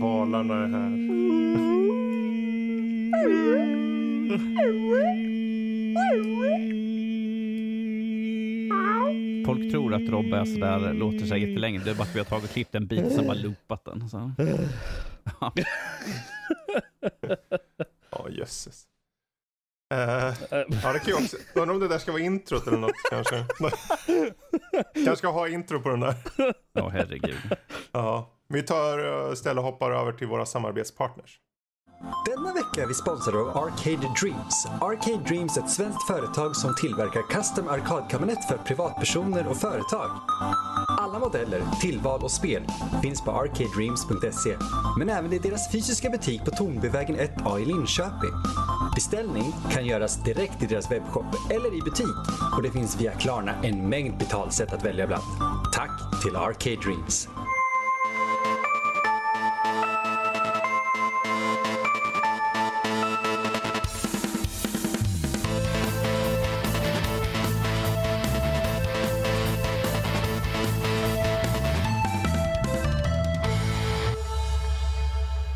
Valarna 0.00 0.54
är 0.54 0.68
här. 0.68 1.04
Folk 9.46 9.70
tror 9.70 9.94
att 9.94 10.08
Robbe 10.08 10.36
är 10.36 10.44
sådär, 10.44 10.92
låter 10.92 11.26
sig 11.26 11.40
jättelänge. 11.40 11.78
Det 11.84 11.90
är 11.90 11.94
bara 11.94 12.02
att 12.02 12.14
vi 12.14 12.18
har 12.18 12.26
tagit 12.26 12.44
och 12.44 12.50
klippt 12.50 12.74
en 12.74 12.86
bit 12.86 13.06
och 13.06 13.12
sen 13.12 13.26
bara 13.26 13.36
loopat 13.36 13.84
den. 13.84 14.08
Så. 14.08 14.32
Ja, 18.10 18.28
jösses. 18.30 18.86
Uh, 19.94 20.00
ja, 20.82 20.92
det 20.92 20.98
kan 20.98 21.06
ju 21.06 21.14
också. 21.14 21.36
Undrar 21.54 21.74
om 21.74 21.80
det 21.80 21.88
där 21.88 21.98
ska 21.98 22.12
vara 22.12 22.22
introt 22.22 22.66
eller 22.66 22.78
något 22.78 22.92
kanske. 23.10 23.46
Kanske 24.94 25.16
ska 25.16 25.28
ha 25.28 25.48
intro 25.48 25.80
på 25.80 25.88
den 25.88 26.00
där. 26.00 26.14
Ja, 26.72 26.88
herregud. 26.88 27.36
Ja, 27.92 28.30
vi 28.48 28.62
tar 28.62 29.32
istället 29.32 29.58
och 29.58 29.64
hoppar 29.64 29.90
över 29.90 30.12
till 30.12 30.26
våra 30.26 30.46
samarbetspartners. 30.46 31.40
Denna 32.26 32.52
vecka 32.52 32.82
är 32.82 32.86
vi 32.86 32.94
sponsrade 32.94 33.38
av 33.38 33.48
Arcade 33.48 34.08
Dreams. 34.20 34.66
Arcade 34.80 35.24
Dreams 35.28 35.56
är 35.56 35.62
ett 35.62 35.70
svenskt 35.70 36.06
företag 36.06 36.56
som 36.56 36.74
tillverkar 36.74 37.22
custom 37.22 37.68
arkadkabinett 37.68 38.48
för 38.48 38.56
privatpersoner 38.56 39.46
och 39.46 39.56
företag. 39.56 40.10
Alla 41.00 41.18
modeller, 41.18 41.62
tillval 41.80 42.22
och 42.22 42.30
spel 42.30 42.62
finns 43.02 43.24
på 43.24 43.30
arcadedreams.se 43.30 44.56
men 44.98 45.08
även 45.08 45.32
i 45.32 45.38
deras 45.38 45.72
fysiska 45.72 46.10
butik 46.10 46.44
på 46.44 46.50
Tornbyvägen 46.50 47.16
1A 47.16 47.58
i 47.58 47.64
Linköping. 47.64 48.34
Beställning 48.94 49.52
kan 49.70 49.86
göras 49.86 50.24
direkt 50.24 50.62
i 50.62 50.66
deras 50.66 50.90
webbshop 50.90 51.26
eller 51.50 51.74
i 51.74 51.80
butik 51.80 52.06
och 52.56 52.62
det 52.62 52.70
finns 52.70 53.00
via 53.00 53.12
Klarna 53.12 53.52
en 53.62 53.88
mängd 53.88 54.18
betalsätt 54.18 54.72
att 54.72 54.84
välja 54.84 55.06
bland. 55.06 55.22
Tack 55.72 56.22
till 56.22 56.36
Arcade 56.36 56.76
Dreams! 56.76 57.28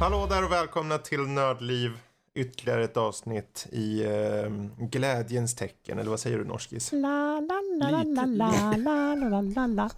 Hallå 0.01 0.27
där 0.27 0.45
och 0.45 0.53
välkomna 0.53 0.98
till 0.98 1.20
Nördliv. 1.20 2.08
Ytterligare 2.39 2.84
ett 2.84 2.97
avsnitt 2.97 3.67
i 3.72 4.05
eh, 4.05 4.50
glädjens 4.91 5.55
tecken. 5.55 5.98
Eller 5.98 6.11
vad 6.11 6.20
säger 6.20 6.39
du 6.39 6.45
norskis? 6.45 6.92
La, 6.92 7.41
la, 7.41 7.61
la, 7.80 7.91
la, 7.91 8.25
la, 8.25 8.27
la, 8.27 8.77
la, 8.77 9.14
la, 9.14 9.41
la, 9.41 9.67
la. 9.67 9.91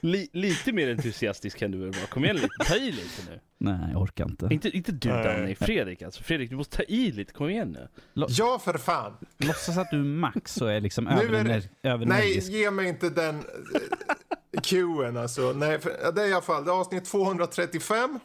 Li, 0.00 0.28
lite 0.32 0.72
mer 0.72 0.88
entusiastisk 0.90 1.58
kan 1.58 1.70
du 1.70 1.78
väl 1.78 1.90
vara? 1.90 2.06
Kom 2.06 2.24
igen 2.24 2.36
lite, 2.36 2.48
ta 2.66 2.76
i 2.76 2.90
lite 2.92 3.22
nu. 3.30 3.40
Nej, 3.58 3.88
jag 3.92 4.02
orkar 4.02 4.24
inte. 4.24 4.48
Inte, 4.50 4.68
inte 4.68 4.92
du 4.92 5.08
Nej. 5.08 5.24
Danny, 5.24 5.54
Fredrik 5.54 6.02
alltså. 6.02 6.22
Fredrik 6.22 6.50
du 6.50 6.56
måste 6.56 6.76
ta 6.76 6.82
i 6.82 7.12
lite, 7.12 7.32
kom 7.32 7.48
igen 7.48 7.68
nu. 7.72 7.88
Ja, 8.28 8.58
för 8.64 8.78
fan! 8.78 9.12
Låtsas 9.38 9.78
att 9.78 9.90
du 9.90 9.98
är 10.00 10.04
Max 10.04 10.56
och 10.62 10.72
är 10.72 10.80
liksom 10.80 11.04
Nu 11.04 11.10
är 11.10 11.16
det- 11.16 11.22
överener- 11.38 11.44
Nej, 11.82 11.92
överenergisk. 11.92 12.52
ge 12.52 12.70
mig 12.70 12.88
inte 12.88 13.10
den 13.10 13.36
eh, 13.38 14.60
cueen 14.62 15.16
alltså. 15.16 15.52
Nej, 15.52 15.80
för, 15.80 16.12
det 16.14 16.22
är 16.22 16.28
i 16.28 16.32
alla 16.32 16.42
fall 16.42 16.64
det 16.64 16.70
är 16.70 16.74
avsnitt 16.80 17.04
235. 17.04 18.18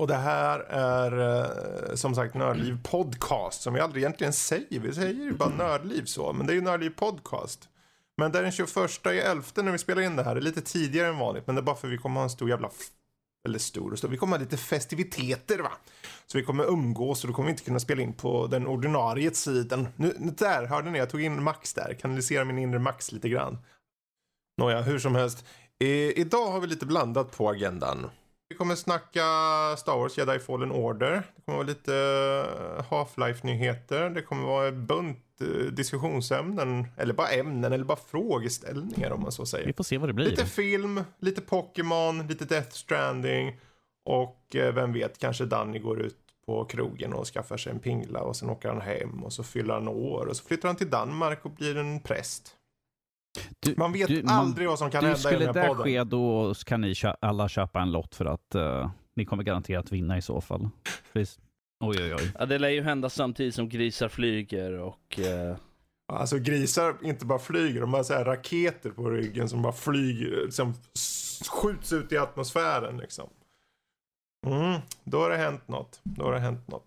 Och 0.00 0.06
det 0.06 0.16
här 0.16 0.60
är 0.68 1.12
eh, 1.90 1.94
som 1.94 2.14
sagt 2.14 2.34
Nördliv 2.34 2.78
podcast 2.82 3.62
som 3.62 3.74
vi 3.74 3.80
aldrig 3.80 4.02
egentligen 4.02 4.32
säger. 4.32 4.80
Vi 4.80 4.94
säger 4.94 5.14
ju 5.14 5.32
bara 5.32 5.48
Nördliv 5.48 6.04
så, 6.04 6.32
men 6.32 6.46
det 6.46 6.52
är 6.52 6.54
ju 6.54 6.60
Nördliv 6.60 6.90
podcast. 6.90 7.68
Men 8.16 8.32
det 8.32 8.38
är 8.38 8.42
den 8.42 8.52
21 8.52 8.68
i 9.06 9.18
11 9.18 9.44
när 9.54 9.72
vi 9.72 9.78
spelar 9.78 10.02
in 10.02 10.16
det 10.16 10.22
här. 10.22 10.34
Det 10.34 10.40
är 10.40 10.42
lite 10.42 10.60
tidigare 10.60 11.08
än 11.08 11.18
vanligt, 11.18 11.46
men 11.46 11.56
det 11.56 11.60
är 11.60 11.62
bara 11.62 11.76
för 11.76 11.86
att 11.86 11.92
vi 11.92 11.98
kommer 11.98 12.16
ha 12.16 12.24
en 12.24 12.30
stor 12.30 12.50
jävla 12.50 12.70
eller 13.48 13.58
stor 13.58 13.92
och 13.92 13.98
stor. 13.98 14.08
Vi 14.08 14.16
kommer 14.16 14.36
ha 14.36 14.44
lite 14.44 14.56
festiviteter 14.56 15.58
va. 15.58 15.72
Så 16.26 16.38
vi 16.38 16.44
kommer 16.44 16.64
umgås 16.64 17.24
och 17.24 17.28
då 17.28 17.34
kommer 17.34 17.46
vi 17.46 17.50
inte 17.50 17.64
kunna 17.64 17.80
spela 17.80 18.02
in 18.02 18.12
på 18.12 18.46
den 18.46 18.66
ordinarie 18.66 19.34
sidan. 19.34 19.88
Nu, 19.96 20.14
där, 20.38 20.66
hörde 20.66 20.90
ni? 20.90 20.98
Jag 20.98 21.10
tog 21.10 21.22
in 21.22 21.42
Max 21.42 21.74
där. 21.74 21.94
Kanalisera 22.00 22.44
min 22.44 22.58
inre 22.58 22.78
Max 22.78 23.12
lite 23.12 23.28
grann. 23.28 23.58
Nåja, 24.58 24.82
hur 24.82 24.98
som 24.98 25.14
helst. 25.14 25.44
Eh, 25.78 25.88
idag 25.88 26.50
har 26.50 26.60
vi 26.60 26.66
lite 26.66 26.86
blandat 26.86 27.36
på 27.36 27.50
agendan. 27.50 28.10
Vi 28.50 28.56
kommer 28.56 28.74
snacka 28.74 29.22
Star 29.78 29.98
Wars 29.98 30.18
Jedi 30.18 30.38
Fallen 30.38 30.72
Order. 30.72 31.22
Det 31.36 31.42
kommer 31.44 31.58
vara 31.58 31.66
lite 31.66 31.94
eh, 32.78 32.84
Half-Life-nyheter. 32.84 34.10
Det 34.10 34.22
kommer 34.22 34.46
vara 34.46 34.68
en 34.68 34.86
bunt 34.86 35.40
eh, 35.40 35.72
diskussionsämnen. 35.72 36.86
Eller 36.96 37.14
bara 37.14 37.28
ämnen, 37.28 37.72
eller 37.72 37.84
bara 37.84 37.98
frågeställningar 38.10 39.10
om 39.10 39.22
man 39.22 39.32
så 39.32 39.46
säger. 39.46 39.66
Vi 39.66 39.72
får 39.72 39.84
se 39.84 39.98
vad 39.98 40.08
det 40.08 40.12
blir. 40.12 40.30
Lite 40.30 40.46
film, 40.46 41.04
lite 41.18 41.40
Pokémon, 41.40 42.26
lite 42.26 42.44
Death 42.44 42.70
Stranding 42.70 43.60
och 44.04 44.56
eh, 44.56 44.74
vem 44.74 44.92
vet, 44.92 45.18
kanske 45.18 45.44
Danny 45.44 45.78
går 45.78 46.00
ut 46.00 46.18
på 46.46 46.64
krogen 46.64 47.12
och 47.12 47.26
skaffar 47.26 47.56
sig 47.56 47.72
en 47.72 47.78
pingla 47.78 48.20
och 48.20 48.36
sen 48.36 48.50
åker 48.50 48.68
han 48.68 48.80
hem 48.80 49.24
och 49.24 49.32
så 49.32 49.42
fyller 49.42 49.74
han 49.74 49.88
år 49.88 50.26
och 50.26 50.36
så 50.36 50.44
flyttar 50.44 50.68
han 50.68 50.76
till 50.76 50.90
Danmark 50.90 51.44
och 51.44 51.50
blir 51.50 51.76
en 51.76 52.00
präst. 52.00 52.56
Du- 53.60 53.74
Man 53.76 53.92
vet 53.92 54.08
du- 54.08 54.22
man- 54.22 54.34
aldrig 54.34 54.68
vad 54.68 54.78
som 54.78 54.90
kan 54.90 55.00
du, 55.04 55.06
hända 55.06 55.18
i 55.18 55.22
skulle 55.22 55.44
den 55.44 55.54
det 55.54 55.60
här 55.60 55.68
där 55.68 55.74
podden. 55.74 55.84
ske 55.92 56.04
då 56.04 56.54
kan 56.66 56.80
ni 56.80 56.94
kö- 56.94 57.16
alla 57.20 57.48
köpa 57.48 57.80
en 57.80 57.92
lott 57.92 58.14
för 58.14 58.24
att 58.24 58.54
eh, 58.54 58.90
ni 59.16 59.24
kommer 59.24 59.42
garanterat 59.42 59.92
vinna 59.92 60.18
i 60.18 60.22
så 60.22 60.40
fall. 60.40 60.68
Precis. 61.12 61.38
Oj, 61.84 61.96
oj, 62.02 62.14
oj. 62.14 62.32
Ja, 62.38 62.46
det 62.46 62.58
lär 62.58 62.68
ju 62.68 62.82
hända 62.82 63.10
samtidigt 63.10 63.54
som 63.54 63.68
grisar 63.68 64.08
flyger 64.08 64.72
och... 64.72 65.18
eh, 65.18 65.56
Alltså 66.12 66.38
grisar 66.38 66.94
inte 67.02 67.26
bara 67.26 67.38
flyger, 67.38 67.80
de 67.80 67.94
har 67.94 68.02
så 68.02 68.14
här 68.14 68.24
raketer 68.24 68.90
på 68.90 69.10
ryggen 69.10 69.48
som 69.48 69.62
bara 69.62 69.72
flyger, 69.72 70.50
som 70.50 70.74
s- 70.94 71.42
skjuts 71.50 71.92
ut 71.92 72.12
i 72.12 72.18
atmosfären 72.18 72.96
liksom. 72.96 73.28
Mm, 74.46 74.80
då 75.04 75.18
har 75.20 75.30
det 75.30 75.36
hänt 75.36 75.68
något. 75.68 76.00
Då 76.02 76.24
har 76.24 76.32
det 76.32 76.38
hänt 76.38 76.68
något. 76.68 76.86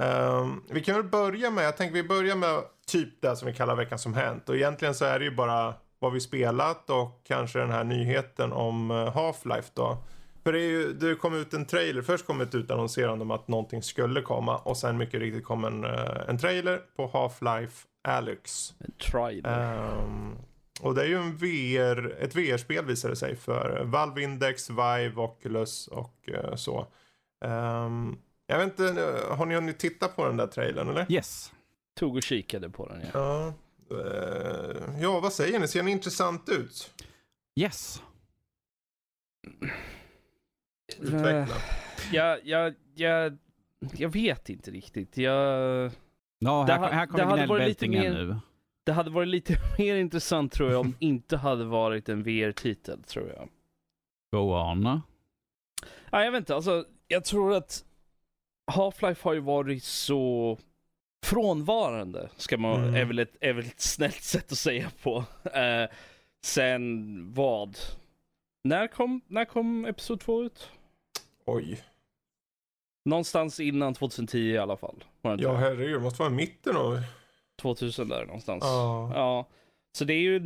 Ehm, 0.00 0.62
vi 0.70 0.80
kan 0.80 0.94
väl 0.94 1.04
börja 1.04 1.50
med, 1.50 1.64
jag 1.64 1.76
tänker 1.76 1.94
vi 1.94 2.02
börjar 2.02 2.36
med 2.36 2.62
typ 2.86 3.22
det 3.22 3.36
som 3.36 3.46
vi 3.48 3.54
kallar 3.54 3.76
veckan 3.76 3.98
som 3.98 4.14
hänt. 4.14 4.48
Och 4.48 4.56
egentligen 4.56 4.94
så 4.94 5.04
är 5.04 5.18
det 5.18 5.24
ju 5.24 5.34
bara 5.34 5.74
vad 5.98 6.12
vi 6.12 6.20
spelat 6.20 6.90
och 6.90 7.20
kanske 7.24 7.58
den 7.58 7.70
här 7.70 7.84
nyheten 7.84 8.52
om 8.52 8.90
eh, 8.90 8.94
Half-Life 8.94 9.70
då. 9.74 9.98
För 10.42 10.52
det, 10.52 10.58
är 10.58 10.68
ju, 10.68 10.92
det 10.92 11.14
kom 11.14 11.34
ut 11.34 11.54
en 11.54 11.66
trailer, 11.66 12.02
först 12.02 12.26
kom 12.26 12.40
ett 12.40 12.54
utannonserande 12.54 13.22
om 13.22 13.30
att 13.30 13.48
någonting 13.48 13.82
skulle 13.82 14.22
komma 14.22 14.56
och 14.56 14.76
sen 14.76 14.96
mycket 14.96 15.20
riktigt 15.20 15.44
kom 15.44 15.64
en, 15.64 15.84
eh, 15.84 16.28
en 16.28 16.38
trailer 16.38 16.80
på 16.96 17.06
Half-Life 17.06 17.86
Alyx. 18.08 18.74
en 18.78 18.92
trailer. 18.92 19.74
Ehm, 20.02 20.36
och 20.80 20.94
det 20.94 21.02
är 21.02 21.06
ju 21.06 21.16
en 21.16 21.36
VR, 21.36 22.16
ett 22.20 22.36
VR-spel 22.36 22.84
visar 22.84 23.08
det 23.08 23.16
sig 23.16 23.36
för 23.36 23.84
Valve 23.84 24.22
Index, 24.22 24.70
Vive, 24.70 25.12
Oculus 25.16 25.88
och 25.88 26.28
eh, 26.28 26.54
så. 26.54 26.86
Ehm, 27.44 28.16
jag 28.52 28.58
vet 28.58 28.78
inte, 28.80 29.02
eh, 29.02 29.36
har 29.36 29.46
ni 29.46 29.54
hunnit 29.54 29.78
titta 29.78 30.08
på 30.08 30.26
den 30.26 30.36
där 30.36 30.46
trailern 30.46 30.88
eller? 30.88 31.12
Yes. 31.12 31.52
Tog 31.96 32.16
och 32.16 32.22
kikade 32.22 32.70
på 32.70 32.86
den 32.88 33.00
ja. 33.00 33.08
Ja. 33.14 33.54
Eh, 33.96 35.00
ja, 35.02 35.20
vad 35.20 35.32
säger 35.32 35.58
ni? 35.60 35.68
Ser 35.68 35.78
den 35.80 35.88
intressant 35.88 36.48
ut? 36.48 36.92
Yes. 37.60 38.02
Utveckla. 40.98 41.46
Jag, 42.12 42.46
jag, 42.46 42.74
jag, 42.94 43.38
jag 43.96 44.08
vet 44.08 44.48
inte 44.48 44.70
riktigt. 44.70 45.16
Jag... 45.16 45.90
Ja, 46.38 46.64
Det 46.66 46.72
här, 46.72 46.92
här 46.92 47.06
kommer 47.06 47.24
hade 47.24 47.46
varit 47.46 47.68
lite 47.68 47.86
gnällbältingen 47.86 48.26
mer- 48.26 48.34
nu. 48.34 48.40
Det 48.84 48.92
hade 48.92 49.10
varit 49.10 49.28
lite 49.28 49.58
mer 49.78 49.96
intressant 49.96 50.52
tror 50.52 50.70
jag 50.70 50.80
om 50.80 50.90
det 50.90 50.96
inte 51.06 51.36
hade 51.36 51.64
varit 51.64 52.08
en 52.08 52.22
VR-titel 52.22 53.02
tror 53.02 53.28
jag. 53.28 53.48
Go 54.32 54.54
on. 54.54 55.00
Ja, 56.10 56.24
jag 56.24 56.32
vet 56.32 56.38
inte, 56.38 56.54
alltså 56.54 56.84
jag 57.08 57.24
tror 57.24 57.54
att 57.54 57.84
Half-Life 58.70 59.24
har 59.24 59.32
ju 59.32 59.40
varit 59.40 59.84
så 59.84 60.58
frånvarande, 61.26 62.28
ska 62.36 62.58
man, 62.58 62.80
Mm. 62.82 62.94
är, 62.94 63.04
väl 63.04 63.18
ett, 63.18 63.36
är 63.40 63.52
väl 63.52 63.64
ett 63.66 63.80
snällt 63.80 64.22
sätt 64.22 64.52
att 64.52 64.58
säga 64.58 64.90
på. 65.02 65.24
Eh, 65.54 65.90
sen 66.44 67.32
vad? 67.34 67.76
När 68.64 68.86
kom, 68.86 69.20
när 69.26 69.44
kom 69.44 69.84
Episod 69.86 70.20
2 70.20 70.42
ut? 70.42 70.70
Oj. 71.46 71.80
Någonstans 73.04 73.60
innan 73.60 73.94
2010 73.94 74.38
i 74.38 74.58
alla 74.58 74.76
fall. 74.76 75.04
Ja, 75.22 75.54
herregud, 75.54 75.94
det 75.96 76.00
måste 76.00 76.22
vara 76.22 76.30
mitten 76.30 76.76
av... 76.76 77.02
2000 77.62 78.08
där 78.08 78.26
någonstans. 78.26 78.64
Ja. 78.64 79.12
Ja. 79.14 79.48
Så 79.98 80.04
det 80.04 80.14
är 80.14 80.20
ju, 80.20 80.38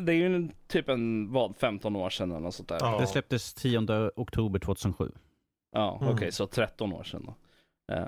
det 0.00 0.12
är 0.12 0.16
ju 0.16 0.26
en, 0.36 0.52
typ 0.66 0.88
en, 0.88 1.32
vad, 1.32 1.56
15 1.56 1.96
år 1.96 2.10
sedan 2.10 2.30
eller 2.30 2.40
något 2.40 2.54
sånt 2.54 2.68
där. 2.68 2.78
Ja. 2.80 2.98
Det 3.00 3.06
släpptes 3.06 3.54
10 3.54 4.10
oktober 4.16 4.58
2007. 4.58 5.12
Ja, 5.72 5.98
Mm. 6.02 6.14
okej, 6.14 6.32
så 6.32 6.46
13 6.46 6.92
år 6.92 7.02
sedan 7.04 7.24
då. 7.26 7.34
Eh, 7.90 8.06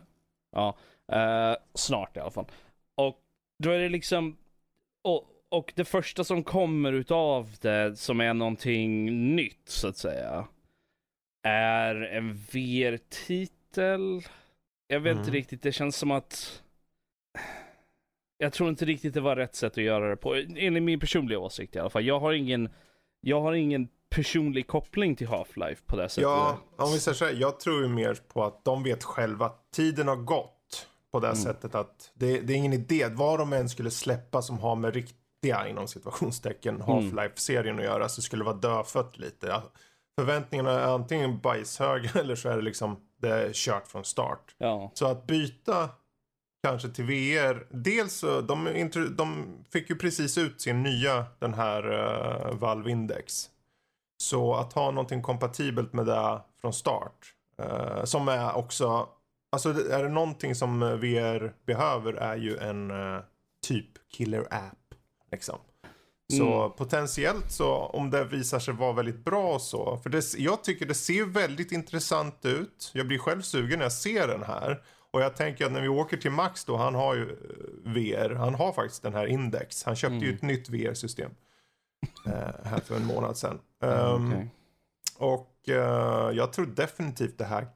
ja, 0.52 0.76
eh, 1.12 1.56
snart 1.74 2.16
i 2.16 2.20
alla 2.20 2.30
fall. 2.30 2.46
Och 2.94 3.18
då 3.62 3.70
är 3.70 3.78
det 3.78 3.88
liksom, 3.88 4.36
och, 5.04 5.24
och 5.48 5.72
det 5.76 5.84
första 5.84 6.24
som 6.24 6.44
kommer 6.44 6.92
utav 6.92 7.50
det 7.60 7.96
som 7.98 8.20
är 8.20 8.34
någonting 8.34 9.04
nytt 9.36 9.68
så 9.68 9.88
att 9.88 9.96
säga, 9.96 10.48
är 11.42 11.94
en 11.94 12.34
VR-titel. 12.34 14.22
Jag 14.86 15.00
vet 15.00 15.10
inte 15.10 15.22
Mm. 15.22 15.34
riktigt, 15.34 15.62
det 15.62 15.72
känns 15.72 15.96
som 15.96 16.10
att 16.10 16.62
jag 18.38 18.52
tror 18.52 18.68
inte 18.68 18.84
riktigt 18.84 19.14
det 19.14 19.20
var 19.20 19.36
rätt 19.36 19.54
sätt 19.54 19.72
att 19.72 19.84
göra 19.84 20.10
det 20.10 20.16
på, 20.16 20.34
enligt 20.34 20.82
min 20.82 21.00
personliga 21.00 21.38
åsikt 21.38 21.76
i 21.76 21.78
alla 21.78 21.90
fall. 21.90 22.04
Jag 22.04 22.20
har 22.20 22.32
ingen 22.32 22.68
jag 23.20 23.40
har 23.40 23.52
ingen 23.52 23.88
personlig 24.14 24.66
koppling 24.66 25.16
till 25.16 25.28
Half-Life 25.28 25.78
på 25.86 25.96
det 25.96 26.08
sättet. 26.08 26.22
Ja, 26.22 26.58
om 26.76 26.92
vi 26.92 27.00
säger 27.00 27.14
så 27.16 27.24
här, 27.24 27.32
jag 27.32 27.60
tror 27.60 27.82
ju 27.82 27.88
mer 27.88 28.18
på 28.28 28.44
att 28.44 28.64
de 28.64 28.82
vet 28.82 29.04
själva 29.04 29.46
att 29.46 29.70
tiden 29.74 30.08
har 30.08 30.16
gått 30.16 30.86
på 31.12 31.20
det 31.20 31.26
Mm. 31.26 31.38
sättet 31.38 31.74
att 31.74 32.10
det, 32.14 32.40
det 32.40 32.52
är 32.52 32.56
ingen 32.56 32.72
idé, 32.72 33.08
vad 33.12 33.38
de 33.38 33.52
än 33.52 33.68
skulle 33.68 33.90
släppa 33.90 34.42
som 34.42 34.58
har 34.58 34.76
med 34.76 34.94
riktiga 34.94 35.68
inom 35.68 35.88
situationstecken 35.88 36.74
Mm. 36.74 36.86
Half-Life-serien 36.86 37.78
att 37.78 37.84
göra 37.84 38.08
så 38.08 38.22
skulle 38.22 38.40
det 38.40 38.46
vara 38.46 38.56
dödfött 38.56 39.18
lite. 39.18 39.62
Förväntningarna 40.18 40.70
är 40.70 40.94
antingen 40.94 41.38
bajshöga 41.40 42.10
eller 42.20 42.34
så 42.36 42.48
är 42.48 42.56
det 42.56 42.62
liksom, 42.62 42.96
det 43.20 43.28
är 43.28 43.52
kört 43.52 43.88
från 43.88 44.04
start. 44.04 44.54
Ja. 44.58 44.90
Så 44.94 45.06
att 45.06 45.26
byta 45.26 45.88
kanske 46.66 46.88
till 46.88 47.04
VR. 47.04 47.66
Dels 47.70 48.12
så, 48.14 48.40
de, 48.40 48.88
de 49.16 49.44
fick 49.72 49.90
ju 49.90 49.96
precis 49.96 50.38
ut 50.38 50.60
sin 50.60 50.82
nya, 50.82 51.24
den 51.38 51.54
här 51.54 51.92
uh, 51.92 52.54
Valve 52.58 52.90
Index. 52.90 53.48
Så 54.22 54.54
att 54.54 54.72
ha 54.72 54.90
någonting 54.90 55.22
kompatibelt 55.22 55.92
med 55.92 56.06
det 56.06 56.40
från 56.60 56.72
start. 56.72 57.34
eh, 57.58 58.04
som 58.04 58.28
är 58.28 58.56
också, 58.56 59.08
alltså 59.52 59.68
är 59.90 60.02
det 60.02 60.08
någonting 60.08 60.54
som 60.54 60.80
VR 60.80 61.52
behöver 61.66 62.12
är 62.12 62.36
ju 62.36 62.56
en 62.58 62.90
eh, 62.90 63.20
typ 63.66 63.88
killer 64.16 64.40
app. 64.40 64.94
Liksom. 65.32 65.58
Så 66.32 66.62
Mm. 66.64 66.70
potentiellt 66.76 67.50
så 67.52 67.74
om 67.76 68.10
det 68.10 68.24
visar 68.24 68.58
sig 68.58 68.74
vara 68.74 68.92
väldigt 68.92 69.24
bra 69.24 69.58
så. 69.58 69.96
För 70.02 70.10
det, 70.10 70.34
jag 70.38 70.64
tycker 70.64 70.86
det 70.86 70.94
ser 70.94 71.24
väldigt 71.24 71.72
intressant 71.72 72.44
ut. 72.44 72.90
Jag 72.94 73.06
blir 73.06 73.18
själv 73.18 73.42
sugen 73.42 73.78
när 73.78 73.84
jag 73.84 73.92
ser 73.92 74.28
den 74.28 74.42
här. 74.42 74.82
Och 75.10 75.20
jag 75.22 75.36
tänker 75.36 75.66
att 75.66 75.72
när 75.72 75.80
vi 75.80 75.88
åker 75.88 76.16
till 76.16 76.30
Max 76.30 76.64
då, 76.64 76.76
han 76.76 76.94
har 76.94 77.14
ju 77.14 77.22
eh, 77.22 77.92
VR, 77.92 78.34
han 78.34 78.54
har 78.54 78.72
faktiskt 78.72 79.02
den 79.02 79.14
här 79.14 79.26
Index. 79.26 79.84
Han 79.84 79.96
köpte 79.96 80.16
ju 80.16 80.34
ett 80.34 80.42
nytt 80.42 80.68
VR-system. 80.68 81.30
eh, 82.26 82.32
här 82.64 82.80
för 82.80 82.96
en 82.96 83.06
månad 83.06 83.36
sedan. 83.36 83.58
Ehm, 83.82 84.32
Okej. 84.32 84.48
Och 85.18 85.68
eh, 85.68 86.36
jag 86.36 86.52
tror 86.52 86.66
definitivt 86.66 87.38
det 87.38 87.44
här 87.44 87.66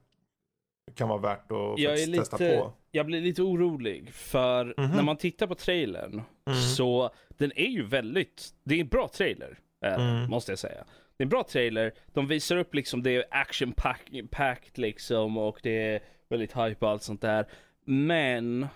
kan 0.95 1.09
vara 1.09 1.19
värt 1.21 1.53
att 1.53 1.79
Jag 1.79 1.93
är 1.93 1.97
faktiskt 1.97 2.19
testa 2.19 2.37
lite, 2.37 2.57
på. 2.59 2.73
jag 2.91 3.07
blir 3.07 3.21
lite 3.21 3.43
orolig 3.43 4.15
för 4.15 4.65
Mhm. 4.79 4.91
när 4.97 5.03
man 5.03 5.17
tittar 5.17 5.47
på 5.47 5.55
trailern 5.55 6.23
Mm. 6.47 6.61
så 6.61 7.11
den 7.29 7.53
är 7.57 7.67
ju 7.69 7.83
väldigt, 7.87 8.55
det 8.65 8.75
är 8.75 8.81
en 8.81 8.89
bra 8.89 9.09
trailer. 9.09 9.59
Mm. 9.85 10.31
Måste 10.31 10.53
jag 10.53 10.59
säga. 10.59 10.85
Det 11.17 11.23
är 11.23 11.25
en 11.25 11.29
bra 11.29 11.43
trailer. 11.45 11.93
De 12.13 12.27
visar 12.27 12.57
upp 12.57 12.75
liksom 12.75 13.03
det 13.03 13.11
är 13.17 13.25
action 13.31 13.73
pack- 13.73 14.31
packed 14.31 14.79
liksom 14.79 15.37
och 15.39 15.61
det 15.63 15.71
är 15.95 16.01
väldigt 16.29 16.53
hype 16.53 16.85
och 16.85 16.91
allt 16.91 17.03
sånt 17.03 17.21
där. 17.21 17.47
Men 17.85 18.67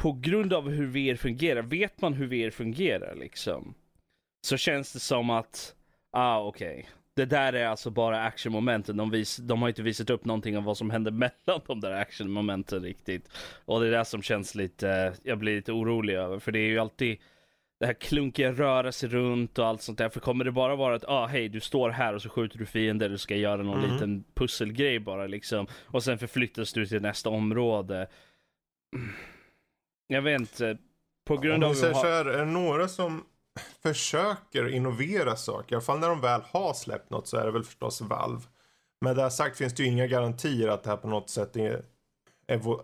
på 0.00 0.12
grund 0.12 0.52
av 0.52 0.68
hur 0.70 0.86
VR 0.86 1.16
fungerar, 1.16 1.62
vet 1.62 2.00
man 2.00 2.12
hur 2.14 2.26
VR 2.26 2.50
fungerar 2.50 3.14
liksom. 3.14 3.74
Så 4.46 4.56
känns 4.56 4.92
det 4.92 5.00
som 5.00 5.30
att, 5.30 5.75
ah 6.16 6.40
okej. 6.40 6.88
Det 7.14 7.24
där 7.24 7.52
är 7.52 7.66
alltså 7.66 7.90
bara 7.90 8.22
actionmomenten. 8.22 8.96
De, 8.96 9.10
vis, 9.10 9.36
de 9.36 9.62
har 9.62 9.68
inte 9.68 9.82
visat 9.82 10.10
upp 10.10 10.24
någonting 10.24 10.58
om 10.58 10.64
vad 10.64 10.76
som 10.76 10.90
händer 10.90 11.10
mellan 11.46 11.60
de 11.66 11.80
där 11.80 11.90
actionmomenten 11.92 12.82
riktigt. 12.82 13.28
Och 13.64 13.80
det 13.80 13.86
är 13.86 13.90
det 13.90 14.04
som 14.04 14.22
känns 14.22 14.54
lite, 14.54 15.12
jag 15.22 15.38
blir 15.38 15.56
lite 15.56 15.72
orolig 15.72 16.14
över. 16.14 16.38
För 16.38 16.52
det 16.52 16.58
är 16.58 16.68
ju 16.68 16.78
alltid 16.78 17.18
det 17.80 17.86
här 17.86 17.92
klunkiga 17.92 18.52
röra 18.52 18.92
sig 18.92 19.08
runt 19.08 19.58
och 19.58 19.66
allt 19.66 19.82
sånt 19.82 19.98
där. 19.98 20.08
För 20.08 20.20
kommer 20.20 20.44
det 20.44 20.52
bara 20.52 20.76
vara 20.76 20.94
att, 20.94 21.04
ah 21.04 21.26
hej 21.26 21.48
du 21.48 21.60
står 21.60 21.90
här 21.90 22.14
och 22.14 22.22
så 22.22 22.28
skjuter 22.28 22.58
du 22.58 22.66
fiender, 22.66 23.08
du 23.08 23.18
ska 23.18 23.36
göra 23.36 23.62
någon 23.62 23.78
Mm. 23.78 23.92
liten 23.92 24.24
pusselgrej 24.34 24.98
bara 24.98 25.26
liksom. 25.26 25.66
Och 25.86 26.02
sen 26.02 26.18
förflyttas 26.18 26.72
du 26.72 26.86
till 26.86 27.02
nästa 27.02 27.30
område. 27.30 28.06
Jag 30.06 30.22
vet 30.22 30.40
inte. 30.40 30.78
På 31.24 31.36
grund 31.36 31.64
Om 31.64 31.70
av 31.70 31.74
vi 31.74 31.80
säger 31.80 31.94
att 31.94 32.00
så 32.00 32.06
här, 32.06 32.24
är 32.24 32.38
det 32.38 32.44
några 32.52 32.88
som 32.88 33.24
försöker 33.82 34.68
innovera 34.68 35.36
saker, 35.36 35.72
i 35.72 35.76
alla 35.76 35.82
fall 35.82 35.98
när 35.98 36.08
de 36.08 36.20
väl 36.20 36.42
har 36.50 36.74
släppt 36.74 37.10
något 37.10 37.28
så 37.28 37.36
är 37.36 37.46
det 37.46 37.52
väl 37.52 37.64
förstås 37.64 38.00
Valve. 38.00 38.42
Med 39.00 39.16
det 39.16 39.30
sagt 39.30 39.56
finns 39.56 39.74
det 39.74 39.82
ju 39.82 39.88
inga 39.88 40.06
garantier 40.06 40.68
att 40.68 40.82
det 40.82 40.90
här 40.90 40.96
på 40.96 41.08
något 41.08 41.30
sätt 41.30 41.56
är, 41.56 41.84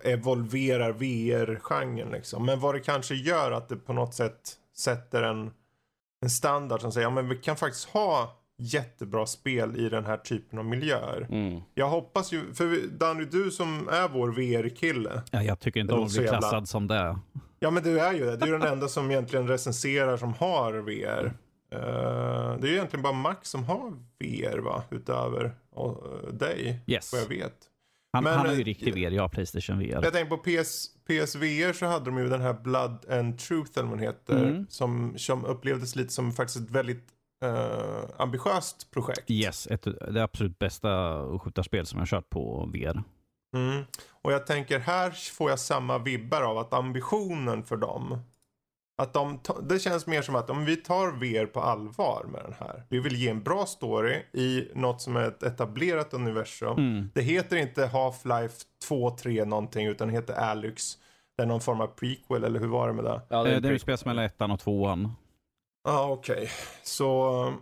evolverar 0.03 0.93
VR-genren 0.93 2.11
liksom. 2.11 2.47
Men 2.47 2.61
vad 2.61 2.75
det 2.75 2.81
kanske 2.81 3.15
gör 3.15 3.53
att 3.53 3.69
det 3.69 3.77
på 3.77 3.93
något 3.93 4.15
sätt 4.15 4.57
sätter 4.77 5.23
en, 5.23 5.53
en 6.23 6.31
standard 6.31 6.81
som 6.81 6.93
säger, 6.93 7.07
ja 7.07 7.11
men 7.11 7.29
vi 7.29 7.37
kan 7.37 7.57
faktiskt 7.57 7.89
ha 7.89 8.42
jättebra 8.59 9.27
spel 9.27 9.77
i 9.77 9.89
den 9.89 10.05
här 10.05 10.17
typen 10.17 10.59
av 10.59 10.65
miljöer. 10.65 11.27
Mm. 11.31 11.61
Jag 11.75 11.89
hoppas 11.89 12.33
ju, 12.33 12.55
för 12.55 12.89
Danny 12.99 13.25
du 13.25 13.51
som 13.51 13.89
är 13.89 14.09
vår 14.09 14.29
VR-kille. 14.29 15.23
Ja, 15.31 15.43
jag 15.43 15.61
tycker 15.61 15.81
inte 15.81 15.95
om 15.95 16.05
att 16.05 16.13
bli 16.13 16.25
jävla- 16.25 16.39
klassad 16.39 16.69
som 16.69 16.87
det. 16.87 17.19
Ja 17.59 17.71
men 17.71 17.83
du 17.83 18.01
är 18.01 18.13
ju 18.13 18.25
det. 18.25 18.37
Du 18.37 18.55
är 18.55 18.59
den 18.59 18.73
enda 18.73 18.89
som 18.89 19.11
egentligen 19.11 19.49
recenserar 19.49 20.17
som 20.17 20.35
har 20.35 20.73
VR. 20.73 21.25
Eh, 21.73 22.59
det 22.61 22.67
är 22.67 22.71
ju 22.71 22.75
egentligen 22.75 23.03
bara 23.03 23.13
Max 23.13 23.51
som 23.51 23.65
har 23.65 23.93
VR 24.19 24.59
va? 24.59 24.83
Utöver 24.91 25.45
uh, 25.45 26.33
dig. 26.33 26.81
Yes. 26.87 27.13
Vad 27.13 27.23
jag 27.23 27.29
vet. 27.29 27.55
Han, 28.13 28.25
Men, 28.25 28.33
han 28.33 28.47
har 28.47 28.55
ju 28.55 28.61
eh, 28.61 28.65
riktig 28.65 28.95
VR, 28.95 29.11
jag 29.11 29.23
har 29.23 29.29
Playstation 29.29 29.79
VR. 29.79 30.01
Jag 30.03 30.13
tänker 30.13 30.37
på 30.37 30.39
PS, 30.39 30.89
PSVR 31.07 31.73
så 31.73 31.87
hade 31.87 32.05
de 32.05 32.19
ju 32.19 32.29
den 32.29 32.41
här 32.41 32.55
Blood 32.55 33.11
and 33.11 33.39
Truth 33.39 33.79
eller 33.79 33.89
vad 33.89 33.99
den 33.99 34.07
heter. 34.07 34.45
Mm. 34.45 34.67
Som, 34.69 35.15
som 35.17 35.45
upplevdes 35.45 35.97
lite 35.97 36.13
som 36.13 36.33
faktiskt 36.33 36.61
ett 36.61 36.71
väldigt 36.71 37.05
eh, 37.43 38.05
ambitiöst 38.17 38.91
projekt. 38.91 39.31
Yes, 39.31 39.67
ett, 39.67 39.87
det 40.15 40.23
absolut 40.23 40.59
bästa 40.59 41.23
skjutarspel 41.39 41.87
som 41.87 41.99
jag 41.99 42.09
kört 42.09 42.31
på 42.31 42.69
VR. 42.73 43.03
Mm. 43.57 43.85
Och 44.23 44.33
jag 44.33 44.47
tänker 44.47 44.79
här 44.79 45.11
får 45.11 45.51
jag 45.51 45.59
samma 45.59 45.99
vibbar 45.99 46.43
av 46.43 46.59
att 46.59 46.73
ambitionen 46.73 47.65
för 47.65 47.77
dem. 47.77 48.19
Att 49.03 49.13
de, 49.13 49.41
det 49.63 49.79
känns 49.79 50.07
mer 50.07 50.23
som 50.23 50.35
att 50.37 50.51
om 50.51 50.65
vi 50.65 50.77
tar 50.77 51.13
VR 51.13 51.47
på 51.47 51.61
allvar 51.61 52.25
med 52.33 52.43
den 52.45 52.55
här. 52.61 52.83
Vi 52.89 52.99
vill 53.01 53.17
ge 53.17 53.29
en 53.29 53.43
bra 53.43 53.67
story 53.67 54.23
i 54.33 54.69
något 54.75 55.01
som 55.01 55.17
är 55.17 55.29
ett 55.29 55.43
etablerat 55.43 56.15
universum. 56.15 56.73
Mm. 56.79 57.11
Det 57.15 57.23
heter 57.23 57.57
inte 57.57 57.87
Half-Life 57.87 58.65
2, 58.89 59.11
3 59.11 59.45
någonting 59.45 59.87
utan 59.87 60.09
det 60.09 60.15
heter 60.15 60.35
Alyx. 60.35 60.99
Det 61.37 61.43
är 61.43 61.47
någon 61.47 61.61
form 61.61 61.81
av 61.81 61.87
prequel 61.87 62.45
eller 62.45 62.61
hur 62.61 62.67
var 62.69 62.89
det 62.89 62.95
med 62.95 63.05
det? 63.05 63.21
Ja, 63.29 63.43
Det 63.43 63.51
är, 63.51 63.55
en 63.55 63.63
det 63.63 63.69
är 63.69 63.71
prequel. 63.71 63.75
utspelas 63.75 64.05
mellan 64.05 64.25
ettan 64.25 64.51
och 64.51 64.61
tvåan. 64.61 65.13
Ja 65.85 66.11
okej. 66.11 66.51
Så 66.83 67.41
um, 67.47 67.55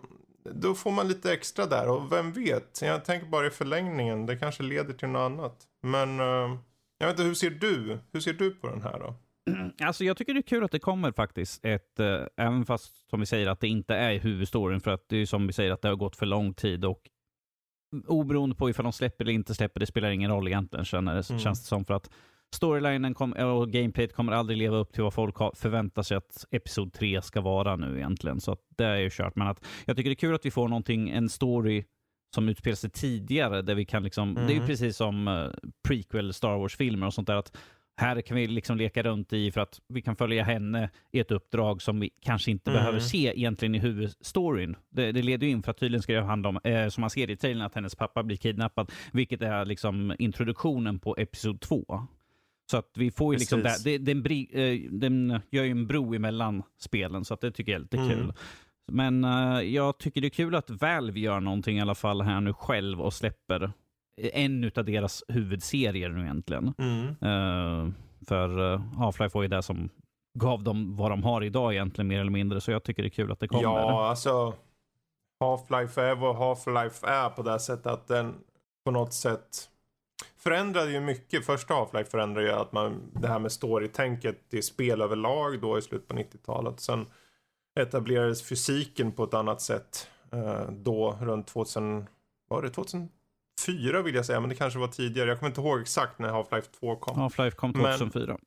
då 0.45 0.75
får 0.75 0.91
man 0.91 1.09
lite 1.09 1.33
extra 1.33 1.67
där 1.67 1.89
och 1.89 2.13
vem 2.13 2.33
vet. 2.33 2.79
Jag 2.83 3.05
tänker 3.05 3.27
bara 3.27 3.47
i 3.47 3.51
förlängningen. 3.51 4.27
Det 4.27 4.37
kanske 4.37 4.63
leder 4.63 4.95
till 4.95 5.09
något 5.09 5.21
annat. 5.21 5.57
Men 5.83 6.21
um, 6.21 6.59
jag 6.99 7.07
vet 7.07 7.15
inte 7.15 7.23
hur 7.23 7.35
ser 7.35 7.51
du? 7.51 7.99
Hur 8.13 8.21
ser 8.21 8.33
du 8.33 8.51
på 8.51 8.67
den 8.69 8.83
här 8.83 8.99
då? 8.99 9.15
Alltså 9.87 10.05
jag 10.05 10.17
tycker 10.17 10.35
det 10.35 10.41
är 10.41 10.43
kul 10.43 10.65
att 10.65 10.71
det 10.73 10.79
kommer 10.79 11.13
faktiskt 11.13 11.65
ett, 11.65 12.01
eh, 12.01 12.23
även 12.37 12.67
fast 12.67 13.11
som 13.11 13.21
vi 13.21 13.27
säger 13.27 13.47
att 13.47 13.61
det 13.61 13.69
inte 13.69 13.95
är 13.95 14.19
huvudstoryn, 14.19 14.81
för 14.81 14.91
att 14.91 15.09
det 15.09 15.17
är 15.17 15.27
som 15.27 15.47
vi 15.47 15.53
säger 15.53 15.71
att 15.71 15.83
det 15.83 15.89
har 15.89 15.97
gått 15.97 16.17
för 16.17 16.27
lång 16.27 16.55
tid 16.55 16.85
och 16.85 17.01
oberoende 18.07 18.57
på 18.57 18.71
ifall 18.71 18.83
de 18.85 18.93
släpper 18.93 19.25
eller 19.25 19.33
inte 19.33 19.55
släpper, 19.55 19.81
det 19.81 19.87
spelar 19.87 20.11
ingen 20.11 20.31
roll 20.31 20.49
egentligen 20.49 20.85
känner 20.85 21.31
Mm. 21.31 21.41
känns 21.41 21.61
det 21.61 21.67
som. 21.67 21.85
För 21.85 21.95
att 21.95 22.11
storylinen 22.55 23.15
kom, 23.15 23.33
och 23.33 23.71
gameplayet 23.71 24.13
kommer 24.15 24.33
aldrig 24.33 24.59
leva 24.59 24.77
upp 24.77 24.93
till 24.93 25.03
vad 25.03 25.15
folk 25.15 25.37
har, 25.37 25.53
förväntar 25.57 26.03
sig 26.03 26.17
att 26.17 26.45
Episod 26.51 26.93
3 26.93 27.23
ska 27.23 27.41
vara 27.41 27.77
nu 27.77 27.97
egentligen. 27.97 28.41
Så 28.41 28.53
att 28.53 28.61
det 28.77 28.85
är 28.85 28.97
ju 28.97 29.11
kört. 29.13 29.37
Men 29.37 29.47
att 29.49 29.65
jag 29.85 29.97
tycker 29.97 30.11
det 30.11 30.15
är 30.15 30.21
kul 30.29 30.35
att 30.35 30.47
vi 30.47 30.51
får 30.51 30.69
någonting, 30.69 31.11
en 31.11 31.29
story 31.29 31.85
som 32.35 32.49
utspelar 32.49 32.75
sig 32.77 32.91
tidigare, 32.91 33.63
där 33.63 33.75
vi 33.75 33.85
kan 33.85 34.03
liksom, 34.03 34.35
det 34.35 34.41
är 34.41 34.49
ju 34.49 34.55
Mm. 34.55 34.67
precis 34.67 34.97
som 34.97 35.29
eh, 35.29 35.47
prequel 35.89 36.33
Star 36.33 36.59
Wars-filmer 36.59 37.07
och 37.07 37.15
sånt 37.15 37.27
där, 37.27 37.37
att 37.37 37.57
här 38.01 38.21
kan 38.21 38.37
vi 38.37 38.47
liksom 38.47 38.77
leka 38.77 39.03
runt 39.03 39.33
i 39.33 39.53
för 39.53 39.61
att 39.61 39.81
vi 39.89 40.03
kan 40.03 40.17
följa 40.17 40.45
henne 40.45 40.91
i 41.13 41.19
ett 41.21 41.31
uppdrag 41.31 41.83
som 41.83 42.01
vi 42.01 42.11
kanske 42.23 42.51
inte 42.51 42.71
Mm. 42.71 42.81
behöver 42.81 42.99
se 43.01 43.33
egentligen 43.37 43.75
i 43.75 43.79
huvudstoryn. 43.79 44.77
Det, 44.91 45.13
det 45.13 45.23
leder 45.23 45.47
ju 45.47 45.53
in 45.53 45.63
för 45.63 45.71
att 45.71 45.79
tydligen 45.79 46.03
ska 46.03 46.13
det 46.13 46.23
handla 46.23 46.49
om, 46.49 46.59
eh, 46.65 46.89
som 46.89 47.01
man 47.01 47.11
ser 47.11 47.31
i 47.31 47.37
trailern, 47.37 47.67
att 47.67 47.75
hennes 47.75 47.95
pappa 47.95 48.23
blir 48.23 48.37
kidnappad, 48.37 48.93
vilket 49.13 49.43
är 49.43 49.65
liksom 49.65 50.15
introduktionen 50.19 50.99
på 50.99 51.17
Episod 51.19 51.61
2. 51.61 52.07
Så 52.71 52.77
att 52.77 52.91
vi 52.95 53.11
får 53.11 53.35
ju 53.35 53.39
liksom 53.39 53.63
Precis. 53.63 53.85
där, 53.85 53.99
det, 53.99 54.15
den, 54.15 54.27
eh, 54.51 54.91
den 54.91 55.41
gör 55.51 55.65
ju 55.65 55.71
en 55.71 55.87
bro 55.87 56.15
emellan 56.15 56.63
spelen, 56.79 57.25
så 57.25 57.35
att 57.35 57.41
det 57.41 57.51
tycker 57.51 57.73
jag 57.73 57.79
är 57.79 57.83
lite 57.83 57.97
Mm. 57.97 58.09
kul. 58.09 58.33
Men 58.93 59.25
eh, 59.25 59.61
jag 59.61 59.99
tycker 59.99 60.21
det 60.21 60.27
är 60.27 60.31
kul 60.31 60.55
att 60.55 60.71
Valve 60.71 61.21
gör 61.21 61.41
någonting 61.41 61.79
i 61.79 61.81
alla 61.81 61.95
fall 61.95 62.23
här 62.23 62.41
nu 62.41 62.53
själv 62.53 63.01
och 63.01 63.13
släpper 63.13 63.73
en 64.23 64.71
av 64.77 64.85
deras 64.85 65.25
huvudserier 65.29 66.09
nu 66.09 66.21
egentligen. 66.23 66.75
Mm. 66.79 67.07
Eh, 67.07 67.93
för 68.29 68.59
uh, 68.59 68.81
Half-Life 68.99 69.35
var 69.35 69.43
ju 69.43 69.49
det 69.49 69.63
som 69.63 69.89
gav 70.39 70.63
dem 70.63 70.97
vad 70.97 71.11
de 71.11 71.23
har 71.23 71.45
idag 71.45 71.73
egentligen 71.73 72.09
mer 72.09 72.21
eller 72.21 72.31
mindre. 72.31 72.61
Så 72.61 72.71
jag 72.71 72.83
tycker 72.85 73.03
det 73.03 73.09
är 73.09 73.11
kul 73.11 73.33
att 73.33 73.41
det 73.41 73.49
kommer. 73.49 73.63
Ja, 73.63 74.09
alltså. 74.09 74.55
Half-Life 75.45 76.01
är 76.01 76.15
vad 76.15 76.37
Half-Life 76.37 77.07
är 77.07 77.31
på 77.31 77.43
det 77.43 77.59
sättet 77.59 77.87
att 77.87 78.09
den 78.09 78.35
på 78.85 78.91
något 78.91 79.13
sätt 79.13 79.71
förändrade 80.43 80.91
ju 80.93 81.01
mycket. 81.01 81.47
Första 81.47 81.75
Half-Life 81.75 82.11
förändrade 82.11 82.47
ju 82.47 82.53
att 82.53 82.73
man, 82.73 83.11
det 83.15 83.29
här 83.29 83.39
med 83.39 83.53
story-tänket 83.53 84.55
i 84.55 84.63
spel 84.63 85.01
överlag 85.03 85.61
då 85.61 85.79
i 85.79 85.83
slutet 85.83 86.09
på 86.09 86.15
90-talet. 86.15 86.81
Sen 86.81 87.07
etablerades 87.81 88.49
fysiken 88.49 89.13
på 89.13 89.25
ett 89.25 89.35
annat 89.35 89.61
sätt 89.61 90.09
eh, 90.33 90.71
då 90.71 91.19
runt 91.21 91.47
2000, 91.47 92.07
var 92.49 92.63
det 92.63 92.71
2004 92.71 94.03
vill 94.03 94.15
jag 94.15 94.27
säga, 94.27 94.41
men 94.41 94.49
det 94.49 94.57
kanske 94.57 94.79
var 94.79 94.89
tidigare. 94.89 95.29
Jag 95.29 95.39
kommer 95.39 95.51
inte 95.51 95.61
ihåg 95.61 95.81
exakt 95.81 96.19
när 96.19 96.29
Half-Life 96.33 96.71
2 96.81 96.97
kom. 96.97 97.17
Half-Life 97.19 97.51
kom 97.51 97.71
Men- 97.71 97.99
2004. 97.99 98.39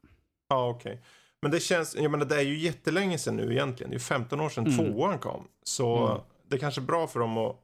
Ja, 0.49 0.69
okej. 0.69 1.01
Men 1.41 1.51
det 1.51 1.59
känns, 1.59 1.95
jag 1.95 2.11
menar 2.11 2.25
det 2.25 2.35
är 2.35 2.41
ju 2.41 2.57
jättelänge 2.57 3.17
sedan 3.17 3.35
nu 3.35 3.51
egentligen. 3.51 3.89
Det 3.89 3.93
är 3.93 3.99
ju 3.99 4.03
15 4.03 4.41
år 4.41 4.49
sedan 4.49 4.67
Mm. 4.67 4.77
tvåan 4.93 5.19
kom. 5.19 5.47
Så 5.63 6.05
Mm. 6.07 6.21
det 6.47 6.55
är 6.55 6.59
kanske 6.59 6.81
är 6.81 6.85
bra 6.85 7.07
för 7.07 7.19
dem 7.19 7.37
att 7.37 7.55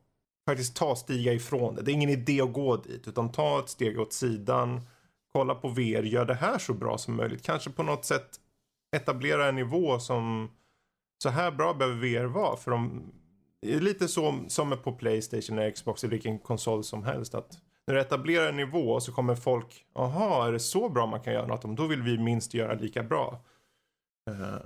faktiskt 0.46 0.75
ta 0.75 0.96
stiga 0.96 1.34
ifrån 1.34 1.75
det. 1.75 1.81
Det 1.81 1.91
är 1.91 1.93
ingen 1.93 2.10
idé 2.10 2.41
att 2.41 2.53
gå 2.53 2.77
dit, 2.77 3.08
utan 3.08 3.31
ta 3.31 3.60
ett 3.60 3.69
steg 3.69 4.00
åt 4.00 4.13
sidan. 4.13 4.81
Kolla 5.34 5.55
på 5.55 5.67
VR, 5.67 6.03
gör 6.03 6.25
det 6.25 6.34
här 6.34 6.58
så 6.58 6.74
bra 6.74 6.98
som 6.98 7.15
möjligt. 7.15 7.43
Kanske 7.43 7.69
på 7.69 7.84
något 7.84 8.05
sätt 8.05 8.39
etablera 8.96 9.48
en 9.48 9.55
nivå 9.55 10.00
som 10.00 10.51
så 11.24 11.29
här 11.29 11.51
bra 11.51 11.74
behöver 11.74 11.98
VR 11.98 12.25
vara. 12.25 12.58
För 12.58 12.72
de, 12.72 13.12
det 13.62 13.74
är 13.74 13.79
lite 13.79 14.08
så 14.08 14.39
som 14.48 14.72
är 14.72 14.75
på 14.75 14.91
Playstation 14.91 15.60
och 15.60 15.75
Xbox 15.75 16.03
i 16.03 16.08
vilken 16.08 16.39
konsol 16.39 16.84
som 16.84 17.03
helst. 17.03 17.36
Att 17.36 17.58
när 17.88 17.96
du 17.96 18.01
etablerar 18.01 18.50
en 18.50 18.58
nivå 18.58 19.00
så 19.00 19.12
kommer 19.12 19.36
folk, 19.36 19.86
aha, 19.96 20.48
är 20.48 20.51
det 20.51 20.60
så 20.60 20.89
bra 20.89 21.05
man 21.05 21.22
kan 21.22 21.34
göra 21.34 21.48
något? 21.48 21.77
Då 21.77 21.88
vill 21.88 22.01
vi 22.01 22.17
minst 22.17 22.53
göra 22.53 22.74
lika 22.74 23.03
bra. 23.03 23.41
Uh, 24.29 24.58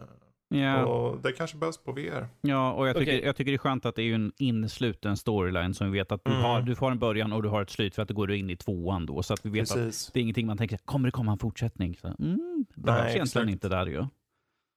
Ja. 0.58 0.86
Och 0.86 1.22
det 1.22 1.32
kanske 1.32 1.58
behövs 1.58 1.78
på 1.84 1.92
VR. 1.92 2.28
Ja, 2.42 2.74
och 2.74 2.88
jag 2.88 2.96
tycker, 2.98 3.12
Okej. 3.12 3.26
jag 3.26 3.36
tycker 3.36 3.52
det 3.52 3.56
är 3.56 3.58
skönt 3.58 3.86
att 3.86 3.96
det 3.96 4.02
är 4.02 4.06
ju 4.06 4.16
en 4.16 4.32
innesluten 4.38 5.18
storyline 5.18 5.74
som 5.74 5.92
vi 5.92 6.00
vet 6.00 6.12
att 6.12 6.24
du, 6.26 6.32
Mm. 6.32 6.44
har, 6.44 6.62
du 6.62 6.76
får 6.76 6.92
en 6.92 7.00
början 7.00 7.34
och 7.34 7.44
du 7.44 7.50
har 7.50 7.62
ett 7.62 7.70
slut 7.70 7.96
för 7.96 8.02
att 8.02 8.08
det 8.08 8.14
går 8.14 8.32
in 8.32 8.50
i 8.50 8.56
tvåan 8.58 9.06
då. 9.06 9.24
Så 9.24 9.34
att 9.34 9.46
vi 9.46 9.50
vet 9.50 9.72
att 9.72 9.78
Precis. 9.78 10.12
det 10.14 10.20
är 10.20 10.22
ingenting 10.22 10.48
man 10.48 10.58
tänker, 10.58 10.78
kommer 10.78 11.08
det 11.08 11.12
komma 11.12 11.32
en 11.32 11.38
fortsättning? 11.38 11.96
Så, 11.96 12.08
mm, 12.08 12.66
behövs 12.76 13.16
egentligen 13.16 13.48
exakt. 13.48 13.50
inte 13.52 13.70
där 13.70 13.86
ju. 13.86 14.06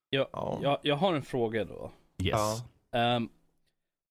Jag, 0.09 0.27
Ja. 0.31 0.59
jag, 0.63 0.77
jag 0.81 0.95
har 0.95 1.13
en 1.13 1.21
fråga 1.21 1.65
då. 1.65 1.91
Yes. 2.23 2.31
Ja. 2.91 2.99
Ehm, 2.99 3.29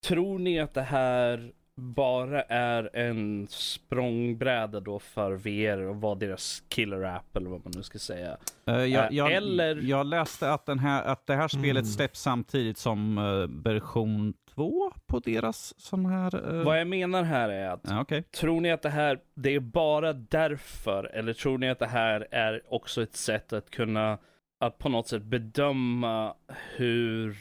tror 0.06 0.38
ni 0.38 0.61
att 0.61 0.75
det 0.75 0.82
här 0.82 1.52
bara 1.80 2.42
är 2.42 2.97
en 2.97 3.47
språngbräda 3.50 4.80
då 4.80 4.99
för 4.99 5.33
VR 5.33 5.78
och 5.78 5.97
vad 6.00 6.18
deras 6.18 6.62
killer 6.68 7.02
app 7.02 7.37
eller 7.37 7.50
vad 7.50 7.64
man 7.64 7.73
nu 7.76 7.83
ska 7.83 7.99
säga? 7.99 8.37
Eh, 8.66 8.75
jag, 8.85 9.04
Eh, 9.04 9.16
jag, 9.16 9.33
eller- 9.33 9.76
jag 9.83 10.06
läste 10.06 10.52
att, 10.52 10.66
den 10.66 10.78
här, 10.78 11.02
att 11.04 11.26
det 11.26 11.35
här 11.35 11.49
spelet 11.49 11.66
Mm. 11.83 11.85
släpps 11.85 12.21
samtidigt 12.21 12.78
som 12.78 13.18
eh, 13.18 13.71
version 13.73 14.35
2 14.54 14.92
på 15.06 15.18
deras 15.18 15.75
sån 15.80 16.06
här... 16.06 16.56
eh, 16.59 16.62
Vad 16.64 16.80
jag 16.80 16.87
menar 16.87 17.23
här 17.23 17.49
är 17.49 17.68
att 17.71 17.80
Ja, 17.88 18.00
okej. 18.00 18.23
Tror 18.23 18.61
ni 18.61 18.71
att 18.73 18.83
det 18.83 18.90
här, 18.90 19.18
det 19.35 19.54
är 19.54 19.61
bara 19.61 20.12
därför? 20.12 21.04
Eller 21.04 21.33
tror 21.33 21.59
ni 21.59 21.68
att 21.71 21.78
det 21.78 21.87
här 21.87 22.26
är 22.30 22.62
också 22.75 23.02
ett 23.02 23.16
sätt 23.16 23.52
att 23.52 23.71
kunna, 23.71 24.18
att 24.64 24.78
på 24.78 24.88
något 24.88 25.09
sätt 25.09 25.23
bedöma 25.23 26.35
hur 26.76 27.37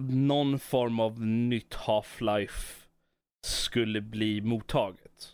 någon 0.00 0.58
form 0.58 1.00
av 1.00 1.20
nytt 1.20 1.74
Half-Life 1.74 2.84
skulle 3.44 4.00
bli 4.00 4.40
mottaget? 4.40 5.28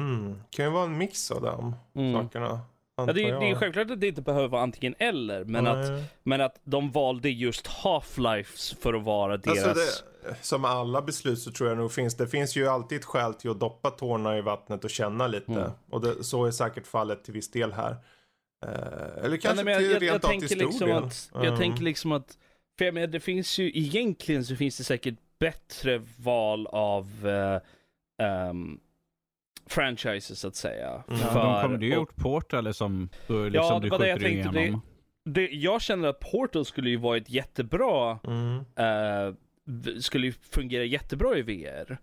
Mm. 0.00 0.42
Kan 0.50 0.64
ju 0.64 0.70
vara 0.70 0.84
en 0.84 0.98
mix 0.98 1.30
av 1.30 1.42
de 1.42 1.74
Mm. 1.94 2.12
sakerna. 2.22 2.60
Ja, 2.96 3.06
det, 3.12 3.22
är- 3.24 3.28
jag. 3.28 3.40
det 3.42 3.50
är 3.50 3.54
självklart 3.54 3.90
att 3.90 4.00
det 4.00 4.08
inte 4.08 4.22
behöver 4.22 4.48
vara 4.48 4.62
antingen 4.62 4.94
eller, 4.98 5.44
men 5.44 5.66
att, 5.66 5.90
men 6.22 6.40
att 6.40 6.60
de 6.64 6.90
valde 6.90 7.30
just 7.30 7.66
Half-Life 7.66 8.76
för 8.80 8.94
att 8.94 9.02
vara 9.04 9.36
deras... 9.36 9.64
Alltså 9.64 10.04
det, 10.24 10.36
som 10.40 10.64
alla 10.64 11.02
beslut 11.02 11.38
så 11.38 11.52
tror 11.52 11.68
jag 11.68 11.78
nog 11.78 11.92
finns 11.92 12.14
det 12.14 12.28
finns 12.28 12.56
ju 12.56 12.68
alltid 12.68 12.98
ett 12.98 13.04
skäl 13.04 13.34
till 13.34 13.50
att 13.50 13.60
doppa 13.60 13.90
tårna 13.90 14.38
i 14.38 14.40
vattnet 14.40 14.84
och 14.84 14.90
känna 14.90 15.26
lite. 15.26 15.52
Mm. 15.52 15.70
Och 15.90 16.00
det, 16.00 16.24
så 16.24 16.44
är 16.44 16.50
säkert 16.50 16.86
fallet 16.86 17.24
till 17.24 17.34
viss 17.34 17.50
del 17.50 17.72
här. 17.72 17.96
Eh, 18.66 19.24
eller 19.24 19.30
Ja, 19.36 19.36
kanske 19.42 19.64
men 19.64 19.78
till 19.78 19.86
jag, 19.86 19.94
jag, 19.94 20.02
rent 20.02 20.02
jag 20.02 20.14
av 20.14 20.28
tänker 20.28 20.48
till 20.48 20.58
liksom 20.58 20.72
historien. 20.88 21.04
att, 21.04 21.30
jag 21.34 21.46
Mm. 21.46 21.58
tänker 21.58 21.82
liksom 21.82 22.12
att, 22.12 22.38
för 22.78 22.84
jag 22.84 22.94
menar, 22.94 23.06
det 23.06 23.20
finns 23.20 23.58
ju, 23.58 23.70
egentligen 23.74 24.44
så 24.44 24.56
finns 24.56 24.76
det 24.78 24.84
säkert 24.84 25.14
bättre 25.46 26.02
val 26.18 26.66
av 26.66 27.06
eh, 27.28 27.60
ehm, 28.26 28.80
franchises 29.66 30.40
så 30.40 30.48
att 30.48 30.56
säga. 30.56 30.88
Mm. 31.08 31.20
Ja, 31.20 31.26
För- 31.26 31.40
de 31.44 31.62
kommer 31.62 31.78
ju 31.78 31.90
och- 31.90 31.96
gjort 31.96 32.16
Portal 32.16 32.58
eller 32.58 32.72
som 32.72 33.08
du, 33.26 33.50
liksom, 33.50 33.66
Ja, 33.68 33.78
du 33.78 33.86
det 33.86 33.90
var 33.90 33.98
det 33.98 34.08
jag 34.08 34.18
skjuter 34.18 34.42
tänkte, 34.42 34.60
igenom. 34.60 34.80
det, 35.24 35.48
jag 35.50 35.82
känner 35.82 36.08
att 36.08 36.20
Portal 36.20 36.64
skulle 36.64 36.90
ju 36.90 36.96
vara 36.96 37.16
ett 37.16 37.30
jättebra, 37.30 38.18
Mm. 38.26 38.56
eh, 38.76 39.34
skulle 40.00 40.26
ju 40.26 40.32
fungera 40.32 40.84
jättebra 40.84 41.36
i 41.38 41.42
VR. 41.42 41.98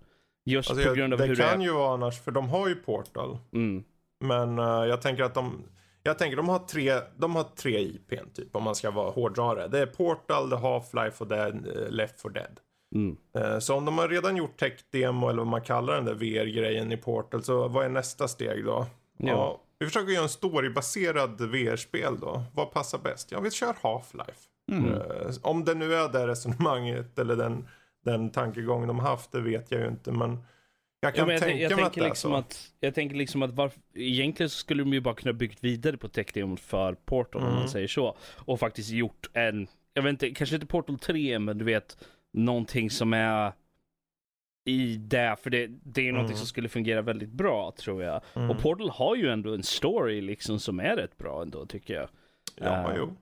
Just 0.46 0.69
Alltså, 0.69 0.84
på 0.84 0.89
jag, 0.89 0.98
grund 0.98 1.13
av 1.13 1.19
det 1.19 1.25
hur 1.25 1.36
kan 1.36 1.60
det 1.60 1.63
är. 1.65 1.67
ju 1.67 1.74
vara 1.74 1.93
annars, 1.93 2.19
för 2.22 2.31
de 2.31 2.50
har 2.50 2.67
ju 2.69 2.75
Portal. 2.75 3.38
Mm. 3.53 3.84
Men 4.19 4.60
eh, 4.60 4.65
jag 4.65 5.01
tänker 5.01 5.24
att 5.24 5.34
de, 5.34 5.63
jag 6.03 6.17
tänker 6.19 6.38
de 6.38 6.50
har 6.50 6.60
tre, 6.60 6.93
de 7.17 7.36
har 7.36 7.43
tre 7.43 7.79
IPn 7.79 8.29
typ 8.34 8.55
om 8.55 8.63
man 8.63 8.75
ska 8.75 8.91
vara 8.91 9.12
hårdrare. 9.12 9.67
Det 9.67 9.79
är 9.79 9.86
Portal, 9.86 10.50
det 10.50 10.55
är 10.55 10.60
Half-Life 10.60 11.22
och 11.22 11.27
det 11.27 11.36
är 11.38 11.48
eh, 11.84 11.89
Left 11.91 12.22
4 12.22 12.31
Dead. 12.31 12.60
Mm. 12.96 13.17
Eh, 13.38 13.60
Så 13.60 13.75
om 13.75 13.86
de 13.86 13.98
har 13.98 14.08
redan 14.10 14.38
gjort 14.38 14.58
tech-demo 14.60 15.29
eller 15.29 15.38
vad 15.38 15.48
man 15.48 15.62
kallar 15.62 15.96
den 15.96 16.05
där 16.05 16.13
VR-grejen 16.13 16.91
i 16.91 16.98
Portal 16.98 17.43
så 17.43 17.67
vad 17.67 17.86
är 17.86 17.89
nästa 17.89 18.27
steg 18.27 18.65
då? 18.65 18.86
Ja. 19.17 19.27
Ja. 19.27 19.62
vi 19.79 19.86
försöker 19.86 20.12
göra 20.12 20.24
en 20.24 20.29
storybaserad 20.29 21.41
VR-spel 21.41 22.19
då. 22.19 22.43
Vad 22.53 22.72
passar 22.72 22.98
bäst? 23.00 23.31
Ja, 23.31 23.39
vi 23.39 23.51
kör 23.51 23.74
Half-Life. 23.74 24.48
Mm. 24.72 24.93
Eh, 24.93 25.01
Om 25.41 25.65
det 25.65 25.74
nu 25.75 25.93
är 25.96 26.10
det 26.10 26.27
resonemanget 26.27 27.19
eller 27.19 27.36
den, 27.36 27.67
den 28.05 28.29
tankegången 28.31 28.88
de 28.88 29.00
haft, 29.00 29.31
det 29.31 29.41
vet 29.41 29.72
jag 29.72 29.81
ju 29.81 29.88
inte. 29.88 30.12
Men 30.12 30.29
jag 31.01 31.12
Ja, 31.12 31.15
kan 31.15 31.25
men 31.27 31.34
jag, 31.36 31.41
tänka 31.43 31.55
tän- 31.67 31.69
jag 31.69 31.75
mig 31.77 31.86
att 31.86 31.93
det 31.93 32.01
är 32.01 32.05
liksom 32.05 32.31
så. 32.31 32.38
att, 32.38 32.72
jag 32.79 32.96
tänker 32.96 33.15
liksom 33.15 33.41
att 33.43 33.51
varför, 33.51 33.79
egentligen 33.96 34.50
så 34.50 34.58
skulle 34.58 34.84
de 34.84 34.93
ju 34.93 35.01
bara 35.01 35.15
kunna 35.15 35.34
byggt 35.34 35.63
vidare 35.63 35.98
på 35.98 36.08
tech 36.08 36.25
för 36.62 36.93
Portal 36.93 37.41
om 37.41 37.48
Mm. 37.48 37.60
man 37.60 37.69
säger 37.69 37.88
så. 37.88 38.17
Och 38.36 38.60
faktiskt 38.60 38.89
gjort 38.89 39.29
en, 39.34 39.67
jag 39.93 40.03
vet 40.03 40.10
inte, 40.10 40.29
kanske 40.31 40.55
inte 40.55 40.67
Portal 40.67 41.00
3 41.00 41.39
men 41.39 41.58
du 41.58 41.65
vet, 41.65 41.98
någonting 42.33 42.89
som 42.89 43.13
är 43.13 43.53
i 44.65 44.95
det, 44.98 45.36
för 45.43 45.50
det, 45.50 45.67
det 45.67 46.07
är 46.07 46.12
någonting 46.12 46.33
Mm. 46.33 46.38
som 46.38 46.48
skulle 46.48 46.69
fungera 46.69 47.01
väldigt 47.01 47.29
bra 47.31 47.71
tror 47.77 48.03
jag. 48.03 48.21
Mm. 48.36 48.50
Och 48.50 48.59
Portal 48.59 48.89
har 48.89 49.15
ju 49.15 49.29
ändå 49.29 49.53
en 49.53 49.63
story 49.63 50.21
liksom 50.21 50.59
som 50.59 50.79
är 50.79 50.95
rätt 50.95 51.17
bra 51.17 51.41
ändå 51.41 51.65
tycker 51.65 51.93
jag. 51.93 52.09
Ja, 52.55 52.91
eh, 52.91 52.95
jo. 52.98 53.15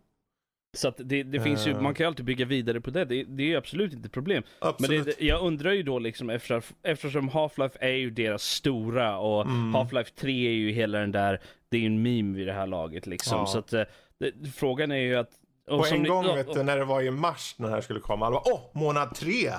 Så 0.77 0.87
att 0.87 0.95
det, 1.05 1.23
det 1.23 1.39
finns 1.39 1.67
ju, 1.67 1.71
Eh. 1.71 1.81
man 1.81 1.93
kan 1.93 2.03
ju 2.03 2.07
alltid 2.07 2.25
bygga 2.25 2.45
vidare 2.45 2.81
på 2.81 2.89
det, 2.91 3.05
det, 3.05 3.23
det 3.23 3.43
är 3.43 3.47
ju 3.47 3.55
absolut 3.55 3.93
inte 3.93 4.05
ett 4.05 4.11
problem. 4.13 4.43
Men 4.61 4.69
Absolut. 4.69 5.05
det, 5.05 5.13
det, 5.19 5.25
jag 5.25 5.41
undrar 5.43 5.71
ju 5.71 5.83
då 5.83 5.99
liksom 5.99 6.29
efter, 6.29 6.63
eftersom 6.83 7.29
Half-Life 7.29 7.77
är 7.79 7.89
ju 7.93 8.09
deras 8.09 8.43
stora 8.43 9.17
och 9.17 9.41
Mm. 9.45 9.75
Half-Life 9.75 10.13
3 10.15 10.47
är 10.47 10.51
ju 10.51 10.71
hela 10.71 10.99
den 10.99 11.11
där, 11.11 11.41
det 11.69 11.77
är 11.77 11.81
ju 11.81 11.87
en 11.87 12.01
meme 12.01 12.37
vid 12.37 12.47
det 12.47 12.53
här 12.53 12.67
laget 12.67 13.07
liksom. 13.07 13.37
Ja. 13.39 13.45
Så 13.45 13.59
att 13.59 13.73
eh, 13.73 13.83
det, 14.19 14.31
frågan 14.55 14.91
är 14.91 14.95
ju 14.97 15.15
att... 15.15 15.31
och 15.67 15.77
På 15.79 15.83
som 15.83 15.95
en 15.97 16.03
ni- 16.03 16.09
gång 16.09 16.25
ja, 16.25 16.33
vet 16.35 16.53
du, 16.53 16.63
när 16.63 16.77
det 16.77 16.85
var 16.85 17.01
i 17.01 17.11
mars 17.11 17.55
när 17.57 17.67
det 17.67 17.73
här 17.73 17.81
skulle 17.81 17.99
komma. 17.99 18.25
Alla 18.25 18.33
bara, 18.45 18.53
åh, 18.53 18.61
månad 18.73 19.15
tre! 19.15 19.51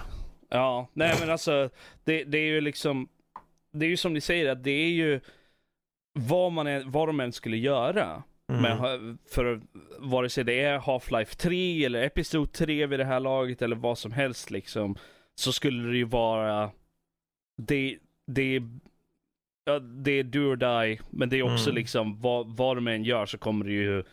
Ja, 0.50 0.88
nej 0.92 1.16
men 1.20 1.30
alltså 1.30 1.70
det, 2.04 2.24
det 2.24 2.38
är 2.38 2.46
ju 2.46 2.60
liksom, 2.60 3.08
det 3.72 3.86
är 3.86 3.90
ju 3.90 3.96
som 3.96 4.12
ni 4.12 4.20
säger 4.20 4.50
att 4.52 4.64
det 4.64 4.70
är 4.70 4.88
ju 4.88 5.20
vad, 6.12 6.52
man 6.52 6.66
är, 6.66 6.84
vad 6.86 7.08
de 7.08 7.20
än 7.20 7.32
skulle 7.32 7.56
göra. 7.56 8.22
Mm. 8.52 8.62
Men 8.62 9.18
för 9.30 9.60
vare 9.98 10.28
sig 10.28 10.44
det 10.44 10.60
är 10.60 10.78
Half-Life 10.78 11.36
3 11.36 11.84
eller 11.84 12.02
Episod 12.02 12.52
3 12.52 12.86
vid 12.86 12.98
det 13.00 13.04
här 13.04 13.20
laget 13.20 13.62
eller 13.62 13.76
vad 13.76 13.98
som 13.98 14.12
helst 14.12 14.50
liksom. 14.50 14.96
Så 15.34 15.52
skulle 15.52 15.88
det 15.90 15.96
ju 15.96 16.04
vara, 16.04 16.70
det, 17.62 17.98
det, 18.26 18.60
det 20.04 20.10
är 20.12 20.22
do 20.22 20.38
or 20.38 20.56
die. 20.56 21.00
Men 21.10 21.28
det 21.28 21.38
är 21.38 21.42
också 21.42 21.70
Mm. 21.70 21.74
liksom 21.74 22.20
vad, 22.20 22.56
vad 22.56 22.76
de 22.76 22.88
än 22.88 23.04
gör 23.04 23.26
så 23.26 23.38
kommer 23.38 23.64
det 23.64 23.72
ju, 23.72 24.04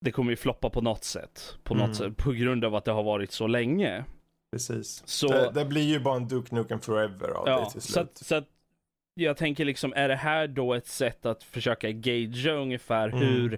det 0.00 0.10
kommer 0.12 0.30
ju 0.30 0.36
floppa 0.36 0.70
på 0.70 0.80
något 0.80 1.04
sätt. 1.04 1.56
På 1.62 1.74
något 1.74 1.84
Mm. 1.84 1.94
sätt, 1.94 2.16
på 2.16 2.32
grund 2.32 2.64
av 2.64 2.74
att 2.74 2.84
det 2.84 2.92
har 2.92 3.02
varit 3.02 3.32
så 3.32 3.46
länge. 3.46 4.04
Precis. 4.52 5.02
Så- 5.06 5.28
Det, 5.28 5.50
det 5.54 5.64
blir 5.64 5.82
ju 5.82 6.00
bara 6.00 6.16
en 6.16 6.28
Duke 6.28 6.54
Nukem 6.54 6.80
Forever 6.80 7.28
av 7.28 7.48
Ja, 7.48 7.60
det 7.64 7.70
till 7.72 7.80
så 7.82 7.92
slut. 7.92 8.04
att, 8.04 8.18
så 8.18 8.34
att 8.34 8.48
jag 9.14 9.36
tänker 9.36 9.64
liksom, 9.64 9.92
är 9.96 10.08
det 10.08 10.16
här 10.16 10.46
då 10.48 10.74
ett 10.74 10.86
sätt 10.86 11.26
att 11.26 11.42
försöka 11.42 11.90
gagea 11.90 12.52
ungefär 12.52 13.08
Mm. 13.08 13.18
hur, 13.20 13.54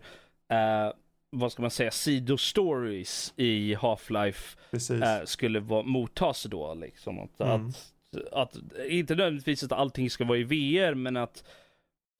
eh, 0.49 0.93
vad 1.31 1.53
ska 1.53 1.63
man 1.63 1.71
säga, 1.71 1.91
sidostories 1.91 3.33
i 3.37 3.75
Half-Life 3.75 4.57
eh, 5.21 5.25
skulle 5.25 5.61
vara, 5.61 5.83
mottas 5.83 6.43
då 6.43 6.75
liksom? 6.75 7.19
Att, 7.19 7.41
Mm. 7.41 7.69
att, 7.69 8.33
att, 8.33 8.57
inte 8.89 9.15
nödvändigtvis 9.15 9.63
att 9.63 9.73
allting 9.73 10.11
ska 10.11 10.25
vara 10.25 10.39
i 10.39 10.45
VR, 10.45 10.95
men 10.95 11.17
att 11.17 11.45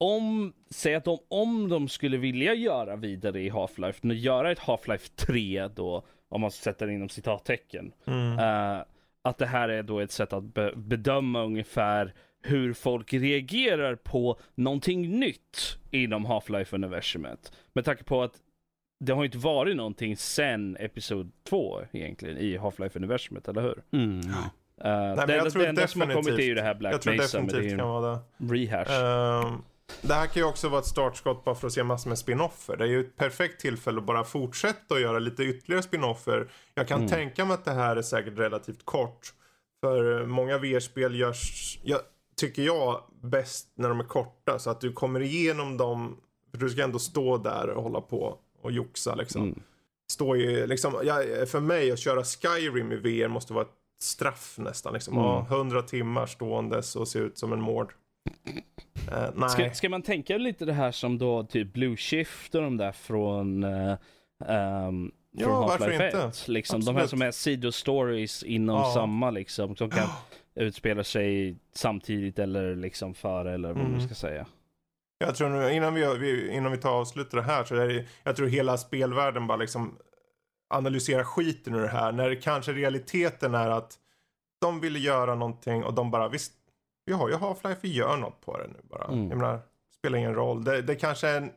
om, 0.01 0.53
säg 0.69 0.95
att 0.95 1.03
de, 1.05 1.17
om 1.27 1.69
de 1.69 1.87
skulle 1.87 2.17
vilja 2.17 2.53
göra 2.53 2.95
vidare 2.95 3.41
i 3.41 3.49
Half-Life, 3.49 3.97
nu 4.01 4.13
göra 4.15 4.51
ett 4.51 4.59
Half-Life 4.59 5.11
3 5.15 5.67
då, 5.75 6.05
om 6.29 6.41
man 6.41 6.51
sätter 6.51 6.89
inom 6.89 7.09
citattecken, 7.09 7.91
Mm. 8.05 8.39
Eh, 8.39 8.83
att 9.23 9.37
det 9.37 9.45
här 9.45 9.69
är 9.69 9.83
då 9.83 9.99
ett 9.99 10.11
sätt 10.11 10.33
att 10.33 10.43
be- 10.43 10.73
bedöma 10.75 11.43
ungefär 11.43 12.13
hur 12.43 12.73
folk 12.73 13.13
reagerar 13.13 13.95
på 13.95 14.39
någonting 14.55 15.19
nytt 15.19 15.77
inom 15.91 16.25
Half-Life-universumet. 16.25 17.51
Med 17.73 17.85
tanke 17.85 18.03
på 18.03 18.23
att 18.23 18.33
det 18.99 19.13
har 19.13 19.25
inte 19.25 19.37
varit 19.37 19.75
någonting 19.75 20.17
sen 20.17 20.77
Episod 20.79 21.31
2 21.49 21.81
egentligen 21.91 22.37
i 22.37 22.57
Half-Life-universumet, 22.57 23.47
eller 23.47 23.61
hur? 23.61 23.83
Mm. 23.91 24.19
Uh, 24.19 24.23
men 24.85 25.15
det, 25.15 25.21
jag 25.21 25.29
enda- 25.37 25.49
tror 25.49 25.63
det 25.63 25.69
enda 25.69 25.87
som 25.87 26.01
har 26.01 26.07
kommit 26.13 26.27
är 26.27 26.31
ju 26.31 26.35
definitivt- 26.35 26.55
det 26.55 26.61
här 26.61 26.73
Black 26.75 27.05
Mesa, 27.05 27.37
men 27.39 27.47
det 27.47 27.57
är 27.57 27.61
ju 27.61 27.69
en 27.71 27.77
det. 27.77 28.55
rehash. 28.55 28.91
Ehm, 29.45 29.61
det 30.01 30.13
här 30.13 30.27
kan 30.27 30.41
ju 30.41 30.47
också 30.49 30.69
vara 30.69 30.79
ett 30.81 30.87
startskott 30.87 31.43
bara 31.45 31.55
för 31.55 31.67
att 31.67 31.73
se 31.73 31.83
massor 31.83 32.09
med 32.09 32.17
spin-offer. 32.17 32.77
Det 32.77 32.83
är 32.83 32.87
ju 32.87 32.99
ett 33.01 33.17
perfekt 33.17 33.61
tillfälle 33.61 33.99
att 33.99 34.05
bara 34.05 34.23
fortsätta 34.23 34.93
och 34.93 35.01
göra 35.01 35.19
lite 35.19 35.43
ytterligare 35.43 35.83
spin-offer. 35.83 36.51
Jag 36.73 36.87
kan 36.87 36.97
Mm. 36.97 37.09
tänka 37.09 37.45
mig 37.45 37.53
att 37.53 37.65
det 37.65 37.71
här 37.71 37.95
är 37.95 38.01
säkert 38.01 38.37
relativt 38.39 38.85
kort. 38.85 39.33
För 39.81 40.25
många 40.25 40.57
VR-spel 40.57 41.15
görs, 41.15 41.79
jag, 41.83 41.99
tycker 42.37 42.61
jag, 42.63 43.03
bäst 43.21 43.67
när 43.75 43.89
de 43.89 43.99
är 43.99 44.03
korta. 44.03 44.59
Så 44.59 44.69
att 44.69 44.81
du 44.81 44.93
kommer 44.93 45.19
igenom 45.19 45.77
dem, 45.77 46.17
för 46.51 46.57
du 46.57 46.69
ska 46.69 46.83
ändå 46.83 46.99
stå 46.99 47.37
där 47.37 47.69
och 47.69 47.83
hålla 47.83 48.01
på 48.01 48.37
och 48.61 48.71
joxa 48.71 49.15
liksom. 49.15 49.41
Mm. 49.43 49.61
Stå 50.11 50.35
i, 50.35 50.67
liksom, 50.67 50.93
ja, 51.03 51.15
för 51.45 51.59
mig 51.59 51.91
att 51.91 51.99
köra 51.99 52.23
Skyrim 52.23 52.91
i 52.91 52.95
VR 52.95 53.27
måste 53.27 53.53
vara 53.53 53.63
ett 53.65 53.71
straff 54.01 54.55
nästan. 54.57 54.93
Liksom. 54.93 55.13
Mm. 55.13 55.25
Ja, 55.25 55.45
100 55.49 55.81
timmar 55.81 56.25
ståendes 56.25 56.95
och 56.95 57.07
se 57.07 57.19
ut 57.19 57.37
som 57.37 57.53
en 57.53 57.61
mård. 57.61 57.93
Eh, 59.11 59.29
nej. 59.35 59.49
Ska, 59.49 59.73
ska 59.73 59.89
man 59.89 60.01
tänka 60.01 60.37
lite 60.37 60.65
det 60.65 60.73
här 60.73 60.91
som 60.91 61.17
då 61.17 61.43
typ 61.43 61.73
Blue 61.73 61.97
Shift 61.97 62.55
och 62.55 62.61
de 62.61 62.77
där 62.77 62.91
från, 62.91 63.63
uh, 63.63 63.95
um, 64.47 65.11
Ja, 65.33 65.45
från 65.45 65.61
varför 65.67 65.91
inte? 65.91 66.05
1? 66.21 66.47
Liksom, 66.47 66.81
de 66.85 66.95
här 66.95 67.07
som 67.07 67.21
är 67.21 67.31
sidostories 67.31 68.43
inom 68.43 68.75
Ja. 68.75 68.91
samma 68.93 69.29
liksom, 69.31 69.75
som 69.75 69.89
kan 69.89 70.07
utspela 70.55 71.03
sig 71.03 71.57
samtidigt 71.73 72.39
eller 72.39 72.75
liksom 72.75 73.13
före 73.13 73.53
eller 73.53 73.67
vad 73.67 73.77
man 73.77 73.85
Mm. 73.93 74.01
ska 74.01 74.15
säga. 74.15 74.45
Jag 75.17 75.35
tror 75.35 75.49
nu, 75.49 75.73
innan 75.73 75.93
vi, 75.93 76.51
innan 76.51 76.71
vi 76.71 76.77
tar 76.77 76.91
avslutar 76.91 77.37
det 77.37 77.43
här 77.43 77.63
så 77.63 77.75
är 77.75 77.87
det, 77.87 78.05
jag 78.23 78.35
tror 78.35 78.47
hela 78.47 78.77
spelvärlden 78.77 79.47
bara 79.47 79.57
liksom 79.57 79.97
analyserar 80.69 81.23
skiten 81.23 81.75
ur 81.75 81.81
det 81.81 81.87
här. 81.87 82.11
När 82.11 82.29
det 82.29 82.35
kanske 82.35 82.73
realiteten 82.73 83.55
är 83.55 83.69
att 83.69 83.97
de 84.61 84.79
ville 84.79 84.99
göra 84.99 85.35
någonting 85.35 85.83
och 85.83 85.93
de 85.93 86.11
bara 86.11 86.29
visst, 86.29 86.53
vi 87.11 87.15
har 87.17 87.29
ju 87.29 87.35
Half-Life, 87.35 87.75
vi 87.81 87.93
gör 87.93 88.17
något 88.17 88.41
på 88.41 88.57
det 88.57 88.67
nu 88.67 88.79
bara. 88.83 89.05
Mm. 89.05 89.29
Jag 89.29 89.37
menar, 89.37 89.59
spelar 89.97 90.17
ingen 90.17 90.33
roll. 90.35 90.63
Det, 90.63 90.81
det 90.81 90.95
kanske 90.95 91.27
är 91.27 91.37
en, 91.37 91.51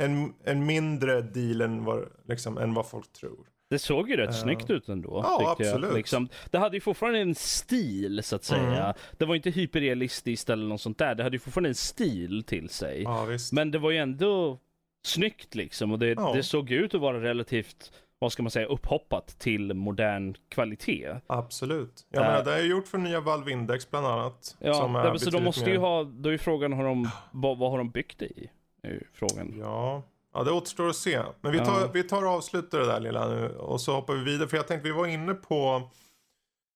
en, 0.00 0.34
en 0.44 0.66
mindre 0.66 1.20
deal 1.22 1.60
än 1.60 1.84
vad, 1.84 2.04
liksom, 2.28 2.58
än 2.58 2.74
vad 2.74 2.88
folk 2.88 3.12
tror. 3.12 3.46
Det 3.70 3.78
såg 3.78 4.10
ju 4.10 4.16
rätt 4.16 4.30
Ja. 4.34 4.42
snyggt 4.42 4.70
ut 4.70 4.88
ändå. 4.88 5.20
Ja, 5.24 5.50
absolut. 5.58 5.94
Liksom, 5.94 6.28
det 6.50 6.58
hade 6.58 6.76
ju 6.76 6.80
fortfarande 6.80 7.18
en 7.18 7.34
stil 7.34 8.20
så 8.24 8.36
att 8.36 8.44
säga. 8.44 8.82
Mm. 8.84 8.94
Det 9.18 9.24
var 9.24 9.34
inte 9.34 9.50
hyperrealistiskt 9.50 10.50
eller 10.50 10.66
något 10.66 10.80
sånt 10.80 10.98
där. 10.98 11.14
Det 11.14 11.22
hade 11.22 11.34
ju 11.36 11.40
fortfarande 11.40 11.68
en 11.70 11.74
stil 11.74 12.42
till 12.46 12.68
sig. 12.68 13.02
Ja. 13.02 13.26
Men 13.52 13.70
det 13.70 13.78
var 13.78 13.90
ju 13.90 13.98
ändå 13.98 14.58
snyggt 15.04 15.54
liksom 15.54 15.92
och 15.92 15.98
det, 15.98 16.06
Ja. 16.08 16.32
det 16.34 16.42
såg 16.42 16.70
ut 16.70 16.94
att 16.94 17.00
vara 17.00 17.22
relativt, 17.22 17.92
vad 18.22 18.32
ska 18.32 18.42
man 18.42 18.50
säga, 18.50 18.66
upphoppat 18.66 19.26
till 19.38 19.74
modern 19.74 20.34
kvalitet. 20.48 21.14
Absolut. 21.26 22.06
Jag 22.10 22.22
Äh. 22.22 22.28
menar, 22.28 22.44
det 22.44 22.52
är 22.54 22.62
gjort 22.64 22.88
för 22.88 22.98
nya 22.98 23.20
Valve 23.20 23.52
Index 23.52 23.90
bland 23.90 24.06
annat. 24.06 24.56
Ja, 24.58 24.74
som 24.74 24.96
är 24.96 25.16
så 25.18 25.30
de 25.30 25.44
måste 25.44 25.64
mer- 25.64 25.72
ju 25.72 25.78
ha, 25.78 26.04
då 26.04 26.28
är 26.32 26.38
frågan, 26.38 26.72
har 26.72 26.84
de, 26.84 27.08
vad, 27.30 27.58
vad 27.58 27.70
har 27.70 27.78
de 27.78 27.90
byggt 27.90 28.18
det 28.18 28.26
i? 28.26 28.50
Är 28.82 29.02
frågan. 29.14 29.54
Ja. 29.58 30.02
ja, 30.34 30.42
det 30.44 30.50
återstår 30.52 30.88
att 30.88 30.96
se. 30.96 31.22
Men 31.40 31.52
vi 31.52 31.58
tar, 31.58 31.80
Ja. 31.80 31.88
vi 31.94 32.02
tar 32.02 32.22
och 32.26 32.30
avslutar 32.30 32.78
det 32.78 32.86
där 32.86 33.00
lilla 33.00 33.28
nu 33.28 33.48
och 33.48 33.80
så 33.80 33.94
hoppar 33.94 34.14
vi 34.14 34.24
vidare. 34.24 34.48
För 34.48 34.56
jag 34.56 34.68
tänkte 34.68 34.88
vi 34.88 34.94
var 34.94 35.06
inne 35.06 35.34
på 35.34 35.90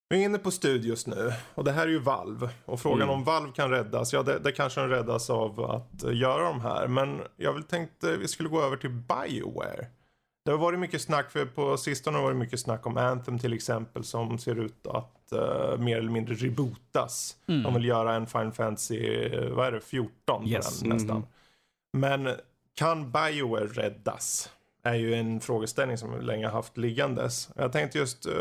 vi 0.08 0.20
är 0.20 0.24
inne 0.24 0.38
på 0.38 0.50
studios 0.50 1.06
nu 1.06 1.32
och 1.54 1.64
det 1.64 1.72
här 1.72 1.82
är 1.86 1.90
ju 1.90 1.98
Valve. 1.98 2.48
Och 2.64 2.80
frågan 2.80 3.02
Mm. 3.02 3.14
om 3.14 3.24
Valve 3.24 3.52
kan 3.52 3.70
räddas, 3.70 4.12
ja 4.12 4.22
det, 4.22 4.38
det 4.38 4.52
kanske 4.52 4.80
den 4.80 4.90
räddas 4.90 5.30
av 5.30 5.60
att 5.60 6.04
eh, 6.04 6.16
göra 6.16 6.44
de 6.44 6.60
här. 6.60 6.86
Men 6.88 7.20
jag 7.36 7.52
vill 7.52 7.62
tänkte 7.62 8.16
vi 8.16 8.28
skulle 8.28 8.48
gå 8.48 8.62
över 8.62 8.76
till 8.76 8.90
Bioware. 8.90 9.86
Det 10.44 10.50
har 10.50 10.58
varit 10.58 10.78
mycket 10.78 11.02
snack, 11.02 11.30
för 11.30 11.46
på 11.46 11.76
sistone 11.76 12.16
har 12.16 12.22
det 12.22 12.26
varit 12.26 12.36
mycket 12.38 12.60
snack 12.60 12.86
om 12.86 12.96
Anthem 12.96 13.38
till 13.38 13.52
exempel 13.52 14.04
som 14.04 14.38
ser 14.38 14.60
ut 14.60 14.86
att 14.86 15.32
eh, 15.32 15.78
mer 15.78 15.98
eller 15.98 16.10
mindre 16.10 16.34
rebootas. 16.34 17.36
Mm. 17.46 17.62
De 17.62 17.74
vill 17.74 17.84
göra 17.84 18.14
en 18.14 18.26
Final 18.26 18.52
Fantasy, 18.52 18.98
eh, 19.24 19.48
vad 19.50 19.66
är 19.66 19.72
det, 19.72 19.80
14 19.80 20.42
på 20.42 20.48
Yes. 20.48 20.80
den 20.80 20.88
nästan. 20.88 21.16
Mhm. 21.16 21.26
Men 22.00 22.28
kan 22.74 23.12
Bioware 23.12 23.66
räddas? 23.66 24.50
Är 24.82 24.94
ju 24.94 25.14
en 25.14 25.40
frågeställning 25.40 25.98
som 25.98 26.12
vi 26.18 26.24
länge 26.24 26.46
har 26.46 26.52
haft 26.52 26.76
liggandes. 26.76 27.48
Jag 27.56 27.72
tänkte 27.72 27.98
just, 27.98 28.26
eh, 28.26 28.32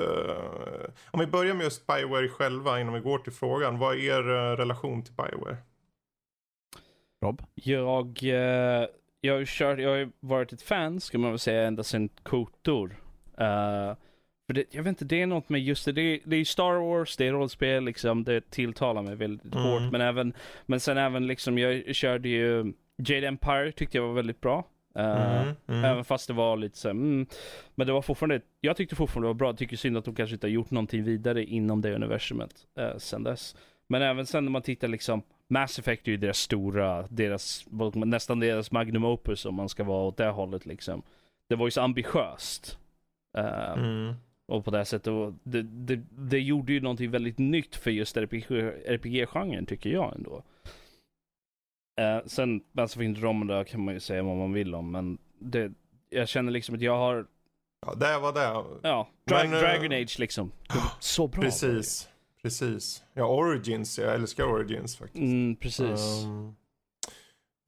om 1.11 1.19
vi 1.19 1.27
börjar 1.27 1.53
med 1.53 1.63
just 1.63 1.87
Bioware 1.87 2.27
själva 2.29 2.79
innan 2.79 2.93
vi 2.93 2.99
går 2.99 3.17
till 3.17 3.33
frågan. 3.33 3.79
Vad 3.79 3.95
är 3.95 3.99
er 3.99 4.23
relation 4.57 5.03
till 5.03 5.13
Bioware? 5.13 5.57
Rob? 7.21 7.41
Jag, 7.53 8.23
eh, 8.23 8.87
jag, 9.25 9.33
har 9.37 9.45
kört, 9.45 9.79
jag 9.79 9.89
har 9.89 10.09
varit 10.19 10.53
ett 10.53 10.61
fan, 10.61 10.99
ska 10.99 11.17
man 11.17 11.29
väl 11.31 11.39
säga, 11.39 11.67
ända 11.67 11.83
sedan 11.83 12.09
Kotor. 12.23 12.89
Uh, 13.41 13.95
för 14.47 14.53
det, 14.53 14.63
jag 14.71 14.83
vet 14.83 14.89
inte, 14.89 15.05
det 15.05 15.21
är 15.21 15.27
något 15.27 15.49
med 15.49 15.61
just 15.61 15.85
det, 15.85 15.91
det 15.91 16.19
det 16.25 16.35
är 16.35 16.45
Star 16.45 16.73
Wars, 16.73 17.17
det 17.17 17.27
är 17.27 17.31
rollspel, 17.31 17.83
liksom, 17.83 18.23
det 18.23 18.49
tilltalar 18.51 19.01
mig 19.01 19.15
väldigt 19.15 19.55
Mm. 19.55 19.65
hårt. 19.67 19.91
Men, 19.91 20.01
även, 20.01 20.33
men 20.65 20.79
sen 20.79 20.97
även 20.97 21.27
liksom, 21.27 21.57
jag 21.57 21.95
körde 21.95 22.29
ju 22.29 22.73
Jade 22.97 23.27
Empire, 23.27 23.71
tyckte 23.71 23.97
jag 23.97 24.07
var 24.07 24.13
väldigt 24.13 24.41
bra. 24.41 24.67
Eh, 24.95 25.41
Mm, 25.41 25.55
mm. 25.67 25.83
Även 25.85 26.05
fast 26.05 26.27
det 26.27 26.33
var 26.33 26.57
lite 26.57 26.77
så 26.77 26.89
mm, 26.89 27.25
Men 27.75 27.87
det 27.87 27.93
var 27.93 28.01
fortfarande, 28.01 28.41
jag 28.61 28.77
tyckte 28.77 28.95
fortfarande 28.95 29.25
det 29.27 29.29
var 29.29 29.33
bra. 29.39 29.47
Jag 29.47 29.57
tycker 29.57 29.77
synd 29.77 29.97
att 29.97 30.05
de 30.05 30.15
kanske 30.15 30.33
inte 30.33 30.47
har 30.47 30.51
gjort 30.51 30.71
någonting 30.71 31.03
vidare 31.03 31.43
inom 31.43 31.81
det 31.81 31.95
universumet 31.95 32.53
uh, 32.79 32.97
sen 32.97 33.23
dess. 33.23 33.55
Men 33.87 34.01
även 34.01 34.25
sen 34.25 34.45
när 34.45 34.51
man 34.51 34.61
tittar 34.61 34.87
liksom, 34.87 35.21
Mass 35.53 35.79
Effect 35.79 36.07
är 36.07 36.11
ju 36.11 36.17
deras 36.17 36.37
stora, 36.37 37.07
deras, 37.09 37.65
nästan 37.93 38.39
deras 38.39 38.71
magnum 38.71 39.05
opus 39.05 39.45
om 39.45 39.55
man 39.55 39.69
ska 39.69 39.83
vara 39.83 40.03
åt 40.07 40.17
det 40.17 40.29
hållet 40.29 40.65
liksom. 40.65 41.01
Det 41.49 41.55
var 41.55 41.67
ju 41.67 41.71
så 41.71 41.81
ambitiöst. 41.81 42.77
Eh, 43.37 43.73
Mm. 43.73 44.13
Och 44.47 44.65
på 44.65 44.71
det 44.71 44.85
sättet, 44.85 45.07
och 45.07 45.33
det, 45.43 45.61
det, 45.61 45.95
det 46.09 46.39
gjorde 46.39 46.73
ju 46.73 46.81
någonting 46.81 47.11
väldigt 47.11 47.37
nytt 47.37 47.75
för 47.75 47.91
just 47.91 48.17
RPG, 48.17 48.43
RPG-genren 48.85 49.65
tycker 49.65 49.89
jag 49.89 50.15
ändå. 50.15 50.43
Eh, 52.01 52.25
sen 52.25 52.63
Mass 52.71 52.95
Effect 52.95 53.07
Andromeda 53.07 53.63
kan 53.63 53.85
man 53.85 53.93
ju 53.93 53.99
säga 53.99 54.23
vad 54.23 54.37
man 54.37 54.53
vill 54.53 54.75
om, 54.75 54.91
men 54.91 55.17
det, 55.39 55.71
jag 56.09 56.27
känner 56.27 56.51
liksom 56.51 56.75
att 56.75 56.81
jag 56.81 56.97
har, 56.97 57.25
Ja, 57.85 57.93
det 57.95 58.17
var 58.19 58.33
det. 58.33 58.77
ja, 58.89 59.07
Dra- 59.29 59.33
Men, 59.43 59.53
eh, 59.53 59.59
Dragon 59.59 59.91
Age 59.91 60.19
liksom. 60.19 60.51
Det 60.67 60.75
var 60.75 60.91
så 60.99 61.27
bra. 61.27 61.41
Precis. 61.41 62.09
Precis. 62.43 63.03
Ja, 63.13 63.25
Origins. 63.25 63.99
Jag 63.99 64.15
älskar 64.15 64.43
Origins 64.43 64.97
faktiskt. 64.97 65.21
Mm, 65.23 65.55
precis. 65.55 66.23
Um, 66.25 66.55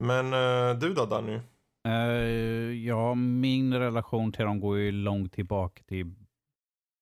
men 0.04 0.32
eh, 0.32 0.78
du 0.78 0.94
då 0.94 1.06
Danny? 1.06 1.40
Eh, 1.88 2.86
ja, 2.86 3.14
min 3.14 3.74
relation 3.74 4.32
till 4.32 4.44
dem 4.44 4.60
går 4.60 4.78
ju 4.78 4.92
långt 4.92 5.32
tillbaka 5.32 5.82
till 5.86 6.14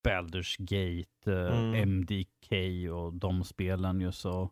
Baldur's 0.07 0.55
Gate, 0.59 1.31
eh, 1.31 1.57
Mm. 1.59 1.73
MDK 1.89 2.51
och 2.91 3.13
de 3.13 3.43
spelen 3.43 4.01
ju 4.01 4.11
så. 4.11 4.49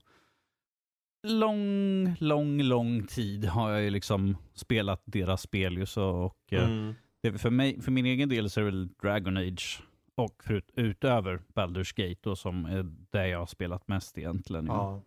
Lång, 1.28 2.16
lång, 2.20 2.62
lång 2.62 3.08
tid 3.08 3.46
har 3.46 3.72
jag 3.72 3.82
ju 3.84 3.90
liksom 3.90 4.38
spelat 4.54 5.02
deras 5.06 5.42
spel 5.42 5.78
ju 5.78 5.86
så 5.86 6.10
och 6.10 6.38
Mm. 6.54 6.94
det, 7.24 7.38
för, 7.38 7.50
mig, 7.50 7.82
för 7.82 7.92
min 7.92 8.06
egen 8.06 8.30
del 8.30 8.50
så 8.50 8.60
är 8.60 8.64
det 8.66 8.72
väl 8.72 8.88
Dragon 8.88 9.38
Age 9.38 9.84
och 10.16 10.44
förut, 10.44 10.72
utöver 10.74 11.42
Baldur's 11.56 11.94
Gate 11.96 12.20
då, 12.22 12.36
som 12.36 12.66
är 12.66 12.86
det 13.10 13.28
jag 13.28 13.40
har 13.40 13.46
spelat 13.46 13.88
mest 13.88 14.18
egentligen. 14.18 14.66
Ja. 14.66 15.02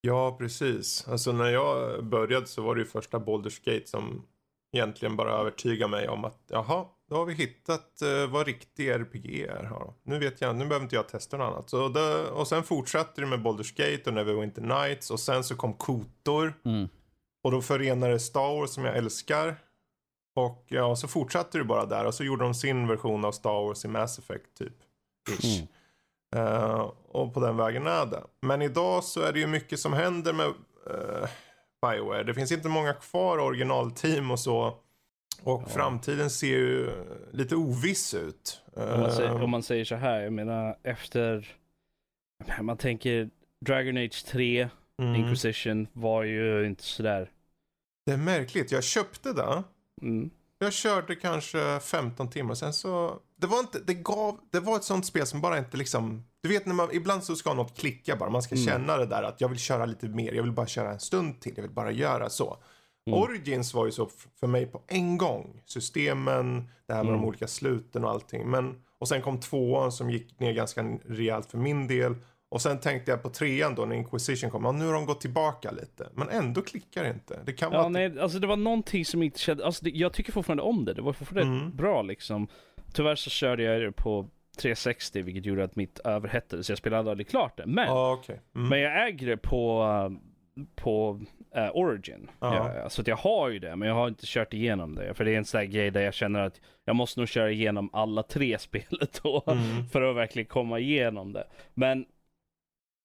Ja. 0.00 0.36
precis. 0.38 1.08
Alltså 1.08 1.32
när 1.32 1.48
jag 1.48 2.04
började 2.04 2.46
så 2.46 2.62
var 2.62 2.74
det 2.74 2.80
ju 2.80 2.86
första 2.86 3.18
Baldur's 3.18 3.64
Gate 3.64 3.86
som 3.86 4.26
egentligen 4.72 5.16
bara 5.16 5.32
övertygade 5.32 5.90
mig 5.90 6.08
om 6.08 6.24
att 6.24 6.40
jaha, 6.48 6.84
då 7.08 7.16
har 7.16 7.24
vi 7.24 7.34
hittat 7.34 8.02
uh, 8.02 8.32
vad 8.32 8.46
riktig 8.46 8.88
RPG 8.88 9.40
är. 9.40 9.64
här. 9.64 9.92
Nu 10.02 10.18
vet 10.18 10.40
jag, 10.40 10.56
nu 10.56 10.66
behöver 10.66 10.84
inte 10.84 10.96
jag 10.96 11.08
testa 11.08 11.36
något 11.36 11.52
annat. 11.52 11.70
Så 11.70 11.88
det, 11.88 12.30
och 12.30 12.48
sen 12.48 12.62
fortsatte 12.62 13.20
det 13.20 13.26
med 13.26 13.38
Baldur's 13.38 13.76
Gate 13.76 14.10
och 14.10 14.14
Neverwinter 14.14 14.62
Nights 14.62 15.10
och 15.10 15.20
sen 15.20 15.44
så 15.44 15.56
kom 15.56 15.72
Kotor. 15.72 16.54
Mm. 16.64 16.88
Och 17.42 17.52
då 17.52 17.62
förenade 17.62 18.18
Star 18.18 18.60
Wars 18.60 18.70
som 18.70 18.84
jag 18.84 18.96
älskar. 18.96 19.56
Och 20.36 20.64
ja, 20.68 20.96
så 20.96 21.08
fortsatte 21.08 21.58
det 21.58 21.64
bara 21.64 21.86
där 21.86 22.04
och 22.04 22.14
så 22.14 22.24
gjorde 22.24 22.44
de 22.44 22.54
sin 22.54 22.88
version 22.88 23.24
av 23.24 23.32
Star 23.32 23.66
Wars 23.66 23.84
i 23.84 23.88
Mass 23.88 24.18
Effect 24.18 24.54
typ. 24.58 24.72
Mm. 25.44 25.66
Eh, 26.36 26.90
och 27.08 27.34
på 27.34 27.40
den 27.40 27.56
vägen 27.56 27.86
är 27.86 28.06
det. 28.06 28.22
Men 28.42 28.62
idag 28.62 29.04
så 29.04 29.20
är 29.20 29.32
det 29.32 29.38
ju 29.40 29.46
mycket 29.46 29.80
som 29.80 29.92
händer 29.92 30.32
med 30.32 30.46
eh, 30.46 31.28
Bioware. 31.82 32.22
Det 32.22 32.34
finns 32.34 32.52
inte 32.52 32.68
många 32.68 32.92
kvar 32.92 33.38
originalteam 33.38 34.30
och 34.30 34.40
så. 34.40 34.60
Och 35.42 35.62
Ja. 35.62 35.68
framtiden 35.68 36.30
ser 36.30 36.46
ju 36.46 36.90
lite 37.32 37.56
oviss 37.56 38.14
ut. 38.14 38.62
Om, 38.74 39.00
man 39.00 39.12
säger, 39.12 39.30
Eh, 39.30 39.42
om 39.44 39.50
man 39.50 39.62
säger 39.62 39.84
så 39.84 39.94
här, 39.94 40.20
jag 40.20 40.32
menar 40.32 40.76
efter, 40.82 41.56
man 42.60 42.76
tänker 42.76 43.30
Dragon 43.66 43.96
Age 43.96 44.24
3, 44.26 44.68
mm. 45.02 45.14
Inquisition 45.14 45.86
var 45.92 46.22
ju 46.22 46.66
inte 46.66 46.82
sådär, 46.82 47.30
Det 48.06 48.12
är 48.12 48.16
märkligt. 48.16 48.72
Jag 48.72 48.84
köpte 48.84 49.32
det. 49.32 49.62
Mm, 50.02 50.30
Jag 50.58 50.72
körde 50.72 51.14
kanske 51.14 51.80
15 51.80 52.30
timmar 52.30 52.54
sen 52.54 52.72
så. 52.72 53.18
Det 53.40 53.46
var 53.46 53.58
inte, 53.60 53.78
det 53.86 53.94
gav, 53.94 54.40
det 54.52 54.60
var 54.60 54.76
ett 54.76 54.84
sånt 54.84 55.06
spel 55.06 55.26
som 55.26 55.40
bara 55.40 55.58
inte 55.58 55.76
liksom. 55.76 56.24
Du 56.42 56.48
vet 56.48 56.66
när 56.66 56.74
man, 56.74 56.88
ibland 56.92 57.24
så 57.24 57.36
ska 57.36 57.54
något 57.54 57.78
klicka 57.78 58.16
bara. 58.16 58.30
Man 58.30 58.42
ska 58.42 58.54
Mm. 58.54 58.66
känna 58.66 58.96
det 58.96 59.06
där 59.06 59.22
att 59.22 59.40
jag 59.40 59.48
vill 59.48 59.58
köra 59.58 59.86
lite 59.86 60.08
mer. 60.08 60.32
Jag 60.32 60.42
vill 60.42 60.52
bara 60.52 60.66
köra 60.66 60.92
en 60.92 61.00
stund 61.00 61.40
till. 61.40 61.52
Jag 61.56 61.62
vill 61.62 61.72
bara 61.72 61.90
göra 61.90 62.30
så. 62.30 62.56
Mm. 63.06 63.20
Origins 63.20 63.74
var 63.74 63.86
ju 63.86 63.92
så 63.92 64.10
för 64.40 64.46
mig 64.46 64.66
på 64.66 64.82
en 64.86 65.18
gång. 65.18 65.62
Systemen, 65.66 66.68
det 66.86 66.94
här 66.94 67.04
med 67.04 67.10
Mm. 67.10 67.20
de 67.22 67.28
olika 67.28 67.48
sluten 67.48 68.04
och 68.04 68.10
allting. 68.10 68.50
Men, 68.50 68.74
och 68.98 69.08
sen 69.08 69.22
kom 69.22 69.40
tvåan 69.40 69.92
som 69.92 70.10
gick 70.10 70.40
ner 70.40 70.52
ganska 70.52 70.82
rejält 71.04 71.50
för 71.50 71.58
min 71.58 71.86
del. 71.86 72.14
Och 72.56 72.62
sen 72.62 72.80
tänkte 72.80 73.10
jag 73.10 73.22
på 73.22 73.28
trean 73.30 73.74
då 73.74 73.84
när 73.84 73.96
Inquisition 73.96 74.50
kom. 74.50 74.64
Ja, 74.64 74.72
nu 74.72 74.86
har 74.86 74.92
de 74.92 75.06
gått 75.06 75.20
tillbaka 75.20 75.70
lite. 75.70 76.08
Men 76.14 76.28
ändå 76.28 76.62
klickar 76.62 77.02
det 77.04 77.10
inte. 77.10 77.40
Det 77.46 77.52
kan 77.52 77.70
vara 77.70 77.80
Ja, 77.80 77.86
att 77.86 77.92
nej, 77.92 78.20
alltså 78.20 78.38
det 78.38 78.46
var 78.46 78.56
någonting 78.56 79.04
som 79.04 79.22
inte 79.22 79.38
kände, 79.38 79.66
alltså 79.66 79.84
det, 79.84 79.90
jag 79.90 80.12
tycker 80.12 80.32
fortfarande 80.32 80.62
om 80.62 80.84
det, 80.84 80.94
det 80.94 81.02
var 81.02 81.12
fortfarande 81.12 81.56
Mm. 81.56 81.76
bra 81.76 82.02
liksom. 82.02 82.48
Tyvärr 82.92 83.14
så 83.16 83.30
körde 83.30 83.62
jag 83.62 83.80
det 83.82 83.92
på 83.92 84.28
360 84.58 85.22
vilket 85.22 85.46
gjorde 85.46 85.64
att 85.64 85.76
mitt 85.76 85.98
överhettade 85.98 86.64
så 86.64 86.72
jag 86.72 86.78
spelade 86.78 87.10
aldrig 87.10 87.28
klart 87.28 87.56
det. 87.56 87.66
Men, 87.66 87.86
Ja, 87.86 88.12
okej. 88.12 88.40
Mm. 88.54 88.68
men 88.68 88.80
jag 88.80 89.08
äger 89.08 89.26
det 89.26 89.36
på, 89.36 89.82
uh, 89.82 90.18
på 90.74 91.20
eh, 91.54 91.70
Origin. 91.74 92.30
Ja. 92.40 92.54
Ja. 92.54 92.74
Ja, 92.82 92.88
så 92.90 93.00
att 93.00 93.06
jag 93.06 93.16
har 93.16 93.48
ju 93.48 93.58
det, 93.58 93.76
men 93.76 93.88
jag 93.88 93.94
har 93.94 94.08
inte 94.08 94.22
kört 94.26 94.54
igenom 94.54 94.94
det. 94.94 95.14
För 95.14 95.24
det 95.24 95.34
är 95.34 95.38
en 95.38 95.44
sån 95.44 95.58
där 95.60 95.66
grej 95.66 95.90
där 95.90 96.00
jag 96.00 96.14
känner 96.14 96.40
att 96.40 96.60
jag 96.84 96.96
måste 96.96 97.20
nog 97.20 97.28
köra 97.28 97.50
igenom 97.50 97.90
alla 97.92 98.22
tre 98.22 98.58
spelet 98.60 99.20
då. 99.22 99.42
Mm. 99.46 99.88
För 99.88 100.02
att 100.02 100.16
verkligen 100.16 100.46
komma 100.46 100.78
igenom 100.78 101.32
det. 101.32 101.44
Men, 101.74 102.06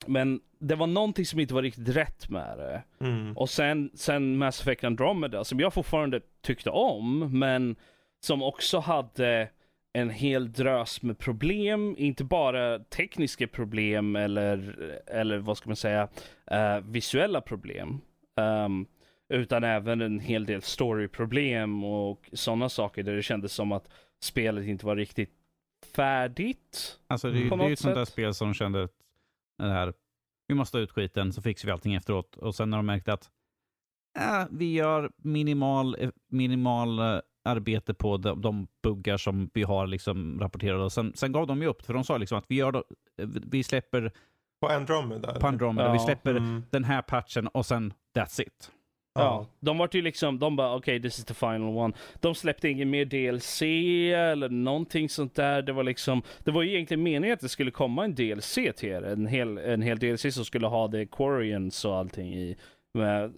men 0.06 0.42
det 0.60 0.76
var 0.76 0.88
någonting 0.88 1.26
som 1.26 1.40
inte 1.40 1.54
var 1.54 1.62
riktigt 1.62 1.90
rätt 1.90 2.30
med 2.30 2.58
det. 2.58 2.84
Mm. 3.06 3.38
Och 3.38 3.50
sen, 3.50 3.92
sen 3.94 4.38
Mass 4.38 4.62
Effect 4.62 4.84
Andromeda, 4.84 5.44
som 5.44 5.60
jag 5.60 5.74
fortfarande 5.74 6.22
tyckte 6.42 6.70
om, 6.70 7.40
men 7.40 7.76
som 8.20 8.44
också 8.44 8.80
hade 8.80 9.50
en 9.94 10.10
hel 10.10 10.52
drös 10.52 11.02
med 11.02 11.18
problem, 11.18 11.96
inte 11.98 12.24
bara 12.24 12.80
tekniska 12.80 13.48
problem 13.48 14.16
eller, 14.16 14.76
eller 15.08 15.38
vad 15.38 15.58
ska 15.58 15.70
man 15.70 15.76
säga, 15.76 16.08
eh, 16.52 16.80
visuella 16.80 17.42
problem. 17.42 18.02
Ehm, 18.40 18.86
utan 19.30 19.64
även 19.64 20.02
en 20.02 20.20
hel 20.20 20.46
del 20.46 20.62
storyproblem 20.62 21.84
och 21.84 22.30
sådana 22.34 22.70
saker 22.70 23.04
där 23.04 23.16
det 23.16 23.22
kändes 23.24 23.54
som 23.54 23.72
att 23.72 23.90
spelet 24.24 24.68
inte 24.68 24.86
var 24.86 24.96
riktigt 24.96 25.32
färdigt. 25.96 27.00
Alltså 27.08 27.28
det, 27.28 27.50
det 27.50 27.56
är 27.56 27.68
ju 27.68 27.74
ett 27.74 27.80
sånt 27.80 27.96
där 27.96 28.06
sätt. 28.06 28.14
spel 28.14 28.34
som 28.34 28.54
kände 28.54 28.84
att 28.84 28.92
det 29.68 29.74
här, 29.74 29.94
vi 30.48 30.56
måste 30.56 30.78
ha 30.78 30.82
ut 30.82 30.92
skiten 30.92 31.34
så 31.34 31.42
fixar 31.42 31.68
vi 31.68 31.72
allting 31.72 31.94
efteråt. 31.96 32.36
Och 32.38 32.56
sen 32.56 32.70
när 32.70 32.78
de 32.78 32.86
märkte 32.86 33.14
att 33.14 33.30
äh, 34.20 34.44
vi 34.52 34.74
gör 34.74 35.12
minimal, 35.18 36.12
minimal 36.32 37.00
eh, 37.00 37.20
arbete 37.46 37.94
på 37.94 38.18
de, 38.18 38.42
de 38.42 38.68
buggar 38.84 39.18
som 39.18 39.50
vi 39.54 39.64
har 39.64 39.88
liksom 39.88 40.40
rapporterade. 40.40 40.84
Och 40.84 40.92
sen, 40.92 41.14
sen 41.16 41.32
gav 41.32 41.48
de 41.48 41.62
ju 41.62 41.68
upp, 41.68 41.82
för 41.82 41.94
de 41.94 42.04
sa 42.04 42.18
liksom 42.18 42.38
att 42.38 42.46
vi, 42.48 42.56
gör 42.56 42.84
vi 43.52 43.64
släpper 43.64 44.12
På 44.62 44.68
Andromeda? 44.68 45.34
på 45.40 45.48
Andromeda, 45.48 45.92
vi 45.92 45.98
Ja. 45.98 46.06
släpper 46.06 46.36
Mm. 46.36 46.64
den 46.70 46.84
här 46.84 47.02
patchen 47.02 47.48
och 47.48 47.66
sen 47.66 47.94
that's 48.16 48.42
it. 48.42 48.72
Ja. 49.14 49.46
De 49.60 49.78
var 49.78 49.90
ju 49.92 50.02
liksom, 50.02 50.40
de 50.40 50.56
bara 50.56 50.76
okej 50.76 51.02
this 51.02 51.20
is 51.20 51.26
the 51.26 51.34
final 51.34 51.78
one. 51.78 51.94
De 52.20 52.36
släppte 52.36 52.70
ingen 52.70 52.90
mer 52.90 53.06
DLC 53.06 53.62
eller 54.32 54.50
någonting 54.50 55.10
sånt 55.10 55.36
där. 55.36 55.62
Det 55.62 55.74
var 55.74 55.84
liksom, 55.84 56.22
det 56.40 56.52
var 56.52 56.62
ju 56.64 56.74
egentligen 56.74 57.04
meningen 57.04 57.34
att 57.34 57.40
det 57.40 57.50
skulle 57.50 57.72
komma 57.72 58.04
en 58.04 58.16
DLC 58.16 58.54
till 58.54 58.90
er. 58.90 59.02
En 59.02 59.28
hel, 59.28 59.58
en 59.58 59.82
hel 59.82 60.00
DLC 60.00 60.34
som 60.36 60.46
skulle 60.46 60.68
ha 60.68 60.92
the 60.92 61.06
Quarians 61.06 61.86
och 61.86 61.96
allting 61.98 62.34
i. 62.34 62.56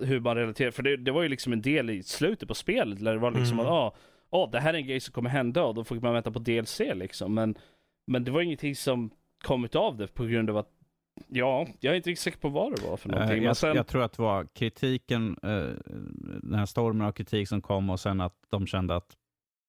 Hur 0.02 0.20
man 0.20 0.36
relaterar, 0.36 0.72
för 0.72 0.84
det, 0.84 0.98
det 0.98 1.12
var 1.12 1.24
ju 1.24 1.30
liksom 1.30 1.54
en 1.54 1.62
del 1.62 1.90
i 1.90 2.04
slutet 2.04 2.48
på 2.48 2.56
spelet. 2.56 3.04
Där 3.04 3.14
det 3.14 3.20
var 3.20 3.32
liksom 3.32 3.60
Mm. 3.60 3.72
att, 3.72 3.96
ah, 4.30 4.48
det 4.52 4.60
här 4.60 4.74
är 4.74 4.78
en 4.78 4.88
grej 4.88 5.00
som 5.00 5.14
kommer 5.14 5.30
hända 5.30 5.64
och 5.64 5.76
då 5.76 5.84
får 5.84 5.96
man 5.96 6.14
vänta 6.14 6.32
på 6.32 6.40
DLC 6.40 6.80
liksom. 6.96 7.34
Men, 7.34 7.56
men 8.08 8.24
det 8.24 8.32
var 8.32 8.42
ingenting 8.42 8.76
som 8.76 9.10
kom 9.44 9.68
av 9.74 9.98
det 9.98 10.08
på 10.08 10.26
grund 10.26 10.50
av 10.50 10.58
att 10.58 10.70
Ja, 11.28 11.68
jag 11.80 11.92
är 11.92 11.98
inte 11.98 12.10
riktigt 12.10 12.24
säker 12.24 12.38
på 12.38 12.50
vad 12.50 12.76
det 12.76 12.82
var 12.82 12.98
för 12.98 13.10
någonting. 13.10 13.32
Eh, 13.32 13.38
men 13.38 13.46
jag, 13.46 13.58
sen, 13.58 13.76
jag 13.76 13.88
tror 13.88 14.04
att 14.04 14.14
det 14.14 14.22
var 14.22 14.48
kritiken, 14.54 15.38
eh, 15.44 15.50
den 16.42 16.54
här 16.54 16.66
stormen 16.66 17.08
av 17.08 17.12
kritik 17.12 17.48
som 17.48 17.62
kom 17.62 17.90
och 17.90 18.00
sen 18.00 18.22
att 18.22 18.36
de 18.50 18.68
kände 18.68 18.96
att 18.96 19.18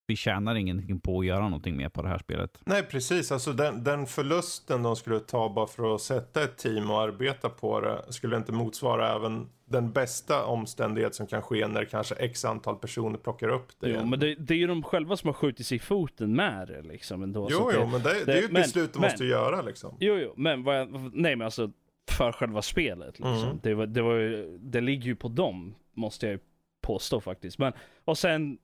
vi 0.07 0.17
tjänar 0.17 0.55
ingenting 0.55 1.01
på 1.01 1.21
att 1.21 1.27
göra 1.27 1.43
någonting 1.45 1.77
mer 1.77 1.89
på 1.89 2.03
det 2.03 2.09
här 2.09 2.19
spelet. 2.19 2.59
Nej, 2.65 2.83
precis. 2.83 3.33
Alltså 3.33 3.53
den, 3.53 3.85
den 3.85 4.07
förlusten 4.07 4.83
de 4.83 4.97
skulle 4.97 5.21
ta 5.21 5.49
bara 5.49 5.67
för 5.67 5.95
att 5.95 6.01
sätta 6.01 6.43
ett 6.43 6.57
team 6.59 6.91
och 6.91 7.01
arbeta 7.01 7.49
på 7.49 7.81
det 7.81 8.13
skulle 8.13 8.37
inte 8.37 8.53
motsvara 8.53 9.17
även 9.17 9.49
den 9.67 9.93
bästa 9.93 10.45
omständighet 10.45 11.15
som 11.15 11.27
kan 11.27 11.43
ske 11.43 11.69
när 11.69 11.85
kanske 11.85 12.15
x 12.15 12.45
antal 12.45 12.77
personer 12.77 13.19
plockar 13.19 13.49
upp 13.49 13.67
det. 13.81 13.89
Jo, 13.89 13.95
igen. 13.95 14.11
men 14.11 14.21
det, 14.21 14.35
det 14.35 14.55
är 14.55 14.59
ju 14.59 14.67
de 14.67 14.83
själva 14.83 15.17
som 15.17 15.29
har 15.29 15.35
skjutit 15.35 15.67
sig 15.67 15.77
i 15.77 15.79
foten 15.81 16.37
med 16.37 16.69
det 16.69 16.83
liksom 16.83 17.23
ändå. 17.23 17.49
jo, 17.51 17.71
jo, 17.75 17.81
det, 17.81 17.87
men 17.87 18.03
det, 18.03 18.25
det 18.25 18.33
är 18.33 18.37
ju 18.37 18.45
ett 18.45 18.53
men- 18.53 18.63
beslut 18.63 18.93
de 18.93 18.99
men- 18.99 19.11
måste 19.11 19.25
göra 19.25 19.63
liksom. 19.63 19.97
jo, 20.01 20.15
jo, 20.15 20.35
men 20.37 20.63
vad 20.65 20.81
jag, 20.81 20.89
nej 21.15 21.37
men 21.37 21.45
alltså 21.45 21.71
för 22.11 22.33
själva 22.33 22.63
spelet 22.63 23.19
liksom. 23.19 23.43
Mm. 23.43 23.59
Det, 23.63 23.75
var, 23.75 23.87
det, 23.87 24.03
var 24.03 24.15
ju, 24.15 24.59
det 24.59 24.81
ligger 24.81 25.05
ju 25.07 25.17
på 25.17 25.29
dem, 25.29 25.75
måste 25.95 26.27
jag 26.27 26.33
ju 26.33 26.39
påstå 26.83 27.21
faktiskt. 27.21 27.59
Men, 27.59 27.73
och 28.05 28.19
sen 28.19 28.59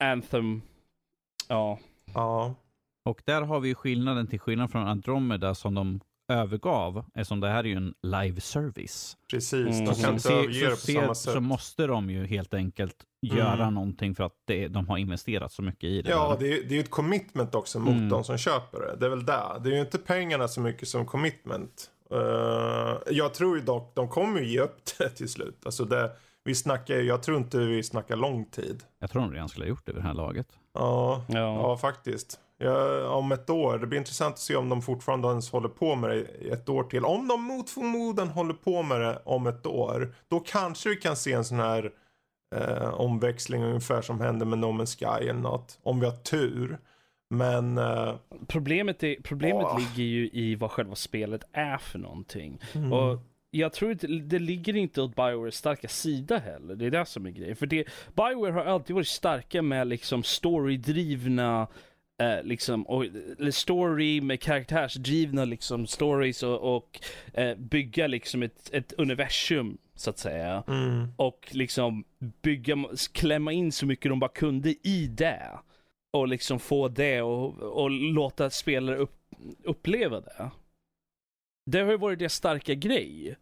Anthem, 0.00 0.62
ja. 1.48 1.78
Ja, 2.14 2.54
Och 3.04 3.22
där 3.24 3.42
har 3.42 3.60
vi 3.60 3.68
ju 3.68 3.74
skillnaden 3.74 4.26
till 4.26 4.40
skillnad 4.40 4.70
från 4.72 4.88
Andromeda 4.88 5.54
som 5.54 5.74
de 5.74 6.00
övergav, 6.32 7.04
eftersom 7.14 7.40
det 7.40 7.48
här 7.48 7.58
är 7.64 7.68
ju 7.68 7.74
en 7.76 7.94
live 8.02 8.40
service. 8.40 9.16
precis. 9.30 9.52
Mm. 9.54 9.84
De 9.84 9.94
Så 9.94 10.02
kan 10.02 10.14
inte 10.14 10.32
överge 10.32 10.64
det 10.64 10.70
på 10.70 10.76
samma 10.76 11.14
sätt. 11.14 11.32
Så 11.34 11.40
måste 11.40 11.86
de 11.86 12.10
ju 12.10 12.26
helt 12.26 12.54
enkelt 12.54 12.96
göra 13.26 13.62
Mm. 13.62 13.74
någonting 13.74 14.14
för 14.14 14.24
att 14.24 14.34
det, 14.46 14.68
de 14.68 14.88
har 14.88 14.98
investerat 14.98 15.52
så 15.52 15.62
mycket 15.62 15.84
i 15.84 16.02
det. 16.02 16.10
Ja, 16.10 16.28
där. 16.28 16.38
det 16.46 16.58
är, 16.58 16.62
det 16.62 16.68
är 16.68 16.74
ju 16.76 16.80
ett 16.80 16.90
commitment 16.90 17.54
också 17.54 17.78
mot 17.78 17.94
Mm. 17.94 18.08
de 18.08 18.24
som 18.24 18.38
köper 18.38 18.78
det. 18.80 18.96
Det 18.96 19.06
är 19.06 19.10
väl 19.10 19.24
där. 19.26 19.58
Det 19.60 19.70
är 19.70 19.74
ju 19.74 19.80
inte 19.80 19.98
pengarna 19.98 20.48
så 20.48 20.60
mycket 20.60 20.88
som 20.88 21.06
commitment. 21.06 21.90
Eh, 22.10 22.98
jag 23.10 23.34
tror 23.34 23.56
ju 23.58 23.64
dock, 23.64 23.92
de 23.94 24.08
kommer 24.08 24.40
ju 24.40 24.46
ge 24.46 24.60
upp 24.60 24.76
det 24.98 25.08
till 25.08 25.28
slut. 25.28 25.58
Alltså 25.66 25.84
det, 25.84 26.10
vi 26.50 26.54
snackar, 26.54 26.94
jag 26.94 27.22
tror 27.22 27.36
inte 27.38 27.58
vi 27.58 27.82
snackar 27.82 28.16
lång 28.16 28.44
tid. 28.44 28.82
Jag 28.98 29.10
tror 29.10 29.22
de 29.22 29.32
redan 29.32 29.48
skulle 29.48 29.64
ha 29.64 29.68
gjort 29.68 29.86
det 29.86 29.92
vid 29.92 30.02
det 30.02 30.06
här 30.06 30.14
laget. 30.14 30.46
Ja, 30.74 31.24
Ja. 31.28 31.38
ja 31.38 31.76
faktiskt. 31.76 32.40
Ja, 32.58 33.08
om 33.08 33.32
ett 33.32 33.50
år. 33.50 33.78
Det 33.78 33.86
blir 33.86 33.98
intressant 33.98 34.32
att 34.34 34.38
se 34.38 34.56
om 34.56 34.68
de 34.68 34.82
fortfarande 34.82 35.28
ens 35.28 35.50
håller 35.52 35.68
på 35.68 35.94
med 35.94 36.10
det 36.10 36.22
ett 36.52 36.68
år 36.68 36.82
till. 36.84 37.04
Om 37.04 37.28
de 37.28 37.42
mot 37.42 37.70
förmodan 37.70 38.28
håller 38.28 38.54
på 38.54 38.82
med 38.82 39.00
det 39.00 39.22
om 39.24 39.46
ett 39.46 39.66
år. 39.66 40.14
Då 40.28 40.40
kanske 40.40 40.88
vi 40.88 40.96
kan 40.96 41.16
se 41.16 41.32
en 41.32 41.44
sån 41.44 41.60
här 41.60 41.90
eh, 42.56 42.88
omväxling 42.94 43.62
ungefär 43.64 44.02
som 44.02 44.20
hände 44.20 44.44
med 44.44 44.58
No 44.58 44.66
Man's 44.66 44.98
Sky 44.98 45.28
eller 45.28 45.40
något. 45.40 45.78
Om 45.82 46.00
vi 46.00 46.06
har 46.06 46.16
tur. 46.16 46.78
Men 47.34 47.78
eh, 47.78 48.14
Problemet, 48.48 49.02
är, 49.02 49.16
problemet 49.22 49.66
Åh. 49.66 49.78
ligger 49.78 50.02
ju 50.10 50.30
i 50.32 50.54
vad 50.54 50.70
själva 50.70 50.94
spelet 50.94 51.42
är 51.52 51.78
för 51.78 51.98
någonting. 51.98 52.60
Mm. 52.74 52.92
Och 52.92 53.18
jag 53.50 53.72
tror 53.72 53.92
inte, 53.92 54.06
det 54.06 54.38
ligger 54.38 54.76
inte 54.76 55.02
åt 55.02 55.16
Biowares 55.16 55.56
starka 55.56 55.88
sida 55.88 56.38
heller. 56.38 56.74
Det 56.74 56.86
är 56.86 56.90
det 56.90 57.06
som 57.06 57.26
är 57.26 57.30
grejen. 57.30 57.56
För 57.56 57.66
det, 57.66 57.88
Bioware 58.14 58.52
har 58.52 58.64
alltid 58.64 58.94
varit 58.94 59.08
starka 59.08 59.62
med 59.62 59.86
liksom 59.86 60.22
storydrivna 60.22 61.68
Eh, 62.20 62.42
liksom, 62.42 62.82
och, 62.82 63.04
story 63.50 64.20
med 64.20 64.40
karaktärsdrivna 64.40 65.44
liksom 65.44 65.86
stories 65.86 66.42
och, 66.42 66.76
och 66.76 67.00
eh, 67.34 67.56
bygga 67.56 68.06
liksom 68.06 68.42
ett, 68.42 68.70
ett 68.72 68.92
universum 68.92 69.78
så 69.94 70.10
att 70.10 70.18
säga. 70.18 70.64
mm. 70.68 71.08
Och 71.16 71.48
liksom 71.50 72.04
bygga, 72.42 72.76
klämma 73.12 73.52
in 73.52 73.72
så 73.72 73.86
mycket 73.86 74.10
de 74.10 74.20
bara 74.20 74.30
kunde 74.30 74.74
i 74.88 75.06
det. 75.06 75.50
Och 76.10 76.28
liksom 76.28 76.58
få 76.58 76.88
det 76.88 77.22
och, 77.22 77.54
och 77.58 77.90
låta 77.90 78.50
spelare 78.50 78.96
upp, 78.96 79.16
uppleva 79.64 80.20
det. 80.20 80.50
Det 81.70 81.80
har 81.80 81.90
ju 81.90 81.96
varit 81.98 82.18
deras 82.18 82.34
starka 82.34 82.74
grej. 82.74 83.36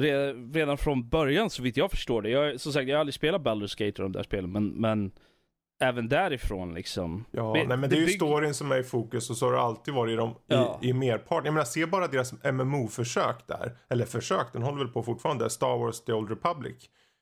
Re- 0.00 0.52
Redan 0.54 0.78
från 0.78 1.08
början 1.08 1.50
så 1.50 1.62
vitt 1.62 1.76
jag 1.76 1.90
förstår 1.90 2.22
det. 2.22 2.30
Jag, 2.30 2.60
som 2.60 2.72
sagt, 2.72 2.88
jag 2.88 2.96
har 2.96 3.00
aldrig 3.00 3.14
spelat 3.14 3.42
Baldur's 3.42 3.78
Gate 3.86 4.02
och 4.02 4.10
de 4.10 4.12
där 4.18 4.22
spelen, 4.22 4.52
men, 4.52 4.68
men 4.68 5.10
även 5.82 6.08
därifrån 6.08 6.74
liksom. 6.74 7.24
Ja, 7.30 7.52
Men 7.52 7.68
nej 7.68 7.76
men 7.76 7.90
det 7.90 7.96
är 7.96 8.00
ju 8.00 8.06
bygg- 8.06 8.16
storyn 8.16 8.54
som 8.54 8.72
är 8.72 8.78
i 8.78 8.82
fokus 8.82 9.30
och 9.30 9.36
så 9.36 9.46
har 9.46 9.52
det 9.52 9.60
alltid 9.60 9.94
varit 9.94 10.12
i, 10.12 10.16
de, 10.16 10.34
Ja. 10.46 10.80
i, 10.82 10.88
i 10.88 10.92
merparten. 10.92 11.44
Jag 11.44 11.54
menar, 11.54 11.64
se 11.64 11.86
bara 11.86 12.06
deras 12.08 12.32
MMO-försök 12.52 13.46
där. 13.46 13.78
Eller 13.90 14.04
försök, 14.04 14.52
den 14.52 14.62
håller 14.62 14.78
väl 14.78 14.88
på 14.88 15.02
fortfarande. 15.02 15.50
Star 15.50 15.78
Wars 15.78 16.00
The 16.04 16.12
Old 16.12 16.30
Republic. 16.30 16.76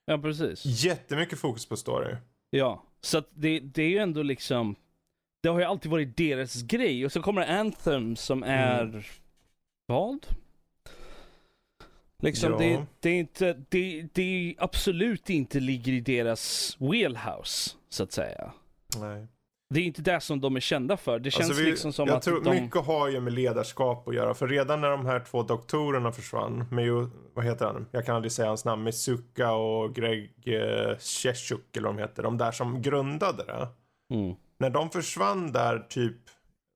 Ja, 0.07 0.19
precis. 0.19 0.65
Jättemycket 0.85 1.39
fokus 1.39 1.69
på 1.69 1.77
story. 1.77 2.15
Ja, 2.51 2.83
så 3.01 3.19
att 3.19 3.29
det, 3.35 3.61
det 3.61 3.83
är 3.83 3.89
ju 3.89 3.99
ändå 3.99 4.23
liksom 4.23 4.75
Det 5.43 5.49
har 5.49 5.59
ju 5.59 5.65
alltid 5.65 5.91
varit 5.91 6.17
deras 6.17 6.63
grej 6.63 7.05
och 7.05 7.13
så 7.13 7.23
kommer 7.23 7.59
Anthem 7.59 8.17
som 8.17 8.43
är 8.43 9.07
Vad? 9.87 10.27
Liksom 12.19 12.53
Ja. 12.53 12.59
det, 12.59 12.85
det 13.01 13.11
är 13.11 13.15
inte, 13.21 13.57
det, 13.69 14.09
det 14.13 14.55
absolut 14.59 15.31
inte 15.31 15.61
ligger 15.61 15.93
i 15.93 16.01
deras 16.01 16.77
wheelhouse 16.81 17.71
så 17.89 18.03
att 18.03 18.13
säga. 18.13 18.53
Nej. 19.01 19.27
Det 19.75 19.81
är 19.81 19.85
inte 19.85 20.03
det 20.03 20.21
som 20.21 20.41
de 20.41 20.57
är 20.57 20.61
kända 20.61 20.97
för. 20.97 21.19
Det 21.19 21.31
känns 21.31 21.49
Alltså, 21.49 21.65
vi- 21.65 21.71
liksom 21.71 21.93
som 21.93 22.09
jag 22.09 22.17
att 22.17 22.23
tror 22.23 22.45
de... 22.45 22.51
mycket 22.61 22.87
har 22.87 23.09
ju 23.09 23.21
med 23.21 23.33
ledarskap 23.33 24.09
att 24.09 24.15
göra. 24.15 24.35
För 24.35 24.49
redan 24.49 24.81
när 24.81 24.91
de 24.91 25.07
här 25.07 25.21
två 25.21 25.43
doktorerna 25.43 26.13
försvann. 26.13 26.65
Med, 26.71 26.85
ju- 26.85 27.11
vad 27.35 27.45
heter 27.45 27.67
han? 27.67 27.87
Jag 27.91 28.07
kan 28.07 28.17
aldrig 28.17 28.33
säga 28.33 28.49
hans 28.49 28.65
namn. 28.65 28.83
Mitsuka 28.83 29.53
och 29.53 29.95
Greg 29.95 30.31
eh, 30.45 30.99
Sheshuk 30.99 31.77
eller 31.77 31.89
vad 31.89 31.97
de 31.97 32.03
heter. 32.03 32.23
De 32.23 32.39
där 32.39 32.53
som 32.53 32.83
grundade 32.83 33.45
det. 33.45 33.69
Mm. 34.15 34.35
när 34.59 34.71
de 34.71 34.91
försvann 34.91 35.53
där 35.53 35.79
typ, 35.89 36.17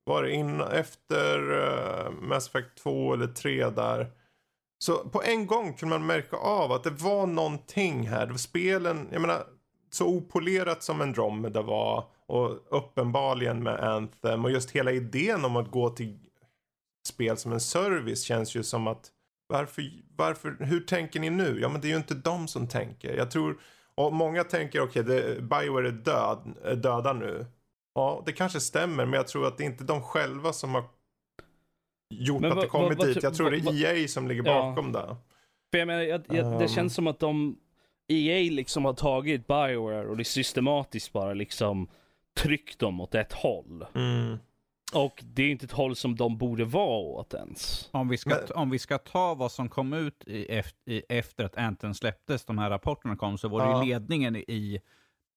var 0.09 0.23
det 0.23 0.31
innan, 0.31 0.71
efter 0.71 1.51
uh, 1.51 2.11
Mass 2.21 2.47
Effect 2.47 2.83
2 2.83 3.13
eller 3.13 3.27
3 3.27 3.69
där. 3.69 4.11
Så 4.83 4.97
på 4.97 5.23
en 5.23 5.47
gång 5.47 5.73
kunde 5.73 5.99
man 5.99 6.07
märka 6.07 6.37
av 6.37 6.71
att 6.71 6.83
det 6.83 6.89
var 6.89 7.27
någonting 7.27 8.07
här. 8.07 8.25
Det 8.25 8.31
var 8.31 8.37
spelen, 8.37 9.09
jag 9.11 9.21
menar, 9.21 9.43
så 9.89 10.07
opolerat 10.07 10.83
som 10.83 11.01
Andromeda 11.01 11.61
var 11.61 12.05
och 12.27 12.77
uppenbarligen 12.77 13.63
med 13.63 13.79
Anthem 13.79 14.45
och 14.45 14.51
just 14.51 14.71
hela 14.71 14.91
idén 14.91 15.45
om 15.45 15.55
att 15.55 15.71
gå 15.71 15.89
till 15.89 16.19
spel 17.07 17.37
som 17.37 17.51
en 17.51 17.59
service 17.59 18.23
känns 18.23 18.55
ju 18.55 18.63
som 18.63 18.87
att 18.87 19.11
varför, 19.47 19.83
varför, 20.15 20.57
hur 20.59 20.79
tänker 20.79 21.19
ni 21.19 21.29
nu? 21.29 21.59
Ja 21.61 21.69
men 21.69 21.81
det 21.81 21.87
är 21.87 21.89
ju 21.89 21.97
inte 21.97 22.13
de 22.13 22.47
som 22.47 22.67
tänker. 22.67 23.17
Jag 23.17 23.31
tror, 23.31 23.57
och 23.95 24.13
många 24.13 24.43
tänker 24.43 24.81
okej, 24.81 25.03
okay, 25.03 25.41
Bioware 25.41 25.87
är 25.87 25.91
död, 25.91 26.55
är 26.63 26.75
döda 26.75 27.13
nu. 27.13 27.45
Ja, 27.95 28.23
det 28.25 28.31
kanske 28.31 28.59
stämmer, 28.59 29.05
men 29.05 29.13
jag 29.17 29.27
tror 29.27 29.47
att 29.47 29.57
det 29.57 29.63
är 29.63 29.65
inte 29.65 29.83
de 29.83 30.01
själva 30.01 30.53
som 30.53 30.73
har 30.75 30.83
gjort 32.13 32.41
Men 32.41 32.51
att 32.51 32.55
vad- 32.55 32.65
det 32.65 32.69
kommit 32.69 32.89
vad- 32.97 33.07
vad 33.07 33.15
dit. 33.15 33.23
Jag 33.23 33.33
tror 33.35 33.51
det 33.51 33.57
är 33.57 33.97
EA 34.01 34.07
som 34.07 34.27
ligger 34.27 34.43
Ja. 34.45 34.61
bakom 34.61 34.91
det. 34.91 35.15
För 35.71 35.77
jag 35.77 35.85
menar, 35.87 36.01
jag, 36.01 36.21
jag, 36.29 36.45
det 36.45 36.65
Um. 36.65 36.67
känns 36.67 36.95
som 36.95 37.07
att 37.07 37.19
de, 37.19 37.59
EA 38.07 38.51
liksom 38.51 38.85
har 38.85 38.93
tagit 38.93 39.47
Bioware 39.47 40.07
och 40.07 40.17
det 40.17 40.23
systematiskt 40.25 41.13
bara 41.13 41.33
liksom 41.33 41.87
tryckt 42.37 42.79
dem 42.79 43.01
åt 43.01 43.15
ett 43.15 43.33
håll. 43.33 43.85
Mm. 43.95 44.37
Och 44.93 45.23
det 45.23 45.43
är 45.43 45.49
inte 45.49 45.65
ett 45.65 45.71
håll 45.71 45.95
som 45.95 46.15
de 46.15 46.37
borde 46.37 46.65
vara 46.65 46.99
åt 46.99 47.33
ens. 47.33 47.89
Om 47.91 48.09
vi, 48.09 48.17
ska, 48.17 48.29
Men- 48.29 48.55
om 48.55 48.69
vi 48.69 48.79
ska 48.79 48.97
ta 48.97 49.33
vad 49.33 49.51
som 49.51 49.69
kom 49.69 49.93
ut 49.93 50.23
i, 50.27 50.45
efter, 50.45 50.91
i, 50.91 51.03
efter 51.09 51.43
att 51.45 51.57
Anthem 51.57 51.93
släpptes, 51.93 52.45
de 52.45 52.57
här 52.57 52.69
rapporterna 52.69 53.15
kom, 53.15 53.37
så 53.37 53.47
var 53.47 53.59
det 53.65 53.71
Ja. 53.71 53.83
ju 53.83 53.89
ledningen 53.89 54.35
i 54.35 54.81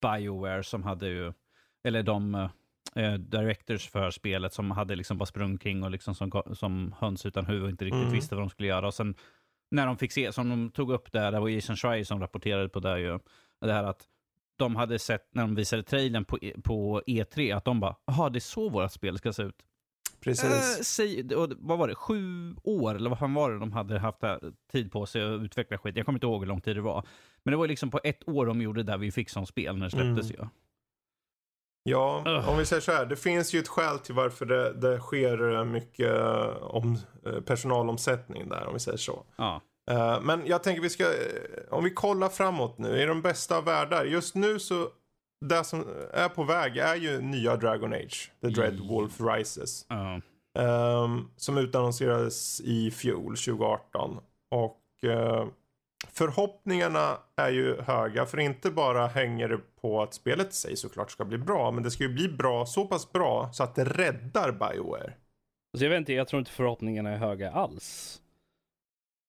Bioware 0.02 0.62
som 0.62 0.82
hade 0.82 1.08
ju, 1.08 1.32
eller 1.84 2.02
de 2.02 2.34
eh, 2.94 3.14
directors 3.14 3.88
för 3.90 4.10
spelet 4.10 4.52
som 4.52 4.70
hade 4.70 4.96
liksom 4.96 5.18
bara 5.18 5.26
sprungit 5.26 5.60
kring 5.62 5.82
och 5.82 5.90
liksom 5.90 6.14
som, 6.14 6.42
som 6.52 6.94
höns 6.98 7.26
utan 7.26 7.46
huvud 7.46 7.62
och 7.64 7.70
inte 7.70 7.84
riktigt 7.84 8.00
Mm. 8.02 8.12
visste 8.12 8.34
vad 8.34 8.42
de 8.44 8.50
skulle 8.50 8.68
göra. 8.68 8.86
Och 8.86 8.94
sen 8.94 9.14
när 9.70 9.86
de 9.86 9.96
fick 9.96 10.12
se, 10.12 10.32
som 10.32 10.48
de 10.48 10.70
tog 10.70 10.92
upp 10.92 11.12
där, 11.12 11.32
det 11.32 11.40
var 11.40 11.48
Jason 11.48 11.76
Schreier 11.76 12.04
som 12.04 12.20
rapporterade 12.20 12.68
på 12.68 12.80
det 12.80 13.00
ju, 13.00 13.18
det 13.60 13.72
här 13.72 13.84
att 13.84 14.08
de 14.58 14.76
hade 14.76 14.98
sett 14.98 15.28
när 15.34 15.42
de 15.42 15.54
visade 15.54 15.82
trailern 15.82 16.24
på, 16.24 16.38
E- 16.42 16.54
på 16.64 17.02
E3 17.06 17.56
att 17.56 17.64
de 17.64 17.80
bara, 17.80 17.96
jaha 18.06 18.30
det 18.30 18.38
är 18.38 18.40
så 18.40 18.68
vårt 18.68 18.92
spel 18.92 19.18
ska 19.18 19.32
se 19.32 19.42
ut. 19.42 19.56
Precis. 20.20 20.44
Eh, 20.78 20.82
säg, 20.82 21.34
och 21.34 21.52
vad 21.58 21.78
var 21.78 21.88
det, 21.88 21.94
sju 21.94 22.54
år 22.64 22.94
eller 22.94 23.10
vad 23.10 23.18
fan 23.18 23.34
var 23.34 23.50
det 23.52 23.58
de 23.58 23.72
hade 23.72 23.98
haft 23.98 24.18
tid 24.72 24.92
på 24.92 25.06
sig 25.06 25.22
att 25.34 25.40
utveckla 25.40 25.78
skit. 25.78 25.96
Jag 25.96 26.06
kommer 26.06 26.16
inte 26.16 26.26
ihåg 26.26 26.40
hur 26.42 26.46
lång 26.48 26.60
tid 26.60 26.76
det 26.76 26.80
var. 26.82 27.06
Men 27.42 27.52
det 27.52 27.58
var 27.58 27.66
liksom 27.68 27.90
på 27.90 28.00
ett 28.04 28.28
år 28.28 28.46
de 28.46 28.62
gjorde 28.62 28.82
det 28.82 28.92
där 28.92 28.98
vi 28.98 29.12
fick 29.12 29.30
som 29.30 29.46
spel 29.46 29.76
när 29.76 29.84
det 29.84 29.90
släpptes 29.90 30.30
Mm. 30.30 30.42
ju. 30.42 30.48
Ja, 31.84 32.42
om 32.48 32.58
vi 32.58 32.64
säger 32.66 32.80
så 32.82 32.92
här. 32.92 33.06
Det 33.06 33.16
finns 33.16 33.54
ju 33.54 33.58
ett 33.58 33.68
skäl 33.68 33.98
till 33.98 34.14
varför 34.14 34.46
det, 34.46 34.72
det 34.72 34.98
sker 35.00 35.54
eh, 35.54 35.64
mycket 35.64 36.18
eh, 36.18 36.56
om, 36.62 36.98
eh, 37.26 37.40
personalomsättning 37.40 38.48
där, 38.48 38.66
om 38.66 38.72
vi 38.74 38.80
säger 38.80 38.98
så. 38.98 39.24
Ja. 39.36 39.60
Men 40.22 40.42
jag 40.46 40.62
tänker 40.62 40.82
vi 40.82 40.90
ska, 40.90 41.04
om 41.70 41.84
vi 41.84 41.90
kollar 41.90 42.28
framåt 42.28 42.78
nu, 42.78 43.02
i 43.02 43.06
de 43.06 43.22
bästa 43.22 43.56
av 43.56 43.64
världar. 43.64 44.04
Just 44.04 44.34
nu 44.34 44.58
så, 44.58 44.88
det 45.48 45.64
som 45.64 45.84
är 46.12 46.28
på 46.28 46.44
väg 46.44 46.76
är 46.76 46.94
ju 46.94 47.20
nya 47.20 47.56
Dragon 47.56 47.92
Age, 47.92 48.32
The 48.42 48.48
Dread 48.48 48.74
Mm. 48.74 48.88
Wolf 48.88 49.20
Rises. 49.20 49.86
ja. 49.88 50.20
Ehm, 50.58 51.28
som 51.36 51.58
utannonserades 51.58 52.60
i 52.60 52.90
fjol, 52.90 53.36
2018. 53.36 54.18
Och 54.50 55.10
eh, 55.10 55.46
förhoppningarna 56.08 57.18
är 57.36 57.50
ju 57.50 57.80
höga, 57.80 58.26
för 58.26 58.40
inte 58.40 58.70
bara 58.70 59.06
hänger 59.06 59.48
det 59.48 59.58
på 59.80 60.02
att 60.02 60.14
spelet 60.14 60.48
i 60.50 60.52
sig 60.52 60.76
såklart 60.76 61.10
ska 61.10 61.24
bli 61.24 61.38
bra, 61.38 61.70
men 61.70 61.82
det 61.82 61.90
ska 61.90 62.02
ju 62.04 62.14
bli 62.14 62.28
bra, 62.28 62.66
så 62.66 62.84
pass 62.86 63.12
bra 63.12 63.50
så 63.52 63.62
att 63.64 63.74
det 63.74 63.84
räddar 63.84 64.52
Bioware. 64.52 65.12
Så 65.78 65.84
jag 65.84 65.90
vet 65.90 65.98
inte, 65.98 66.12
jag 66.12 66.28
tror 66.28 66.38
inte 66.40 66.50
förhoppningarna 66.50 67.10
är 67.10 67.16
höga 67.16 67.50
alls. 67.50 68.18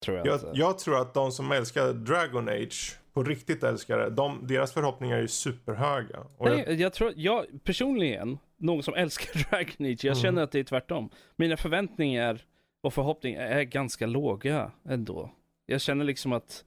Tror 0.05 0.17
jag, 0.17 0.27
Jag, 0.27 0.39
jag 0.53 0.79
tror 0.79 1.01
att 1.01 1.13
de 1.13 1.31
som 1.31 1.51
älskar 1.51 1.93
Dragon 1.93 2.49
Age, 2.49 2.97
på 3.13 3.23
riktigt 3.23 3.63
älskar 3.63 3.97
det, 3.97 4.09
de, 4.09 4.47
deras 4.47 4.73
förhoppningar 4.73 5.17
är 5.17 5.21
ju 5.21 5.27
superhöga. 5.27 6.19
Och 6.37 6.49
jag, 6.49 6.55
Nej, 6.67 6.81
jag 6.81 6.93
tror, 6.93 7.13
jag 7.15 7.45
personligen, 7.63 8.37
någon 8.57 8.83
som 8.83 8.93
älskar 8.93 9.49
Dragon 9.49 9.85
Age, 9.93 10.05
jag 10.05 10.11
Mm. 10.11 10.21
känner 10.21 10.43
att 10.43 10.51
det 10.51 10.59
är 10.59 10.63
tvärtom. 10.63 11.09
Mina 11.35 11.57
förväntningar 11.57 12.41
och 12.81 12.93
förhoppningar 12.93 13.41
är 13.41 13.63
ganska 13.63 14.05
låga 14.05 14.71
ändå. 14.85 15.31
Jag 15.73 15.81
känner 15.81 16.05
liksom 16.05 16.33
att, 16.33 16.65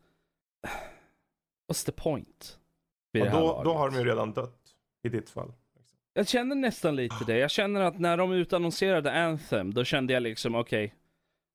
what's 1.73 1.87
the 1.87 1.93
point? 1.93 2.59
ja, 3.13 3.31
då, 3.31 3.63
då 3.65 3.75
har 3.75 3.91
de 3.91 3.99
ju 3.99 4.05
redan 4.05 4.33
dött, 4.33 4.61
i 5.03 5.09
ditt 5.09 5.31
fall. 5.31 5.53
Jag 6.15 6.29
känner 6.29 6.57
nästan 6.57 6.97
lite 6.97 7.25
det. 7.27 7.39
Jag 7.39 7.51
känner 7.51 7.81
att 7.81 7.99
när 7.99 8.17
de 8.17 8.33
utannonserade 8.33 9.13
Anthem, 9.13 9.75
då 9.75 9.85
kände 9.85 10.13
jag 10.13 10.23
liksom 10.23 10.55
okej, 10.55 10.95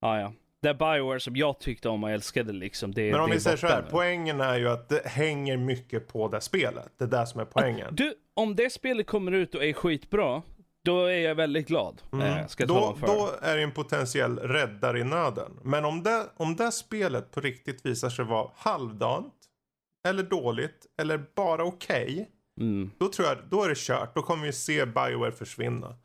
ja 0.02 0.20
ja. 0.20 0.34
Det 0.62 0.74
Bioware 0.74 1.20
som 1.20 1.36
jag 1.36 1.60
tyckte 1.60 1.90
om 1.90 2.04
och 2.04 2.12
älskade 2.12 2.54
liksom, 2.54 2.94
det, 2.94 3.12
Men 3.12 3.20
om 3.20 3.30
det 3.30 3.36
vi 3.36 3.42
säger 3.42 3.58
så 3.58 3.68
här, 3.68 3.82
nu. 3.82 3.88
poängen 3.92 4.42
är 4.42 4.58
ju 4.58 4.70
att 4.70 4.90
det 4.90 5.08
hänger 5.08 5.58
mycket 5.58 6.08
på 6.08 6.28
det 6.28 6.42
spelet. 6.42 6.92
Det 6.98 7.04
är 7.04 7.08
det 7.08 7.28
som 7.28 7.42
är 7.42 7.46
poängen. 7.46 7.96
Du, 7.96 8.14
om 8.34 8.56
det 8.56 8.70
spelet 8.70 9.08
kommer 9.08 9.32
ut 9.32 9.56
och 9.56 9.66
är 9.66 9.74
skitbra, 9.74 10.42
då 10.86 11.06
är 11.06 11.20
jag 11.20 11.36
väldigt 11.36 11.68
glad. 11.68 12.02
Mm. 12.14 12.28
Eh, 12.28 12.48
ta 12.48 12.66
då, 12.66 12.98
då 13.02 13.30
är 13.42 13.58
det 13.58 13.64
en 13.64 13.72
potentiell 13.72 14.40
räddare 14.40 15.00
i 15.00 15.04
nöden. 15.04 15.60
Men 15.64 15.86
om 15.86 16.04
det, 16.04 16.26
om 16.38 16.56
det 16.56 16.72
spelet 16.72 17.32
på 17.32 17.42
riktigt 17.42 17.86
visar 17.86 18.10
sig 18.10 18.26
vara 18.26 18.48
halvdant, 18.56 19.34
eller 20.08 20.24
dåligt, 20.24 20.86
eller 21.02 21.24
bara 21.36 21.64
okej. 21.64 22.30
Mm. 22.60 22.92
då 22.98 23.08
tror 23.08 23.28
jag, 23.28 23.38
då 23.50 23.64
är 23.64 23.70
det 23.70 23.78
kört. 23.78 24.16
Då 24.16 24.22
kommer 24.22 24.46
vi 24.46 24.52
se 24.54 24.86
Bioware 24.86 25.32
försvinna. 25.32 25.96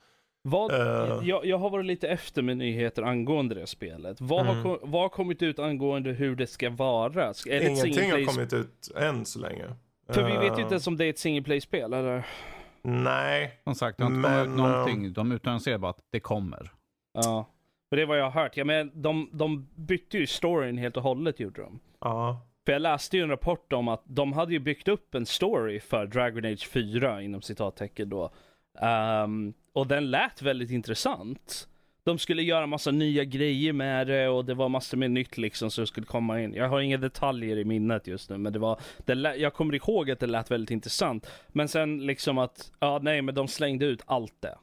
Vad, 0.48 0.72
Eh. 0.72 1.28
jag, 1.28 1.46
jag 1.46 1.58
har 1.58 1.70
varit 1.70 1.86
lite 1.86 2.08
efter 2.08 2.42
med 2.42 2.56
nyheter 2.56 3.02
angående 3.02 3.54
det 3.54 3.66
spelet. 3.66 4.20
Vad, 4.20 4.40
Mm. 4.48 4.64
har, 4.64 4.78
vad 4.82 5.02
har 5.02 5.08
kommit 5.08 5.42
ut 5.42 5.58
angående 5.58 6.10
hur 6.10 6.36
det 6.36 6.46
ska 6.46 6.70
vara? 6.70 7.24
Är 7.46 7.68
Ingenting 7.68 8.10
har 8.12 8.24
kommit 8.34 8.52
ut 8.52 8.90
än 8.96 9.24
så 9.24 9.38
länge. 9.38 9.64
För 10.08 10.22
vi 10.24 10.32
vet 10.32 10.42
ju 10.44 10.46
Eh, 10.46 10.60
inte 10.60 10.74
ens 10.74 10.86
om 10.86 10.96
det 10.96 11.04
är 11.04 11.10
ett 11.10 11.18
single 11.18 11.42
play-spel 11.42 11.92
eller? 11.92 12.26
Nej. 12.88 13.60
Som 13.64 13.74
sagt, 13.74 13.98
det 13.98 14.04
har 14.04 14.10
inte 14.10 14.28
kommit 14.28 14.48
Men, 14.48 14.56
någonting. 14.56 15.12
De 15.12 15.32
utannonserar 15.32 15.78
bara 15.78 15.90
att 15.90 16.00
det 16.10 16.20
kommer. 16.20 16.70
Ja. 17.12 17.48
För 17.88 17.96
det 17.96 18.02
är 18.02 18.06
vad 18.06 18.18
jag 18.18 18.30
har 18.30 18.42
hört. 18.42 18.56
Ja, 18.56 18.64
men 18.64 19.02
de, 19.02 19.30
de 19.32 19.68
bytte 19.74 20.18
ju 20.18 20.26
storyn 20.26 20.78
helt 20.78 20.96
och 20.96 21.02
hållet 21.02 21.40
gjorde 21.40 21.62
de. 21.62 21.80
Ja. 22.00 22.46
För 22.66 22.72
jag 22.72 22.82
läste 22.82 23.16
ju 23.16 23.22
en 23.22 23.28
rapport 23.28 23.72
om 23.72 23.88
att 23.88 24.02
de 24.04 24.32
hade 24.32 24.52
ju 24.52 24.58
byggt 24.58 24.88
upp 24.88 25.14
en 25.14 25.26
story 25.26 25.80
för 25.80 26.06
Dragon 26.06 26.44
Age 26.44 26.68
4 26.68 27.22
inom 27.22 27.42
citattecken 27.42 28.08
då. 28.08 28.30
Ehm, 28.80 29.54
och 29.72 29.86
den 29.86 30.10
lät 30.10 30.42
väldigt 30.42 30.70
intressant. 30.70 31.68
De 32.06 32.18
skulle 32.18 32.42
göra 32.42 32.66
massa 32.66 32.90
nya 32.90 33.24
grejer 33.24 33.72
med 33.72 34.06
det 34.06 34.28
och 34.28 34.44
det 34.44 34.54
var 34.54 34.68
massor 34.68 34.96
med 34.96 35.10
nytt 35.10 35.38
liksom 35.38 35.70
som 35.70 35.86
skulle 35.86 36.06
komma 36.06 36.40
in. 36.40 36.54
Jag 36.54 36.68
har 36.68 36.80
inga 36.80 36.96
detaljer 36.96 37.58
i 37.58 37.64
minnet 37.64 38.06
just 38.06 38.30
nu 38.30 38.38
men 38.38 38.52
det 38.52 38.58
var, 38.58 38.80
det 38.98 39.14
lä- 39.14 39.36
jag 39.36 39.54
kommer 39.54 39.74
ihåg 39.74 40.10
att 40.10 40.20
det 40.20 40.26
lät 40.26 40.50
väldigt 40.50 40.70
intressant. 40.70 41.26
Men 41.48 41.68
sen 41.68 42.06
liksom 42.06 42.38
att, 42.38 42.72
ja 42.80 42.98
nej 43.02 43.22
men 43.22 43.34
de 43.34 43.48
slängde 43.48 43.86
ut 43.86 44.02
allt 44.06 44.34
det. 44.40 44.54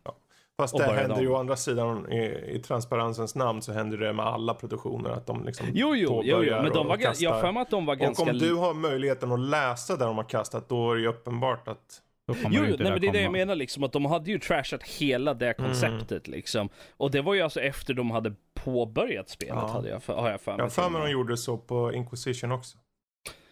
Fast 0.58 0.74
Och 0.74 0.80
det 0.80 0.86
händer 0.86 1.22
ju 1.22 1.28
å 1.28 1.36
andra 1.36 1.56
sidan 1.56 2.12
i, 2.12 2.24
i 2.56 2.60
transparensens 2.60 3.36
namn 3.36 3.62
så 3.62 3.74
händer 3.74 3.98
det 3.98 4.14
med 4.14 4.26
alla 4.26 4.54
produktioner 4.54 5.10
att 5.10 5.26
de 5.28 5.46
liksom 5.46 5.68
Jo 5.74 5.96
jo, 5.96 6.22
jo, 6.26 6.44
jo 6.44 6.56
men 6.62 6.72
de 6.72 6.78
och 6.80 6.86
var, 6.86 6.98
jag 7.20 7.32
har 7.32 7.42
för 7.42 7.52
mig 7.52 7.62
att 7.62 7.70
de 7.70 7.86
var 7.86 7.96
ganska... 7.96 8.24
Och 8.24 8.30
om 8.30 8.38
du 8.38 8.56
har 8.56 8.74
möjligheten 8.74 9.32
att 9.32 9.40
läsa 9.40 9.96
där 9.96 10.06
de 10.06 10.18
har 10.18 10.24
kastat 10.30 10.70
då 10.70 10.92
är 10.92 10.96
det 10.96 11.02
ju 11.02 11.08
uppenbart 11.08 11.68
att 11.68 12.02
Jo, 12.28 12.36
nej, 12.50 12.76
men 12.80 13.02
det 13.02 13.08
är 13.08 13.12
det 13.12 13.22
jag 13.22 13.32
menar 13.32 13.56
liksom, 13.56 13.84
att 13.84 13.92
de 13.94 14.06
hade 14.06 14.32
ju 14.32 14.40
trashat 14.40 14.84
hela 14.84 15.34
det 15.34 15.52
Mm. 15.60 15.68
konceptet 15.72 16.28
liksom. 16.28 16.70
Och 16.98 17.12
det 17.12 17.22
var 17.22 17.34
ju 17.34 17.42
alltså 17.42 17.62
efter 17.62 17.94
de 17.94 18.12
hade 18.12 18.34
påbörjat 18.64 19.30
spelet, 19.30 19.56
Ja. 19.56 19.68
hade 19.68 19.90
jag 19.90 20.04
för, 20.04 20.14
har 20.16 20.30
jag 20.32 20.42
för 20.42 20.52
mig. 20.52 20.60
jag 20.62 20.74
för 20.74 20.90
mig 20.90 21.02
de 21.02 21.12
gjorde 21.12 21.38
så 21.38 21.58
på 21.58 21.94
Inquisition 21.94 22.52
också. 22.52 22.78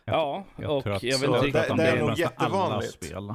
Ja, 0.06 0.46
Jag 0.58 0.78
och 0.78 0.84
tror 0.84 0.94
att, 0.94 1.04
jag 1.04 1.20
vet 1.20 1.28
inte 1.28 1.40
det- 1.40 1.46
riktigt 1.48 1.72
om 1.72 1.78
det 1.78 1.84
det 1.84 1.90
är 1.90 2.00
nog 2.00 2.18
jättevanligt. 2.20 2.94
spel. 2.94 3.30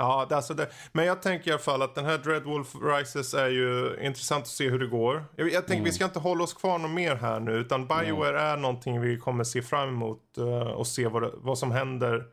Ja, 0.00 0.26
det, 0.28 0.36
alltså 0.36 0.54
det, 0.54 0.68
men 0.92 1.04
jag 1.06 1.22
tänker 1.22 1.48
i 1.48 1.52
alla 1.52 1.58
fall 1.62 1.82
att 1.82 1.94
den 1.94 2.04
här 2.04 2.18
Dreadwolf 2.18 2.74
Rises 2.82 3.34
är 3.34 3.48
ju 3.48 3.98
intressant 4.02 4.42
att 4.42 4.48
se 4.48 4.68
hur 4.70 4.78
det 4.78 4.86
går. 4.86 5.24
Jag, 5.36 5.46
jag 5.46 5.52
tänker 5.54 5.72
Mm. 5.74 5.84
vi 5.84 5.92
ska 5.92 6.04
inte 6.04 6.18
hålla 6.18 6.44
oss 6.44 6.54
kvar 6.54 6.78
något 6.78 6.90
mer 6.90 7.14
här 7.16 7.40
nu, 7.40 7.52
utan 7.52 7.86
Bioware 7.86 8.40
är 8.40 8.56
någonting 8.56 9.00
vi 9.00 9.16
kommer 9.18 9.44
se 9.44 9.62
fram 9.62 9.88
emot 9.88 10.38
eh, 10.38 10.58
och 10.60 10.86
se 10.86 11.06
vad, 11.08 11.22
det, 11.22 11.30
vad 11.34 11.58
som 11.58 11.70
händer. 11.70 12.24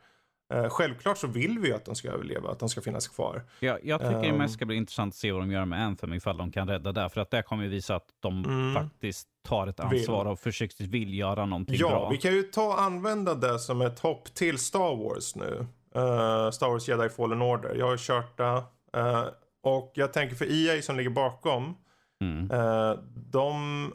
Eh, 0.54 0.70
självklart 0.70 1.18
så 1.18 1.28
vill 1.28 1.60
vi 1.60 1.68
ju 1.68 1.74
att 1.76 1.86
de 1.86 1.96
ska 1.96 2.10
överleva, 2.12 2.50
att 2.52 2.60
de 2.60 2.70
ska 2.70 2.82
finnas 2.82 3.08
kvar. 3.08 3.44
Ja, 3.60 3.78
jag 3.84 4.00
tycker 4.02 4.22
det 4.22 4.28
Ehm. 4.28 4.38
mest 4.38 4.54
ska 4.54 4.66
bli 4.66 4.76
intressant 4.76 5.12
att 5.14 5.18
se 5.18 5.32
vad 5.32 5.42
de 5.42 5.52
gör 5.52 5.66
med 5.66 5.86
Anthem, 5.86 6.14
ifall 6.14 6.38
de 6.38 6.52
kan 6.52 6.68
rädda 6.70 6.92
det. 6.92 7.10
För 7.10 7.22
att 7.22 7.32
det 7.32 7.42
kommer 7.44 7.64
ju 7.64 7.70
visa 7.70 7.96
att 7.96 8.08
de 8.20 8.46
Mm. 8.46 8.74
faktiskt 8.74 9.28
tar 9.48 9.68
ett 9.68 9.80
Vill. 9.80 10.00
ansvar 10.00 10.26
och 10.26 10.40
försiktigt 10.40 10.88
vill 10.88 11.14
göra 11.18 11.46
någonting 11.46 11.76
Ja, 11.80 11.90
bra. 11.90 12.10
vi 12.10 12.18
kan 12.18 12.34
ju 12.34 12.44
ta 12.44 12.78
använda 12.78 13.34
det 13.36 13.60
som 13.60 13.82
ett 13.82 14.00
hopp 14.00 14.34
till 14.34 14.58
Star 14.58 14.96
Wars 14.96 15.36
nu. 15.36 15.68
Eh, 15.96 16.52
Star 16.52 16.70
Wars 16.70 16.88
Jedi 16.88 17.10
Fallen 17.10 17.42
Order. 17.42 17.76
Jag 17.76 17.86
har 17.88 17.98
kört 17.98 18.38
det. 18.38 18.64
eh, 19.00 19.24
och 19.64 19.92
jag 19.96 20.14
tänker 20.14 20.36
för 20.36 20.46
EA 20.52 20.82
som 20.82 20.98
ligger 20.98 21.10
bakom. 21.10 21.76
Mm. 22.22 22.52
Eh, 22.52 22.94
de, 23.32 23.94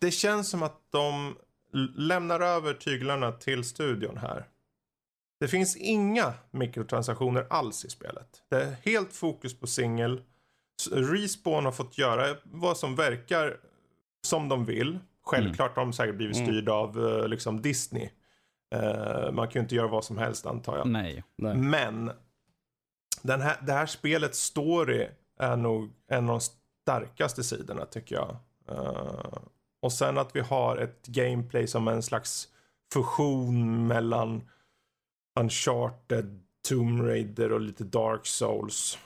det 0.00 0.10
känns 0.10 0.50
som 0.50 0.62
att 0.62 0.78
de 0.92 1.36
lämnar 1.96 2.40
över 2.40 2.74
tyglarna 2.74 3.32
till 3.32 3.64
studion 3.64 4.16
här. 4.16 4.44
Det 5.44 5.48
finns 5.48 5.76
inga 5.76 6.32
mikrotransaktioner 6.50 7.46
alls 7.50 7.84
i 7.84 7.90
spelet. 7.90 8.42
Det 8.50 8.62
är 8.62 8.76
helt 8.82 9.12
fokus 9.12 9.60
på 9.60 9.66
singel. 9.66 10.22
Respawn 10.92 11.64
har 11.64 11.72
fått 11.72 11.98
göra 11.98 12.36
vad 12.44 12.76
som 12.78 12.96
verkar 12.96 13.56
som 14.26 14.48
de 14.48 14.64
vill. 14.64 14.98
Självklart 15.24 15.76
har 15.76 15.82
de 15.84 15.92
säkert 15.92 16.14
blivit 16.14 16.36
Mm. 16.36 16.46
styrda 16.48 16.72
av 16.72 17.08
eh, 17.08 17.28
liksom 17.28 17.62
Disney. 17.62 18.08
Eh, 18.74 19.32
man 19.32 19.48
kan 19.48 19.52
ju 19.52 19.60
inte 19.60 19.74
göra 19.74 19.88
vad 19.88 20.04
som 20.04 20.18
helst 20.18 20.46
antar 20.46 20.76
jag. 20.76 20.86
Nej. 20.88 21.24
Nej. 21.38 21.56
Men 21.56 22.10
den 23.22 23.40
här, 23.40 23.56
det 23.62 23.72
här 23.72 23.86
spelets 23.86 24.38
story 24.40 25.08
är 25.40 25.56
nog 25.56 25.90
en 26.08 26.24
av 26.30 26.38
de 26.38 26.40
starkaste 26.40 27.44
sidorna 27.44 27.86
tycker 27.86 28.14
jag. 28.14 28.36
Eh, 28.68 29.38
och 29.82 29.92
sen 29.92 30.18
att 30.18 30.36
vi 30.36 30.40
har 30.40 30.76
ett 30.76 31.06
gameplay 31.06 31.66
som 31.66 31.88
en 31.88 32.02
slags 32.02 32.48
fusion 32.92 33.86
mellan 33.86 34.48
Uncharted, 35.40 36.40
Tomb 36.68 37.02
Raider 37.02 37.52
och 37.52 37.60
lite 37.60 37.84
Dark 37.84 38.26
Souls 38.26 38.98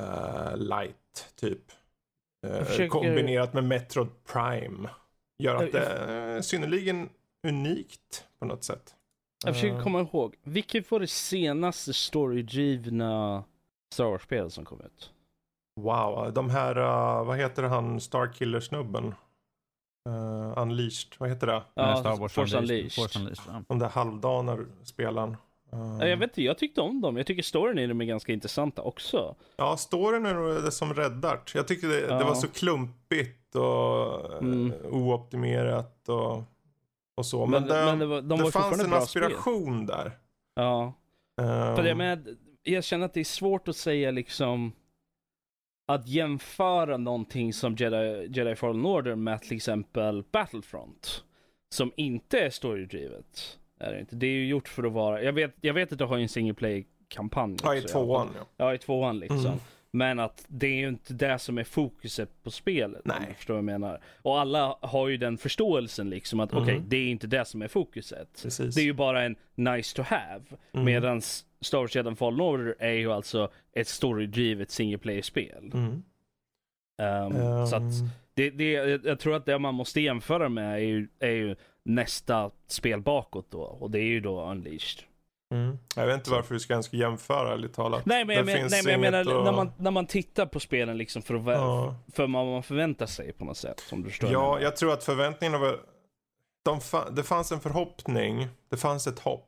eh, 0.00 0.56
light 0.56 1.32
typ. 1.36 1.62
Jag 2.40 2.66
försöker- 2.66 2.88
Kombinerat 2.88 3.52
med 3.54 3.64
Metroid 3.64 4.08
Prime. 4.32 4.88
Gör 5.38 5.64
att 5.64 5.72
det 5.72 5.86
är 5.86 6.42
synnerligen 6.42 7.08
unikt 7.48 8.24
på 8.38 8.44
något 8.44 8.64
sätt. 8.64 8.94
Jag 9.44 9.54
försöker 9.54 9.76
Eh, 9.76 9.82
komma 9.82 10.00
ihåg, 10.00 10.36
vilket 10.42 10.90
var 10.90 11.00
det 11.00 11.06
senaste 11.06 11.92
storydrivna 11.94 13.44
Star 13.94 14.04
Wars-spel 14.04 14.50
som 14.50 14.64
kom 14.64 14.80
ut? 14.80 15.10
Wow, 15.80 16.32
de 16.32 16.50
här, 16.50 16.78
uh, 16.78 17.26
vad 17.26 17.36
heter 17.38 17.62
han, 17.62 18.00
Starkiller-snubben? 18.00 19.14
Uh, 20.08 20.52
Unleashed, 20.62 21.14
vad 21.18 21.28
heter 21.28 21.46
det? 21.46 21.62
Ja, 21.74 21.96
Star 21.96 22.16
Wars 22.16 22.32
Force 22.32 22.58
Unleashed. 22.58 22.76
Unleashed. 22.78 22.92
Force 22.92 23.18
Unleashed 23.18 23.44
ja. 23.54 23.62
De 23.68 23.78
där 23.78 23.88
halvdana 23.88 24.58
spelen. 24.82 25.36
Ja, 25.72 26.06
Jag 26.06 26.16
vet 26.16 26.30
inte, 26.30 26.42
jag 26.42 26.58
tyckte 26.58 26.80
om 26.80 27.00
dem. 27.00 27.16
Jag 27.16 27.26
tycker 27.26 27.42
storyn 27.42 27.78
i 27.78 27.86
dem 27.86 28.00
är 28.00 28.04
ganska 28.04 28.32
intressanta 28.32 28.82
också. 28.82 29.36
Ja, 29.56 29.76
storyn 29.76 30.26
är 30.26 30.62
det 30.64 30.72
som 30.72 30.94
räddar. 30.94 31.40
Jag 31.54 31.68
tycker 31.68 31.88
det, 31.88 32.00
det 32.00 32.06
Ja. 32.06 32.24
var 32.24 32.34
så 32.34 32.48
klumpigt 32.48 33.54
och 33.54 34.32
Mm. 34.42 34.52
mm. 34.52 34.72
ooptimerat 34.94 36.08
och, 36.08 36.42
och 37.16 37.26
så. 37.26 37.46
Men, 37.46 37.62
Men, 37.62 37.68
det, 37.70 37.84
men 37.84 37.98
det, 37.98 38.06
var, 38.06 38.22
de 38.22 38.38
det 38.38 38.44
var 38.44 38.50
fanns 38.50 38.84
en 38.84 38.90
bra 38.90 39.00
spel. 39.00 39.24
aspiration 39.24 39.86
där. 39.86 40.12
Ja. 40.54 40.92
Um, 41.40 41.46
För 41.76 41.82
det 41.82 41.94
med, 41.94 42.36
jag 42.62 42.84
känner 42.84 43.06
att 43.06 43.14
det 43.14 43.20
är 43.20 43.24
svårt 43.24 43.68
att 43.68 43.76
säga 43.76 44.10
liksom 44.10 44.72
att 45.88 46.08
jämföra 46.08 46.96
någonting 46.96 47.52
som 47.52 47.74
Jedi, 47.76 48.26
Jedi 48.30 48.54
Fallen 48.56 48.86
Order 48.86 49.14
med 49.14 49.40
till 49.42 49.56
exempel 49.56 50.24
Battlefront. 50.32 51.24
Som 51.74 51.92
inte 51.96 52.40
är 52.40 52.50
storydrivet. 52.50 53.58
Är 53.80 53.92
det, 53.92 54.00
inte. 54.00 54.16
det 54.16 54.26
är 54.26 54.30
ju 54.30 54.46
gjort 54.46 54.68
för 54.68 54.82
att 54.84 54.92
vara, 54.92 55.22
jag 55.22 55.32
vet, 55.32 55.54
jag 55.60 55.74
vet 55.74 55.92
att 55.92 55.98
du 55.98 56.04
har 56.04 56.16
ju 56.16 56.22
en 56.22 56.28
single 56.28 56.54
play 56.54 56.86
kampanj 57.08 57.56
ja, 57.62 57.74
i 57.76 57.82
tvåan. 57.82 58.28
Ja. 58.38 58.46
Ja, 58.56 58.74
i 58.74 58.78
tvåan 58.78 59.18
liksom. 59.18 59.46
Mm. 59.46 59.58
Men 59.92 60.18
att 60.18 60.44
det 60.48 60.66
är 60.66 60.74
ju 60.74 60.88
inte 60.88 61.14
det 61.14 61.38
som 61.38 61.58
är 61.58 61.64
fokuset 61.64 62.42
på 62.42 62.50
spelet. 62.50 63.02
Om 63.04 63.12
Nej. 63.18 63.26
du 63.28 63.34
förstår 63.34 63.54
vad 63.54 63.58
jag 63.58 63.64
menar. 63.64 64.00
Och 64.22 64.40
alla 64.40 64.76
har 64.80 65.08
ju 65.08 65.16
den 65.16 65.38
förståelsen 65.38 66.10
liksom 66.10 66.40
att 66.40 66.52
Mm. 66.52 66.62
okej, 66.64 66.82
det 66.86 66.96
är 66.96 67.08
inte 67.08 67.26
det 67.26 67.44
som 67.44 67.62
är 67.62 67.68
fokuset. 67.68 68.28
Precis. 68.42 68.74
Det 68.74 68.80
är 68.80 68.84
ju 68.84 68.92
bara 68.92 69.22
en 69.22 69.36
nice 69.54 69.96
to 69.96 70.02
have. 70.02 70.42
Mm. 70.72 70.84
Medan 70.84 71.20
Star 71.60 71.78
Wars 71.78 71.96
Jedi 71.96 72.14
Fallen 72.14 72.40
Order 72.40 72.74
är 72.78 72.92
ju 72.92 73.12
alltså 73.12 73.50
ett 73.72 73.88
storydrivet 73.88 74.70
single 74.70 74.98
player-spel. 74.98 75.70
Mm. 75.74 76.02
Um, 77.02 77.66
Så 77.66 77.76
att 77.76 77.82
Ehm, 77.82 78.08
det, 78.34 78.50
det, 78.50 78.70
jag 79.04 79.18
tror 79.18 79.36
att 79.36 79.46
det 79.46 79.58
man 79.58 79.74
måste 79.74 80.00
jämföra 80.00 80.48
med 80.48 80.74
är 80.74 80.78
ju, 80.78 81.08
är 81.18 81.30
ju 81.30 81.56
nästa 81.84 82.50
spel 82.66 83.00
bakåt 83.00 83.50
då. 83.50 83.60
Och 83.62 83.90
det 83.90 83.98
är 83.98 84.04
ju 84.04 84.20
då 84.20 84.50
Unleashed. 84.50 85.04
mm. 85.54 85.78
Jag 85.96 86.06
vet 86.06 86.14
inte 86.14 86.30
varför 86.30 86.54
vi 86.54 86.60
ska 86.60 86.72
ens 86.72 86.92
jämföra, 86.92 87.52
ärligt 87.52 87.74
talat. 87.74 88.06
Nej 88.06 88.24
men 88.24 88.36
jag, 88.36 88.46
men, 88.46 88.66
nej, 88.70 88.82
men 88.84 88.92
jag 88.92 89.00
menar 89.00 89.20
att- 89.20 89.44
när, 89.44 89.52
man, 89.52 89.72
när 89.78 89.90
man 89.90 90.06
tittar 90.06 90.46
på 90.46 90.60
spelen 90.60 90.98
liksom 90.98 91.22
för, 91.22 91.34
att, 91.34 91.46
Ja. 91.46 91.94
för 92.12 92.22
vad 92.22 92.46
man 92.46 92.62
förväntar 92.62 93.06
sig 93.06 93.32
på 93.32 93.44
något 93.44 93.56
sätt. 93.56 93.80
Som 93.80 94.02
du 94.02 94.08
förstår. 94.08 94.32
Ja, 94.32 94.60
jag 94.60 94.76
tror 94.76 94.92
att 94.92 95.04
förväntningarna 95.04 95.58
var... 95.58 95.80
De 96.64 96.78
fa- 96.80 97.10
det 97.10 97.22
fanns 97.22 97.52
en 97.52 97.60
förhoppning, 97.60 98.48
det 98.70 98.76
fanns 98.76 99.06
ett 99.06 99.18
hopp. 99.18 99.46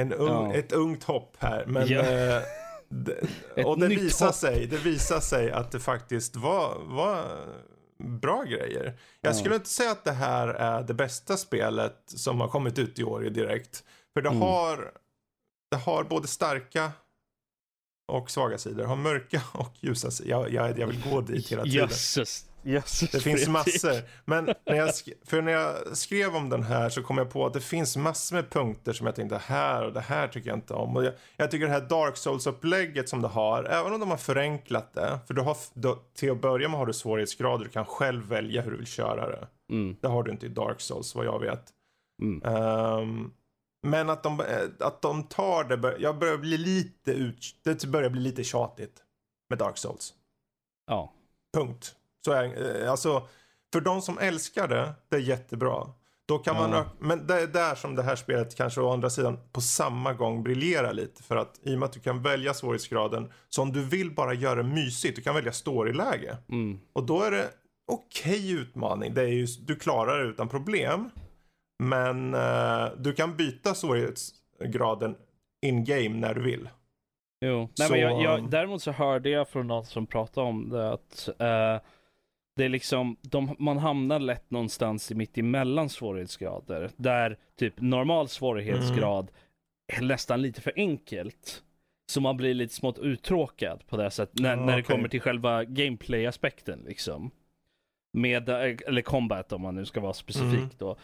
En 0.00 0.12
ung, 0.12 0.28
Ja. 0.50 0.54
Ett 0.54 0.72
ungt 0.72 1.04
hopp 1.04 1.36
här. 1.38 1.64
Men, 1.66 1.88
Ja. 1.88 2.00
eh, 2.00 2.42
det, 2.88 3.20
och 3.64 3.78
det 3.80 3.86
visar, 3.88 4.32
sig, 4.32 4.66
det 4.66 4.76
visar 4.76 5.20
sig 5.20 5.50
att 5.50 5.72
det 5.72 5.80
faktiskt 5.80 6.36
var, 6.36 6.74
var 6.84 7.24
bra 8.04 8.42
grejer. 8.44 8.98
Jag 9.20 9.30
Ja. 9.30 9.34
skulle 9.34 9.54
inte 9.54 9.68
säga 9.68 9.90
att 9.90 10.04
det 10.04 10.12
här 10.12 10.48
är 10.48 10.82
det 10.82 10.94
bästa 10.94 11.36
spelet 11.36 12.02
som 12.06 12.40
har 12.40 12.48
kommit 12.48 12.78
ut 12.78 12.98
i 12.98 13.04
år 13.04 13.20
direkt. 13.20 13.84
För 14.14 14.22
det, 14.22 14.28
Mm. 14.28 14.42
har, 14.42 14.92
det 15.70 15.76
har 15.76 16.04
både 16.04 16.28
starka 16.28 16.92
och 18.12 18.30
svaga 18.30 18.58
sidor. 18.58 18.84
Har 18.84 18.96
mörka 18.96 19.42
och 19.54 19.72
ljusa 19.80 20.10
sidor. 20.10 20.30
Jag, 20.30 20.52
jag, 20.52 20.78
jag 20.78 20.86
vill 20.86 21.02
gå 21.10 21.20
dit 21.20 21.52
hela 21.52 21.62
tiden. 21.62 21.78
Jösses. 21.88 22.49
Jösses. 22.62 23.10
Det 23.10 23.20
finns 23.20 23.48
massor. 23.48 23.94
Men 24.24 24.44
när 24.44 24.74
jag, 24.74 24.90
för 25.24 25.42
när 25.42 25.52
jag 25.52 25.96
skrev 25.96 26.36
om 26.36 26.48
den 26.48 26.62
här 26.62 26.88
så 26.88 27.02
kom 27.02 27.18
jag 27.18 27.30
på 27.30 27.46
att 27.46 27.52
det 27.52 27.60
finns 27.60 27.96
massor 27.96 28.36
med 28.36 28.50
punkter 28.50 28.92
som 28.92 29.06
jag 29.06 29.14
tänkte 29.14 29.38
här 29.38 29.84
och 29.84 29.92
det 29.92 30.00
här 30.00 30.28
tycker 30.28 30.48
jag 30.48 30.56
inte 30.56 30.74
om. 30.74 30.96
Och 30.96 31.04
jag, 31.04 31.14
jag 31.36 31.50
tycker 31.50 31.66
det 31.66 31.72
här 31.72 31.88
Dark 31.88 32.16
Souls-upplägget 32.16 33.08
som 33.08 33.22
det 33.22 33.28
har, 33.28 33.64
även 33.64 33.92
om 33.92 34.00
de 34.00 34.10
har 34.10 34.16
förenklat 34.16 34.94
det, 34.94 35.18
för 35.26 35.34
du 35.34 35.40
har, 35.40 35.56
du, 35.74 35.96
till 36.14 36.30
att 36.30 36.40
börja 36.40 36.68
med 36.68 36.78
har 36.78 36.86
du 36.86 36.92
svårighetsgrader, 36.92 37.64
du 37.64 37.70
kan 37.70 37.84
själv 37.84 38.28
välja 38.28 38.62
hur 38.62 38.70
du 38.70 38.76
vill 38.76 38.86
köra 38.86 39.28
det. 39.28 39.48
Mm. 39.72 39.96
Det 40.00 40.08
har 40.08 40.22
du 40.22 40.30
inte 40.30 40.46
i 40.46 40.48
Dark 40.48 40.80
Souls 40.80 41.14
vad 41.14 41.26
jag 41.26 41.40
vet. 41.40 41.64
Mm. 42.22 42.42
Ehm, 42.44 43.30
men 43.86 44.10
att 44.10 44.22
de, 44.22 44.40
eh, 44.40 44.46
att 44.78 45.02
de 45.02 45.22
tar 45.22 45.64
det, 45.64 45.96
jag 45.98 46.18
börjar 46.18 46.36
bli 46.36 46.58
lite 46.58 47.12
ut, 47.12 47.56
det 47.62 47.86
börjar 47.86 48.10
bli 48.10 48.20
lite 48.20 48.44
tjatigt 48.44 49.02
med 49.50 49.58
Dark 49.58 49.76
Souls. 49.76 50.14
Ja. 50.86 51.12
Punkt. 51.56 51.96
Så 52.24 52.32
är, 52.32 52.82
eh, 52.82 52.90
alltså, 52.90 53.28
för 53.72 53.80
de 53.80 54.02
som 54.02 54.18
älskar 54.18 54.68
det, 54.68 54.94
det 55.08 55.16
är 55.16 55.20
jättebra. 55.20 55.86
Då 56.28 56.38
kan 56.38 56.56
man, 56.56 56.70
Ja. 56.70 56.84
men 56.98 57.26
det 57.26 57.40
är 57.40 57.46
där 57.46 57.74
som 57.74 57.94
det 57.94 58.02
här 58.02 58.16
spelet 58.16 58.56
kanske 58.56 58.80
å 58.80 58.92
andra 58.92 59.10
sidan 59.10 59.38
på 59.52 59.60
samma 59.60 60.12
gång 60.12 60.42
briljerar 60.42 60.92
lite. 60.92 61.22
För 61.22 61.36
att 61.36 61.60
i 61.62 61.74
och 61.74 61.78
med 61.78 61.86
att 61.86 61.92
du 61.92 62.00
kan 62.00 62.22
välja 62.22 62.54
svårighetsgraden, 62.54 63.32
så 63.48 63.62
om 63.62 63.72
du 63.72 63.84
vill 63.84 64.14
bara 64.14 64.34
göra 64.34 64.54
det 64.62 64.68
mysigt, 64.68 65.16
du 65.16 65.22
kan 65.22 65.34
välja 65.34 65.52
storyläge. 65.52 66.36
Mm. 66.48 66.80
Och 66.92 67.04
då 67.06 67.22
är 67.22 67.30
det 67.30 67.48
okej 67.92 68.50
utmaning. 68.52 69.14
Det 69.14 69.22
är 69.22 69.26
ju, 69.28 69.46
du 69.46 69.76
klarar 69.76 70.18
det 70.18 70.24
utan 70.24 70.48
problem. 70.48 71.10
Men 71.82 72.34
eh, 72.34 72.86
du 72.98 73.12
kan 73.12 73.36
byta 73.36 73.74
svårighetsgraden 73.74 75.16
in 75.66 75.84
game 75.84 76.08
när 76.16 76.34
du 76.34 76.42
vill. 76.42 76.68
Jo. 77.44 77.58
Nej, 77.78 77.88
Så, 77.88 77.92
men 77.92 78.00
jag, 78.00 78.22
jag, 78.22 78.38
um, 78.38 78.50
däremot 78.50 78.82
så 78.82 78.92
hörde 78.92 79.30
jag 79.30 79.48
från 79.48 79.66
någon 79.66 79.84
som 79.86 80.06
pratade 80.06 80.46
om 80.46 80.68
det 80.68 80.92
att 80.92 81.28
eh, 81.38 81.80
det 82.60 82.64
är 82.64 82.68
liksom, 82.68 83.16
de, 83.22 83.56
man 83.58 83.78
hamnar 83.78 84.18
lätt 84.18 84.50
någonstans 84.50 85.10
i 85.10 85.14
mitt 85.14 85.38
emellan 85.38 85.88
svårighetsgrader. 85.88 86.90
Där 86.96 87.36
typ 87.58 87.74
normal 87.80 88.28
svårighetsgrad 88.28 89.30
är 89.92 90.02
nästan 90.02 90.42
lite 90.42 90.60
för 90.60 90.72
enkelt. 90.76 91.62
Så 92.12 92.20
man 92.20 92.36
blir 92.36 92.54
lite 92.54 92.74
smått 92.74 92.98
uttråkad 92.98 93.86
på 93.86 93.96
det 93.96 94.10
sättet 94.10 94.38
när, 94.40 94.56
Ja, 94.56 94.64
när 94.66 94.76
det 94.76 94.82
kommer 94.82 95.08
till 95.08 95.20
själva 95.20 95.64
gameplay-aspekten 95.64 96.84
liksom. 96.86 97.30
Med, 98.12 98.48
eh, 98.48 98.76
eller 98.86 99.02
combat 99.02 99.52
om 99.52 99.62
man 99.62 99.74
nu 99.74 99.84
ska 99.86 100.00
vara 100.00 100.12
specifik 100.12 100.58
Mm. 100.58 100.70
då. 100.78 100.96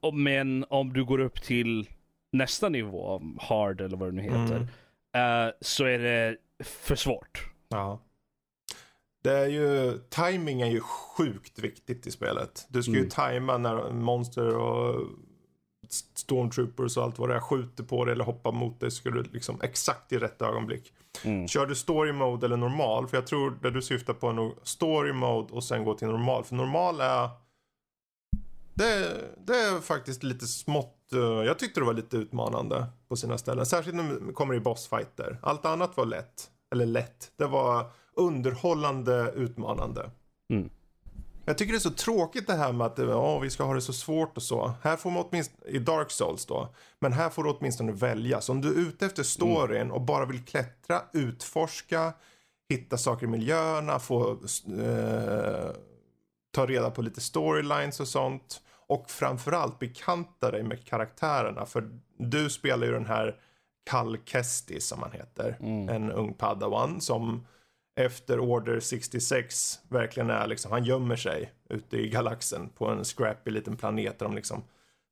Och- 0.00 0.14
men 0.14 0.64
om 0.68 0.92
du 0.92 1.04
går 1.04 1.20
upp 1.20 1.42
till 1.42 1.88
nästa 2.32 2.68
nivå, 2.68 3.22
hard 3.40 3.80
eller 3.80 3.96
vad 3.96 4.08
det 4.08 4.12
nu 4.16 4.22
heter, 4.22 4.66
Mm. 5.14 5.46
eh, 5.48 5.52
så 5.60 5.84
är 5.84 5.98
det 5.98 6.36
för 6.64 6.96
svårt. 6.96 7.50
Ja. 7.68 7.98
Det 9.22 9.32
är 9.32 9.46
ju, 9.46 9.98
timing 10.08 10.60
är 10.60 10.70
ju 10.70 10.80
sjukt 10.80 11.58
viktigt 11.58 12.06
i 12.06 12.10
spelet. 12.10 12.66
Du 12.68 12.82
ska 12.82 12.92
ju 12.92 12.98
Mm. 12.98 13.10
tajma 13.10 13.58
när 13.58 13.90
monster 13.92 14.56
och 14.56 15.06
stormtroopers 16.14 16.96
och 16.96 17.04
allt 17.04 17.18
vad 17.18 17.28
det 17.28 17.34
är 17.34 17.40
skjuter 17.40 17.84
på 17.84 18.04
dig 18.04 18.12
eller 18.12 18.24
hoppar 18.24 18.52
mot 18.52 18.80
dig. 18.80 18.90
Ska 18.90 19.10
du 19.10 19.22
liksom 19.22 19.60
exakt 19.62 20.12
i 20.12 20.18
rätt 20.18 20.42
ögonblick. 20.42 20.92
Mm. 21.24 21.48
Kör 21.48 21.66
du 21.66 21.74
story 21.74 22.12
mode 22.12 22.46
eller 22.46 22.56
normal? 22.56 23.08
För 23.08 23.16
jag 23.16 23.26
tror 23.26 23.58
det 23.62 23.70
du 23.70 23.82
syftar 23.82 24.14
på 24.14 24.28
är 24.28 24.32
nog 24.32 24.54
story 24.62 25.12
mode 25.12 25.52
och 25.52 25.64
sen 25.64 25.84
gå 25.84 25.94
till 25.94 26.08
normal. 26.08 26.44
För 26.44 26.54
normal 26.54 27.00
är... 27.00 27.28
Det, 28.74 29.16
det 29.46 29.56
är 29.56 29.80
faktiskt 29.80 30.22
lite 30.22 30.46
smått... 30.46 31.12
eh, 31.12 31.18
jag 31.20 31.58
tyckte 31.58 31.80
det 31.80 31.86
var 31.86 31.94
lite 31.94 32.16
utmanande 32.16 32.86
på 33.08 33.16
sina 33.16 33.38
ställen. 33.38 33.66
Särskilt 33.66 33.96
när 33.96 34.26
det 34.26 34.32
kommer 34.32 34.54
i 34.54 34.60
bossfighter. 34.60 35.38
Allt 35.42 35.64
annat 35.66 35.96
var 35.96 36.04
lätt. 36.06 36.50
Eller 36.72 36.86
lätt. 36.86 37.32
Det 37.36 37.46
var 37.46 37.90
underhållande 38.20 39.32
utmanande. 39.36 40.10
Mm. 40.52 40.70
Jag 41.44 41.58
tycker 41.58 41.72
det 41.72 41.78
är 41.78 41.80
så 41.80 41.90
tråkigt 41.90 42.46
det 42.46 42.54
här 42.54 42.72
med 42.72 42.86
att 42.86 42.98
oh, 42.98 43.40
vi 43.40 43.50
ska 43.50 43.64
ha 43.64 43.74
det 43.74 43.80
så 43.80 43.92
svårt 43.92 44.36
och 44.36 44.42
så. 44.42 44.72
Här 44.82 44.96
får 44.96 45.10
man 45.10 45.24
åtminstone, 45.30 45.70
i 45.70 45.78
Dark 45.78 46.10
Souls 46.10 46.46
då, 46.46 46.74
men 46.98 47.12
här 47.12 47.30
får 47.30 47.44
du 47.44 47.50
åtminstone 47.50 47.92
välja. 47.92 48.40
Så 48.40 48.52
om 48.52 48.60
du 48.60 48.68
är 48.68 48.88
ute 48.88 49.06
efter 49.06 49.22
storyn 49.22 49.90
och 49.90 50.00
bara 50.00 50.24
vill 50.24 50.44
klättra, 50.44 51.02
utforska, 51.12 52.12
hitta 52.68 52.98
saker 52.98 53.26
i 53.26 53.28
miljöerna, 53.28 53.98
få 53.98 54.30
eh, 54.30 55.70
ta 56.52 56.66
reda 56.66 56.90
på 56.90 57.02
lite 57.02 57.20
storylines 57.20 58.00
och 58.00 58.08
sånt. 58.08 58.62
Och 58.86 59.10
framförallt 59.10 59.78
bekanta 59.78 60.50
dig 60.50 60.62
med 60.62 60.84
karaktärerna. 60.84 61.66
För 61.66 61.90
du 62.18 62.50
spelar 62.50 62.86
ju 62.86 62.92
den 62.92 63.06
här 63.06 63.36
Kal 63.90 64.18
Kestis 64.24 64.86
som 64.86 65.02
han 65.02 65.12
heter. 65.12 65.56
En 65.90 66.12
ung 66.12 66.34
padawan 66.34 67.00
som 67.00 67.46
efter 67.96 68.40
Order 68.40 68.80
66 68.80 69.78
verkligen 69.88 70.30
är 70.30 70.46
liksom, 70.46 70.72
han 70.72 70.84
gömmer 70.84 71.16
sig 71.16 71.52
ute 71.68 71.96
i 71.96 72.08
galaxen 72.08 72.68
på 72.68 72.86
en 72.88 73.04
scrappy 73.04 73.50
liten 73.50 73.76
planet 73.76 74.18
där 74.18 74.26
de 74.26 74.34
liksom 74.34 74.62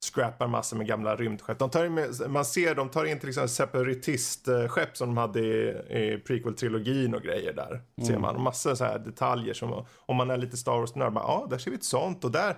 scrappar 0.05 0.47
massor 0.47 0.77
med 0.77 0.87
gamla 0.87 1.15
rymdskepp. 1.15 1.59
De 1.59 1.69
tar 1.69 1.89
med, 1.89 2.31
man 2.31 2.45
ser, 2.45 2.75
de 2.75 2.89
tar 2.89 3.05
in 3.05 3.19
till 3.19 3.29
exempel 3.29 3.49
separatistskepp 3.49 4.97
som 4.97 5.07
de 5.07 5.17
hade 5.17 5.39
i, 5.39 5.69
i 5.89 6.23
prequel-trilogin 6.27 7.15
och 7.15 7.21
grejer 7.21 7.53
där. 7.53 7.81
Ser 8.07 8.19
man. 8.19 8.41
Massor 8.41 8.75
så 8.75 8.83
här 8.83 8.99
detaljer 8.99 9.53
som, 9.53 9.85
om 9.95 10.15
man 10.15 10.29
är 10.29 10.37
lite 10.37 10.57
Star 10.57 10.71
Wars-nörd, 10.71 11.13
ja, 11.15 11.47
där 11.49 11.57
ser 11.57 11.71
vi 11.71 11.77
ett 11.77 11.83
sånt 11.83 12.23
och 12.23 12.31
där, 12.31 12.57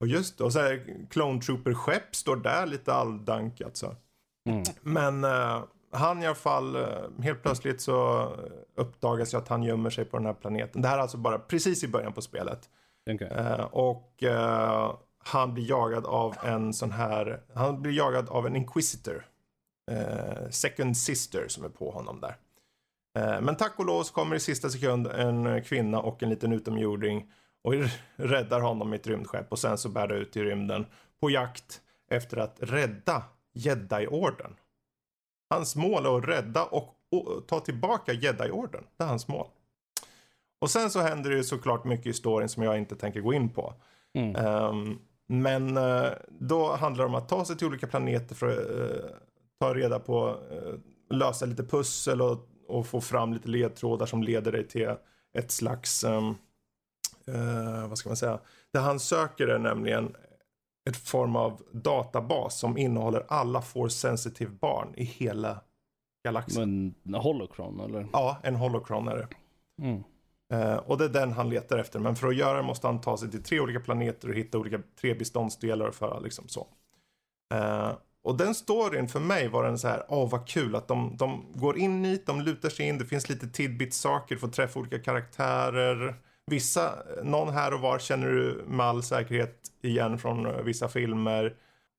och 0.00 0.06
just 0.06 0.38
det, 0.38 0.44
och 0.44 0.52
så 0.52 0.60
här 0.60 1.06
Clone 1.10 1.40
Trooper-skepp 1.40 2.16
står 2.16 2.36
där 2.36 2.66
lite 2.66 2.94
alldankat 2.94 3.76
så. 3.76 3.96
Men 4.82 5.24
eh, 5.24 5.62
han 5.94 6.22
i 6.22 6.26
alla 6.26 6.34
fall, 6.34 6.76
eh, 6.76 7.22
helt 7.22 7.42
plötsligt 7.42 7.80
så 7.80 8.28
uppdagas 8.76 9.34
ju 9.34 9.38
att 9.38 9.48
han 9.48 9.62
gömmer 9.62 9.90
sig 9.90 10.04
på 10.04 10.16
den 10.16 10.26
här 10.26 10.34
planeten. 10.34 10.82
Det 10.82 10.88
här 10.88 10.98
är 10.98 11.02
alltså 11.02 11.16
bara 11.16 11.38
precis 11.38 11.84
i 11.84 11.88
början 11.88 12.12
på 12.12 12.22
spelet. 12.22 12.70
Okay. 13.10 13.28
Eh, 13.28 13.64
och 13.64 14.22
eh, 14.22 14.94
han 15.18 15.54
blir 15.54 15.70
jagad 15.70 16.06
av 16.06 16.36
en 16.42 16.72
sån 16.72 16.90
här, 16.90 17.40
han 17.54 17.82
blir 17.82 17.92
jagad 17.92 18.28
av 18.28 18.46
en 18.46 18.56
inquisitor. 18.56 19.26
Eh, 19.90 20.50
second 20.50 20.96
sister 20.96 21.48
som 21.48 21.64
är 21.64 21.68
på 21.68 21.90
honom 21.90 22.20
där. 22.20 22.36
Eh, 23.18 23.40
men 23.40 23.56
tack 23.56 23.78
och 23.78 23.86
lov 23.86 24.02
så 24.02 24.14
kommer 24.14 24.36
i 24.36 24.40
sista 24.40 24.70
sekund 24.70 25.06
en 25.06 25.62
kvinna 25.62 26.00
och 26.00 26.22
en 26.22 26.30
liten 26.30 26.52
utomjording 26.52 27.32
och 27.62 27.74
räddar 28.16 28.60
honom 28.60 28.92
i 28.92 28.96
ett 28.96 29.06
rymdskepp 29.06 29.52
och 29.52 29.58
sen 29.58 29.78
så 29.78 29.88
bär 29.88 30.06
det 30.06 30.14
ut 30.14 30.36
i 30.36 30.42
rymden 30.42 30.86
på 31.20 31.30
jakt 31.30 31.80
efter 32.10 32.36
att 32.36 32.56
rädda 32.60 33.22
Jedi-orden. 33.52 34.56
Hans 35.54 35.76
mål 35.76 36.06
är 36.06 36.18
att 36.18 36.28
rädda 36.28 36.64
och, 36.64 36.94
och 37.10 37.46
ta 37.46 37.60
tillbaka 37.60 38.12
Jedi-orden. 38.12 38.84
Det 38.96 39.04
är 39.04 39.08
hans 39.08 39.28
mål. 39.28 39.46
Och 40.60 40.70
sen 40.70 40.90
så 40.90 41.00
händer 41.00 41.30
det 41.30 41.36
ju 41.36 41.44
såklart 41.44 41.84
mycket 41.84 42.06
i 42.06 42.12
storyn 42.12 42.48
som 42.48 42.62
jag 42.62 42.78
inte 42.78 42.96
tänker 42.96 43.20
gå 43.20 43.34
in 43.34 43.48
på. 43.48 43.74
Mm. 44.14 44.46
Um, 44.46 44.98
men 45.26 45.76
uh, 45.76 46.12
då 46.28 46.72
handlar 46.72 47.04
det 47.04 47.08
om 47.08 47.14
att 47.14 47.28
ta 47.28 47.44
sig 47.44 47.56
till 47.56 47.66
olika 47.66 47.86
planeter 47.86 48.34
för 48.34 48.48
att 48.48 48.70
uh, 48.70 49.10
ta 49.60 49.74
reda 49.74 49.98
på, 49.98 50.28
uh, 50.28 50.74
lösa 51.16 51.46
lite 51.46 51.64
pussel 51.64 52.22
och, 52.22 52.48
och, 52.68 52.86
få 52.86 53.00
fram 53.00 53.32
lite 53.32 53.48
ledtrådar 53.48 54.06
som 54.06 54.22
leder 54.22 54.52
dig 54.52 54.68
till 54.68 54.94
ett 55.38 55.50
slags, 55.50 56.04
um, 56.04 56.36
vad 57.88 57.98
ska 57.98 58.08
man 58.08 58.16
säga, 58.16 58.38
det 58.72 58.78
han 58.78 59.00
söker 59.00 59.48
är 59.48 59.58
nämligen 59.58 60.16
ett 60.90 60.96
form 60.96 61.36
av 61.36 61.62
databas 61.72 62.58
som 62.58 62.78
innehåller 62.78 63.24
alla 63.28 63.62
force 63.62 63.96
sensitive 63.96 64.50
barn 64.50 64.94
i 64.96 65.04
hela 65.04 65.60
galaxen. 66.24 66.94
Men 67.02 67.20
holocron 67.20 67.80
eller? 67.80 68.06
Ja, 68.12 68.38
en 68.42 68.56
holocron 68.56 69.08
är 69.08 69.16
det. 69.16 69.28
Mm. 69.82 70.04
Uh, 70.52 70.76
och 70.76 70.98
det 70.98 71.04
är 71.04 71.08
den 71.08 71.32
han 71.32 71.48
letar 71.48 71.78
efter. 71.78 71.98
Men 71.98 72.16
för 72.16 72.28
att 72.28 72.36
göra 72.36 72.56
det 72.56 72.62
måste 72.62 72.86
han 72.86 73.00
ta 73.00 73.16
sig 73.16 73.30
till 73.30 73.42
tre 73.42 73.60
olika 73.60 73.80
planeter 73.80 74.28
och 74.28 74.34
hitta 74.34 74.58
olika 74.58 74.80
tre 75.00 75.14
beståndsdelar 75.14 75.90
för 75.90 76.20
liksom 76.20 76.48
så. 76.48 76.66
Uh, 77.54 77.92
och 78.22 78.36
den 78.36 78.54
storyn 78.54 79.08
för 79.08 79.20
mig 79.20 79.48
var 79.48 79.64
den 79.64 79.78
så 79.78 79.88
här, 79.88 80.04
åh 80.08 80.24
oh, 80.24 80.30
vad 80.30 80.48
kul 80.48 80.76
att 80.76 80.88
de, 80.88 81.16
de 81.16 81.44
går 81.54 81.78
in 81.78 82.04
hit, 82.04 82.26
de 82.26 82.40
lutar 82.40 82.68
sig 82.68 82.86
in, 82.86 82.98
det 82.98 83.04
finns 83.04 83.28
lite 83.28 83.48
tidbit 83.48 83.94
saker, 83.94 84.36
får 84.36 84.48
träffa 84.48 84.80
olika 84.80 84.98
karaktärer. 84.98 86.14
Vissa, 86.46 87.02
någon 87.22 87.54
här 87.54 87.74
och 87.74 87.80
var 87.80 87.98
känner 87.98 88.26
du 88.26 88.64
med 88.66 88.86
all 88.86 89.02
säkerhet 89.02 89.72
igen 89.82 90.18
från 90.18 90.46
eh, 90.46 90.62
vissa 90.62 90.88
filmer. 90.88 91.56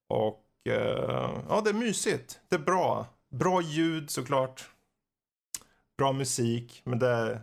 Och 0.10 0.44
eh, 0.70 1.30
ja, 1.50 1.62
det 1.64 1.70
är 1.70 1.74
mysigt, 1.74 2.40
det 2.50 2.56
är 2.56 2.60
bra. 2.60 3.08
Bra 3.32 3.62
ljud 3.62 4.10
såklart. 4.10 4.70
Bra 5.98 6.12
musik, 6.12 6.82
men 6.86 7.00
det 7.00 7.42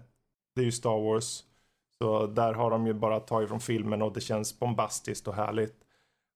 det 0.54 0.60
är 0.60 0.64
ju 0.64 0.72
Star 0.72 1.00
Wars. 1.00 1.44
Så 1.98 2.26
där 2.26 2.54
har 2.54 2.70
de 2.70 2.86
ju 2.86 2.94
bara 2.94 3.20
tagit 3.20 3.48
från 3.48 3.60
filmen 3.60 4.02
och 4.02 4.12
det 4.12 4.20
känns 4.20 4.58
bombastiskt 4.58 5.28
och 5.28 5.34
härligt. 5.34 5.76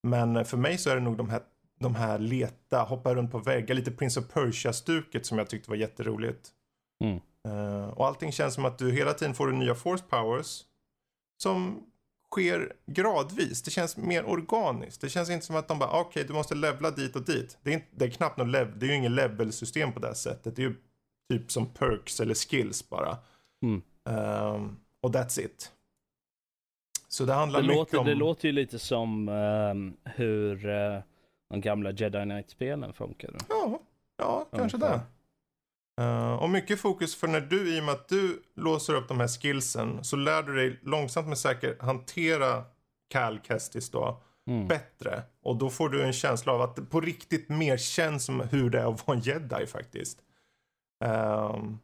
Men 0.02 0.36
eh, 0.36 0.44
för 0.44 0.56
mig 0.56 0.78
så 0.78 0.90
är 0.90 0.94
det 0.94 1.00
nog 1.00 1.16
de 1.16 1.28
här, 1.28 1.42
de 1.80 1.94
här 1.94 2.18
leta, 2.18 2.82
hoppa 2.82 3.14
runt 3.14 3.32
på 3.32 3.38
väggar, 3.38 3.74
lite 3.74 3.90
Prince 3.90 4.20
of 4.20 4.28
Persia-stuket 4.28 5.26
som 5.26 5.38
jag 5.38 5.48
tyckte 5.50 5.70
var 5.70 5.76
jätteroligt. 5.76 6.50
Mm. 7.04 7.20
Uh, 7.46 7.88
och 7.88 8.06
allting 8.06 8.32
känns 8.32 8.54
som 8.54 8.64
att 8.64 8.78
du 8.78 8.92
hela 8.92 9.12
tiden 9.12 9.34
får 9.34 9.52
nya 9.52 9.74
force 9.74 10.04
powers. 10.08 10.64
Som 11.42 11.82
sker 12.32 12.72
gradvis. 12.86 13.62
Det 13.62 13.70
känns 13.70 13.96
mer 13.96 14.24
organiskt. 14.24 15.00
Det 15.00 15.08
känns 15.08 15.30
inte 15.30 15.46
som 15.46 15.56
att 15.56 15.68
de 15.68 15.78
bara, 15.78 15.90
okej 15.90 16.00
okay, 16.00 16.24
du 16.24 16.32
måste 16.32 16.54
levla 16.54 16.90
dit 16.90 17.16
och 17.16 17.24
dit. 17.24 17.58
Det 17.62 17.70
är, 17.70 17.74
inte, 17.74 17.86
det 17.90 18.04
är 18.04 18.10
knappt 18.10 18.36
något 18.36 18.48
lev, 18.48 18.78
det 18.78 18.86
är 18.86 18.90
ju 18.90 18.96
ingen 18.96 19.14
level-system 19.14 19.92
på 19.92 20.00
det 20.00 20.06
här 20.06 20.14
sättet. 20.14 20.56
Det 20.56 20.62
är 20.62 20.66
ju 20.68 20.74
typ 21.32 21.52
som 21.52 21.66
perks 21.66 22.20
eller 22.20 22.34
skills 22.34 22.88
bara. 22.88 23.18
Mm. 23.62 23.82
Um, 24.04 24.76
och 25.02 25.10
that's 25.10 25.40
it. 25.40 25.72
Så 27.08 27.24
det 27.24 27.32
handlar 27.32 27.62
det 27.62 27.68
mycket 27.68 27.78
låter, 27.78 27.98
om... 27.98 28.06
Det 28.06 28.14
låter 28.14 28.48
ju 28.48 28.52
lite 28.52 28.78
som 28.78 29.28
um, 29.28 29.96
hur 30.04 30.66
uh, 30.66 31.00
de 31.50 31.60
gamla 31.60 31.90
Jedi 31.90 32.22
Knight-spelen 32.22 32.92
funkar. 32.92 33.30
Ja, 33.48 33.80
ja 34.16 34.46
kanske 34.52 34.78
det. 34.78 35.00
Uh, 36.00 36.32
och 36.32 36.50
mycket 36.50 36.80
fokus 36.80 37.16
för 37.16 37.28
när 37.28 37.40
du, 37.40 37.76
i 37.76 37.80
och 37.80 37.84
med 37.84 37.94
att 37.94 38.08
du 38.08 38.42
låser 38.56 38.94
upp 38.94 39.08
de 39.08 39.20
här 39.20 39.28
skillsen, 39.28 40.04
så 40.04 40.16
lär 40.16 40.42
du 40.42 40.54
dig 40.54 40.80
långsamt 40.82 41.26
men 41.26 41.36
säkert 41.36 41.82
hantera 41.82 42.64
Cal 43.10 43.40
Kestis 43.42 43.90
då 43.90 44.22
mm. 44.46 44.68
bättre. 44.68 45.22
Och 45.42 45.56
då 45.56 45.70
får 45.70 45.88
du 45.88 46.02
en 46.02 46.12
känsla 46.12 46.52
av 46.52 46.62
att 46.62 46.76
det 46.76 46.82
på 46.82 47.00
riktigt 47.00 47.48
mer 47.48 47.76
känns 47.76 48.24
som 48.24 48.40
hur 48.40 48.70
det 48.70 48.80
är 48.80 48.92
att 48.92 49.06
vara 49.06 49.16
en 49.16 49.22
jedi 49.22 49.66
faktiskt. 49.66 50.18
Um, 51.04 51.78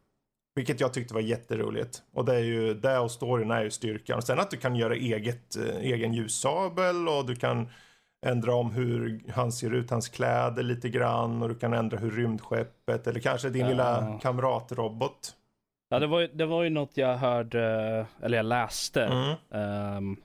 vilket 0.54 0.80
jag 0.80 0.94
tyckte 0.94 1.14
var 1.14 1.20
jätteroligt. 1.20 2.02
Och 2.12 2.24
det 2.24 2.34
är 2.34 2.40
ju, 2.40 2.74
det 2.74 2.98
och 2.98 3.10
storyn 3.10 3.50
är 3.50 3.64
ju 3.64 3.70
styrkan. 3.70 4.16
Och 4.18 4.24
sen 4.24 4.38
att 4.38 4.50
du 4.50 4.56
kan 4.56 4.76
göra 4.76 4.94
eget, 4.94 5.56
eh, 5.56 5.76
egen 5.76 6.14
ljussabel 6.14 7.08
och 7.08 7.26
du 7.26 7.36
kan 7.36 7.68
ändra 8.26 8.54
om 8.54 8.70
hur 8.72 9.20
han 9.34 9.52
ser 9.52 9.74
ut, 9.74 9.90
hans 9.90 10.08
kläder 10.08 10.62
lite 10.62 10.88
grann. 10.88 11.42
Och 11.42 11.48
du 11.48 11.54
kan 11.54 11.72
ändra 11.72 11.98
hur 11.98 12.10
rymdskeppet 12.10 13.06
eller 13.06 13.20
kanske 13.20 13.48
din 13.50 13.62
Ja. 13.62 13.68
lilla 13.68 14.18
kamratrobot. 14.22 15.36
Ja, 15.88 15.98
det 15.98 16.06
var, 16.06 16.20
ju- 16.20 16.30
det 16.32 16.46
var 16.46 16.62
ju 16.62 16.70
något 16.70 16.96
jag 16.96 17.16
hörde, 17.16 18.06
eller 18.22 18.36
jag 18.36 18.46
läste. 18.46 19.04
Mm. 19.04 19.34
Ehm, 19.50 20.16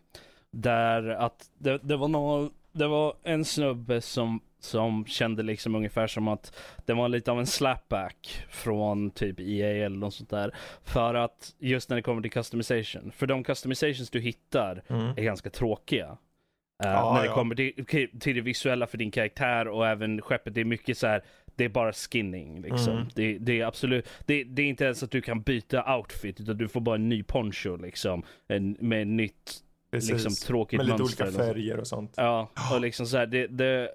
där 0.52 1.10
att 1.10 1.50
det, 1.58 1.78
det, 1.84 1.98
var 1.98 2.08
nå 2.08 2.50
det 2.72 2.88
var 2.88 3.14
en 3.24 3.46
snubbe 3.46 4.02
som, 4.02 4.40
som 4.60 5.06
kände 5.06 5.44
liksom 5.44 5.76
ungefär 5.76 6.08
som 6.08 6.28
att 6.28 6.56
det 6.86 6.94
var 6.94 7.10
lite 7.10 7.32
av 7.32 7.40
en 7.40 7.48
slapback 7.48 8.46
från 8.50 9.12
typ 9.12 9.40
EA 9.40 9.86
eller 9.86 9.98
något 9.98 10.14
sånt 10.14 10.30
där. 10.30 10.56
För 10.84 11.14
att 11.14 11.56
just 11.60 11.90
när 11.90 11.96
det 11.96 12.02
kommer 12.02 12.22
till 12.22 12.32
customization. 12.32 13.12
För 13.12 13.28
de 13.28 13.44
customizations 13.44 14.10
du 14.10 14.20
hittar 14.20 14.84
Mm. 14.88 15.06
är 15.18 15.22
ganska 15.24 15.50
tråkiga. 15.50 16.18
Eh, 16.84 16.90
Ja, 16.92 17.14
när 17.14 17.22
det 17.22 17.28
ja. 17.28 17.34
kommer 17.34 17.56
till, 17.56 18.20
till 18.20 18.36
det 18.36 18.42
visuella 18.42 18.88
för 18.88 18.98
din 18.98 19.12
karaktär 19.12 19.68
och 19.68 19.88
även 19.88 20.22
skeppet. 20.22 20.54
Det 20.54 20.62
är 20.62 20.66
mycket 20.66 20.98
så 20.98 21.08
här. 21.08 21.22
Det 21.56 21.66
är 21.66 21.70
bara 21.70 21.94
skinning 21.94 22.62
liksom. 22.62 22.94
Mm. 22.94 23.08
Det, 23.16 23.38
det 23.38 23.62
är 23.62 23.66
absolut, 23.66 24.10
det, 24.26 24.44
det 24.44 24.62
är 24.62 24.66
inte 24.66 24.86
ens 24.86 25.04
att 25.04 25.12
du 25.12 25.22
kan 25.22 25.42
byta 25.42 25.96
outfit 25.98 26.40
utan 26.40 26.58
du 26.58 26.68
får 26.68 26.82
bara 26.82 26.96
en 26.96 27.10
ny 27.10 27.24
poncho 27.24 27.76
liksom. 27.76 28.24
En, 28.48 28.78
med 28.80 29.02
ett 29.02 29.08
nytt 29.08 29.54
Precis. 29.92 30.12
liksom, 30.12 30.34
tråkigt 30.48 30.78
Med 30.78 30.86
lite 30.86 30.98
mönster. 31.00 31.24
olika 31.26 31.38
så. 31.38 31.44
färger 31.46 31.78
och 31.80 31.88
sånt. 31.88 32.14
Ja, 32.18 32.50
och 32.74 32.82
liksom 32.82 33.06
så 33.06 33.18
här, 33.18 33.26
det, 33.28 33.48
det, 33.48 33.92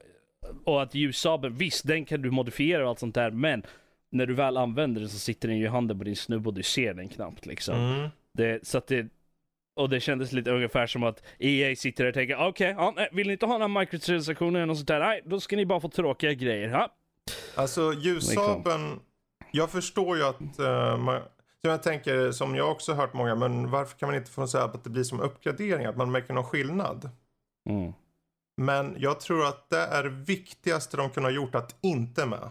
och 0.65 0.83
att 0.83 0.95
ljussabeln, 0.95 1.55
visst 1.57 1.87
den 1.87 2.05
kan 2.05 2.23
du 2.23 2.31
modifiera 2.31 2.83
och 2.83 2.89
allt 2.89 2.99
sånt 2.99 3.15
där 3.15 3.31
men 3.31 3.63
när 4.11 4.27
du 4.27 4.35
väl 4.35 4.57
använder 4.57 5.01
den 5.01 5.11
så 5.11 5.19
sitter 5.19 5.49
den 5.49 5.59
ju 5.59 5.65
i 5.65 5.69
handen 5.69 5.99
på 5.99 6.05
din 6.05 6.17
snubbe 6.17 6.49
och 6.49 6.55
du 6.55 6.63
ser 6.63 6.95
den 6.95 7.09
knappt 7.09 7.47
liksom. 7.47 7.77
Mm. 7.77 8.09
Det, 8.33 8.67
så 8.67 8.79
att 8.79 8.87
det, 8.87 9.07
och 9.75 9.89
det 9.89 10.01
kändes 10.01 10.33
lite 10.33 10.51
ungefär 10.51 10.87
som 10.87 11.03
att 11.03 11.23
EA 11.39 11.77
sitter 11.77 12.05
där 12.05 12.09
och 12.09 12.15
tänker 12.15 12.49
okej, 12.49 12.75
ja, 12.79 12.93
nej, 12.97 13.09
vill 13.13 13.27
ni 13.27 13.33
inte 13.33 13.47
ha 13.47 13.59
några 13.59 13.81
microtransaktioner 13.81 14.71
och 14.71 14.77
sånt 14.77 14.89
där? 14.89 15.01
Nej, 15.01 15.23
då 15.25 15.41
ska 15.41 15.57
ni 15.57 15.67
bara 15.67 15.81
få 15.81 15.89
tråkiga 15.89 16.33
grejer. 16.33 16.69
Ja. 16.69 16.89
Alltså 17.55 17.93
ljussabeln, 17.93 19.01
jag 19.51 19.71
förstår 19.71 20.17
ju 20.17 20.23
att 20.23 20.61
uh, 20.61 20.97
man, 20.97 21.21
som 21.61 21.71
jag 21.71 21.83
tänker, 21.83 22.33
som 22.33 22.57
jag 22.57 22.71
också 22.71 22.93
hört 22.93 23.15
många, 23.15 23.35
men 23.35 23.71
varför 23.71 23.99
kan 23.99 24.09
man 24.09 24.17
inte 24.17 24.31
få 24.31 24.47
här 24.47 24.65
att 24.65 24.85
det 24.85 24.91
blir 24.91 25.05
som 25.05 25.21
uppgradering, 25.21 25.87
att 25.87 25.97
man 25.97 26.11
märker 26.11 26.35
någon 26.35 26.45
skillnad? 26.45 27.11
Mm. 27.71 27.93
Men 28.57 28.97
jag 28.99 29.21
tror 29.21 29.47
att 29.47 29.71
det 29.71 29.81
är 29.81 30.05
viktigaste 30.05 30.97
de 30.97 31.11
kunde 31.11 31.29
ha 31.29 31.35
gjort 31.35 31.55
att 31.55 31.77
inte 31.81 32.27
med. 32.27 32.51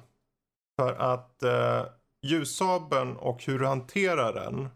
För 0.80 0.94
att 0.94 1.44
uh, 1.44 1.86
ljussabeln 2.22 3.18
och 3.18 3.44
hur 3.44 3.60
du 3.60 3.68
hanterar 3.68 4.34
den, 4.34 4.70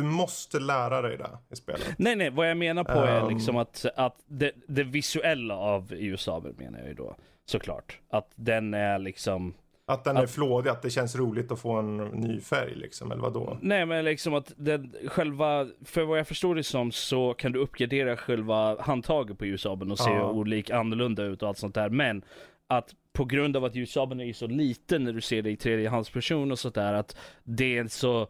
du 0.00 0.06
måste 0.06 0.58
lära 0.60 1.02
dig 1.02 1.16
det 1.16 1.30
i 1.50 1.56
spelet. 1.56 1.94
Nej, 1.98 2.16
nej, 2.16 2.30
vad 2.30 2.50
jag 2.50 2.56
menar 2.56 2.84
på 2.84 2.90
är 2.92 3.20
Ehm. 3.20 3.28
liksom 3.28 3.56
att, 3.56 3.86
att 3.96 4.16
det, 4.26 4.52
det 4.68 4.82
visuella 4.84 5.56
av 5.56 5.94
ljussabeln 5.94 6.54
menar 6.58 6.78
jag 6.78 6.88
ju 6.88 6.94
då. 6.94 7.16
Såklart. 7.44 7.98
Att 8.10 8.30
den 8.34 8.74
är 8.74 8.98
liksom 8.98 9.54
Att 9.86 10.04
den 10.04 10.16
är 10.16 10.22
Att- 10.24 10.30
flådig, 10.30 10.70
att 10.70 10.82
det 10.82 10.90
känns 10.90 11.16
roligt 11.16 11.52
att 11.52 11.58
få 11.60 11.72
en 11.72 11.96
ny 11.96 12.40
färg 12.40 12.74
liksom, 12.74 13.12
eller 13.12 13.22
vadå? 13.22 13.58
Nej 13.60 13.86
men 13.86 14.04
liksom 14.04 14.34
att 14.34 14.52
den 14.56 14.94
själva, 15.06 15.66
för 15.84 16.02
vad 16.02 16.18
jag 16.18 16.26
förstår 16.28 16.54
det 16.54 16.62
som 16.62 16.92
så 16.92 17.34
kan 17.34 17.52
du 17.52 17.58
uppgradera 17.58 18.16
själva 18.16 18.82
handtaget 18.82 19.38
på 19.38 19.46
ljussabeln 19.46 19.90
och 19.90 19.98
se 19.98 20.10
Ja. 20.10 20.30
olika 20.30 20.76
annorlunda 20.78 21.22
ut 21.22 21.42
och 21.42 21.48
allt 21.48 21.58
sånt 21.58 21.74
där. 21.74 21.88
Men 21.88 22.22
att 22.66 22.94
på 23.12 23.24
grund 23.24 23.56
av 23.56 23.64
att 23.64 23.74
ljussabeln 23.74 24.20
är 24.20 24.24
ju 24.24 24.32
så 24.32 24.46
liten 24.46 25.04
när 25.04 25.12
du 25.12 25.20
ser 25.20 25.42
det 25.42 25.50
i 25.50 25.56
tredjehandsperson 25.56 26.52
och 26.52 26.58
sånt 26.58 26.74
där 26.74 26.92
att 26.94 27.16
det 27.44 27.78
är 27.78 27.86
så 27.88 28.28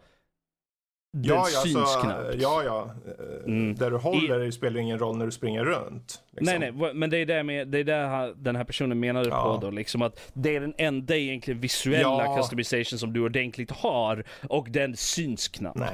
den 1.13 1.25
Ja, 1.25 1.47
ja, 1.53 1.61
syns 1.61 1.77
alltså, 1.77 2.01
knappt. 2.01 2.35
ja, 2.39 2.63
ja. 2.65 2.91
Mm. 3.47 3.75
Där 3.75 3.91
du 3.91 3.97
håller 3.97 4.39
det 4.39 4.53
spelar 4.53 4.81
ingen 4.81 4.99
roll 4.99 5.17
när 5.19 5.25
du 5.27 5.33
springer 5.33 5.65
runt. 5.65 6.23
liksom. 6.31 6.59
Nej 6.61 6.73
nej, 6.73 6.95
men 6.95 7.11
det 7.11 7.19
är 7.19 7.27
det, 7.27 7.43
med, 7.43 7.69
det, 7.69 7.79
är 7.79 7.85
det 7.85 8.35
den 8.37 8.57
här 8.57 8.65
personen 8.65 9.01
menade 9.01 9.29
Ja. 9.29 9.43
på 9.61 9.67
då, 9.67 9.71
liksom 9.71 10.03
att 10.03 10.31
det 10.33 10.57
är 10.57 10.61
den 10.61 10.75
enda 10.79 11.17
egentligen 11.17 11.61
visuella 11.61 12.25
Ja. 12.25 12.37
customization 12.37 12.99
som 12.99 13.13
du 13.13 13.21
ordentligt 13.21 13.71
har 13.71 14.25
och 14.49 14.71
den 14.71 14.97
syns 14.97 15.49
knappt. 15.49 15.79
Nej. 15.79 15.89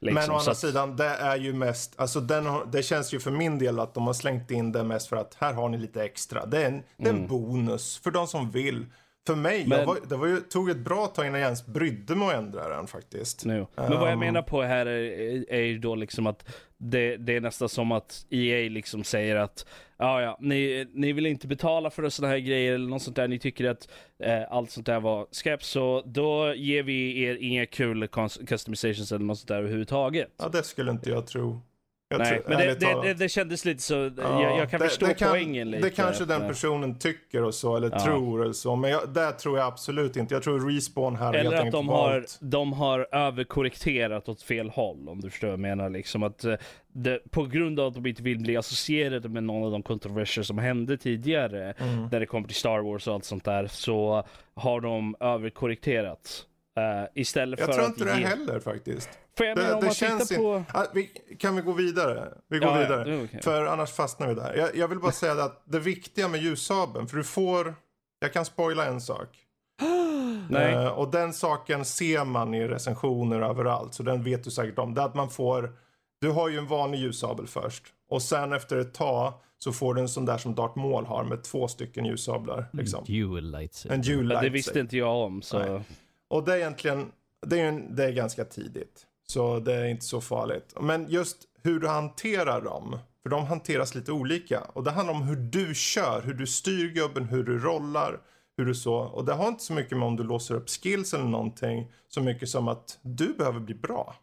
Liksom, 0.00 0.14
Men 0.14 0.22
å 0.22 0.26
så 0.26 0.32
andra 0.38 0.52
att- 0.52 0.58
sidan, 0.58 0.96
det 0.96 1.04
är 1.08 1.36
ju 1.36 1.52
mest, 1.52 1.94
alltså 2.00 2.20
den 2.20 2.46
har, 2.46 2.64
det 2.72 2.82
känns 2.82 3.14
ju 3.14 3.20
för 3.20 3.30
min 3.30 3.58
del 3.58 3.80
att 3.80 3.94
de 3.94 4.06
har 4.06 4.14
slängt 4.14 4.50
in 4.50 4.72
det 4.72 4.84
mest 4.84 5.08
för 5.08 5.16
att 5.16 5.34
här 5.40 5.52
har 5.52 5.68
ni 5.68 5.78
lite 5.78 6.04
extra. 6.04 6.46
Det 6.46 6.62
är 6.62 6.66
en, 6.68 6.82
det 6.96 7.08
är 7.08 7.14
en 7.14 7.26
bonus 7.26 7.98
för 7.98 8.10
de 8.10 8.26
som 8.26 8.50
vill. 8.50 8.86
För 9.26 9.34
mig. 9.34 9.66
Men- 9.66 9.86
var, 9.86 9.98
det 10.08 10.16
var 10.16 10.26
ju, 10.26 10.40
tog 10.40 10.70
ett 10.70 10.76
bra 10.76 11.06
tag 11.06 11.26
innan 11.26 11.40
jag 11.40 11.46
ens 11.46 11.66
brydde 11.66 12.14
mig 12.14 12.28
att 12.28 12.34
ändra 12.34 12.68
den 12.76 12.86
faktiskt. 12.86 13.44
Nu. 13.44 13.66
Men 13.74 13.90
vad 13.90 14.08
jag 14.08 14.12
Um, 14.12 14.18
menar 14.18 14.42
på 14.42 14.62
här 14.62 14.86
är, 14.86 15.52
är 15.52 15.60
ju 15.62 15.78
då 15.78 15.94
liksom 15.94 16.26
att 16.26 16.44
det, 16.78 17.16
det 17.16 17.36
är 17.36 17.40
nästan 17.40 17.68
som 17.68 17.92
att 17.92 18.26
EA 18.30 18.68
liksom 18.70 19.04
säger 19.04 19.36
att 19.36 19.66
ja, 19.98 20.22
ja, 20.22 20.38
ni, 20.40 20.86
ni 20.94 21.12
vill 21.12 21.26
inte 21.26 21.46
betala 21.46 21.90
för 21.90 22.08
sådana 22.08 22.32
här 22.32 22.38
grejer 22.40 22.72
eller 22.72 22.88
något 22.88 23.02
sånt 23.02 23.16
där. 23.16 23.28
Ni 23.28 23.38
tycker 23.38 23.64
att 23.70 23.88
eh, 24.18 24.42
allt 24.50 24.70
sånt 24.70 24.86
där 24.86 25.00
var 25.00 25.26
skräp, 25.30 25.64
så 25.64 26.02
då 26.06 26.54
ger 26.54 26.82
vi 26.82 27.22
er 27.22 27.36
inga 27.40 27.66
kul 27.66 28.04
cus- 28.06 28.46
customizations 28.46 29.12
eller 29.12 29.24
något 29.24 29.38
sånt 29.38 29.48
där 29.48 29.58
överhuvudtaget. 29.58 30.28
Ja, 30.38 30.48
det 30.48 30.62
skulle 30.62 30.90
inte 30.90 31.10
jag 31.10 31.26
tro. 31.26 31.60
Jag 32.08 32.18
Nej, 32.18 32.28
tror, 32.30 32.48
men 32.48 32.58
det, 32.58 32.74
det, 32.74 33.02
det, 33.02 33.14
det 33.14 33.28
kändes 33.28 33.64
lite 33.64 33.82
så, 33.82 33.94
Ja, 33.94 34.42
jag, 34.42 34.58
jag 34.58 34.70
kan 34.70 34.80
förstå 34.80 35.06
kan- 35.06 35.30
poängen 35.30 35.70
lite. 35.70 35.82
Det 35.84 35.90
kanske 35.90 36.24
den 36.24 36.40
personen 36.48 36.98
tycker 36.98 37.42
och 37.44 37.54
så, 37.54 37.76
eller 37.76 37.90
Ja. 37.92 38.04
tror 38.04 38.42
eller 38.42 38.52
så. 38.52 38.76
Men 38.76 38.90
jag, 38.90 39.08
det 39.08 39.32
tror 39.32 39.58
jag 39.58 39.66
absolut 39.66 40.16
inte. 40.16 40.34
Jag 40.34 40.42
tror 40.42 40.70
Respawn 40.70 41.16
här 41.16 41.34
Eller 41.34 41.56
att 41.66 41.72
de 41.72 41.88
har, 41.88 42.10
valt... 42.12 42.38
de 42.40 42.72
har 42.72 43.08
överkorrekterat 43.12 44.28
åt 44.28 44.42
fel 44.42 44.70
håll, 44.70 45.08
om 45.08 45.20
du 45.20 45.30
förstår 45.30 45.46
vad 45.48 45.52
jag 45.52 45.60
menar. 45.60 45.90
Liksom 45.90 46.22
att, 46.22 46.44
eh, 46.44 46.54
på 47.30 47.44
grund 47.44 47.80
av 47.80 47.86
att 47.88 47.94
de 47.94 48.06
inte 48.06 48.22
vill 48.22 48.38
bli 48.38 48.56
associerade 48.56 49.28
med 49.28 49.44
någon 49.44 49.64
av 49.64 49.70
de 49.70 49.82
kontroverser 49.82 50.42
som 50.42 50.58
hände 50.58 50.96
tidigare, 50.96 51.74
Mm. 51.78 52.08
när 52.12 52.20
det 52.20 52.26
kommer 52.26 52.48
till 52.48 52.56
Star 52.56 52.78
Wars 52.78 53.06
och 53.08 53.14
allt 53.14 53.24
sånt 53.24 53.44
där, 53.44 53.66
så 53.66 54.24
har 54.54 54.80
de 54.80 55.16
överkorrekterat. 55.20 56.42
Uh, 56.78 57.08
istället 57.14 57.58
Jag 57.60 57.66
för 57.66 57.72
tror 57.74 57.84
att 57.84 57.90
inte 58.00 58.04
det 58.14 58.20
ge... 58.20 58.26
heller 58.26 58.60
faktiskt. 58.60 59.10
För 59.36 59.44
jag 59.44 59.56
menar, 59.58 59.68
Det, 59.70 59.74
om 59.74 59.80
det 59.80 59.86
man 59.86 59.94
känns 59.94 60.28
tittar 60.28 60.42
på... 60.42 60.56
in... 60.56 60.64
ah, 60.74 60.84
vi, 60.94 61.06
Kan 61.38 61.56
vi 61.56 61.62
gå 61.62 61.72
vidare? 61.72 62.32
Vi 62.48 62.58
går 62.58 62.68
Ja, 62.68 62.74
ja, 62.74 62.80
vidare. 62.82 63.14
är 63.14 63.24
okej. 63.24 63.42
För 63.42 63.66
annars 63.66 63.92
fastnar 63.92 64.28
vi 64.28 64.34
där. 64.34 64.54
Jag, 64.54 64.76
jag 64.76 64.88
vill 64.88 64.98
bara 64.98 65.12
säga 65.12 65.32
att 65.44 65.62
det 65.64 65.78
viktiga 65.78 66.28
med 66.28 66.40
ljussabeln, 66.42 67.06
för 67.08 67.16
du 67.16 67.24
får... 67.24 67.74
Jag 68.18 68.32
kan 68.32 68.44
spoila 68.44 68.86
en 68.86 69.00
sak. 69.00 69.28
Nej. 70.50 70.72
Eh, 70.74 70.86
och 70.88 71.10
den 71.10 71.32
saken 71.32 71.84
ser 71.84 72.24
man 72.24 72.54
i 72.54 72.68
recensioner 72.68 73.40
överallt, 73.40 73.94
så 73.94 74.02
den 74.02 74.22
vet 74.22 74.44
du 74.44 74.50
säkert 74.50 74.78
om. 74.78 74.94
Det 74.94 75.00
är 75.00 75.04
att 75.06 75.14
man 75.14 75.30
får, 75.30 75.76
du 76.20 76.30
har 76.30 76.48
ju 76.48 76.58
en 76.58 76.66
vanlig 76.66 76.98
ljussabel 76.98 77.46
först. 77.46 77.84
Och 78.10 78.22
sen 78.22 78.52
efter 78.52 78.76
ett 78.76 78.94
tag 78.94 79.32
så 79.58 79.72
får 79.72 79.94
du 79.94 80.00
en 80.00 80.08
sån 80.08 80.24
där 80.24 80.38
som 80.38 80.54
Darth 80.54 80.78
Maul 80.78 81.06
har 81.06 81.24
med 81.24 81.42
två 81.44 81.68
stycken 81.68 82.04
ljussablar. 82.04 82.68
Liksom. 82.72 83.04
Dual 83.04 83.50
lightsaber. 83.50 83.94
En 83.94 84.02
dual 84.02 84.16
Ja, 84.16 84.22
det 84.22 84.28
lightsaber. 84.28 84.50
visste 84.50 84.80
inte 84.80 84.96
jag 84.96 85.16
om, 85.16 85.42
så... 85.42 85.58
Nej. 85.58 85.80
Och 86.28 86.44
det 86.44 86.52
är 86.52 86.56
egentligen, 86.56 87.12
det 87.46 87.60
är, 87.60 87.64
en, 87.64 87.96
det 87.96 88.04
är 88.04 88.12
ganska 88.12 88.44
tidigt. 88.44 89.06
Så 89.26 89.60
det 89.60 89.74
är 89.74 89.84
inte 89.84 90.04
så 90.04 90.20
farligt. 90.20 90.74
Men 90.80 91.08
just 91.08 91.36
hur 91.62 91.80
du 91.80 91.88
hanterar 91.88 92.60
dem. 92.60 92.98
För 93.22 93.30
de 93.30 93.46
hanteras 93.46 93.94
lite 93.94 94.12
olika. 94.12 94.60
Och 94.60 94.84
det 94.84 94.90
handlar 94.90 95.14
om 95.14 95.22
hur 95.22 95.36
du 95.36 95.74
kör, 95.74 96.22
hur 96.22 96.34
du 96.34 96.46
styr 96.46 96.88
gubben, 96.88 97.24
hur 97.24 97.44
du 97.44 97.58
rollar. 97.58 98.20
Hur 98.56 98.64
du 98.64 98.74
så. 98.74 98.94
Och 98.94 99.24
det 99.24 99.32
har 99.32 99.48
inte 99.48 99.64
så 99.64 99.72
mycket 99.72 99.98
med 99.98 100.06
om 100.08 100.16
du 100.16 100.22
låser 100.22 100.54
upp 100.54 100.70
skills 100.70 101.14
eller 101.14 101.24
någonting. 101.24 101.92
Så 102.08 102.20
mycket 102.20 102.48
som 102.48 102.68
att 102.68 102.98
du 103.02 103.34
behöver 103.34 103.60
bli 103.60 103.74
bra. 103.74 104.16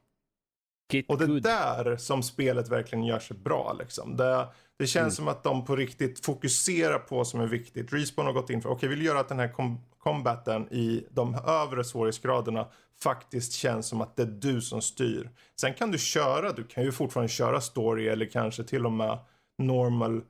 Get 0.94 1.06
Och 1.08 1.18
det 1.18 1.24
är 1.26 1.40
där 1.40 1.98
som 1.98 2.24
spelet 2.24 2.70
verkligen 2.70 3.04
gör 3.04 3.20
sig 3.20 3.38
bra. 3.38 3.76
Liksom. 3.80 4.18
Det, 4.18 4.48
det 4.80 4.88
känns 4.88 5.04
Mm. 5.04 5.12
som 5.12 5.28
att 5.28 5.44
de 5.44 5.66
på 5.66 5.76
riktigt 5.76 6.26
fokuserar 6.26 7.00
på 7.00 7.16
vad 7.18 7.28
som 7.28 7.40
är 7.42 7.48
viktigt. 7.48 7.94
Respawn 7.94 8.26
har 8.26 8.34
gått 8.34 8.50
in 8.50 8.62
för, 8.62 8.70
okej 8.70 8.90
vi 8.90 8.96
vill 8.96 9.06
göra 9.06 9.20
att 9.20 9.30
den 9.30 9.40
här 9.40 9.48
com- 9.48 9.78
combaten 9.98 10.74
i 10.74 11.06
de 11.10 11.36
övre 11.36 11.84
svårighetsgraderna 11.84 12.68
faktiskt 13.04 13.54
känns 13.54 13.88
som 13.88 14.02
att 14.02 14.16
det 14.16 14.24
är 14.24 14.28
du 14.28 14.62
som 14.62 14.82
styr. 14.82 15.30
Sen 15.62 15.74
kan 15.74 15.92
du 15.92 15.98
köra, 15.98 16.52
du 16.52 16.64
kan 16.64 16.84
ju 16.84 16.92
fortfarande 16.92 17.30
köra 17.34 17.62
story 17.62 18.08
eller 18.08 18.26
kanske 18.26 18.64
till 18.64 18.86
och 18.86 18.92
med 18.92 19.20
normal 19.58 20.22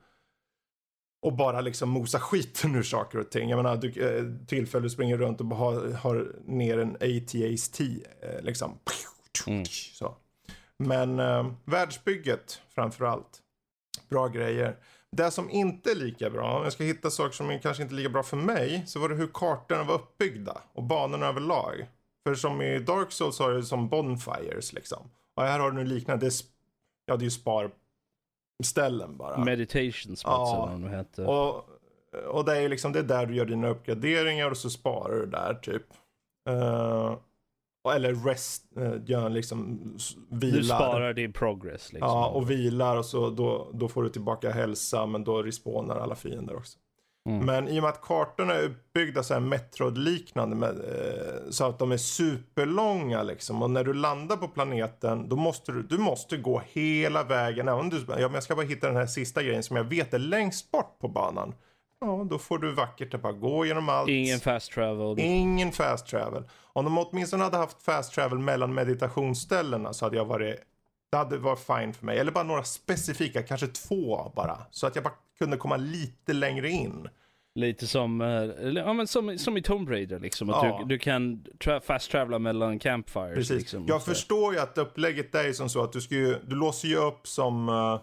och 1.22 1.34
bara 1.34 1.62
liksom 1.62 1.89
mosa 1.89 2.20
skiten 2.20 2.76
ur 2.76 2.84
saker 2.84 3.20
och 3.20 3.32
ting. 3.32 3.50
Jag 3.50 3.58
menar, 3.58 3.76
du, 3.78 3.88
eh, 4.18 4.46
tillfälle 4.48 4.84
du 4.84 4.89
springer 4.89 5.18
runt 5.18 5.39
och 5.39 5.46
bara 5.46 5.60
har, 5.60 5.91
har 5.94 6.32
ner 6.46 6.78
en 6.78 6.96
ATAST 6.96 7.80
eh, 7.80 8.41
liksom. 8.41 8.80
Mm. 9.48 9.66
Så. 9.94 10.16
Men 10.78 11.20
eh, 11.20 11.48
världsbygget 11.66 12.62
framför 12.76 13.06
allt. 13.06 13.39
Bra 14.10 14.28
grejer. 14.28 14.76
Det 15.12 15.32
som 15.32 15.50
inte 15.50 15.91
är 15.91 15.96
lika 15.96 16.30
bra, 16.30 16.58
om 16.58 16.64
jag 16.64 16.74
ska 16.74 16.84
hitta 16.84 17.10
saker 17.10 17.32
som 17.34 17.50
är 17.50 17.58
kanske 17.60 17.84
inte 17.84 17.96
är 17.96 17.98
lika 17.98 18.10
bra 18.10 18.24
för 18.24 18.38
mig, 18.38 18.84
så 18.88 19.00
var 19.00 19.10
det 19.10 19.16
hur 19.16 19.30
kartorna 19.34 19.84
var 19.84 19.96
uppbyggda 19.96 20.58
och 20.74 20.84
banorna 20.84 21.26
överlag. 21.28 21.88
För 22.28 22.36
som 22.36 22.62
i 22.62 22.80
Dark 22.80 23.12
Souls 23.12 23.39
har 23.39 23.52
du 23.52 23.64
som 23.64 23.89
bonfires 23.89 24.74
liksom. 24.74 25.10
Och 25.36 25.44
här 25.44 25.60
har 25.60 25.72
du 25.72 25.84
liknande, 25.84 26.30
ja 27.06 27.16
det 27.16 27.22
är 27.22 27.24
ju 27.24 27.32
sparställen 28.60 29.18
bara. 29.18 29.38
Meditation 29.46 30.16
spots 30.16 30.24
Ja. 30.24 30.54
eller 30.56 30.72
vad 30.72 30.91
de 30.91 30.98
heter. 30.98 31.28
Och, 31.30 31.70
och 32.36 32.46
det 32.46 32.58
är 32.58 32.70
liksom, 32.70 32.91
det 32.91 33.00
är 33.00 33.04
där 33.04 33.26
du 33.26 33.36
gör 33.36 33.46
dina 33.46 33.68
uppgraderingar 33.68 34.52
och 34.52 34.58
så 34.58 34.70
sparar 34.70 35.16
du 35.16 35.26
där 35.26 35.54
typ. 35.54 35.84
Och- 36.50 37.24
eller 37.92 38.14
rest, 38.14 38.64
uh, 38.78 38.96
gör 39.06 39.30
liksom 39.30 39.80
vilar. 40.30 40.58
Du 40.58 40.64
sparar 40.64 41.14
din 41.14 41.34
progress 41.34 41.94
liksom. 41.94 42.10
Ja, 42.10 42.28
och 42.28 42.52
vilar 42.52 42.98
och 42.98 43.06
så 43.06 43.30
då, 43.30 43.72
då 43.74 43.88
får 43.88 44.04
du 44.04 44.10
tillbaka 44.10 44.52
hälsa 44.52 45.06
men 45.06 45.24
då 45.24 45.44
respawnar 45.44 45.96
alla 45.96 46.16
fiender 46.16 46.56
också. 46.56 46.78
Mm. 47.30 47.46
Men 47.46 47.68
i 47.68 47.80
och 47.80 47.84
med 47.84 47.90
att 47.90 48.02
kartorna 48.02 48.54
är 48.54 48.64
uppbyggda 48.64 49.24
så 49.24 49.34
här 49.34 49.42
Metroid-liknande 49.42 50.56
med, 50.56 50.70
eh, 50.70 51.50
så 51.50 51.66
att 51.66 51.80
de 51.80 51.92
är 51.92 51.98
superlånga 51.98 53.24
liksom. 53.24 53.64
Och 53.64 53.72
när 53.72 53.84
du 53.84 53.94
landar 53.94 54.38
på 54.38 54.48
planeten 54.48 55.30
då 55.30 55.36
måste 55.36 55.72
du, 55.72 55.84
du 55.84 55.98
måste 55.98 56.38
gå 56.38 56.62
hela 56.68 57.24
vägen. 57.24 57.68
Även 57.68 57.80
om 57.80 57.90
du, 57.90 57.98
ja, 57.98 58.16
men 58.16 58.34
jag 58.34 58.44
ska 58.44 58.56
bara 58.56 58.66
hitta 58.66 58.88
den 58.88 58.96
här 58.96 59.06
sista 59.06 59.44
grejen 59.44 59.64
som 59.64 59.78
jag 59.78 59.84
vet 59.84 60.14
är 60.14 60.20
längst 60.20 60.72
bort 60.72 61.00
på 61.00 61.08
banan. 61.08 61.54
Ja, 62.06 62.28
då 62.30 62.38
får 62.39 62.58
du 62.58 62.72
vackert 62.72 63.14
att 63.14 63.22
bara 63.22 63.34
gå 63.34 63.66
genom 63.66 63.89
allt. 63.89 64.10
Ingen 64.10 64.39
fast 64.39 64.72
travel. 64.72 65.20
Ingen 65.20 65.72
fast 65.72 66.08
travel. 66.08 66.43
Om 66.74 66.86
de 66.86 66.97
åtminstone 66.97 67.43
hade 67.43 67.58
haft 67.58 67.84
fast 67.84 68.14
travel 68.14 68.39
mellan 68.39 68.74
meditationsställena 68.74 69.93
så 69.93 70.06
hade 70.06 70.18
jag 70.18 70.26
varit 70.26 70.56
det 71.12 71.18
hade 71.18 71.38
varit 71.38 71.60
fine 71.60 71.93
för 71.93 72.06
mig. 72.06 72.20
Eller 72.20 72.32
bara 72.32 72.43
några 72.43 72.64
specifika, 72.64 73.43
kanske 73.43 73.68
två 73.68 74.32
bara. 74.36 74.58
Så 74.72 74.88
att 74.88 74.95
jag 74.95 75.04
bara 75.04 75.14
kunde 75.39 75.58
komma 75.58 75.78
lite 75.78 76.34
längre 76.34 76.70
in. 76.70 77.10
Lite 77.56 77.88
som, 77.88 78.22
eh, 78.22 78.28
ja, 78.84 78.93
men 78.93 79.08
som, 79.08 79.38
som 79.38 79.58
i 79.58 79.62
Tomb 79.62 79.89
Raider 79.89 80.20
liksom. 80.20 80.49
Att 80.49 80.66
Ja. 80.66 80.78
du, 80.80 80.86
du 80.86 80.99
kan 80.99 81.43
tra- 81.60 81.80
fast 81.82 82.12
travela 82.12 82.39
mellan 82.39 82.80
campfires. 82.80 83.34
Precis. 83.36 83.58
Liksom, 83.60 83.86
jag 83.88 84.04
förstår 84.06 84.54
ju 84.54 84.60
att 84.60 84.78
upplägget 84.78 85.36
är 85.36 85.43
ju 85.43 85.54
som 85.54 85.70
så 85.70 85.84
att 85.84 85.91
du 85.93 86.01
ska 86.01 86.16
ju, 86.16 86.36
du 86.47 86.56
låser 86.56 86.88
ju 86.88 86.95
upp 86.97 87.28
som 87.28 87.70
eh, 87.70 87.99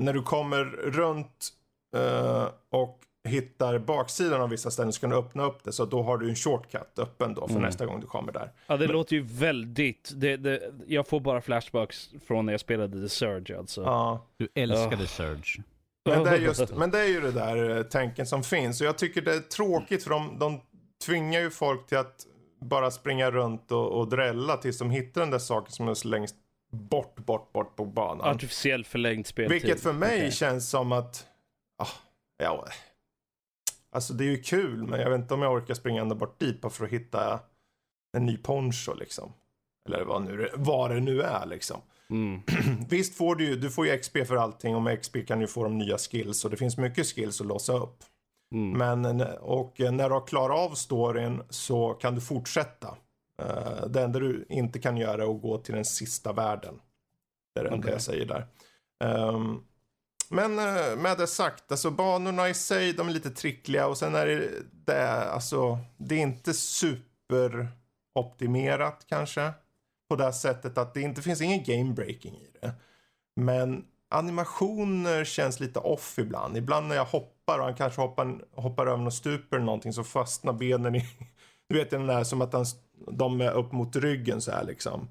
när 0.00 0.12
du 0.12 0.22
kommer 0.22 0.64
runt 0.90 1.48
och 2.70 3.00
hittar 3.28 3.78
baksidan 3.78 4.40
av 4.40 4.50
vissa 4.50 4.70
ställen 4.70 4.92
så 4.92 5.00
kan 5.00 5.10
du 5.10 5.16
öppna 5.16 5.44
upp 5.44 5.64
det. 5.64 5.72
Så 5.72 5.84
då 5.84 6.02
har 6.02 6.18
du 6.18 6.28
en 6.28 6.34
shortcut 6.36 6.98
öppen 6.98 7.34
då 7.34 7.46
för 7.46 7.54
Mm. 7.54 7.62
nästa 7.62 7.86
gång 7.86 8.00
du 8.00 8.06
kommer 8.06 8.32
där. 8.32 8.52
Ja, 8.66 8.76
det 8.76 8.86
låter 8.86 9.16
ju 9.16 9.22
väldigt... 9.22 10.12
Det, 10.14 10.36
det, 10.36 10.60
jag 10.86 11.06
får 11.06 11.20
bara 11.20 11.40
flashbacks 11.40 12.10
från 12.26 12.46
när 12.46 12.52
jag 12.52 12.60
spelade 12.60 13.02
The 13.02 13.08
Surge 13.08 13.58
alltså. 13.58 13.82
Ja. 13.82 14.26
Du 14.36 14.48
älskade 14.54 15.06
Surge. 15.06 15.62
Men 16.08 16.24
det, 16.24 16.30
är 16.30 16.38
just, 16.38 16.76
men 16.76 16.90
det 16.90 16.98
är 17.00 17.08
ju 17.08 17.20
det 17.20 17.32
där 17.32 17.76
eh, 17.76 17.82
tanken 17.82 18.26
som 18.26 18.42
finns. 18.42 18.80
Och 18.80 18.86
jag 18.86 18.98
tycker 18.98 19.22
det 19.22 19.34
är 19.34 19.40
tråkigt 19.40 20.02
för 20.02 20.10
de, 20.10 20.38
de 20.38 20.60
tvingar 21.06 21.40
ju 21.40 21.50
folk 21.50 21.86
till 21.86 21.98
att 21.98 22.26
bara 22.60 22.90
springa 22.90 23.30
runt 23.30 23.72
och, 23.72 23.98
och 24.00 24.08
drälla 24.08 24.56
tills 24.56 24.78
de 24.78 24.90
hittar 24.90 25.20
den 25.20 25.30
där 25.30 25.38
saken 25.38 25.72
som 25.72 25.88
är 25.88 26.06
längst 26.06 26.36
bort, 26.72 27.16
bort, 27.16 27.52
bort 27.52 27.76
på 27.76 27.84
banan. 27.84 28.26
Artificiell 28.34 28.84
förlängd 28.84 29.26
speltid. 29.26 29.62
Vilket 29.62 29.80
för 29.82 29.92
mig 29.92 30.18
Okej. 30.18 30.32
känns 30.32 30.70
som 30.70 30.92
att, 30.92 31.24
ah, 31.78 31.88
ja, 32.36 32.68
alltså 33.90 34.12
det 34.12 34.24
är 34.24 34.30
ju 34.30 34.42
kul 34.42 34.86
men 34.86 35.00
jag 35.00 35.10
vet 35.10 35.20
inte 35.20 35.34
om 35.34 35.42
jag 35.42 35.52
orkar 35.52 35.74
springa 35.74 36.00
ända 36.00 36.14
bort 36.14 36.40
dit 36.40 36.60
bara 36.60 36.70
för 36.70 36.84
att 36.84 36.90
hitta 36.90 37.40
en 38.16 38.26
ny 38.26 38.36
poncho 38.36 38.94
liksom. 38.94 39.32
Eller 39.88 40.04
vad, 40.04 40.22
nu, 40.22 40.50
vad 40.54 40.90
det 40.90 41.00
nu 41.00 41.22
är 41.22 41.46
liksom. 41.46 41.80
Mm. 42.10 42.40
Visst 42.88 43.16
får 43.16 43.34
du 43.34 43.44
ju, 43.44 43.56
du 43.56 43.70
får 43.70 43.86
ju 43.86 43.98
XP 43.98 44.16
för 44.26 44.36
allting 44.36 44.76
och 44.76 44.82
med 44.82 45.02
XP 45.02 45.16
kan 45.26 45.38
du 45.38 45.46
få 45.46 45.62
de 45.62 45.78
nya 45.78 45.98
skills 45.98 46.44
och 46.44 46.50
det 46.50 46.56
finns 46.56 46.76
mycket 46.76 47.06
skills 47.06 47.40
att 47.40 47.46
låsa 47.46 47.72
upp. 47.72 48.04
Mm. 48.52 48.78
Men, 48.78 49.20
och 49.40 49.80
när 49.80 50.08
du 50.08 50.14
har 50.14 50.26
klarat 50.26 50.58
av 50.58 50.74
storyn 50.74 51.42
så 51.50 51.94
kan 51.94 52.14
du 52.14 52.20
fortsätta. 52.20 52.96
Uh, 53.42 53.86
det 53.86 54.02
enda 54.02 54.18
du 54.18 54.46
inte 54.48 54.78
kan 54.78 54.96
göra 54.96 55.22
är 55.22 55.34
att 55.36 55.42
gå 55.42 55.58
till 55.58 55.74
den 55.74 55.84
sista 55.84 56.32
världen. 56.32 56.80
Det 57.54 57.60
är 57.60 57.64
det 57.64 57.70
enda 57.70 57.90
jag 57.90 58.02
säger 58.02 58.26
där. 58.26 58.46
Ehm, 59.04 59.62
men 60.28 60.58
eh, 60.58 60.96
med 60.96 61.18
det 61.18 61.26
sagt, 61.26 61.72
alltså 61.72 61.90
banorna 61.90 62.48
i 62.48 62.54
sig, 62.54 62.92
de 62.92 63.08
är 63.08 63.12
lite 63.12 63.30
trickliga 63.30 63.86
och 63.86 63.98
sen 63.98 64.14
är 64.14 64.26
det, 64.26 64.50
det, 64.84 65.30
alltså, 65.30 65.78
det 65.96 66.14
är 66.14 66.18
inte 66.18 66.54
superoptimerat 66.54 69.04
kanske. 69.08 69.52
På 70.08 70.16
det 70.16 70.32
sättet 70.32 70.78
att 70.78 70.94
det 70.94 71.00
inte 71.00 71.22
finns 71.22 71.40
ingen 71.40 71.64
game 71.64 71.92
breaking 71.92 72.34
i 72.34 72.50
det. 72.60 72.72
Men 73.36 73.84
animationer 74.08 75.24
känns 75.24 75.60
lite 75.60 75.78
off 75.78 76.18
ibland. 76.18 76.56
Ibland 76.56 76.88
när 76.88 76.96
jag 76.96 77.04
hoppar 77.04 77.58
och 77.58 77.64
han 77.64 77.74
kanske 77.74 78.00
hoppar, 78.00 78.44
hoppar 78.54 78.86
över 78.86 79.02
något 79.02 79.14
stup 79.14 79.52
eller 79.52 79.64
någonting 79.64 79.92
så 79.92 80.04
fastnar 80.04 80.52
benen 80.52 80.94
i... 80.94 81.04
Du 81.68 81.78
vet 81.78 81.90
den 81.90 82.06
där 82.06 82.24
som 82.24 82.42
att 82.42 82.52
han, 82.52 82.64
de 83.12 83.40
är 83.40 83.52
upp 83.52 83.72
mot 83.72 83.96
ryggen 83.96 84.40
så 84.40 84.50
här 84.50 84.64
liksom. 84.64 85.08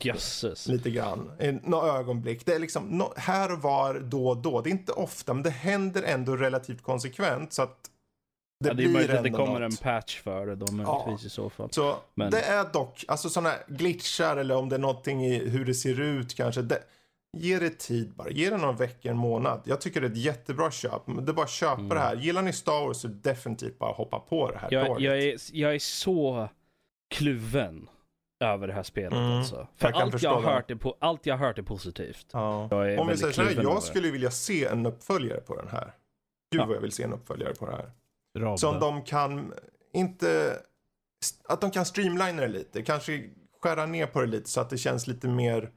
Jösses. 0.00 0.68
Lite 0.68 0.90
grann. 0.90 1.30
Några 1.62 1.92
ögonblick. 1.92 2.46
Det 2.46 2.54
är 2.54 2.58
liksom 2.58 2.84
nå- 2.84 3.14
här 3.16 3.52
och 3.52 3.58
var 3.62 3.94
då 4.00 4.28
och 4.28 4.36
då. 4.36 4.60
Det 4.60 4.68
är 4.68 4.72
inte 4.72 4.92
ofta 4.92 5.34
men 5.34 5.42
det 5.42 5.50
händer 5.50 6.02
ändå 6.02 6.36
relativt 6.36 6.82
konsekvent 6.82 7.52
så 7.52 7.62
att 7.62 7.90
det 8.64 8.68
ja, 8.68 8.74
det 8.74 8.84
är 8.84 8.88
möjligt 8.88 9.10
att 9.16 9.22
det 9.22 9.30
kommer 9.30 9.60
något. 9.60 9.72
en 9.72 9.76
patch 9.76 10.20
för 10.20 10.46
det 10.46 10.56
då 10.56 10.72
möjligtvis 10.72 11.24
i 11.26 11.30
så 11.30 11.50
fall. 11.50 11.68
Så 11.72 11.96
Men- 12.14 12.30
det 12.30 12.40
är 12.40 12.72
dock, 12.72 13.04
alltså 13.08 13.28
sådana 13.28 13.54
glitchar 13.68 14.36
eller 14.36 14.56
om 14.56 14.68
det 14.68 14.76
är 14.76 14.80
någonting 14.80 15.26
i 15.26 15.48
hur 15.48 15.64
det 15.64 15.74
ser 15.74 16.00
ut 16.00 16.34
kanske. 16.34 16.62
Det, 16.62 16.82
Ge 17.36 17.58
det 17.58 17.78
tid 17.78 18.12
bara. 18.16 18.30
Ge 18.30 18.50
det 18.50 18.56
några 18.56 18.72
veckor, 18.72 19.10
en 19.10 19.16
månad. 19.16 19.62
Jag 19.64 19.80
tycker 19.80 20.00
det 20.00 20.06
är 20.06 20.10
ett 20.10 20.16
jättebra 20.16 20.70
köp. 20.70 21.02
Det 21.06 21.30
är 21.30 21.32
bara 21.32 21.44
att 21.44 21.50
köpa 21.50 21.82
det 21.82 22.00
här. 22.00 22.16
Gillar 22.16 22.42
ni 22.42 22.52
Star 22.52 22.86
Wars 22.86 22.96
så 22.96 23.08
definitivt 23.08 23.78
bara 23.78 23.92
hoppa 23.92 24.18
på 24.18 24.50
det 24.50 24.58
här 24.58 24.68
Jag, 24.72 25.00
jag, 25.00 25.22
är, 25.22 25.36
jag 25.52 25.74
är 25.74 25.78
så 25.78 26.48
kluven 27.14 27.88
över 28.40 28.66
det 28.66 28.72
här 28.72 28.82
spelet 28.82 29.12
Mm, 29.12 29.38
alltså. 29.38 29.68
För 29.76 29.88
jag 29.88 30.02
allt 30.02 30.22
jag, 30.22 30.40
hört 30.40 30.70
är 30.70 30.78
allt 30.98 31.26
jag 31.26 31.36
har 31.36 31.46
hört 31.46 31.58
är 31.58 31.62
positivt. 31.62 32.26
Ja. 32.32 32.64
Är 32.84 32.98
Om 33.00 33.08
vi 33.08 33.16
säger 33.16 33.32
så 33.32 33.42
här, 33.42 33.62
jag 33.62 33.82
skulle 33.82 34.10
vilja 34.10 34.30
se 34.30 34.64
en 34.64 34.86
uppföljare 34.86 35.40
på 35.40 35.56
den 35.56 35.68
här. 35.68 35.92
Gud 36.52 36.60
Ja. 36.60 36.66
vad 36.66 36.76
jag 36.76 36.80
vill 36.80 36.92
se 36.92 37.02
en 37.02 37.12
uppföljare 37.12 37.54
på 37.54 37.66
det 37.66 37.72
här. 37.72 37.90
Rabbe. 38.38 38.58
Som 38.58 38.80
de 38.80 39.02
kan, 39.02 39.52
inte, 39.92 40.56
att 41.48 41.60
de 41.60 41.70
kan 41.70 41.84
streamlina 41.84 42.40
det 42.40 42.48
lite. 42.48 42.82
Kanske 42.82 43.24
skära 43.62 43.86
ner 43.86 44.06
på 44.06 44.20
det 44.20 44.26
lite 44.26 44.50
så 44.50 44.60
att 44.60 44.70
det 44.70 44.78
känns 44.78 45.06
lite 45.06 45.28
mer 45.28 45.70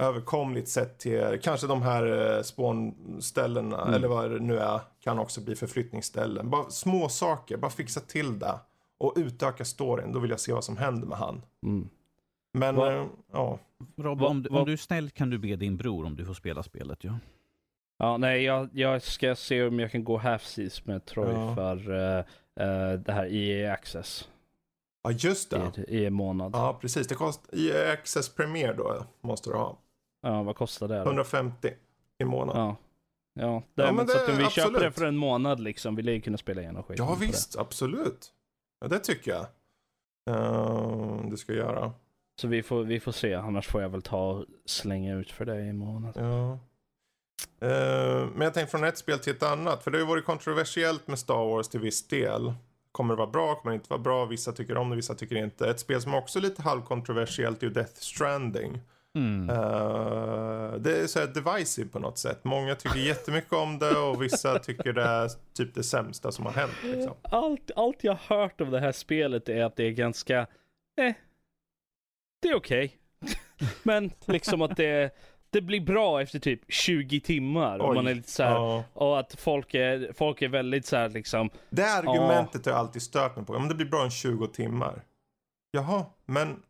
överkomligt 0.00 0.68
sett 0.68 0.98
till, 0.98 1.38
kanske 1.42 1.66
de 1.66 1.82
här 1.82 2.36
eh, 2.36 2.42
spånställena 2.42 3.82
Mm. 3.82 3.94
eller 3.94 4.08
vad 4.08 4.30
det 4.30 4.38
nu 4.38 4.58
är, 4.58 4.80
kan 5.00 5.18
också 5.18 5.40
bli 5.40 5.56
förflyttningsställen. 5.56 6.50
Bara 6.50 6.70
små 6.70 7.08
saker, 7.08 7.56
bara 7.56 7.70
fixa 7.70 8.00
till 8.00 8.38
det. 8.38 8.54
Och 8.98 9.12
utöka 9.16 9.64
storyn, 9.64 10.12
då 10.12 10.18
vill 10.18 10.30
jag 10.30 10.40
se 10.40 10.52
vad 10.52 10.64
som 10.64 10.76
händer 10.76 11.06
med 11.06 11.18
han. 11.18 11.42
Mm. 11.66 11.88
Men, 12.52 12.78
eh, 12.78 13.06
ja. 13.32 13.58
Vad- 13.94 14.22
om, 14.22 14.42
du, 14.42 14.48
om 14.50 14.64
du 14.66 14.72
är 14.72 14.76
snäll 14.76 15.10
kan 15.10 15.30
du 15.30 15.38
be 15.38 15.56
din 15.56 15.76
bror 15.76 16.06
om 16.06 16.16
du 16.16 16.24
får 16.24 16.34
spela 16.34 16.62
spelet. 16.62 17.04
Ja. 17.04 17.18
Ja, 17.98 18.16
nej, 18.16 18.42
jag, 18.42 18.68
jag 18.72 19.02
ska 19.02 19.34
se 19.36 19.66
om 19.66 19.78
jag 19.78 19.90
kan 19.92 20.04
gå 20.04 20.18
half-seas 20.18 20.82
med 20.84 21.04
Troy 21.04 21.32
Ja. 21.32 21.54
för 21.54 21.90
eh, 21.90 22.18
eh, 22.66 22.92
det 22.92 23.12
här 23.12 23.26
EA 23.34 23.72
Access 23.72 24.28
ja, 25.02 25.10
just 25.10 25.50
det. 25.50 25.72
i, 25.88 25.96
i 25.98 26.06
en 26.06 26.12
månad. 26.14 26.50
Ja. 26.54 26.58
Ja, 26.66 26.78
precis. 26.80 27.06
Det 27.08 27.14
kostar, 27.14 27.54
i 27.58 27.72
Access 27.92 28.28
Premier 28.34 28.74
då 28.74 29.04
måste 29.20 29.50
du 29.50 29.56
ha. 29.56 29.78
vad 30.20 30.56
kostar 30.56 30.88
det? 30.88 30.98
Då? 30.98 31.02
150 31.04 31.70
i 32.18 32.24
månaden. 32.24 32.62
Ja. 32.62 32.76
Ja, 33.40 33.46
Ja, 33.54 33.62
däremot 33.74 33.96
men 33.96 34.08
så 34.08 34.14
det- 34.18 34.22
att 34.24 34.28
om 34.30 34.36
vi 34.36 34.44
köper 34.50 34.68
absolut. 34.68 34.80
det 34.82 34.92
för 35.00 35.06
en 35.06 35.16
månad 35.16 35.60
liksom, 35.60 35.96
vill 35.96 36.06
jag 36.06 36.14
ju 36.14 36.20
kunna 36.20 36.38
spela 36.38 36.60
igenom 36.62 36.82
skiten 36.82 37.06
Ja, 37.06 37.14
på 37.14 37.20
det. 37.20 37.26
visst, 37.26 37.58
absolut. 37.58 38.32
Ja, 38.80 38.88
det 38.88 38.98
tycker 38.98 39.30
jag. 39.30 39.46
Uh, 40.36 41.30
du 41.30 41.36
ska 41.36 41.52
göra. 41.52 41.92
Så 42.40 42.48
vi 42.48 42.62
får, 42.62 42.84
vi 42.84 43.00
får 43.00 43.12
se, 43.12 43.34
annars 43.34 43.66
får 43.66 43.82
jag 43.82 43.88
väl 43.88 44.02
ta 44.02 44.30
och 44.30 44.44
slänga 44.66 45.14
ut 45.14 45.30
för 45.30 45.44
det 45.44 45.60
i 45.60 45.68
en 45.68 45.78
månad. 45.78 46.12
Ja. 46.16 46.58
Eh, 47.60 48.26
men 48.34 48.40
jag 48.40 48.54
tänkte 48.54 48.70
från 48.70 48.84
ett 48.84 48.98
spel 48.98 49.18
till 49.18 49.32
ett 49.32 49.42
annat. 49.42 49.84
För 49.84 49.90
det 49.90 49.98
har 49.98 50.02
ju 50.02 50.08
varit 50.08 50.24
kontroversiellt 50.24 51.08
med 51.08 51.18
Star 51.18 51.44
Wars 51.44 51.68
till 51.68 51.80
viss 51.80 52.08
del. 52.08 52.52
Kommer 52.92 53.14
det 53.14 53.18
vara 53.18 53.30
bra? 53.30 53.54
Kommer 53.54 53.70
det 53.70 53.74
inte 53.74 53.90
vara 53.90 54.00
bra? 54.00 54.24
Vissa 54.24 54.52
tycker 54.52 54.76
om 54.76 54.90
det, 54.90 54.96
vissa 54.96 55.14
tycker 55.14 55.36
inte. 55.36 55.70
Ett 55.70 55.80
spel 55.80 56.02
som 56.02 56.14
också 56.14 56.38
är 56.38 56.42
lite 56.42 56.62
halvkontroversiellt 56.62 57.62
är 57.62 57.66
ju 57.66 57.72
Death 57.72 57.94
Stranding. 57.94 58.80
Mm. 59.18 59.50
Eh, 59.50 60.72
det 60.72 60.98
är 60.98 61.06
så 61.06 61.18
här 61.18 61.26
divisive 61.26 61.88
på 61.88 61.98
något 61.98 62.18
sätt. 62.18 62.44
Många 62.44 62.74
tycker 62.74 62.98
jättemycket 62.98 63.52
om 63.52 63.78
det 63.78 63.98
och 63.98 64.22
vissa 64.22 64.58
tycker 64.58 64.92
det 64.92 65.02
är 65.02 65.30
typ 65.54 65.74
det 65.74 65.82
sämsta 65.82 66.32
som 66.32 66.46
har 66.46 66.52
hänt. 66.52 66.72
Liksom. 66.84 67.14
Allt, 67.22 67.70
allt 67.76 68.04
jag 68.04 68.12
har 68.12 68.36
hört 68.36 68.60
om 68.60 68.70
det 68.70 68.80
här 68.80 68.92
spelet 68.92 69.48
är 69.48 69.64
att 69.64 69.76
det 69.76 69.84
är 69.84 69.90
ganska, 69.90 70.38
eh, 71.00 71.14
det 72.42 72.48
är 72.48 72.54
okej. 72.56 72.96
Men 73.82 74.10
liksom 74.24 74.62
att 74.62 74.76
det, 74.76 75.10
det 75.50 75.60
blir 75.60 75.80
bra 75.80 76.22
efter 76.22 76.38
typ 76.38 76.60
20 76.68 77.20
timmar. 77.20 77.78
Och 77.78 77.88
Oj. 77.88 77.94
man 77.94 78.06
är 78.06 78.14
lite 78.14 78.30
så 78.30 78.42
här, 78.42 78.50
Ja. 78.54 78.84
och 78.92 79.18
att 79.18 79.34
folk 79.40 79.74
är, 79.74 80.12
folk 80.12 80.42
är 80.42 80.48
väldigt 80.48 80.86
så 80.86 80.96
här 80.96 81.08
liksom, 81.08 81.50
Det 81.70 81.84
argumentet 81.92 82.64
har 82.66 82.72
jag 82.72 82.78
alltid 82.78 83.02
stört 83.02 83.36
mig 83.36 83.44
på. 83.46 83.54
Ja, 83.54 83.58
men 83.58 83.68
det 83.68 83.74
blir 83.74 83.86
bra 83.86 84.06
i 84.06 84.10
20 84.10 84.46
timmar. 84.46 85.02
Jaha, 85.70 86.06
men 86.26 86.62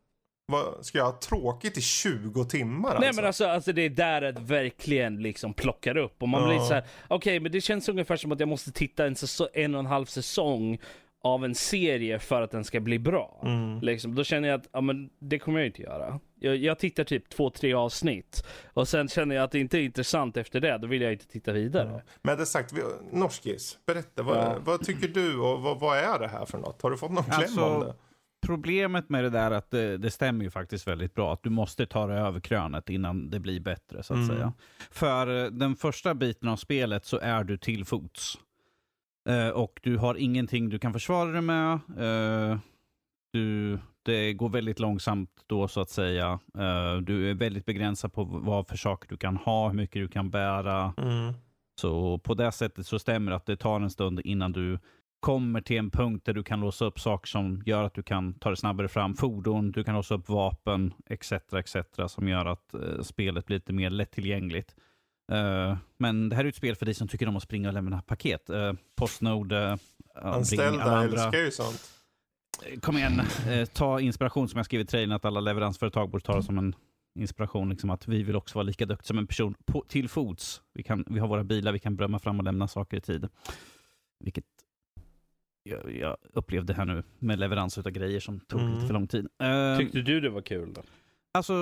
vad, 0.53 0.86
ska 0.86 0.99
jag 0.99 1.05
ha 1.05 1.18
tråkigt 1.18 1.78
i 1.78 1.80
20 1.80 2.44
timmar 2.44 2.88
alltså? 2.88 3.01
Nej 3.01 3.12
men 3.16 3.24
alltså, 3.24 3.46
alltså 3.46 3.72
det 3.72 3.82
är 3.82 3.90
där 3.90 4.20
det 4.20 4.32
verkligen 4.40 5.22
liksom 5.22 5.55
plockar 5.55 5.96
upp 5.96 6.22
och 6.22 6.28
man 6.28 6.49
blir 6.49 6.57
Ja. 6.59 6.64
så 6.64 6.74
här: 6.74 6.84
okej 7.09 7.40
men 7.40 7.53
det 7.53 7.61
känns 7.61 7.88
ungefär 7.88 8.16
som 8.16 8.32
att 8.32 8.40
jag 8.40 8.49
måste 8.49 8.72
titta 8.72 9.07
en, 9.07 9.14
en 9.55 9.74
och 9.74 9.78
en 9.80 9.86
halv 9.86 10.05
säsong 10.07 10.78
av 11.22 11.44
en 11.44 11.55
serie 11.55 12.18
för 12.18 12.42
att 12.42 12.51
den 12.51 12.64
ska 12.64 12.80
bli 12.80 12.99
bra. 12.99 13.40
Mm. 13.44 13.80
Liksom, 13.80 14.14
då 14.14 14.24
känner 14.24 14.49
jag 14.49 14.61
att, 14.61 14.68
ja 14.72 14.80
men 14.80 15.11
det 15.18 15.38
kommer 15.38 15.59
jag 15.59 15.66
inte 15.66 15.82
göra. 15.82 16.20
Jag, 16.40 16.57
jag 16.57 16.78
tittar 16.78 17.05
typ 17.05 17.28
två, 17.28 17.51
tre 17.51 17.74
avsnitt 17.74 18.44
och 18.74 18.88
sen 18.88 19.09
känner 19.09 19.34
jag 19.34 19.44
att 19.44 19.51
det 19.51 19.59
inte 19.59 19.78
är 19.78 19.82
intressant 19.82 20.36
efter 20.36 20.61
det, 20.61 20.78
då 20.78 20.86
vill 20.86 21.03
jag 21.03 21.12
inte 21.12 21.26
titta 21.26 21.53
vidare. 21.53 22.03
Med 22.22 22.38
det 22.38 22.46
sagt, 22.46 22.72
vi- 22.72 22.82
Norskis, 23.18 23.78
berätta. 23.86 24.22
Vad, 24.22 24.36
Ja. 24.36 24.57
vad 24.64 24.84
tycker 24.86 25.09
du 25.09 25.38
och 25.38 25.61
vad, 25.62 25.80
vad 25.80 25.99
är 25.99 26.18
det 26.18 26.28
här 26.28 26.44
för 26.46 26.59
något? 26.59 26.82
Har 26.82 26.90
du 26.90 26.96
fått 26.96 27.11
någon 27.12 27.24
kläm 27.24 27.40
Alltså, 27.40 27.64
om 27.64 27.80
det? 27.80 27.94
Problemet 28.47 29.09
med 29.09 29.24
det 29.24 29.30
där 29.30 29.51
är 29.51 29.55
att 29.57 29.70
det, 29.70 29.99
det 29.99 30.11
stämmer 30.11 30.45
ju 30.45 30.51
faktiskt 30.51 30.89
väldigt 30.89 31.14
bra. 31.14 31.32
Att 31.32 31.43
du 31.43 31.51
måste 31.51 31.86
ta 31.86 32.07
dig 32.07 32.18
över 32.18 32.41
krönet 32.41 32.91
innan 32.91 33.30
det 33.30 33.41
blir 33.41 33.61
bättre 33.61 34.03
så 34.03 34.14
att 34.14 34.18
Mm. 34.18 34.28
säga. 34.28 34.53
För 34.91 35.45
eh, 35.45 35.51
den 35.51 35.76
första 35.76 36.14
biten 36.14 36.49
av 36.49 36.57
spelet 36.57 37.05
så 37.05 37.18
är 37.18 37.45
du 37.45 37.59
till 37.59 37.84
fots. 37.84 38.39
Eh, 39.28 39.49
och 39.49 39.80
du 39.82 39.97
har 39.97 40.14
ingenting 40.14 40.68
du 40.68 40.78
kan 40.78 40.93
försvara 40.93 41.30
dig 41.32 41.43
med. 41.43 41.72
Eh, 41.99 42.59
du, 43.32 43.78
det 44.03 44.32
går 44.32 44.49
väldigt 44.49 44.78
långsamt 44.80 45.30
då 45.47 45.68
så 45.68 45.80
att 45.80 45.91
säga. 45.91 46.39
Eh, 46.59 46.97
du 46.97 47.30
är 47.30 47.34
väldigt 47.34 47.66
begränsad 47.66 48.12
på 48.12 48.24
vad 48.24 48.68
för 48.68 48.76
saker 48.76 49.09
du 49.09 49.16
kan 49.16 49.36
ha, 49.36 49.68
hur 49.68 49.76
mycket 49.76 50.03
du 50.03 50.09
kan 50.09 50.30
bära. 50.30 50.95
Mm. 50.97 51.32
Så 51.80 52.18
på 52.18 52.34
det 52.34 52.53
sättet 52.53 52.86
så 52.86 52.99
stämmer 52.99 53.30
det 53.30 53.36
att 53.36 53.47
det 53.47 53.57
tar 53.57 53.80
en 53.80 53.91
stund 53.91 54.20
innan 54.20 54.53
du 54.53 54.78
kommer 55.20 55.60
till 55.60 55.76
en 55.76 55.90
punkt 55.90 56.26
där 56.26 56.32
du 56.32 56.42
kan 56.42 56.60
låsa 56.60 56.84
upp 56.84 57.00
saker 57.00 57.28
som 57.28 57.62
gör 57.66 57.84
att 57.84 57.94
du 57.94 58.02
kan 58.02 58.34
ta 58.34 58.48
dig 58.48 58.56
snabbare 58.56 58.88
fram. 58.88 59.14
Fordon, 59.14 59.72
du 59.72 59.84
kan 59.84 59.94
låsa 59.94 60.14
upp 60.14 60.28
vapen, 60.28 60.94
etc. 61.06 61.32
etc. 61.32 61.76
som 62.06 62.28
gör 62.28 62.46
att 62.46 62.74
eh, 62.74 63.02
spelet 63.02 63.46
blir 63.46 63.56
lite 63.56 63.72
mer 63.72 63.90
lättillgängligt. 63.90 64.74
Eh, 65.32 65.76
men 65.98 66.28
det 66.28 66.36
här 66.36 66.44
är 66.44 66.48
ett 66.48 66.56
spel 66.56 66.76
för 66.76 66.86
dig 66.86 66.94
som 66.94 67.08
tycker 67.08 67.28
om 67.28 67.36
att 67.36 67.42
springa 67.42 67.68
och 67.68 67.74
lämna 67.74 68.02
paket. 68.02 68.50
Uh, 68.50 68.72
Postnode, 68.96 69.72
uh, 69.72 70.34
Anställda 70.34 71.04
älskar 71.04 71.38
ju 71.38 71.50
sånt. 71.50 71.90
Kom 72.80 72.96
igen, 72.96 73.20
eh, 73.48 73.64
ta 73.64 74.00
inspiration 74.00 74.48
som 74.48 74.56
jag 74.56 74.66
skrivit 74.66 74.88
i 74.88 74.90
trailern 74.90 75.12
att 75.12 75.24
alla 75.24 75.40
leveransföretag 75.40 76.10
borde 76.10 76.24
ta 76.24 76.36
det 76.36 76.42
som 76.42 76.58
en 76.58 76.74
inspiration. 77.18 77.68
Liksom 77.68 77.90
att 77.90 78.08
vi 78.08 78.22
vill 78.22 78.36
också 78.36 78.58
vara 78.58 78.62
lika 78.62 78.86
duktiga 78.86 79.06
som 79.06 79.18
en 79.18 79.26
person 79.26 79.54
på, 79.66 79.84
till 79.88 80.08
fots. 80.08 80.62
Vi, 80.74 80.82
kan, 80.82 81.04
vi 81.06 81.20
har 81.20 81.28
våra 81.28 81.44
bilar, 81.44 81.72
vi 81.72 81.78
kan 81.78 81.96
brömma 81.96 82.18
fram 82.18 82.38
och 82.38 82.44
lämna 82.44 82.68
saker 82.68 82.96
i 82.96 83.00
tid. 83.00 83.28
Vilket 84.24 84.44
jag, 85.68 85.94
jag 85.96 86.16
upplevde 86.32 86.74
här 86.74 86.84
nu 86.84 87.02
med 87.18 87.38
leverans 87.38 87.78
av 87.78 87.90
grejer 87.90 88.20
som 88.20 88.40
tog 88.40 88.60
Mm. 88.60 88.74
lite 88.74 88.86
för 88.86 88.94
lång 88.94 89.06
tid. 89.06 89.28
Eh, 89.42 89.78
Tyckte 89.78 90.00
du 90.00 90.20
det 90.20 90.30
var 90.30 90.40
kul 90.42 90.72
då? 90.72 90.82
Alltså, 91.32 91.54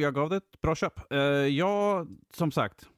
jag 0.00 0.14
gav 0.14 0.30
det 0.30 0.36
ett 0.36 0.60
bra 0.62 0.74
köp. 0.74 1.12
Uh, 1.12 1.18
ja, 1.48 2.06
som 2.34 2.50
sagt, 2.52 2.88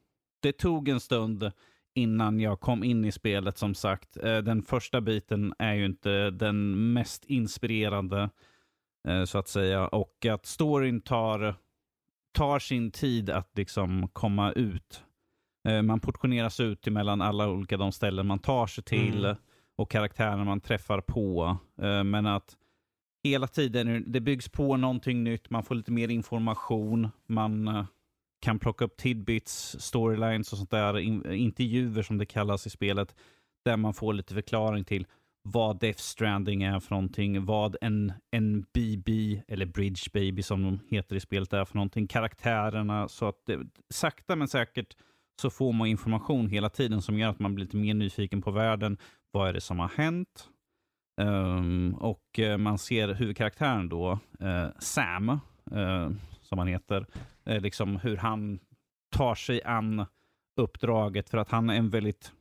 det 0.43 0.53
tog 0.53 0.89
en 0.89 1.01
stund 1.01 1.53
innan 1.95 2.41
jag 2.41 2.61
kom 2.61 2.85
in 2.85 3.05
i 3.05 3.13
spelet 3.13 3.59
som 3.59 3.75
sagt. 3.75 4.17
Eh, 4.17 4.39
den 4.39 4.63
första 4.63 5.01
biten 5.01 5.55
är 5.59 5.75
ju 5.75 5.85
inte 5.87 6.31
den 6.31 6.93
mest 6.93 7.25
inspirerande, 7.25 8.31
eh, 9.09 9.25
så 9.25 9.39
att 9.39 9.49
säga. 9.49 9.89
Och 9.89 10.27
att 10.27 10.47
storyn 10.47 11.01
tar, 11.01 11.55
tar 12.33 12.59
sin 12.59 12.91
tid 12.91 13.31
att 13.31 13.51
liksom 13.55 14.09
komma 14.13 14.53
ut. 14.53 15.05
Man 15.85 16.01
portioneras 16.01 16.61
ut 16.61 16.87
emellan 16.87 17.21
alla 17.23 17.49
olika 17.51 17.77
de 17.77 17.93
ställen 17.93 18.27
man 18.27 18.39
tar 18.39 18.67
sig 18.67 18.85
till 18.85 19.25
Mm 19.25 19.37
och 19.79 19.91
karaktärerna 19.91 20.45
man 20.45 20.61
träffar 20.61 21.01
på. 21.01 21.57
Eh, 21.83 22.05
men 22.05 22.27
att 22.27 22.57
hela 23.25 23.47
tiden, 23.47 24.05
det 24.13 24.21
byggs 24.21 24.49
på 24.49 24.77
någonting 24.77 25.25
nytt, 25.25 25.51
man 25.51 25.63
får 25.63 25.75
lite 25.75 25.93
mer 25.93 26.09
information, 26.09 27.09
man 27.27 27.69
eh, 27.69 27.85
kan 28.41 28.59
plocka 28.59 28.85
upp 28.85 28.97
tidbits, 28.97 29.77
storylines 29.81 30.53
och 30.53 30.59
sånt 30.59 30.71
där, 30.71 30.95
eh, 30.97 31.43
intervjuer 31.43 32.03
som 32.03 32.19
det 32.19 32.27
kallas 32.27 32.67
i 32.67 32.71
spelet, 32.71 33.15
där 33.65 33.77
man 33.77 33.95
får 33.95 34.13
lite 34.13 34.35
förklaring 34.35 34.85
till 34.85 35.07
vad 35.43 35.81
Death 35.81 36.01
Stranding 36.01 36.63
är 36.63 36.81
för 36.81 36.95
någonting, 36.95 37.45
vad 37.45 37.77
en, 37.81 38.13
en 38.31 38.67
BB, 38.75 39.43
eller 39.49 39.67
Bridge 39.67 40.11
Baby 40.13 40.43
som 40.43 40.63
de 40.63 40.81
heter 40.89 41.17
i 41.17 41.21
spelet, 41.21 41.53
är 41.53 41.65
för 41.65 41.75
någonting, 41.75 42.07
karaktärerna, 42.07 43.09
så 43.09 43.29
att 43.29 43.47
det, 43.47 43.59
sakta 43.91 44.37
men 44.37 44.49
säkert 44.49 44.97
så 45.41 45.51
får 45.51 45.73
man 45.73 45.89
information 45.89 46.49
hela 46.49 46.71
tiden 46.71 47.03
som 47.03 47.19
gör 47.19 47.29
att 47.29 47.39
man 47.39 47.55
blir 47.55 47.65
lite 47.65 47.77
mer 47.77 47.95
nyfiken 47.95 48.43
på 48.43 48.51
världen. 48.51 48.99
Vad 49.33 49.49
är 49.49 49.53
det 49.53 49.61
som 49.61 49.79
har 49.79 49.89
hänt? 49.89 50.49
Um, 51.21 51.95
och 51.95 52.39
eh, 52.39 52.59
man 52.59 52.79
ser 52.79 53.15
huvudkaraktären 53.15 53.89
då, 53.89 54.19
uh, 54.43 54.69
Sam, 54.79 55.29
uh, 55.73 56.11
som 56.41 56.59
han 56.59 56.67
heter, 56.67 57.07
uh, 57.51 57.61
liksom 57.61 57.97
hur 57.97 58.17
han 58.17 58.59
tar 59.17 59.35
sig 59.35 59.63
an 59.63 60.07
uppdraget 60.61 61.31
för 61.31 61.39
att 61.39 61.51
han 61.51 61.71
är 61.71 61.75
en 61.75 61.91
väldigt 61.91 62.33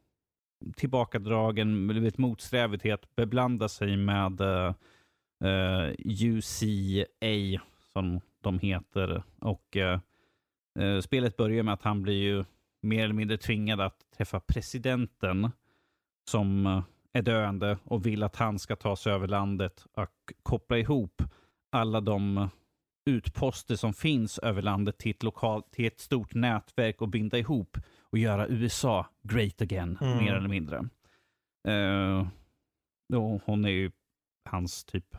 tillbakadragen, 0.75 1.87
väldigt 1.87 2.17
motsträvig 2.17 2.81
till 2.81 2.93
att 2.93 3.15
beblanda 3.15 3.69
sig 3.69 3.97
med 3.97 4.41
UCA, 6.05 7.61
som 7.93 8.21
de 8.41 8.59
heter. 8.59 9.23
Och 9.39 9.77
spelet 11.03 11.37
börjar 11.37 11.63
med 11.63 11.73
att 11.73 11.81
han 11.81 12.01
blir 12.01 12.21
ju 12.21 12.45
mer 12.81 13.03
eller 13.03 13.13
mindre 13.13 13.37
tvingad 13.37 13.81
att 13.81 14.11
träffa 14.17 14.39
presidenten 14.39 15.51
som 16.29 16.65
eh, 16.65 16.83
är 17.13 17.21
döende 17.21 17.77
och 17.83 18.05
vill 18.05 18.23
att 18.23 18.35
han 18.35 18.59
ska 18.59 18.75
ta 18.75 18.95
sig 18.95 19.13
över 19.13 19.27
landet 19.27 19.85
och 19.93 20.33
koppla 20.43 20.77
ihop 20.77 21.21
alla 21.71 22.01
de 22.01 22.49
utposter 23.09 23.75
som 23.75 23.93
finns 23.93 24.39
över 24.39 24.61
landet 24.61 24.97
till 24.97 25.11
ett, 25.11 25.23
lokal, 25.23 25.63
till 25.63 25.85
ett 25.85 25.99
stort 25.99 26.33
nätverk 26.33 27.01
och 27.01 27.07
binda 27.09 27.37
ihop 27.37 27.77
och 28.01 28.17
göra 28.17 28.47
USA 28.47 29.05
great 29.23 29.61
again, 29.61 29.97
Mm. 30.01 30.17
mer 30.17 30.33
eller 30.35 30.49
mindre. 30.49 30.77
Uh, 31.67 32.27
då, 33.13 33.41
hon 33.45 33.65
är 33.65 33.69
ju 33.69 33.91
hans 34.49 34.85
typ 34.85 35.17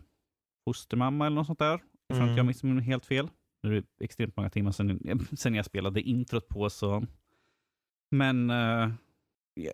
fostermamma 0.64 1.26
eller 1.26 1.34
något 1.36 1.46
sånt 1.46 1.58
där. 1.58 1.80
Ifall 2.12 2.22
Mm. 2.22 2.36
jag 2.36 2.46
missminner 2.46 2.74
mig 2.76 2.84
helt 2.84 3.06
fel. 3.06 3.28
Nu 3.62 3.76
är 3.76 3.80
det 3.98 4.04
extremt 4.04 4.36
många 4.36 4.50
timmar 4.50 4.72
sedan, 4.72 5.26
sedan 5.36 5.54
jag 5.54 5.64
spelade 5.64 6.00
introt 6.02 6.48
på 6.48 6.70
så. 6.70 7.06
Men 8.10 8.50
eh, 8.50 8.90
ja, 9.54 9.72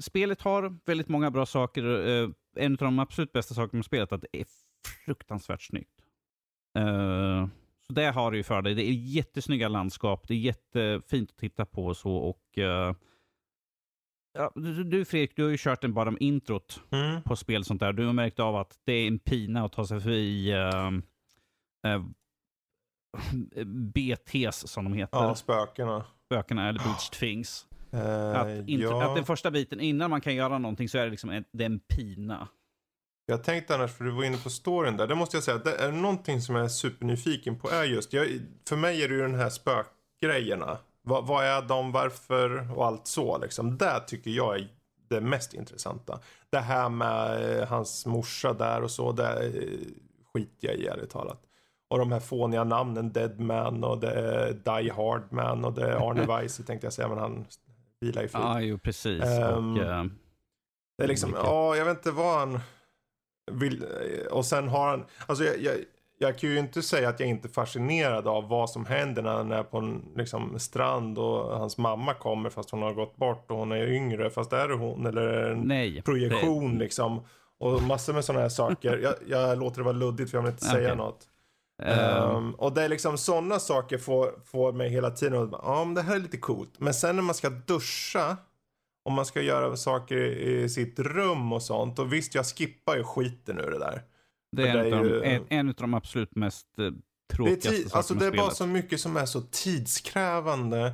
spelet 0.00 0.42
har 0.42 0.78
väldigt 0.86 1.08
många 1.08 1.30
bra 1.30 1.46
saker. 1.46 2.06
Eh, 2.08 2.28
en 2.56 2.72
av 2.72 2.78
de 2.78 2.98
absolut 2.98 3.32
bästa 3.32 3.54
sakerna 3.54 3.78
med 3.78 3.84
spelet 3.84 4.12
är 4.12 4.16
att 4.16 4.22
det 4.32 4.40
är 4.40 4.46
fruktansvärt 5.04 5.62
snyggt. 5.62 6.00
Eh, 6.78 7.46
så 7.86 7.92
det 7.92 8.04
har 8.10 8.30
det 8.30 8.36
ju 8.36 8.42
för 8.42 8.62
dig. 8.62 8.74
Det 8.74 8.82
är 8.82 8.92
jättesnygga 8.92 9.68
landskap. 9.68 10.28
Det 10.28 10.34
är 10.34 10.38
jättefint 10.38 11.30
att 11.30 11.36
titta 11.36 11.66
på 11.66 11.86
och 11.86 11.96
så. 11.96 12.16
Och, 12.16 12.58
eh, 12.58 12.94
ja, 14.34 14.52
du, 14.54 14.84
du 14.84 15.04
Fredrik, 15.04 15.36
du 15.36 15.42
har 15.42 15.50
ju 15.50 15.56
kört 15.58 15.84
en 15.84 15.94
bara 15.94 16.08
om 16.08 16.16
introt 16.20 16.80
Mm. 16.90 17.22
på 17.22 17.36
spel 17.36 17.60
och 17.60 17.66
sånt 17.66 17.80
där. 17.80 17.92
Du 17.92 18.06
har 18.06 18.12
märkt 18.12 18.40
av 18.40 18.56
att 18.56 18.78
det 18.84 18.92
är 18.92 19.08
en 19.08 19.18
pina 19.18 19.64
att 19.64 19.72
ta 19.72 19.86
sig 19.86 20.00
förbi 20.00 20.52
BTs 23.66 24.68
som 24.68 24.84
de 24.84 24.92
heter. 24.92 25.18
Ja, 25.18 25.34
spökena. 25.34 26.04
Spökena 26.24 26.68
eller 26.68 26.78
Beach 26.78 27.10
Things. 27.10 27.66
Eh, 27.94 28.40
Att, 28.40 28.68
ja. 28.68 29.04
att 29.04 29.16
den 29.16 29.24
första 29.24 29.50
biten, 29.50 29.80
innan 29.80 30.10
man 30.10 30.20
kan 30.20 30.34
göra 30.34 30.58
någonting 30.58 30.88
så 30.88 30.98
är 30.98 31.04
det 31.04 31.10
liksom 31.10 31.30
en, 31.30 31.44
det 31.52 31.64
en 31.64 31.78
pina. 31.80 32.48
Jag 33.26 33.44
tänkte 33.44 33.74
annars, 33.74 33.92
för 33.92 34.04
du 34.04 34.10
var 34.10 34.24
inne 34.24 34.36
på 34.36 34.50
storyn 34.50 34.96
där. 34.96 35.06
Det 35.06 35.14
måste 35.14 35.36
jag 35.36 35.44
säga, 35.44 35.58
det 35.58 35.76
är 35.76 35.92
någonting 35.92 36.40
som 36.40 36.54
jag 36.54 36.64
är 36.64 36.68
supernyfiken 36.68 37.58
på 37.58 37.70
är 37.70 37.84
just, 37.84 38.12
jag, 38.12 38.26
för 38.68 38.76
mig 38.76 39.02
är 39.02 39.08
det 39.08 39.14
ju 39.14 39.22
den 39.22 39.34
här 39.34 39.50
spökgrejerna. 39.50 40.78
Vad, 41.02 41.26
vad 41.26 41.44
är 41.44 41.62
de, 41.62 41.92
varför 41.92 42.78
och 42.78 42.86
allt 42.86 43.06
så 43.06 43.38
liksom. 43.38 43.78
Det 43.78 44.00
tycker 44.06 44.30
jag 44.30 44.56
är 44.56 44.68
det 45.08 45.20
mest 45.20 45.54
intressanta. 45.54 46.20
Det 46.50 46.58
här 46.58 46.88
med 46.88 47.58
eh, 47.60 47.68
hans 47.68 48.06
morsa 48.06 48.52
där 48.52 48.82
och 48.82 48.90
så, 48.90 49.12
det 49.12 49.46
eh, 49.46 49.78
skiter 50.34 50.68
jag 50.68 50.74
i 50.76 50.86
ärligt 50.86 51.10
talat. 51.10 51.42
Och 51.88 51.98
de 51.98 52.12
här 52.12 52.20
fåniga 52.20 52.64
namnen, 52.64 53.12
Deadman 53.12 53.84
och 53.84 54.00
det 54.00 54.10
är 54.10 54.52
Die 54.52 54.90
Hard 54.90 55.32
Man 55.32 55.64
och 55.64 55.72
det 55.72 55.82
är 55.90 56.10
Arne 56.10 56.26
Weise 56.38 56.62
tänkte 56.62 56.86
jag 56.86 56.92
säga, 56.92 57.08
men 57.08 57.18
han 57.18 57.44
vilar 58.04 58.22
i 58.22 58.28
frid. 58.28 58.42
Ja, 58.42 58.60
jo 58.60 58.78
precis. 58.78 59.22
Ehm, 59.24 59.72
och, 59.76 59.82
eh, 59.82 60.04
Det 60.98 61.04
är 61.04 61.08
liksom, 61.08 61.30
Olika. 61.34 61.46
ja, 61.46 61.76
jag 61.76 61.84
vet 61.84 61.96
inte 61.96 62.10
vad 62.10 62.38
han 62.38 62.60
vill. 63.52 63.84
Och 64.30 64.44
sen 64.46 64.68
har 64.68 64.88
han, 64.90 65.04
alltså 65.26 65.44
jag, 65.44 65.60
jag, 65.62 65.74
jag 66.18 66.38
kan 66.38 66.50
ju 66.50 66.58
inte 66.58 66.82
säga 66.82 67.08
att 67.08 67.20
jag 67.20 67.28
inte 67.28 67.48
är 67.48 67.50
fascinerad 67.52 68.28
av 68.28 68.48
vad 68.48 68.70
som 68.70 68.86
händer 68.86 69.22
när 69.22 69.32
han 69.34 69.52
är 69.52 69.62
på 69.62 69.78
en 69.78 70.02
liksom, 70.16 70.58
strand 70.58 71.18
och 71.18 71.58
hans 71.58 71.78
mamma 71.78 72.14
kommer 72.14 72.50
fast 72.50 72.70
hon 72.70 72.82
har 72.82 72.92
gått 72.92 73.16
bort 73.16 73.50
och 73.50 73.56
hon 73.56 73.72
är 73.72 73.86
yngre. 73.92 74.30
Fast 74.30 74.52
är 74.52 74.68
det 74.68 74.74
hon 74.74 75.06
eller 75.06 75.22
är 75.22 75.44
det 75.48 75.52
en 75.52 75.60
nej. 75.60 76.02
projektion 76.02 76.78
liksom. 76.78 77.20
Och 77.58 77.82
massor 77.82 78.12
med 78.12 78.24
sådana 78.24 78.42
här 78.42 78.48
saker. 78.48 78.98
Jag, 78.98 79.14
jag 79.26 79.58
låter 79.58 79.78
det 79.78 79.84
vara 79.84 79.96
luddigt 79.96 80.30
för 80.30 80.38
jag 80.38 80.42
vill 80.42 80.52
inte 80.52 80.64
säga 80.74 80.86
Okej. 80.88 80.96
något. 80.96 81.28
Det, 81.78 81.84
Ehm, 81.84 82.54
och 82.54 82.72
det 82.74 82.82
är 82.82 82.88
liksom 82.88 83.18
sådana 83.18 83.58
saker 83.58 83.98
får, 83.98 84.32
får 84.44 84.72
mig 84.72 84.88
hela 84.90 85.10
tiden 85.10 85.42
att 85.42 85.50
ja 85.52 85.84
men 85.84 85.94
det 85.94 86.02
här 86.02 86.14
är 86.16 86.20
lite 86.20 86.36
coolt. 86.36 86.70
Men 86.78 86.94
sen 86.94 87.16
när 87.16 87.22
man 87.22 87.34
ska 87.34 87.50
duscha, 87.50 88.36
om 89.04 89.12
man 89.14 89.26
ska 89.26 89.40
göra 89.42 89.76
saker 89.76 90.16
i, 90.16 90.68
sitt 90.68 90.98
rum 90.98 91.52
och 91.52 91.62
sånt. 91.62 91.98
Och 91.98 92.12
visst, 92.12 92.34
jag 92.34 92.46
skippar 92.46 92.96
ju 92.96 93.04
skiten 93.04 93.58
ur 93.58 93.70
det 93.70 93.78
där. 93.78 94.02
det 94.56 94.68
är, 94.68 94.74
det 94.74 94.80
en, 94.80 94.92
är 94.92 94.98
av 94.98 95.06
ju- 95.06 95.22
en, 95.22 95.44
en 95.48 95.68
av 95.68 95.74
de 95.74 95.94
absolut 95.94 96.34
mest 96.36 96.66
eh, 96.78 96.84
Det 96.84 96.88
är, 96.88 97.36
tråkigaste 97.36 97.70
tid, 97.70 97.82
sakerna 97.82 97.98
alltså, 97.98 98.14
det 98.14 98.26
är 98.26 98.30
bara 98.36 98.50
så 98.50 98.66
mycket 98.66 99.00
som 99.00 99.16
är 99.16 99.26
så 99.26 99.40
tidskrävande 99.40 100.92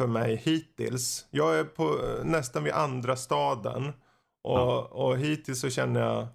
för 0.00 0.06
mig 0.06 0.36
hittills. 0.44 1.26
Jag 1.30 1.58
är 1.58 1.64
på 1.64 1.82
eh, 1.84 2.24
nästan 2.24 2.64
vid 2.64 2.72
andra 2.72 3.16
staden. 3.16 3.88
Och, 4.44 4.58
Ja. 4.58 4.88
och 4.92 5.18
hittills 5.18 5.60
så 5.60 5.70
känner 5.70 6.00
jag, 6.00 6.26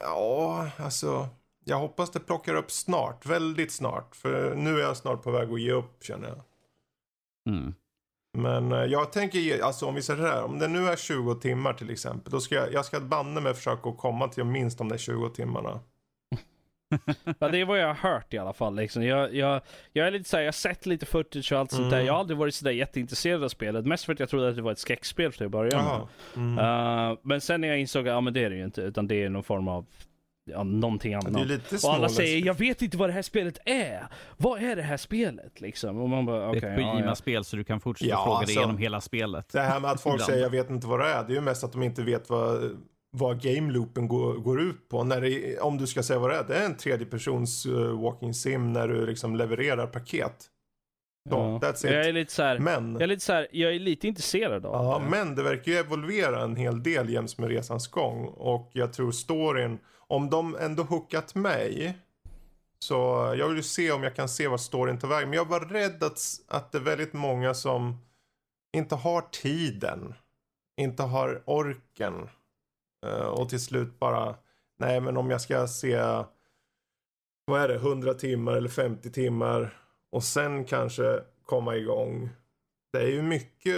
ja 0.00 0.68
alltså, 0.76 1.28
jag 1.64 1.78
hoppas 1.78 2.10
det 2.10 2.20
plockar 2.20 2.54
upp 2.54 2.70
snart, 2.70 3.26
väldigt 3.26 3.72
snart. 3.72 4.16
För 4.16 4.54
nu 4.54 4.76
är 4.78 4.82
jag 4.82 4.96
snart 4.96 5.22
på 5.22 5.30
väg 5.30 5.52
att 5.52 5.60
ge 5.60 5.72
upp 5.72 6.04
känner 6.04 6.28
jag. 6.28 6.40
Mm. 7.54 7.74
Men 8.38 8.72
eh, 8.72 8.84
jag 8.84 9.12
tänker, 9.12 9.38
ge- 9.38 9.60
alltså 9.60 9.86
om 9.86 9.94
vi 9.94 10.02
säger 10.02 10.20
så 10.20 10.26
här, 10.26 10.42
om 10.44 10.58
det 10.58 10.68
nu 10.68 10.88
är 10.88 10.96
20 10.96 11.34
timmar 11.34 11.72
till 11.72 11.90
exempel, 11.90 12.32
då 12.32 12.40
ska 12.40 12.54
jag, 12.54 12.72
jag 12.72 12.84
ska 12.84 13.00
banne 13.00 13.40
mig 13.40 13.54
försöka 13.54 13.88
att 13.88 13.98
komma 13.98 14.28
till 14.28 14.44
minst 14.44 14.78
de 14.78 14.88
där 14.88 14.98
20 14.98 15.28
timmarna. 15.28 15.80
Ja, 17.38 17.48
det 17.48 17.58
är 17.60 17.64
vad 17.64 17.78
jag 17.78 17.86
har 17.86 17.94
hört 18.12 18.34
i 18.34 18.38
alla 18.38 18.52
fall. 18.52 18.74
Liksom. 18.76 19.04
Jag, 19.04 19.34
jag, 19.34 19.60
jag 19.92 20.06
är 20.06 20.10
lite 20.10 20.28
såhär, 20.28 20.42
jag 20.42 20.48
har 20.48 20.52
sett 20.52 20.86
lite 20.86 21.06
footage 21.06 21.52
och 21.52 21.58
allt 21.58 21.70
sånt 21.70 21.90
där. 21.90 21.96
Mm. 21.96 22.06
Jag 22.06 22.12
har 22.12 22.20
aldrig 22.20 22.38
varit 22.38 22.54
sådär 22.54 22.70
jätteintresserad 22.72 23.44
av 23.44 23.48
spelet. 23.48 23.86
Mest 23.86 24.04
för 24.04 24.12
att 24.12 24.20
jag 24.20 24.28
trodde 24.28 24.48
att 24.48 24.56
det 24.56 24.62
var 24.62 24.72
ett 24.72 24.78
skräckspel 24.78 25.32
till 25.32 25.44
att 25.46 25.50
börja 25.52 25.82
med. 25.82 26.06
Mm. 26.36 26.58
Uh, 26.58 27.18
men 27.22 27.40
sen 27.40 27.60
när 27.60 27.68
jag 27.68 27.78
insåg 27.78 28.08
att 28.08 28.14
ja, 28.14 28.20
men 28.20 28.32
det 28.34 28.44
är 28.44 28.50
det 28.50 28.56
ju 28.56 28.64
inte, 28.64 28.80
utan 28.82 29.06
det 29.06 29.22
är 29.24 29.28
någon 29.28 29.42
form 29.42 29.68
av 29.68 29.86
ja, 30.44 30.62
någonting 30.62 31.14
annat. 31.14 31.32
det 31.34 31.40
är 31.40 31.44
lite 31.44 31.86
och 31.86 31.94
alla 31.94 32.08
säger, 32.08 32.46
jag 32.46 32.54
vet 32.58 32.82
inte 32.82 32.96
vad 32.96 33.08
det 33.08 33.12
här 33.12 33.22
spelet 33.22 33.58
är. 33.64 34.06
Vad 34.36 34.62
är 34.62 34.76
det 34.76 34.82
här 34.82 34.96
spelet? 34.96 35.60
Liksom. 35.60 36.00
Och 36.00 36.08
man 36.08 36.26
bara, 36.26 36.40
Det 36.40 36.48
okej. 36.48 36.60
är 36.68 36.72
ett 36.74 36.80
ja, 36.80 36.86
ja. 36.86 36.92
Kojima-spel 36.92 37.44
så 37.44 37.56
du 37.56 37.64
kan 37.64 37.80
fortsätta 37.80 38.10
Ja, 38.10 38.24
fråga 38.24 38.30
dig 38.38 38.42
alltså- 38.42 38.58
igenom 38.58 38.78
hela 38.78 39.00
spelet. 39.00 39.48
Det 39.52 39.60
här 39.60 39.80
med 39.80 39.90
att 39.90 40.00
folk 40.00 40.22
säger 40.22 40.42
jag 40.42 40.50
vet 40.50 40.70
inte 40.70 40.86
vad 40.86 41.00
det 41.00 41.06
är, 41.06 41.24
det 41.24 41.32
är 41.32 41.34
ju 41.34 41.40
mest 41.40 41.64
att 41.64 41.72
de 41.72 41.82
inte 41.82 42.02
vet 42.02 42.30
vad, 42.30 42.76
vad 43.10 43.42
game 43.42 43.72
loopen 43.72 44.08
går, 44.08 44.34
går 44.34 44.60
ut 44.60 44.88
på. 44.88 45.04
När 45.04 45.20
det, 45.20 45.58
om 45.60 45.78
du 45.78 45.86
ska 45.86 46.02
säga 46.02 46.18
vad 46.18 46.30
det 46.30 46.36
är, 46.36 46.44
det 46.44 46.54
är 46.56 46.64
en 46.66 46.76
tredjepersons 46.76 47.66
uh, 47.66 48.00
walking 48.02 48.34
sim 48.34 48.72
när 48.72 48.88
du 48.88 49.06
liksom 49.06 49.36
levererar 49.36 49.86
paket. 49.86 50.50
Så, 51.30 51.58
Ja. 51.62 51.72
Jag 51.82 52.06
är 52.08 52.12
lite 52.12 52.32
såhär, 52.32 52.58
Men, 52.58 52.92
jag 52.92 53.02
är 53.02 53.06
lite 53.06 53.24
såhär, 53.24 53.46
jag 53.52 53.74
är 53.74 53.78
lite 53.78 54.08
intresserad 54.08 54.66
av 54.66 54.84
ja, 54.84 54.98
det. 54.98 55.10
men 55.10 55.34
det 55.34 55.42
verkar 55.42 55.72
ju 55.72 55.78
evolvera 55.78 56.42
en 56.42 56.56
hel 56.56 56.82
del 56.82 57.08
jäms 57.10 57.38
med 57.38 57.48
resans 57.48 57.88
gång. 57.88 58.24
Och 58.26 58.70
jag 58.72 58.92
tror 58.92 59.12
storyn, 59.12 59.78
om 60.06 60.30
de 60.30 60.56
ändå 60.56 60.82
hookat 60.82 61.34
mig, 61.34 61.98
så 62.78 62.94
jag 63.38 63.48
vill 63.48 63.56
ju 63.56 63.62
se 63.62 63.92
om 63.92 64.02
jag 64.02 64.16
kan 64.16 64.28
se 64.28 64.48
vad 64.48 64.60
storyn 64.60 64.98
tar 64.98 65.08
vägen. 65.08 65.30
Men 65.30 65.36
jag 65.36 65.48
var 65.48 65.60
rädd 65.60 66.02
att, 66.02 66.20
att 66.48 66.72
det 66.72 66.78
är 66.78 66.82
väldigt 66.82 67.12
många 67.12 67.54
som 67.54 67.98
inte 68.76 68.94
har 68.94 69.20
tiden, 69.20 70.14
inte 70.76 71.02
har 71.02 71.42
orken. 71.46 72.28
Eh, 73.06 73.26
och 73.26 73.48
till 73.48 73.60
slut 73.60 73.98
bara, 73.98 74.36
nej 74.78 75.00
men 75.00 75.16
om 75.16 75.30
jag 75.30 75.40
ska 75.40 75.66
se, 75.66 75.96
vad 77.44 77.60
är 77.60 77.68
det, 77.68 77.74
100 77.74 78.14
timmar 78.14 78.52
eller 78.52 78.68
50 78.68 79.10
timmar 79.10 79.80
och 80.12 80.24
sen 80.24 80.64
kanske 80.64 81.20
komma 81.44 81.76
igång. 81.76 82.30
Det 82.92 82.98
är 82.98 83.08
ju 83.08 83.22
mycket, 83.22 83.76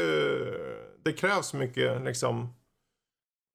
det 1.05 1.13
krävs 1.13 1.55
mycket 1.55 2.03
liksom 2.03 2.55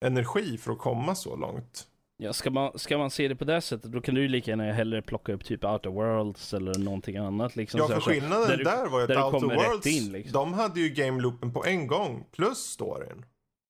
energi 0.05 0.57
för 0.57 0.71
att 0.71 0.79
komma 0.79 1.15
så 1.15 1.35
långt. 1.35 1.87
Ja, 2.23 2.33
ska, 2.33 2.51
man, 2.51 2.79
ska 2.79 2.97
man 2.97 3.11
se 3.11 3.27
det 3.27 3.35
på 3.35 3.45
det 3.45 3.61
sättet, 3.61 3.91
då 3.91 4.01
kan 4.01 4.15
du 4.15 4.21
ju 4.21 4.27
lika 4.27 4.51
gärna 4.51 4.71
hellre 4.71 5.01
plocka 5.01 5.33
upp 5.33 5.45
typ 5.45 5.63
Outer 5.63 5.89
Worlds 5.89 6.53
eller 6.53 6.79
någonting 6.79 7.17
annat. 7.17 7.55
Liksom, 7.55 7.77
Ja, 7.79 7.87
för 7.87 7.99
så- 7.99 8.09
skillnaden 8.09 8.47
där 8.47 8.57
du- 8.57 8.63
där 8.63 8.87
var 8.89 8.99
ju 8.99 9.03
att 9.17 9.33
Outer 9.33 9.55
Worlds, 9.55 9.87
in, 9.87 10.11
liksom. 10.11 10.33
de 10.33 10.53
hade 10.53 10.79
ju 10.79 10.89
game 10.89 11.21
loopen 11.21 11.53
på 11.53 11.65
en 11.65 11.87
gång 11.87 12.25
plus 12.31 12.57
storyn. 12.57 13.25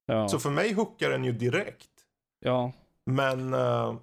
Ja, 0.06 0.28
Så 0.28 0.40
för 0.40 0.50
mig 0.50 0.74
hookar 0.74 1.10
den 1.10 1.24
ju 1.24 1.32
direkt. 1.32 1.90
ja. 2.40 2.72
Men 3.06 3.54
eh, 3.54 3.94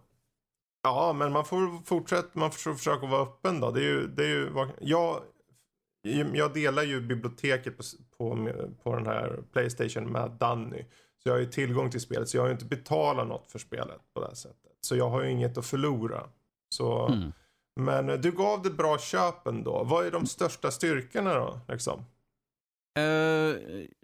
ja, 0.82 1.12
men 1.12 1.32
man 1.32 1.44
får 1.44 1.84
fortsätta, 1.84 2.28
man 2.38 2.50
får 2.50 2.74
försöka 2.74 3.06
vara 3.06 3.22
öppen 3.22 3.60
då. 3.60 3.70
Det 3.70 3.80
är 3.80 3.84
ju, 3.84 4.06
det 4.06 4.22
är 4.22 4.28
ju, 4.28 4.50
jag, 4.80 5.20
jag 6.34 6.54
delar 6.54 6.82
ju 6.82 7.00
biblioteket 7.00 7.76
på, 7.76 7.82
på, 8.18 8.48
på 8.82 8.94
den 8.94 9.06
här 9.06 9.38
Playstation 9.52 10.12
med 10.12 10.30
Danny. 10.30 10.84
Jag 11.28 11.34
har 11.34 11.40
ju 11.40 11.46
tillgång 11.46 11.90
till 11.90 12.00
spelet, 12.00 12.28
så 12.28 12.36
jag 12.36 12.42
har 12.42 12.48
ju 12.48 12.52
inte 12.52 12.64
betalat 12.64 13.28
något 13.28 13.50
för 13.52 13.58
spelet 13.58 14.00
på 14.14 14.20
det 14.20 14.26
här 14.26 14.34
sättet. 14.34 14.72
Så 14.80 14.96
jag 14.96 15.10
har 15.10 15.22
ju 15.22 15.30
inget 15.30 15.58
att 15.58 15.66
förlora. 15.66 16.22
Så, 16.74 17.06
Mm. 17.06 17.32
Men 17.80 18.10
eh, 18.10 18.16
du 18.18 18.32
gav 18.32 18.62
det 18.62 18.70
bra 18.70 18.98
köp 18.98 19.46
ändå. 19.46 19.84
Vad 19.84 20.06
är 20.06 20.10
de 20.10 20.26
största 20.26 20.70
styrkorna 20.70 21.34
då? 21.34 21.60
Liksom? 21.68 22.04
Eh, 22.98 23.54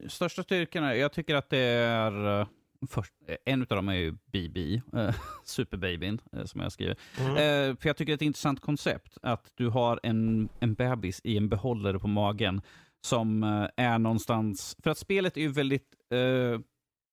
största 0.08 0.42
styrkorna, 0.42 0.96
jag 0.96 1.12
tycker 1.12 1.34
att 1.34 1.50
det 1.50 1.58
är... 1.58 2.40
eh, 2.40 2.46
först, 2.88 3.12
en 3.44 3.60
av 3.60 3.66
dem 3.66 3.88
är 3.88 3.94
ju 3.94 4.14
BB, 4.32 4.82
uh, 4.94 5.10
Superbabyn, 5.44 6.20
eh, 6.32 6.44
som 6.44 6.60
jag 6.60 6.72
skriver. 6.72 6.96
Mm. 7.18 7.30
Eh, 7.30 7.76
för 7.76 7.88
jag 7.88 7.96
tycker 7.96 8.04
det 8.06 8.12
är 8.12 8.14
ett 8.14 8.22
intressant 8.22 8.60
koncept, 8.60 9.18
att 9.22 9.52
du 9.54 9.68
har 9.68 10.00
en, 10.02 10.48
en 10.60 10.74
bebis 10.74 11.20
i 11.24 11.36
en 11.36 11.48
behållare 11.48 11.98
på 11.98 12.08
magen 12.08 12.62
som 13.04 13.42
eh, 13.42 13.84
är 13.84 13.98
någonstans... 13.98 14.76
För 14.82 14.90
att 14.90 14.98
spelet 14.98 15.36
är 15.36 15.40
ju 15.40 15.48
väldigt... 15.48 15.94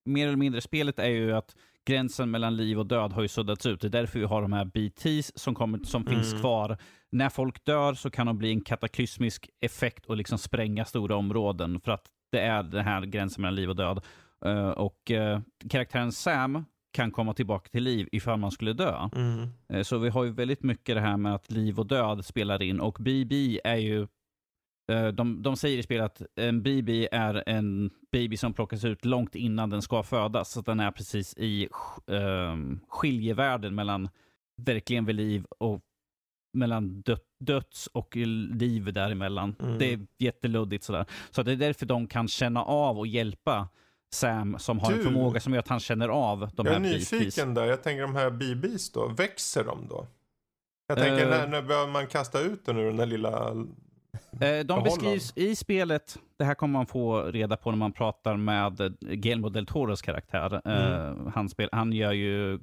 mer 0.05 0.27
eller 0.27 0.37
mindre, 0.37 0.61
spelet 0.61 0.99
är 0.99 1.09
ju 1.09 1.31
att 1.33 1.55
gränsen 1.85 2.31
mellan 2.31 2.55
liv 2.57 2.79
och 2.79 2.85
död 2.85 3.13
har 3.13 3.21
ju 3.21 3.27
suddats 3.27 3.65
ut. 3.65 3.81
Det 3.81 3.87
är 3.87 3.89
därför 3.89 4.19
vi 4.19 4.25
har 4.25 4.41
de 4.41 4.53
här 4.53 4.65
BTs 4.65 5.31
som, 5.35 5.55
kommer, 5.55 5.79
som 5.83 6.05
finns 6.05 6.29
Mm. 6.31 6.41
kvar. 6.41 6.77
När 7.11 7.29
folk 7.29 7.65
dör 7.65 7.93
så 7.93 8.09
kan 8.09 8.27
de 8.27 8.37
bli 8.37 8.51
en 8.51 8.61
kataklysmisk 8.61 9.49
effekt 9.61 10.05
och 10.05 10.17
liksom 10.17 10.37
spränga 10.37 10.85
stora 10.85 11.15
områden 11.15 11.79
för 11.81 11.91
att 11.91 12.05
det 12.31 12.39
är 12.39 12.63
den 12.63 12.85
här 12.85 13.01
gränsen 13.01 13.41
mellan 13.41 13.55
liv 13.55 13.69
och 13.69 13.75
död. 13.75 14.01
Eh, 14.45 14.69
och 14.69 15.11
eh, 15.11 15.39
karaktären 15.69 16.11
Sam 16.11 16.65
kan 16.93 17.11
komma 17.11 17.33
tillbaka 17.33 17.69
till 17.69 17.83
liv 17.83 18.07
ifall 18.11 18.39
man 18.39 18.51
skulle 18.51 18.73
dö. 18.73 19.09
Mm. 19.15 19.47
Eh, 19.73 19.83
Så 19.83 19.97
vi 19.97 20.09
har 20.09 20.23
ju 20.23 20.31
väldigt 20.31 20.63
mycket 20.63 20.95
det 20.95 21.01
här 21.01 21.17
med 21.17 21.35
att 21.35 21.51
liv 21.51 21.79
och 21.79 21.87
död 21.87 22.25
spelar 22.25 22.61
in 22.61 22.79
och 22.79 22.97
BB 22.99 23.59
är 23.63 23.75
ju 23.75 24.07
de, 25.13 25.41
de 25.41 25.55
säger 25.57 25.77
i 25.77 25.83
spelet 25.83 26.05
att 26.05 26.21
en 26.35 26.61
BB 26.63 27.09
är 27.11 27.43
en 27.49 27.89
baby 28.11 28.37
som 28.37 28.53
plockas 28.53 28.85
ut 28.85 29.05
långt 29.05 29.35
innan 29.35 29.69
den 29.69 29.81
ska 29.81 30.03
födas. 30.03 30.51
Så 30.51 30.59
att 30.59 30.65
den 30.65 30.79
är 30.79 30.91
precis 30.91 31.33
i 31.37 31.67
uh, 32.11 32.77
skiljevärlden 32.87 33.75
mellan 33.75 34.09
verkligen 34.61 35.05
vid 35.05 35.15
liv 35.15 35.45
och 35.57 35.81
mellan 36.53 37.01
dö 37.01 37.17
döds 37.39 37.87
och 37.87 38.15
liv 38.15 38.93
däremellan. 38.93 39.55
Mm. 39.63 39.77
Det 39.77 39.93
är 39.93 39.99
jätteluddigt 40.17 40.83
sådär. 40.83 41.05
Så 41.31 41.43
det 41.43 41.51
är 41.51 41.55
därför 41.55 41.85
de 41.85 42.07
kan 42.07 42.27
känna 42.27 42.63
av 42.63 42.99
och 42.99 43.07
hjälpa 43.07 43.69
Sam 44.13 44.59
som 44.59 44.79
har 44.79 44.91
en 44.91 44.97
Du, 44.97 45.03
förmåga 45.03 45.39
som 45.39 45.53
gör 45.53 45.59
att 45.59 45.67
han 45.67 45.79
känner 45.79 46.09
av 46.09 46.39
de 46.55 46.67
Jag 46.67 46.75
är 46.75 46.79
här 46.79 46.91
BBs. 46.91 47.11
nyfiken 47.11 47.53
där. 47.53 47.65
Jag 47.65 47.83
tänker 47.83 48.01
de 48.01 48.15
här 48.15 48.29
BBs 48.31 48.91
då. 48.91 49.07
Växer 49.07 49.63
de 49.63 49.87
då? 49.89 50.07
Jag 50.87 50.97
tänker 50.97 51.23
Eh. 51.25 51.29
när, 51.29 51.47
när 51.47 51.61
börjar 51.61 51.87
man 51.87 52.07
kasta 52.07 52.39
ut 52.39 52.65
den 52.65 52.77
ur 52.77 52.85
den 52.85 52.97
där 52.97 53.05
lilla... 53.05 53.53
Eh, 54.41 54.65
de 54.65 54.83
beskrivs 54.83 55.33
i 55.35 55.55
spelet, 55.55 56.19
det 56.37 56.43
här 56.43 56.55
kommer 56.55 56.73
man 56.73 56.85
få 56.85 57.23
reda 57.23 57.57
på 57.57 57.71
när 57.71 57.77
man 57.77 57.91
pratar 57.91 58.37
med 58.37 58.97
Guillermo 58.99 59.49
del 59.49 59.65
Toros 59.65 60.01
karaktär. 60.01 60.61
Mm. 60.65 61.17
Eh, 61.27 61.33
han, 61.33 61.49
spel, 61.49 61.69
han 61.71 61.93
gör 61.93 62.11
ju 62.11 62.59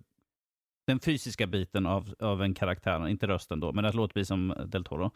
den 0.86 1.00
fysiska 1.00 1.46
biten 1.46 1.86
av, 1.86 2.14
av 2.18 2.42
en 2.42 2.54
karaktär, 2.54 3.08
inte 3.08 3.26
rösten 3.26 3.60
då, 3.60 3.72
men 3.72 3.84
det 3.84 3.92
låter 3.92 4.14
precis 4.14 4.28
som 4.28 4.54
del 4.66 4.84
Toro. 4.84 5.10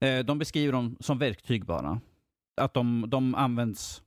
Eh, 0.00 0.18
de 0.18 0.38
beskriver 0.38 0.72
dem 0.72 0.96
som 1.00 1.18
verktyg 1.18 1.64
bara. 1.64 2.00
Att 2.56 2.74
de, 2.74 3.04
de 3.08 3.34
används, 3.34 4.02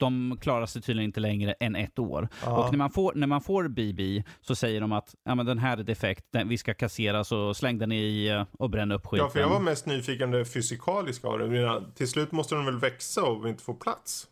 de 0.00 0.38
klarar 0.40 0.66
sig 0.66 0.82
tydligen 0.82 1.08
inte 1.08 1.20
längre 1.20 1.52
än 1.52 1.76
ett 1.76 1.98
år. 1.98 2.28
Ja. 2.44 2.64
Och 2.64 2.72
när 2.72 2.78
man, 2.78 2.90
får, 2.90 3.12
när 3.14 3.26
man 3.26 3.40
får 3.40 3.68
BB 3.68 4.22
så 4.40 4.54
säger 4.54 4.80
de 4.80 4.92
att 4.92 5.14
ja, 5.24 5.34
men 5.34 5.46
den 5.46 5.58
här 5.58 5.76
är 5.78 5.82
defekt, 5.82 6.24
den, 6.32 6.48
vi 6.48 6.58
ska 6.58 6.74
kassera 6.74 7.24
så 7.24 7.54
släng 7.54 7.78
den 7.78 7.92
i 7.92 8.26
eh, 8.26 8.44
och 8.58 8.70
bränn 8.70 8.92
upp 8.92 9.06
skiten. 9.06 9.26
Ja, 9.26 9.30
för 9.30 9.40
jag 9.40 9.48
var 9.48 9.60
mest 9.60 9.86
nyfiken 9.86 10.30
det 10.30 10.44
fysikaliska 10.44 11.28
av 11.28 11.38
det. 11.38 11.82
Till 11.94 12.08
slut 12.08 12.32
måste 12.32 12.54
de 12.54 12.64
väl 12.64 12.78
växa 12.78 13.22
och 13.22 13.48
inte 13.48 13.62
få 13.62 13.74
plats? 13.74 14.26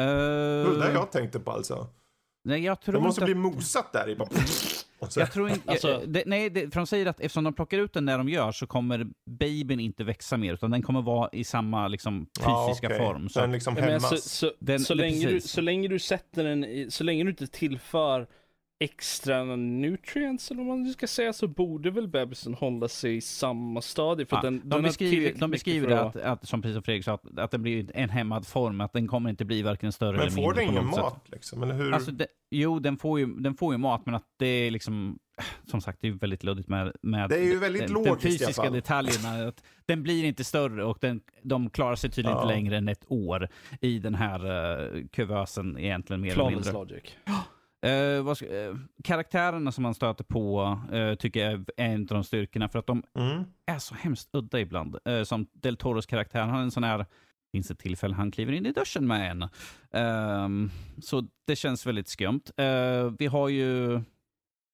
Eh, 0.00 0.04
Det 0.06 0.64
var 0.64 0.86
det 0.86 0.92
jag 0.92 1.12
tänkte 1.12 1.40
på 1.40 1.50
alltså. 1.50 1.86
Nej, 2.44 2.64
jag 2.64 2.80
tror 2.80 2.92
De 2.94 3.02
måste 3.02 3.20
inte 3.20 3.34
bli 3.34 3.42
mosat 3.42 3.92
där 3.92 4.08
i 4.08 4.16
bara... 4.16 4.28
Jag 5.16 5.32
tror 5.32 5.50
inte, 5.50 5.70
Alltså- 5.70 5.92
eh, 5.92 6.00
det, 6.08 6.22
nej, 6.26 6.50
det, 6.50 6.60
för 6.60 6.80
de 6.80 6.86
säger 6.86 7.06
att 7.06 7.20
eftersom 7.20 7.44
de 7.44 7.52
plockar 7.52 7.78
ut 7.78 7.92
den 7.92 8.04
när 8.04 8.18
de 8.18 8.28
gör 8.28 8.52
så 8.52 8.66
kommer 8.66 9.06
babyn 9.26 9.80
inte 9.80 10.04
växa 10.04 10.36
mer, 10.36 10.54
utan 10.54 10.70
den 10.70 10.82
kommer 10.82 11.02
vara 11.02 11.28
i 11.32 11.44
samma 11.44 11.88
liksom, 11.88 12.26
fysiska 12.36 12.46
Ja, 12.86 12.94
okej. 12.94 12.98
form. 12.98 13.28
Så 13.28 13.40
Den 13.40 13.52
liksom 13.52 13.76
Ja, 13.76 13.82
hämmas. 13.82 14.08
så, 14.10 14.16
så, 14.16 14.52
Den- 14.60 14.80
så, 14.80 14.94
länge 14.94 15.28
du, 15.28 15.40
så 15.40 15.60
länge 15.60 15.88
du 15.88 15.98
sätter 15.98 16.44
den 16.44 16.64
i, 16.64 16.86
så 16.90 17.04
länge 17.04 17.24
du 17.24 17.30
inte 17.30 17.46
tillför 17.46 18.26
extra 18.80 19.44
nutrients 19.56 20.50
eller 20.50 20.64
vad 20.64 20.78
man 20.78 20.92
ska 20.92 21.06
säga 21.06 21.32
så 21.32 21.46
borde 21.48 21.90
väl 21.90 22.08
bebisen 22.08 22.54
hålla 22.54 22.88
sig 22.88 23.16
i 23.16 23.20
samma 23.20 23.80
stadie. 23.82 24.26
För 24.26 24.36
ja, 24.36 24.42
den, 24.42 24.60
de, 24.60 24.68
den 24.68 24.82
beskriver, 24.82 25.32
de 25.40 25.50
beskriver 25.50 25.88
det 25.88 26.00
att, 26.00 26.16
att, 26.16 26.48
som 26.48 26.62
precis 26.62 26.74
som 26.74 26.82
Fredrik 26.82 27.04
sa, 27.04 27.14
att, 27.14 27.38
att 27.38 27.50
den 27.50 27.62
blir 27.62 27.90
en 27.94 28.10
hämmad 28.10 28.46
form, 28.46 28.80
att 28.80 28.92
den 28.92 29.06
kommer 29.08 29.30
inte 29.30 29.44
bli 29.44 29.62
varken 29.62 29.92
större 29.92 30.12
Men 30.12 30.20
eller 30.20 30.30
får 30.30 30.42
mindre 30.42 30.60
den 30.60 30.66
på 30.66 30.72
ingen 30.72 30.84
något 30.84 30.94
sätt. 30.94 31.04
mat 31.04 31.22
liksom? 31.26 31.62
Eller 31.62 31.74
hur? 31.74 31.92
Alltså 31.92 32.10
det, 32.10 32.26
jo, 32.50 32.78
den 32.78 32.96
får, 32.96 33.20
ju, 33.20 33.26
den 33.26 33.54
får 33.54 33.74
ju 33.74 33.78
mat, 33.78 34.06
men 34.06 34.14
att 34.14 34.26
det 34.36 34.46
är 34.46 34.70
liksom... 34.70 35.18
Som 35.66 35.80
sagt, 35.80 35.98
det 36.00 36.06
är 36.06 36.12
ju 36.12 36.18
väldigt 36.18 36.44
luddigt 36.44 36.68
med, 36.68 36.92
med 37.02 37.28
Det 37.30 37.36
är 37.38 37.44
ju 37.44 37.58
väldigt 37.58 37.82
den, 37.82 37.92
logiskt 37.92 38.08
i 38.08 38.28
den 38.28 38.34
alla 38.36 38.38
fysiska 38.46 38.62
fall. 38.62 38.72
detaljerna. 38.72 39.48
Att 39.48 39.62
den 39.86 40.02
blir 40.02 40.24
inte 40.24 40.44
större 40.44 40.84
och 40.84 40.98
den, 41.00 41.20
de 41.42 41.70
klarar 41.70 41.94
sig 41.96 42.10
tydligen 42.10 42.36
Ja. 42.36 42.42
inte 42.42 42.54
längre 42.54 42.76
än 42.76 42.88
ett 42.88 43.04
år 43.08 43.48
i 43.80 43.98
den 43.98 44.14
här 44.14 44.46
uh, 44.96 45.06
kuvösen 45.12 45.78
egentligen 45.78 46.20
mer 46.20 46.28
eller 46.28 46.34
Flawless 46.34 46.66
mindre. 46.66 46.72
logic. 46.94 47.16
Eh, 47.82 48.22
vad 48.22 48.42
eh, 48.42 48.74
karaktärerna 49.04 49.72
som 49.72 49.82
man 49.82 49.94
stöter 49.94 50.24
på 50.24 50.78
eh, 50.92 51.14
tycker 51.14 51.40
jag 51.40 51.52
är 51.52 51.64
en 51.76 52.00
av 52.00 52.06
de 52.06 52.24
styrkorna 52.24 52.68
för 52.68 52.78
att 52.78 52.86
de 52.86 53.02
Mm. 53.18 53.44
är 53.66 53.78
så 53.78 53.94
hemskt 53.94 54.28
udda 54.32 54.60
ibland. 54.60 54.96
Eh, 55.04 55.22
som 55.22 55.46
Del 55.52 55.76
Toros 55.76 56.06
karaktär, 56.06 56.40
han 56.40 56.50
har 56.50 56.60
en 56.60 56.70
sån 56.70 56.84
här 56.84 57.06
finns 57.52 57.70
ett 57.70 57.78
tillfälle 57.78 58.14
han 58.14 58.30
kliver 58.30 58.52
in 58.52 58.66
i 58.66 58.72
duschen 58.72 59.06
med 59.06 59.30
en. 59.30 59.48
Ehm, 59.92 60.70
så 61.02 61.24
det 61.46 61.56
känns 61.56 61.86
väldigt 61.86 62.08
skumt. 62.08 62.40
Eh, 62.56 63.12
vi 63.18 63.26
har 63.26 63.48
ju 63.48 63.94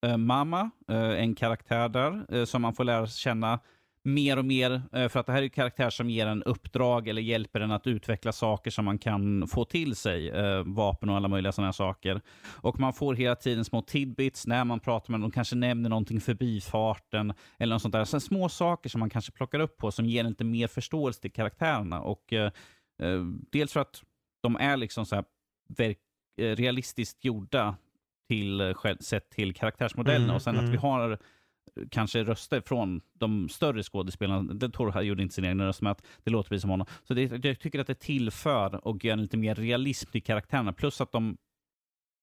eh, 0.07 0.17
Mama, 0.17 0.71
eh, 0.89 0.97
en 1.23 1.35
karaktär 1.35 1.89
där 1.89 2.45
som 2.45 2.63
man 2.63 2.75
får 2.75 2.85
lära 2.85 3.07
känna 3.07 3.59
mer 4.05 4.37
och 4.37 4.45
mer. 4.45 4.83
eh, 4.93 5.09
för 5.09 5.21
att 5.21 5.27
det 5.27 5.33
här 5.33 5.39
är 5.39 5.43
en 5.43 5.51
karaktär 5.51 5.91
som 5.91 6.11
ger 6.11 6.27
en 6.27 6.43
uppdrag 6.43 7.09
eller 7.09 7.23
hjälper 7.23 7.61
en 7.61 7.71
att 7.71 7.87
utveckla 7.87 8.33
saker 8.33 8.71
som 8.71 8.85
man 8.85 8.99
kan 8.99 9.49
få 9.49 9.65
till 9.65 9.97
sig. 9.97 10.31
eh, 10.31 10.63
vapen 10.67 11.09
och 11.09 11.17
alla 11.17 11.29
möjliga 11.29 11.53
sådana 11.53 11.67
här 11.67 11.73
saker. 11.73 12.21
Och 12.47 12.81
man 12.81 12.93
får 12.93 13.15
hela 13.15 13.37
tiden 13.37 13.65
små 13.65 13.83
tidbits 13.83 14.47
när 14.47 14.65
man 14.65 14.81
pratar 14.81 15.11
med 15.11 15.21
dem. 15.21 15.31
De 15.31 15.35
kanske 15.35 15.57
nämner 15.57 15.91
någonting 15.91 16.21
förbi 16.21 16.61
farten 16.61 17.35
eller 17.59 17.75
något 17.75 17.83
sånt 17.83 17.93
där. 17.93 18.05
Sen 18.05 18.21
små 18.21 18.49
saker 18.49 18.91
som 18.91 19.01
man 19.01 19.11
kanske 19.11 19.33
plockar 19.33 19.61
upp 19.61 19.77
på 19.77 19.91
som 19.91 20.07
ger 20.07 20.25
lite 20.25 20.45
mer 20.45 20.67
förståelse 20.67 21.21
till 21.21 21.33
karaktärerna. 21.33 22.01
Och 22.01 22.33
eh, 22.33 22.51
dels 23.53 23.73
för 23.73 23.81
att 23.81 24.03
de 24.43 24.57
är 24.57 24.77
liksom 24.77 25.07
så 25.07 25.17
här 25.17 25.25
realistiskt 26.37 27.25
gjorda 27.25 27.77
till, 28.29 28.75
sett 29.01 29.31
till 29.31 29.55
karaktärsmodellerna. 29.55 30.25
Mm, 30.25 30.37
och 30.37 30.43
sen 30.43 30.55
mm. 30.55 30.67
att 30.67 30.73
vi 30.73 30.77
har 30.77 31.11
eh, 31.11 31.19
kanske 31.91 32.25
röster 32.25 32.61
från 32.61 33.01
de 33.13 33.49
större 33.49 33.83
skådespelarna. 33.83 34.55
Del 34.55 34.73
Toro 34.73 34.91
här 34.91 35.03
gjorde 35.03 35.23
inte 35.23 35.35
sin 35.35 35.45
egen 35.45 35.61
röst, 35.63 35.83
men 35.83 35.93
att 35.93 36.07
det 36.25 36.31
låter 36.31 36.49
precis 36.49 36.61
som 36.61 36.71
honom. 36.71 36.87
Så 37.03 37.15
det, 37.15 37.45
jag 37.45 37.61
tycker 37.61 37.79
att 37.79 37.87
det 37.87 37.95
tillför 37.95 38.87
och 38.89 39.05
gör 39.05 39.17
lite 39.17 39.37
mer 39.37 39.55
realism 39.55 40.11
till 40.11 40.23
karaktärerna. 40.23 40.73
Plus 40.73 41.01
att 41.01 41.13
de, 41.13 41.37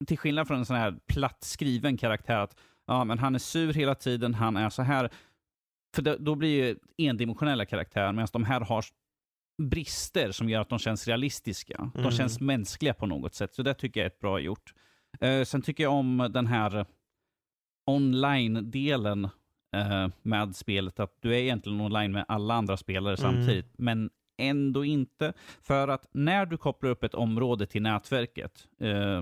till 0.07 0.17
skillnad 0.17 0.47
från 0.47 0.57
en 0.57 0.65
sån 0.65 0.75
här 0.75 0.99
platt 1.07 1.43
skriven 1.43 1.97
karaktär, 1.97 2.37
att 2.39 2.57
ja, 2.87 3.03
men 3.03 3.19
han 3.19 3.35
är 3.35 3.39
sur 3.39 3.73
hela 3.73 3.95
tiden, 3.95 4.33
han 4.33 4.57
är 4.57 4.69
så 4.69 4.81
här. 4.81 5.09
För 5.95 6.01
det, 6.01 6.17
då 6.17 6.35
blir 6.35 6.63
ju 6.67 6.75
endimensionella 6.97 7.65
karaktärer, 7.65 8.11
medan 8.11 8.27
de 8.33 8.43
här 8.43 8.61
har 8.61 8.85
brister 9.61 10.31
som 10.31 10.49
gör 10.49 10.61
att 10.61 10.69
de 10.69 10.79
känns 10.79 11.07
realistiska. 11.07 11.91
De 11.93 11.99
Mm. 11.99 12.11
känns 12.11 12.39
mänskliga 12.39 12.93
på 12.93 13.05
något 13.05 13.33
sätt. 13.35 13.53
Så 13.55 13.63
det 13.63 13.73
tycker 13.73 13.99
jag 13.99 14.05
är 14.05 14.09
ett 14.09 14.19
bra 14.19 14.39
gjort. 14.39 14.73
Eh, 15.19 15.43
sen 15.43 15.61
tycker 15.61 15.83
jag 15.83 15.93
om 15.93 16.29
den 16.33 16.47
här 16.47 16.85
online-delen 17.85 19.29
med 20.21 20.55
spelet. 20.55 20.99
Att 20.99 21.17
du 21.19 21.29
är 21.35 21.37
egentligen 21.39 21.81
online 21.81 22.11
med 22.11 22.25
alla 22.27 22.53
andra 22.53 22.77
spelare 22.77 23.15
Mm. 23.19 23.31
samtidigt. 23.33 23.73
Men 23.77 24.09
ändå 24.37 24.85
inte. 24.85 25.33
För 25.61 25.87
att 25.87 26.07
när 26.11 26.45
du 26.45 26.57
kopplar 26.57 26.89
upp 26.89 27.03
ett 27.03 27.13
område 27.13 27.65
till 27.65 27.81
nätverket 27.81 28.67
eh, 28.79 29.21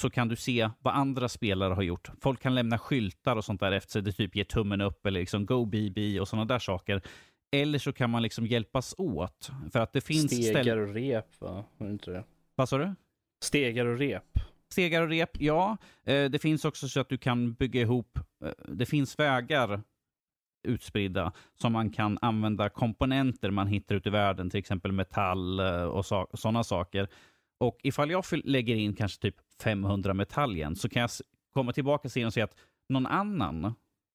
så 0.00 0.10
kan 0.10 0.28
du 0.28 0.36
se 0.36 0.70
vad 0.80 0.94
andra 0.94 1.28
spelare 1.28 1.74
har 1.74 1.82
gjort. 1.82 2.10
Folk 2.20 2.40
kan 2.42 2.54
lämna 2.54 2.78
skyltar 2.78 3.36
och 3.36 3.44
sånt 3.44 3.60
där 3.60 3.72
efter 3.72 3.92
sig. 3.92 4.02
Det 4.02 4.12
typ 4.12 4.36
ger 4.36 4.44
tummen 4.44 4.80
upp 4.80 5.06
eller 5.06 5.20
liksom 5.20 5.46
go 5.46 5.64
BB 5.64 6.20
och 6.20 6.28
sådana 6.28 6.44
där 6.44 6.58
saker. 6.58 7.02
Eller 7.52 7.78
så 7.78 7.92
kan 7.92 8.10
man 8.10 8.22
liksom 8.22 8.46
hjälpas 8.46 8.94
åt. 8.98 9.50
För 9.72 9.80
att 9.80 9.92
det 9.92 10.00
finns 10.00 10.46
Stegar 10.46 10.76
och 10.76 10.94
rep 10.94 11.40
va? 11.40 11.64
Var 11.78 11.86
det 11.86 11.92
inte 11.92 12.10
det? 12.10 12.24
Vad 12.54 12.68
sa 12.68 12.78
du? 12.78 12.94
Stegar 13.44 13.86
och 13.86 13.98
rep. 13.98 14.38
Stegar 14.72 15.02
och 15.02 15.08
rep, 15.08 15.30
ja. 15.40 15.76
Eh, 16.06 16.24
det 16.24 16.38
finns 16.38 16.64
också 16.64 16.88
så 16.88 17.00
att 17.00 17.08
du 17.08 17.18
kan 17.18 17.54
bygga 17.54 17.80
ihop, 17.80 18.18
eh, 18.44 18.50
det 18.68 18.86
finns 18.86 19.18
vägar 19.18 19.82
utspridda 20.68 21.32
som 21.54 21.72
man 21.72 21.90
kan 21.90 22.18
använda 22.22 22.68
komponenter 22.68 23.50
man 23.50 23.66
hittar 23.66 23.94
ute 23.94 24.08
i 24.08 24.12
världen, 24.12 24.50
till 24.50 24.58
exempel 24.58 24.92
metall 24.92 25.60
eh, 25.60 25.82
och 25.82 26.06
sådana 26.06 26.64
saker. 26.64 27.08
Och 27.60 27.78
ifall 27.82 28.10
jag 28.10 28.24
lägger 28.44 28.76
in 28.76 28.94
kanske 28.94 29.22
typ 29.22 29.36
500 29.62 30.14
metall 30.14 30.56
igen 30.56 30.76
så 30.76 30.88
kan 30.88 31.00
jag 31.00 31.10
komma 31.54 31.72
tillbaka 31.72 32.08
sen 32.08 32.26
och 32.26 32.32
se 32.32 32.40
att 32.40 32.56
någon 32.88 33.06
annan 33.06 33.74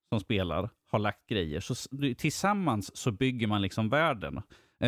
som 0.09 0.19
spelar 0.19 0.69
har 0.87 0.99
lagt 0.99 1.27
grejer. 1.27 1.59
Så 1.59 1.75
tillsammans 2.17 2.97
så 2.97 3.11
bygger 3.11 3.47
man 3.47 3.61
liksom 3.61 3.89
världen. 3.89 4.41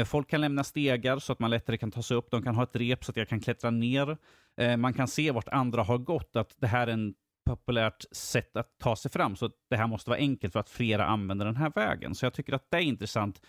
Folk 0.06 0.30
kan 0.30 0.42
lämna 0.42 0.64
stegar 0.64 1.20
så 1.20 1.32
att 1.34 1.40
man 1.40 1.50
lättare 1.50 1.78
kan 1.78 1.92
ta 1.92 2.04
sig 2.04 2.18
upp. 2.18 2.32
De 2.32 2.44
kan 2.44 2.56
ha 2.56 2.64
ett 2.64 2.76
rep 2.76 3.06
så 3.06 3.12
att 3.12 3.18
jag 3.18 3.30
kan 3.30 3.40
klättra 3.40 3.70
ner. 3.70 4.18
Eh, 4.60 4.78
Man 4.78 4.94
kan 4.94 5.08
se 5.08 5.32
vart 5.32 5.48
andra 5.48 5.84
har 5.84 5.98
gått, 5.98 6.36
att 6.36 6.56
det 6.58 6.68
här 6.68 6.88
är 6.88 6.92
en 6.92 7.16
populärt 7.46 8.06
sätt 8.12 8.56
att 8.58 8.78
ta 8.78 8.96
sig 8.96 9.12
fram. 9.12 9.36
Så 9.36 9.46
att 9.46 9.56
det 9.70 9.78
här 9.78 9.88
måste 9.88 10.10
vara 10.10 10.20
enkelt 10.20 10.54
för 10.54 10.60
att 10.60 10.70
flera 10.70 11.06
använder 11.06 11.46
den 11.46 11.56
här 11.56 11.72
vägen. 11.76 12.16
Så 12.16 12.26
jag 12.26 12.34
tycker 12.34 12.54
att 12.54 12.72
det 12.72 12.78
är 12.78 12.82
intressant 12.82 13.42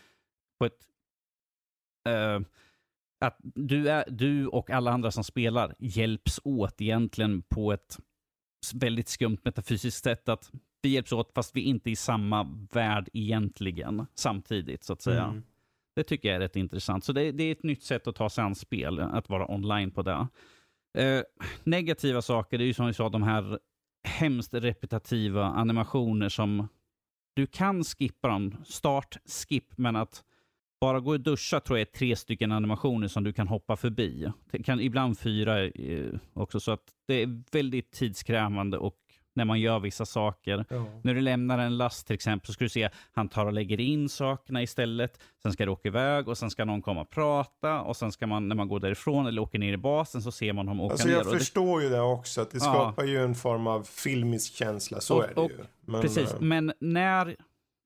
på 0.58 0.66
ett... 0.66 0.86
eh, 2.08 2.40
att 3.24 3.36
du, 3.40 3.90
är, 3.90 4.04
du 4.10 4.46
och 4.46 4.70
alla 4.70 4.90
andra 4.90 5.10
som 5.10 5.24
spelar 5.24 5.74
hjälps 5.78 6.40
åt 6.44 6.80
egentligen 6.80 7.42
på 7.42 7.72
ett 7.72 7.98
väldigt 8.74 9.08
skumt 9.08 9.38
metafysiskt 9.44 10.04
sätt. 10.04 10.28
Att 10.28 10.50
vi 10.82 10.88
hjälps 10.88 11.12
åt 11.12 11.32
fast 11.34 11.56
vi 11.56 11.60
inte 11.60 11.90
är 11.90 11.92
i 11.92 11.96
samma 11.96 12.66
värld 12.72 13.08
egentligen 13.12 14.06
samtidigt 14.14 14.84
så 14.84 14.92
att 14.92 15.02
säga. 15.02 15.24
Mm. 15.24 15.42
Det 15.96 16.02
tycker 16.02 16.28
jag 16.28 16.36
är 16.36 16.40
rätt 16.40 16.56
intressant. 16.56 17.04
Så 17.04 17.12
det, 17.12 17.32
det 17.32 17.44
är 17.44 17.52
ett 17.52 17.62
nytt 17.62 17.82
sätt 17.82 18.06
att 18.06 18.16
ta 18.16 18.30
sig 18.30 18.44
an 18.44 18.54
spel, 18.54 19.00
att 19.00 19.28
vara 19.28 19.50
online 19.50 19.90
på 19.90 20.02
det. 20.02 20.28
Eh, 20.98 21.22
negativa 21.64 22.22
saker, 22.22 22.58
det 22.58 22.64
är 22.64 22.66
ju 22.66 22.74
som 22.74 22.86
vi 22.86 22.94
sa, 22.94 23.08
de 23.08 23.22
här 23.22 23.58
hemskt 24.04 24.54
repetitiva 24.54 25.44
animationer 25.44 26.28
som 26.28 26.68
du 27.34 27.46
kan 27.46 27.84
skippa 27.84 28.28
dem. 28.28 28.56
Start, 28.64 29.16
skip, 29.26 29.78
men 29.78 29.96
att 29.96 30.24
bara 30.80 31.00
gå 31.00 31.10
och 31.10 31.20
duscha 31.20 31.60
tror 31.60 31.78
jag 31.78 31.88
är 31.88 31.92
tre 31.92 32.16
stycken 32.16 32.52
animationer 32.52 33.08
som 33.08 33.24
du 33.24 33.32
kan 33.32 33.48
hoppa 33.48 33.76
förbi. 33.76 34.32
Det 34.50 34.62
kan 34.62 34.80
ibland 34.80 35.18
fyra 35.18 35.64
eh, 35.64 36.14
också, 36.32 36.60
så 36.60 36.72
att 36.72 36.84
det 37.06 37.14
är 37.14 37.42
väldigt 37.52 37.90
tidskrävande 37.90 38.78
och 38.78 38.96
när 39.40 39.44
man 39.44 39.60
gör 39.60 39.80
vissa 39.80 40.06
saker. 40.06 40.64
Ja. 40.68 40.84
När 41.04 41.14
du 41.14 41.20
lämnar 41.20 41.58
en 41.58 41.76
last 41.78 42.06
till 42.06 42.14
exempel 42.14 42.46
så 42.46 42.52
ska 42.52 42.64
du 42.64 42.68
se 42.68 42.88
han 43.12 43.28
tar 43.28 43.46
och 43.46 43.52
lägger 43.52 43.80
in 43.80 44.08
sakerna 44.08 44.62
istället. 44.62 45.20
Sen 45.42 45.52
ska 45.52 45.64
du 45.64 45.70
åka 45.70 45.88
iväg 45.88 46.28
och 46.28 46.38
sen 46.38 46.50
ska 46.50 46.64
någon 46.64 46.82
komma 46.82 47.00
och 47.00 47.10
prata 47.10 47.80
och 47.80 47.96
sen 47.96 48.12
ska 48.12 48.26
man 48.26 48.48
när 48.48 48.56
man 48.56 48.68
går 48.68 48.80
därifrån 48.80 49.26
eller 49.26 49.42
åker 49.42 49.58
ner 49.58 49.72
i 49.72 49.76
basen 49.76 50.22
så 50.22 50.32
ser 50.32 50.52
man 50.52 50.68
honom 50.68 50.84
åka 50.84 50.92
Alltså 50.92 51.06
ner. 51.08 51.14
jag 51.14 51.26
och 51.26 51.32
det- 51.32 51.38
förstår 51.38 51.82
ju 51.82 51.88
det 51.88 52.00
också, 52.00 52.40
att 52.40 52.50
det 52.50 52.56
Ja. 52.58 52.60
skapar 52.72 53.04
ju 53.04 53.24
en 53.24 53.34
form 53.34 53.66
av 53.66 53.82
filmisk 53.82 54.54
känsla, 54.54 55.00
så 55.00 55.16
Och- 55.16 55.24
är 55.24 55.28
det 55.34 55.40
och- 55.40 55.50
ju. 55.50 55.56
Men, 55.86 56.02
Precis, 56.02 56.34
eh, 56.34 56.40
men 56.40 56.72
när, 56.80 57.36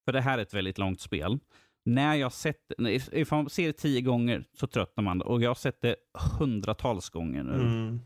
för 0.05 0.13
det 0.13 0.21
här 0.21 0.39
är 0.39 0.43
ett 0.43 0.55
väldigt 0.55 0.79
långt 0.79 1.01
spel, 1.01 1.39
när 1.87 2.15
jag 2.15 2.33
sett 2.33 2.57
if- 2.79 3.15
ifall 3.15 3.39
man 3.43 3.51
ser 3.51 3.67
det 3.67 3.73
tio 3.73 4.01
gånger 4.01 4.45
så 4.55 4.67
tröttnar 4.67 5.05
man 5.05 5.23
och 5.23 5.43
jag 5.43 5.51
har 5.51 5.55
sett 5.55 5.81
det 5.81 5.97
hundratals 6.39 7.11
gånger 7.11 7.43
nu. 7.43 7.53
Mm. 7.55 8.01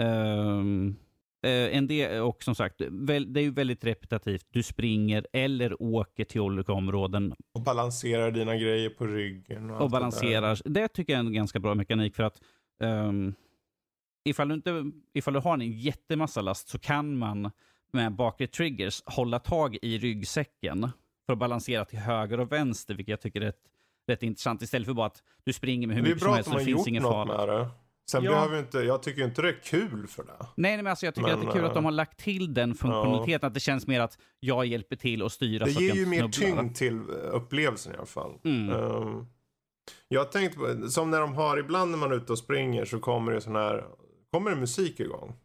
Ehm, 0.00 0.96
eh, 1.42 1.76
en 1.76 1.86
del, 1.86 2.22
och 2.22 2.42
som 2.42 2.54
sagt, 2.54 2.80
väl, 2.90 3.32
det 3.32 3.40
är 3.40 3.44
ju 3.44 3.50
väldigt 3.50 3.84
repetitivt. 3.84 4.46
Du 4.50 4.62
springer 4.62 5.26
eller 5.32 5.82
åker 5.82 6.24
till 6.24 6.40
olika 6.40 6.72
områden 6.72 7.34
Och 7.54 7.62
balanserar 7.62 8.30
dina 8.30 8.56
grejer 8.56 8.90
på 8.90 9.06
ryggen. 9.06 9.70
Och, 9.70 9.76
och 9.76 9.88
det 9.88 9.92
balanserar. 9.92 10.58
Det 10.64 10.88
tycker 10.88 11.12
jag 11.12 11.20
är 11.20 11.26
en 11.26 11.32
ganska 11.32 11.58
bra 11.60 11.74
mekanik 11.74 12.14
för 12.14 12.22
att 12.22 12.40
um, 12.80 13.34
ifall, 14.24 14.48
du 14.48 14.54
inte, 14.54 14.84
ifall 15.14 15.34
du 15.34 15.40
har 15.40 15.54
en 15.54 15.72
jättemassa 15.72 16.40
last 16.42 16.68
så 16.68 16.78
kan 16.78 17.18
man 17.18 17.50
med 17.92 18.12
bakre 18.12 18.46
triggers 18.46 19.02
hålla 19.06 19.38
tag 19.38 19.78
i 19.82 19.98
ryggsäcken 19.98 20.90
för 21.26 21.32
att 21.32 21.38
balansera 21.38 21.84
till 21.84 21.98
höger 21.98 22.40
och 22.40 22.52
vänster, 22.52 22.94
vilket 22.94 23.10
jag 23.10 23.20
tycker 23.20 23.40
är 23.40 23.44
rätt, 23.44 23.60
rätt 24.06 24.22
intressant. 24.22 24.62
Istället 24.62 24.86
för 24.86 24.94
bara 24.94 25.06
att 25.06 25.22
du 25.44 25.52
springer 25.52 25.86
med 25.86 25.96
hur 25.96 26.02
Det 26.02 26.08
är 26.08 26.14
mycket 26.14 26.22
som 26.22 26.26
bra 26.26 26.32
att 26.32 26.36
helst 26.36 26.50
de 26.50 26.54
och 26.54 26.60
har 26.60 26.60
det 26.60 26.64
finns 26.64 26.78
gjort 26.78 26.88
ingen 26.88 27.02
något 27.02 27.28
fara. 27.28 27.46
med 27.46 27.48
det. 27.48 27.68
Sen 28.12 28.24
Ja. 28.24 28.30
behöver 28.30 28.58
inte, 28.58 28.78
jag 28.78 29.02
tycker 29.02 29.24
inte 29.24 29.42
det 29.42 29.48
är 29.48 29.60
kul 29.62 30.06
för 30.06 30.24
det. 30.24 30.46
Nej, 30.54 30.76
men 30.76 30.86
alltså 30.86 31.06
jag 31.06 31.14
tycker 31.14 31.28
Men, 31.28 31.38
att 31.38 31.44
det 31.44 31.50
är 31.50 31.52
kul 31.52 31.64
att 31.64 31.74
de 31.74 31.78
eh, 31.78 31.84
har 31.84 31.92
lagt 31.92 32.18
till 32.18 32.54
den 32.54 32.74
funktionaliteten, 32.74 33.46
att 33.46 33.54
det 33.54 33.60
känns 33.60 33.86
mer 33.86 34.00
att 34.00 34.18
jag 34.40 34.66
hjälper 34.66 34.96
till 34.96 35.22
och 35.22 35.32
styra 35.32 35.64
Det 35.64 35.70
ger 35.70 35.94
ju 35.94 36.06
mer 36.06 36.28
tyngd 36.28 36.74
till 36.74 36.94
eh, 36.94 37.34
upplevelsen 37.34 37.92
i 37.92 37.96
alla 37.96 38.06
fall. 38.06 38.38
Mm. 38.44 38.70
Ehm, 38.70 39.26
jag 40.08 40.20
har 40.20 40.24
tänkt 40.24 40.56
på, 40.56 40.88
som 40.90 41.10
när 41.10 41.20
de 41.20 41.34
har, 41.34 41.58
ibland 41.58 41.90
när 41.90 41.98
man 41.98 42.12
är 42.12 42.16
ute 42.16 42.32
och 42.32 42.38
springer 42.38 42.84
så 42.84 42.98
kommer 42.98 43.32
det 43.32 43.40
sån 43.40 43.56
här, 43.56 43.84
kommer 44.32 44.50
det 44.50 44.56
musik 44.56 45.00
igång. 45.00 45.36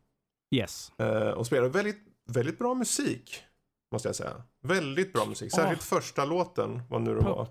Yes. 0.56 0.92
Eh, 0.98 1.30
och 1.30 1.46
spelar 1.46 1.70
väldigt, 1.70 2.00
väldigt 2.30 2.60
bra 2.60 2.74
musik. 2.74 3.44
Måste 3.92 4.08
jag 4.08 4.16
säga. 4.16 4.44
Väldigt 4.64 5.14
bra 5.14 5.26
musik. 5.26 5.52
Särskilt 5.52 5.84
första 5.84 6.26
låten, 6.26 6.82
vad 6.90 7.02
nu 7.02 7.16
det 7.16 7.22
var. 7.22 7.48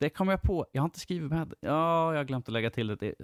Det 0.00 0.10
kom 0.10 0.28
jag 0.28 0.42
på. 0.42 0.66
Jag 0.72 0.82
har 0.82 0.86
inte 0.86 1.00
skrivit 1.00 1.30
med. 1.30 1.54
Ja, 1.60 2.12
jag 2.12 2.18
har 2.18 2.24
glömt 2.24 2.48
att 2.48 2.52
lägga 2.52 2.70
till 2.70 2.86
det. 2.86 3.14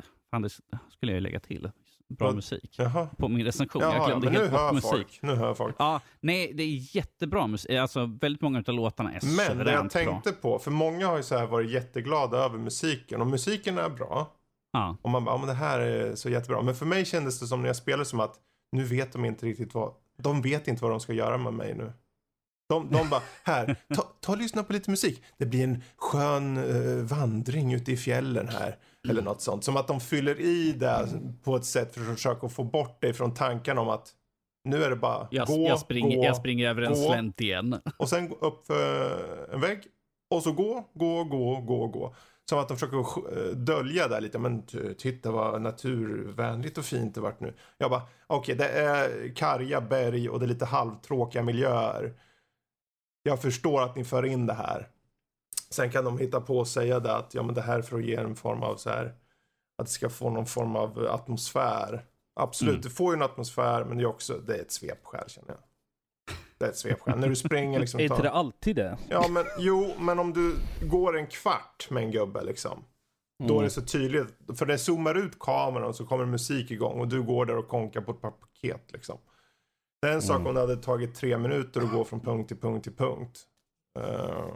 Det 0.43 0.51
skulle 0.91 1.13
jag 1.13 1.23
lägga 1.23 1.41
till. 1.41 1.71
Bra 2.09 2.27
Vad- 2.27 2.35
musik. 2.35 2.75
Jaha. 2.79 3.09
På 3.19 3.29
min 3.29 3.45
recension. 3.45 3.83
jag 3.83 3.91
Jaha, 3.95 3.99
ja, 3.99 4.07
glömde 4.07 4.27
men 4.27 4.37
helt 4.37 4.51
bort 4.53 4.73
musik. 4.75 4.91
folk. 4.91 5.19
Nu 5.23 5.35
hör 5.35 5.55
folk. 5.55 5.77
Ja, 5.79 6.01
nej, 6.21 6.53
det 6.55 6.63
är 6.63 6.97
jättebra 6.97 7.47
musik. 7.47 7.71
Alltså, 7.73 8.07
väldigt 8.21 8.43
många 8.43 8.65
av 8.69 8.75
låtarna 8.75 9.13
är 9.15 9.21
Men 9.25 9.37
det 9.37 9.43
jag 9.43 9.53
suveränt 9.53 9.93
bra. 9.93 10.03
tänkte 10.05 10.33
på, 10.33 10.59
för 10.59 10.71
många 10.71 11.07
har 11.07 11.17
ju 11.17 11.23
så 11.23 11.37
här 11.39 11.47
varit 11.47 11.71
jätteglada 11.71 12.37
över 12.39 12.59
musiken. 12.59 13.21
Och 13.21 13.27
musiken 13.27 13.79
är 13.79 13.89
bra. 13.89 14.33
Ja. 14.73 14.97
Och 15.03 15.11
man 15.11 15.25
bara, 15.25 15.35
ja 15.35 15.39
men 15.39 15.47
det 15.49 15.55
här 15.55 15.81
är 15.81 16.15
så 16.15 16.29
jättebra. 16.31 16.63
Men 16.63 16.75
för 16.75 16.87
mig 16.87 17.05
kändes 17.05 17.41
det 17.41 17.47
som 17.47 17.61
när 17.61 17.67
jag 17.69 17.77
spelade 17.77 18.05
som 18.05 18.21
att 18.21 18.35
nu 18.73 18.85
vet 18.85 19.13
de 19.13 19.25
inte 19.25 19.47
riktigt 19.47 19.75
vad, 19.75 19.93
de 20.19 20.43
vet 20.43 20.69
inte 20.69 20.83
vad 20.83 20.91
de 20.93 21.01
ska 21.01 21.13
göra 21.13 21.39
med 21.39 21.53
mig 21.55 21.75
nu. 21.75 21.93
De, 22.69 22.91
de 22.91 23.09
bara, 23.11 23.23
här, 23.45 23.77
ta, 23.95 24.03
ta 24.21 24.33
och 24.33 24.39
lyssna 24.39 24.63
på 24.63 24.73
lite 24.73 24.91
musik. 24.91 25.23
Det 25.39 25.47
blir 25.47 25.65
en 25.65 25.83
skön 25.97 26.57
eh, 26.57 27.05
vandring 27.05 27.75
ute 27.75 27.93
i 27.93 27.97
fjällen 27.97 28.49
här. 28.49 28.77
Eller 29.09 29.23
något 29.23 29.41
sånt. 29.41 29.65
Som 29.65 29.77
att 29.77 29.87
de 29.89 30.01
fyller 30.01 30.41
i 30.41 30.73
det 30.73 31.09
på 31.45 31.57
ett 31.57 31.65
sätt 31.65 31.95
för 31.95 32.01
att 32.01 32.07
försöka 32.17 32.49
få 32.49 32.65
bort 32.65 33.01
dig 33.01 33.13
från 33.13 33.35
tanken 33.35 33.79
om 33.79 33.89
att 33.89 34.13
nu 34.65 34.85
är 34.85 34.91
det 34.91 34.97
bara 34.97 35.29
Jag, 35.31 35.47
gå, 35.47 35.69
jag, 35.69 35.79
springer, 35.79 36.17
gå, 36.17 36.25
jag 36.25 36.37
springer 36.37 36.69
över 36.69 36.83
en 36.83 36.93
gå. 36.93 37.09
slänt 37.09 37.41
igen. 37.41 37.81
och 37.97 38.09
sen 38.09 38.35
upp 38.41 38.67
för 38.67 39.55
en 39.55 39.61
vägg. 39.61 39.81
Och 40.31 40.43
så 40.43 40.53
gå, 40.53 40.89
gå, 40.95 41.25
gå, 41.25 41.61
gå, 41.61 41.87
gå. 41.87 42.15
Som 42.49 42.59
att 42.59 42.69
de 42.69 42.77
försöker 42.77 42.99
eh, 42.99 43.57
dölja 43.57 44.09
där 44.09 44.21
lite. 44.21 44.39
Men 44.39 44.63
titta 44.99 45.31
vad 45.31 45.63
naturvänligt 45.63 46.79
och 46.79 46.85
fint 46.85 47.15
det 47.15 47.21
vart 47.21 47.41
nu. 47.41 47.55
Jag 47.79 47.91
bara, 47.91 48.03
okej 48.27 48.55
det 48.55 48.69
är 48.69 49.35
karga 49.35 49.81
berg 49.81 50.29
och 50.29 50.39
det 50.41 50.47
är 50.47 50.49
lite 50.49 50.65
halvtråkiga 50.65 51.43
miljöer. 51.43 52.13
Jag 53.27 53.43
förstår 53.43 53.83
att 53.83 53.97
ni 53.97 54.05
för 54.05 54.27
in 54.27 54.47
det 54.47 54.55
här. 54.55 54.89
Sen 55.71 55.91
kan 55.91 56.05
de 56.05 56.19
hitta 56.19 56.41
på 56.41 56.59
och 56.59 56.69
säga 56.69 57.01
det 57.01 57.17
att 57.17 57.35
ja 57.35 57.43
men 57.43 57.55
det 57.55 57.61
här 57.63 57.79
är 57.79 57.83
för 57.83 57.99
att 57.99 58.05
ge 58.05 58.15
en 58.15 58.37
form 58.37 58.63
av 58.63 58.77
så 58.77 58.91
här. 58.91 59.15
Att 59.79 59.87
det 59.87 59.93
ska 59.93 60.09
få 60.11 60.31
någon 60.31 60.47
form 60.47 60.77
av 60.77 60.99
atmosfär. 61.11 62.05
Absolut, 62.41 62.73
Mm. 62.75 62.83
det 62.83 62.91
får 62.91 63.13
ju 63.13 63.17
en 63.17 63.23
atmosfär 63.23 63.85
men 63.85 63.97
det 63.97 64.03
är 64.03 64.07
också, 64.07 64.39
det 64.39 64.55
är 64.57 64.61
ett 64.61 64.73
svepskäl 64.73 65.25
känner 65.29 65.49
jag. 65.49 65.59
Det 66.59 66.65
är 66.65 66.69
ett 66.69 66.77
svepskäl. 66.77 67.19
När 67.19 67.29
du 67.29 67.37
springer 67.37 67.81
liksom. 67.81 68.01
Är 68.01 68.05
inte 68.05 68.23
det 68.23 68.31
alltid 68.31 68.77
det? 68.77 68.99
Ja 69.09 69.29
men 69.31 69.45
jo, 69.59 69.93
men 69.99 70.19
om 70.19 70.33
du 70.33 70.57
går 70.87 71.19
en 71.19 71.27
kvart 71.27 71.87
med 71.91 72.03
en 72.03 72.11
gubbe 72.11 72.45
liksom. 72.45 72.85
Då 73.39 73.45
är 73.45 73.51
Mm. 73.51 73.63
det 73.65 73.71
så 73.71 73.83
tydligt. 73.83 74.29
För 74.59 74.67
det 74.67 74.79
zoomar 74.79 75.15
ut 75.15 75.39
kameran 75.39 75.85
och 75.89 75.97
så 75.97 76.07
kommer 76.07 76.25
musik 76.27 76.71
igång 76.71 77.01
och 77.01 77.09
du 77.09 77.23
går 77.23 77.47
där 77.47 77.57
och 77.57 77.69
konkar 77.69 78.01
på 78.01 78.11
ett 78.11 78.21
par 78.21 78.31
paket 78.31 78.93
liksom. 78.93 79.19
Det 80.07 80.11
är 80.11 80.15
en 80.15 80.23
sak 80.23 80.37
Mm. 80.37 80.47
om 80.47 80.55
det 80.55 80.61
hade 80.61 80.77
tagit 80.77 81.15
tre 81.15 81.39
minuter 81.39 81.81
att 81.81 81.93
gå 81.93 82.05
från 82.05 82.21
punkt 82.21 82.49
till 82.49 82.57
punkt 82.57 82.83
till 82.85 82.95
punkt. 82.97 83.41
Eh, 83.99 84.47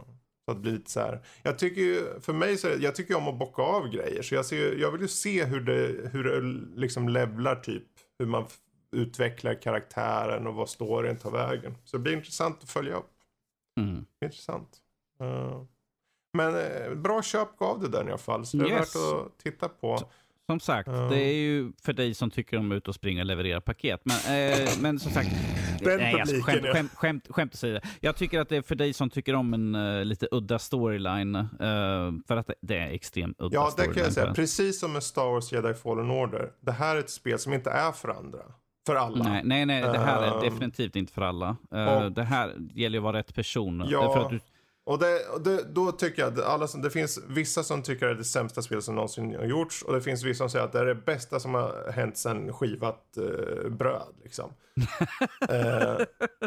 så 0.45 0.51
att 0.51 0.57
blir 0.57 0.71
lite 0.71 0.91
så 0.91 0.99
här. 0.99 1.25
Jag 1.43 1.59
tycker 1.59 1.81
ju, 1.81 2.19
för 2.19 2.33
mig 2.33 2.57
så 2.57 2.67
är 2.67 2.71
det, 2.77 2.83
jag 2.83 2.95
tycker 2.95 3.15
om 3.17 3.27
att 3.27 3.39
bocka 3.39 3.61
av 3.61 3.87
grejer. 3.89 4.21
Så 4.21 4.35
jag, 4.35 4.45
ser, 4.45 4.75
jag 4.75 4.91
vill 4.91 5.01
ju 5.01 5.07
se 5.07 5.45
hur 5.45 5.61
det, 5.61 6.09
hur 6.11 6.23
det 6.23 6.41
liksom 6.81 7.09
levlar 7.09 7.55
typ. 7.55 7.83
Hur 8.19 8.25
man 8.25 8.45
utvecklar 8.91 9.61
karaktären 9.61 10.47
och 10.47 10.53
vad 10.55 10.69
storyn 10.69 11.17
tar 11.17 11.31
vägen. 11.31 11.77
Så 11.83 11.97
det 11.97 12.03
blir 12.03 12.13
intressant 12.13 12.63
att 12.63 12.69
följa 12.69 12.95
upp. 12.95 13.11
Mm. 13.79 14.05
Intressant. 14.25 14.77
Eh, 15.19 15.63
men 16.37 16.55
eh, 16.55 16.93
bra 16.95 17.21
köp 17.23 17.57
gav 17.57 17.79
det 17.81 17.87
där 17.87 18.03
i 18.05 18.07
alla 18.07 18.17
fall. 18.17 18.45
Så 18.45 18.57
det 18.57 18.63
är 18.65 18.69
Yes. 18.69 18.95
värt 18.95 19.01
att 19.25 19.37
titta 19.37 19.69
på. 19.69 19.99
Som 20.51 20.59
sagt, 20.59 20.87
Ja. 20.87 20.93
det 21.09 21.23
är 21.23 21.33
ju 21.33 21.71
för 21.81 21.93
dig 21.93 22.13
som 22.13 22.31
tycker 22.31 22.57
om 22.57 22.71
att 22.71 22.75
ut 22.75 22.87
och 22.87 22.95
springa 22.95 23.21
och 23.21 23.25
leverera 23.25 23.61
paket. 23.61 24.01
Men, 24.03 24.17
eh, 24.51 24.69
men 24.81 24.99
som 24.99 25.11
sagt, 25.11 25.29
Den 25.83 25.97
nej, 25.97 26.19
alltså, 26.21 26.35
skämt, 26.41 26.65
skämt, 26.73 26.91
skämt, 26.95 27.27
skämt 27.29 27.53
åsido. 27.53 27.79
Jag 27.99 28.15
tycker 28.15 28.39
att 28.39 28.49
det 28.49 28.57
är 28.57 28.61
för 28.61 28.75
dig 28.75 28.93
som 28.93 29.09
tycker 29.09 29.33
om 29.35 29.53
en 29.53 29.75
eh, 29.75 30.05
lite 30.05 30.27
udda 30.31 30.59
storyline. 30.59 31.35
eh, 31.35 31.47
för 32.27 32.37
att 32.37 32.49
det, 32.61 32.77
är 32.77 32.89
extremt 32.91 33.35
udda 33.41 33.55
Ja, 33.55 33.71
det 33.77 33.83
kan 33.93 34.03
jag 34.03 34.13
säga. 34.13 34.33
Precis 34.33 34.79
som 34.79 34.93
med 34.93 35.03
Star 35.03 35.25
Wars 35.31 35.51
Jedi 35.51 35.73
Fallen 35.73 36.11
Order. 36.11 36.49
Det 36.61 36.71
här 36.71 36.95
är 36.95 36.99
ett 36.99 37.09
spel 37.09 37.39
som 37.39 37.53
inte 37.53 37.69
är 37.71 37.91
för 37.91 38.09
andra. 38.09 38.39
För 38.85 38.95
alla. 38.95 39.23
Nej, 39.23 39.41
nej, 39.45 39.65
nej, 39.65 39.81
det 39.81 39.97
här 39.99 40.21
är 40.21 40.35
Ehm, 40.35 40.43
definitivt 40.53 40.95
inte 40.95 41.13
för 41.13 41.21
alla. 41.21 41.55
Eh, 41.73 42.03
och- 42.03 42.11
det 42.11 42.23
här 42.23 42.53
gäller 42.73 42.95
ju 42.95 42.97
att 42.97 43.03
vara 43.03 43.17
rätt 43.17 43.35
person. 43.35 43.85
Ja. 43.89 44.13
För 44.13 44.21
att 44.25 44.29
du, 44.29 44.39
Och, 44.85 44.99
det, 44.99 45.27
och 45.27 45.41
det, 45.41 45.63
då 45.63 45.91
tycker 45.91 46.21
jag 46.21 46.39
att 46.39 46.45
alla 46.45 46.67
som, 46.67 46.81
det 46.81 46.89
finns 46.89 47.19
vissa 47.27 47.63
som 47.63 47.83
tycker 47.83 48.05
att 48.05 48.09
det 48.09 48.15
är 48.15 48.17
det 48.17 48.23
sämsta 48.23 48.61
spel 48.61 48.81
som 48.81 48.95
någonsin 48.95 49.35
har 49.35 49.45
gjorts. 49.45 49.81
Och 49.81 49.93
det 49.93 50.01
finns 50.01 50.23
vissa 50.23 50.37
som 50.37 50.49
säger 50.49 50.65
att 50.65 50.71
det 50.71 50.79
är 50.79 50.85
det 50.85 50.95
bästa 50.95 51.39
som 51.39 51.53
har 51.53 51.91
hänt 51.91 52.17
sedan 52.17 52.53
skivat 52.53 53.17
eh, 53.17 53.69
bröd. 53.69 54.15
Liksom. 54.23 54.53
eh, 55.49 55.97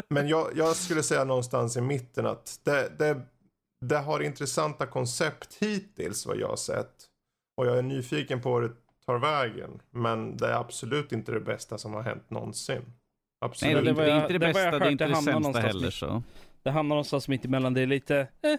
men 0.09 0.27
jag, 0.27 0.47
jag 0.55 0.75
skulle 0.75 1.03
säga 1.03 1.23
någonstans 1.23 1.77
i 1.77 1.81
mitten 1.81 2.25
att 2.25 2.59
det, 2.63 2.91
det, 2.99 3.21
det 3.85 3.97
har 3.97 4.19
intressanta 4.19 4.85
koncept 4.85 5.57
hittills 5.59 6.25
vad 6.25 6.37
jag 6.37 6.47
har 6.47 6.55
sett. 6.55 6.93
Och 7.57 7.67
jag 7.67 7.77
är 7.77 7.81
nyfiken 7.81 8.41
på 8.41 8.51
vad 8.51 8.63
det 8.63 8.71
tar 9.05 9.19
vägen. 9.19 9.81
Men 9.91 10.37
det 10.37 10.47
är 10.47 10.53
absolut 10.59 11.11
inte 11.11 11.31
det 11.31 11.39
bästa 11.39 11.77
som 11.77 11.93
har 11.93 12.01
hänt 12.01 12.29
någonsin. 12.29 12.75
nej, 12.75 12.85
Absolut 13.45 13.73
det, 13.75 13.79
är 13.79 13.83
det 13.83 13.89
inte, 13.89 13.99
var 14.01 14.05
det 14.05 14.11
är 14.11 14.15
jag- 14.15 14.23
inte 14.23 14.33
det 14.33 14.39
bästa, 14.39 14.79
det 14.79 14.85
är 14.85 14.89
inte 14.91 15.07
det 15.07 15.15
sämsta 15.15 15.59
heller. 15.59 15.91
Så. 15.91 16.23
Det 16.65 16.71
hamnar 16.71 16.95
någonstans 16.95 17.27
mitt 17.27 17.45
emellan. 17.45 17.73
Det 17.73 17.81
är 17.81 17.87
lite, 17.87 18.17
eh, 18.19 18.27
det 18.41 18.57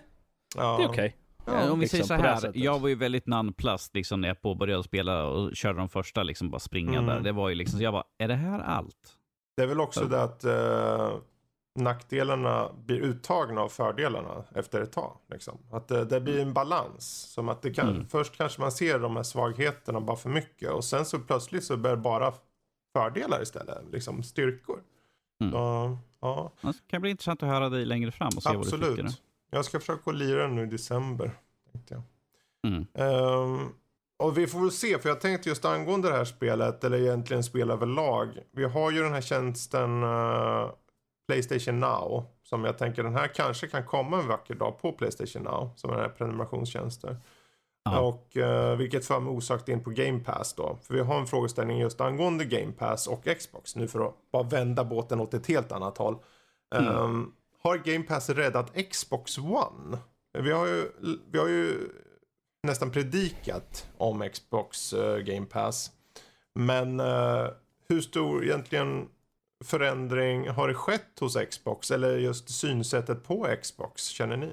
Ja. 0.57 0.83
är 0.83 0.89
okej. 0.89 1.17
Eh, 1.47 1.73
Om 1.73 1.79
vi 1.79 1.85
liksom, 1.85 2.05
säger 2.07 2.37
så 2.37 2.47
här, 2.47 2.53
jag 2.55 2.79
var 2.79 2.89
ju 2.89 2.95
väldigt 2.95 3.27
nonplust 3.27 3.95
liksom, 3.95 4.21
när 4.21 4.29
jag 4.29 4.43
påbörjade 4.43 4.83
spela 4.83 5.27
och 5.27 5.57
körde 5.57 5.79
de 5.79 5.89
första, 5.89 6.23
liksom 6.23 6.51
bara 6.51 6.59
springa 6.59 6.99
Mm. 6.99 7.07
där. 7.07 7.21
Det 7.21 7.33
var 7.33 7.49
ju 7.49 7.55
liksom, 7.55 7.79
så 7.79 7.85
jag 7.85 7.93
bara, 7.93 8.05
är 8.19 8.29
det 8.29 8.35
här 8.35 8.61
allt? 8.61 9.13
Det 9.57 9.63
är 9.63 9.67
väl 9.67 9.81
också 9.81 10.01
Ja. 10.01 10.07
det 10.09 10.23
att 10.23 10.45
eh, 10.45 11.19
nackdelarna 11.79 12.71
blir 12.87 13.01
uttagna 13.01 13.61
av 13.61 13.69
fördelarna 13.69 14.45
efter 14.55 14.81
ett 14.81 14.93
tag. 14.93 15.17
Liksom. 15.31 15.59
Att 15.73 15.89
det, 15.89 16.05
det 16.05 16.21
blir 16.21 16.43
en 16.43 16.53
balans. 16.53 17.05
Som 17.35 17.49
att 17.49 17.63
det 17.63 17.71
kan, 17.75 17.89
Mm. 17.89 18.09
Först 18.09 18.37
kanske 18.37 18.61
man 18.61 18.73
ser 18.73 18.99
de 18.99 19.17
här 19.17 19.23
svagheterna 19.23 20.01
bara 20.01 20.17
för 20.17 20.31
mycket 20.31 20.71
och 20.71 20.85
sen 20.85 21.05
så 21.05 21.19
plötsligt 21.19 21.65
så 21.65 21.77
det 21.77 21.97
bara 21.97 22.33
fördelar 22.97 23.43
istället. 23.43 23.79
Liksom 23.93 24.23
styrkor. 24.23 24.79
Mm. 25.41 25.53
Så, 25.53 25.99
ja, 26.27 26.53
Det 26.63 26.91
kan 26.91 27.01
bli 27.01 27.11
intressant 27.11 27.43
att 27.43 27.49
höra 27.49 27.69
dig 27.69 27.85
längre 27.85 28.13
fram 28.13 28.31
och 28.37 28.43
se 28.43 28.49
vad 28.49 28.67
du 28.67 28.71
tycker. 28.71 28.91
absolut. 28.91 29.23
Jag 29.51 29.65
ska 29.65 29.81
försöka 29.81 30.11
lira 30.11 30.43
den 30.43 30.55
nu 30.55 30.63
i 30.63 30.67
december. 30.67 31.31
Tänkte 31.73 31.95
jag. 31.95 32.03
Mm. 32.73 32.87
Ehm, 32.95 33.69
och 34.19 34.39
vi 34.39 34.47
får 34.47 34.61
väl 34.61 34.71
se, 34.71 34.99
för 34.99 35.09
jag 35.09 35.21
tänkte 35.21 35.49
just 35.49 35.65
angående 35.65 36.09
det 36.09 36.17
här 36.17 36.25
spelet, 36.25 36.85
eller 36.85 36.99
egentligen 36.99 37.45
spel 37.45 37.71
överlag. 37.71 38.29
Vi 38.53 38.65
har 38.65 38.91
ju 38.91 39.03
den 39.03 39.13
här 39.13 39.21
tjänsten 39.21 40.03
eh, 40.03 40.71
Playstation 41.29 41.81
Now. 41.81 42.25
Som 42.43 42.65
jag 42.65 42.79
tänker 42.79 43.03
den 43.03 43.15
här 43.15 43.29
kanske 43.29 43.67
kan 43.69 43.85
komma 43.85 44.19
en 44.19 44.29
vacker 44.29 44.55
dag 44.55 44.79
på 44.83 44.93
Playstation 44.93 45.43
Now. 45.43 45.71
Som 45.77 45.91
den 45.91 46.01
här 46.01 46.09
prenumerationstjänster. 46.09 47.17
Ja. 47.93 48.01
Och 48.01 48.37
eh, 48.37 48.77
vilket 48.77 49.05
för 49.05 49.21
mig 49.21 49.33
osagt 49.33 49.69
in 49.69 49.85
på 49.85 49.91
Game 49.91 50.21
Pass 50.21 50.55
då. 50.55 50.79
För 50.83 50.95
vi 50.95 51.01
har 51.01 51.21
en 51.21 51.27
frågeställning 51.27 51.79
just 51.79 52.01
angående 52.01 52.45
Game 52.45 52.73
Pass 52.73 53.07
och 53.07 53.25
Xbox. 53.39 53.77
Nu 53.77 53.89
för 53.89 54.07
att 54.09 54.15
bara 54.33 54.43
vända 54.43 54.85
båten 54.85 55.21
åt 55.21 55.35
ett 55.35 55.47
helt 55.47 55.73
annat 55.73 55.99
håll. 55.99 56.17
Ehm, 56.75 57.33
har 57.63 57.77
Game 57.77 58.05
Pass 58.05 58.31
räddat 58.31 58.73
Xbox 58.91 59.39
One? 59.39 59.99
Vi 60.39 60.53
har 60.53 60.67
ju, 60.67 60.91
vi 61.31 61.39
har 61.39 61.49
ju 61.49 61.89
nästan 62.63 62.91
predikat 62.91 63.87
om 63.99 64.29
Xbox 64.33 64.93
eh, 64.93 65.19
Game 65.19 65.47
Pass. 65.47 65.91
Men 66.55 67.01
eh, 67.01 67.47
hur 67.89 68.01
stor 68.01 68.45
egentligen 68.45 69.09
förändring 69.65 70.49
har 70.49 70.69
det 70.69 70.75
skett 70.75 71.19
hos 71.21 71.37
Xbox? 71.51 71.91
Eller 71.91 72.17
just 72.17 72.51
synsättet 72.51 73.25
på 73.25 73.47
Xbox, 73.63 74.05
känner 74.05 74.37
ni? 74.37 74.53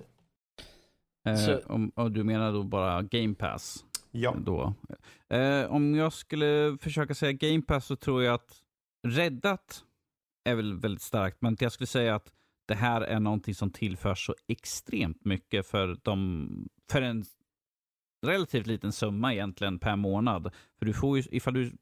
Eh, 1.25 1.57
om, 1.65 1.91
om 1.95 2.13
du 2.13 2.23
menar 2.23 2.53
då 2.53 2.63
bara 2.63 3.01
Game 3.01 3.35
Pass? 3.35 3.85
Ja. 4.11 4.35
Då. 4.45 4.73
Eh, 5.29 5.65
om 5.71 5.95
jag 5.95 6.13
skulle 6.13 6.77
försöka 6.81 7.15
säga 7.15 7.31
Game 7.31 7.61
Pass 7.61 7.85
så 7.85 7.95
tror 7.95 8.23
jag 8.23 8.33
att 8.33 8.61
räddat 9.07 9.83
är 10.49 10.55
väl 10.55 10.73
väldigt 10.79 11.01
starkt, 11.01 11.41
men 11.41 11.57
jag 11.59 11.71
skulle 11.71 11.87
säga 11.87 12.15
att 12.15 12.33
det 12.65 12.75
här 12.75 13.01
är 13.01 13.19
någonting 13.19 13.55
som 13.55 13.69
tillför 13.71 14.15
så 14.15 14.35
extremt 14.47 15.25
mycket 15.25 15.67
för, 15.67 15.97
de, 16.03 16.49
för 16.91 17.01
en 17.01 17.25
relativt 18.25 18.67
liten 18.67 18.91
summa 18.91 19.33
egentligen 19.33 19.79
per 19.79 19.95
månad. 19.95 20.53
För 20.79 20.85
du 20.85 20.93
får 20.93 21.17
ju, 21.17 21.23
ifall 21.31 21.53
du 21.53 21.63
är 21.63 21.73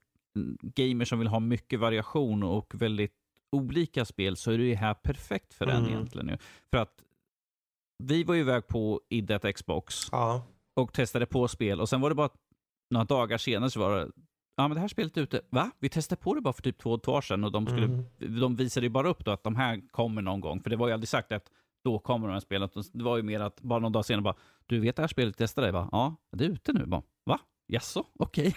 gamer 0.62 1.06
som 1.06 1.20
vill 1.20 1.28
ha 1.28 1.40
mycket 1.40 1.80
variation 1.80 2.44
och 2.44 2.76
väldigt 2.76 3.16
olika 3.52 4.06
spel 4.06 4.36
så 4.38 4.52
är 4.52 4.58
det 4.58 4.76
här 4.76 4.94
perfekt 4.94 5.54
för 5.54 5.66
den 5.66 5.78
Mm. 5.78 5.90
egentligen. 5.90 6.30
ju. 6.30 6.38
För 6.72 6.78
att 6.78 7.04
vi 8.02 8.24
var 8.24 8.36
ju 8.36 8.42
iväg 8.42 8.68
på 8.68 9.02
Iddet 9.10 9.56
Xbox 9.56 9.96
Ja. 10.12 10.44
och 10.74 10.94
testade 10.94 11.26
på 11.26 11.48
spel 11.48 11.82
och 11.82 11.90
sen 11.90 12.02
var 12.02 12.10
det 12.10 12.16
bara 12.16 12.30
några 12.90 13.06
dagar 13.06 13.38
senare 13.38 13.70
så 13.72 13.80
var 13.80 13.96
det 14.00 14.12
Ja 14.56 14.68
men 14.68 14.76
det 14.76 14.82
här 14.82 14.88
spelet 14.88 15.18
är 15.18 15.22
ute. 15.22 15.42
Va? 15.50 15.72
Vi 15.80 15.90
testade 15.90 16.22
på 16.22 16.34
det 16.36 16.42
bara 16.42 16.54
för 16.54 16.62
typ 16.62 16.78
två, 16.80 16.98
två 16.98 17.12
år 17.12 17.22
sedan 17.22 17.44
och 17.44 17.52
de, 17.52 17.66
skulle, 17.68 17.86
Mm. 17.86 18.40
de 18.40 18.56
visade 18.56 18.86
ju 18.86 18.90
bara 18.90 19.10
upp 19.10 19.26
då 19.26 19.32
att 19.32 19.44
de 19.44 19.56
här 19.56 19.82
kommer 19.92 20.22
någon 20.22 20.40
gång. 20.42 20.62
För 20.62 20.70
det 20.70 20.76
var 20.76 20.88
ju 20.88 20.94
aldrig 20.94 21.10
sagt 21.10 21.32
att 21.32 21.52
då 21.84 22.00
kommer 22.00 22.28
de 22.28 22.34
här 22.34 22.40
spelen. 22.40 22.70
Det 22.94 23.04
var 23.04 23.18
ju 23.18 23.24
mer 23.24 23.40
att 23.40 23.62
bara 23.62 23.80
någon 23.80 23.92
dag 23.92 24.06
senare 24.06 24.22
bara 24.22 24.36
Du 24.66 24.80
vet 24.80 24.96
det 24.96 25.02
här 25.04 25.08
spelet 25.08 25.38
testade 25.38 25.68
jag 25.68 25.74
va? 25.74 25.90
Ja, 25.92 26.16
det 26.32 26.46
är 26.46 26.50
ute 26.50 26.74
nu. 26.74 26.86
Bara, 26.86 27.04
Va? 27.26 27.40
Jaså? 27.68 28.06
Okej. 28.20 28.56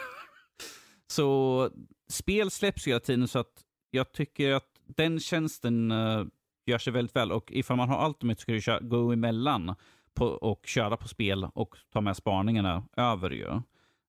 så 1.06 1.70
spel 2.08 2.50
släpps 2.50 2.86
hela 2.86 3.00
tiden 3.00 3.28
så 3.28 3.38
att 3.38 3.64
jag 3.90 4.12
tycker 4.12 4.52
att 4.52 4.68
den 4.86 5.20
tjänsten 5.20 5.90
eh, 5.90 6.24
gör 6.66 6.78
sig 6.78 6.92
väldigt 6.92 7.16
väl. 7.16 7.32
Och 7.32 7.52
ifall 7.52 7.76
man 7.76 7.88
har 7.88 8.08
Ultimate 8.08 8.40
så 8.40 8.46
kan 8.46 8.54
du 8.54 8.60
köra, 8.60 8.80
gå 8.80 9.12
emellan 9.12 9.74
på, 10.14 10.26
och 10.26 10.66
köra 10.66 10.96
på 10.96 11.08
spel 11.08 11.48
och 11.54 11.76
ta 11.92 12.00
med 12.00 12.16
spaningarna 12.16 12.84
över 12.96 13.30
ju. 13.30 13.60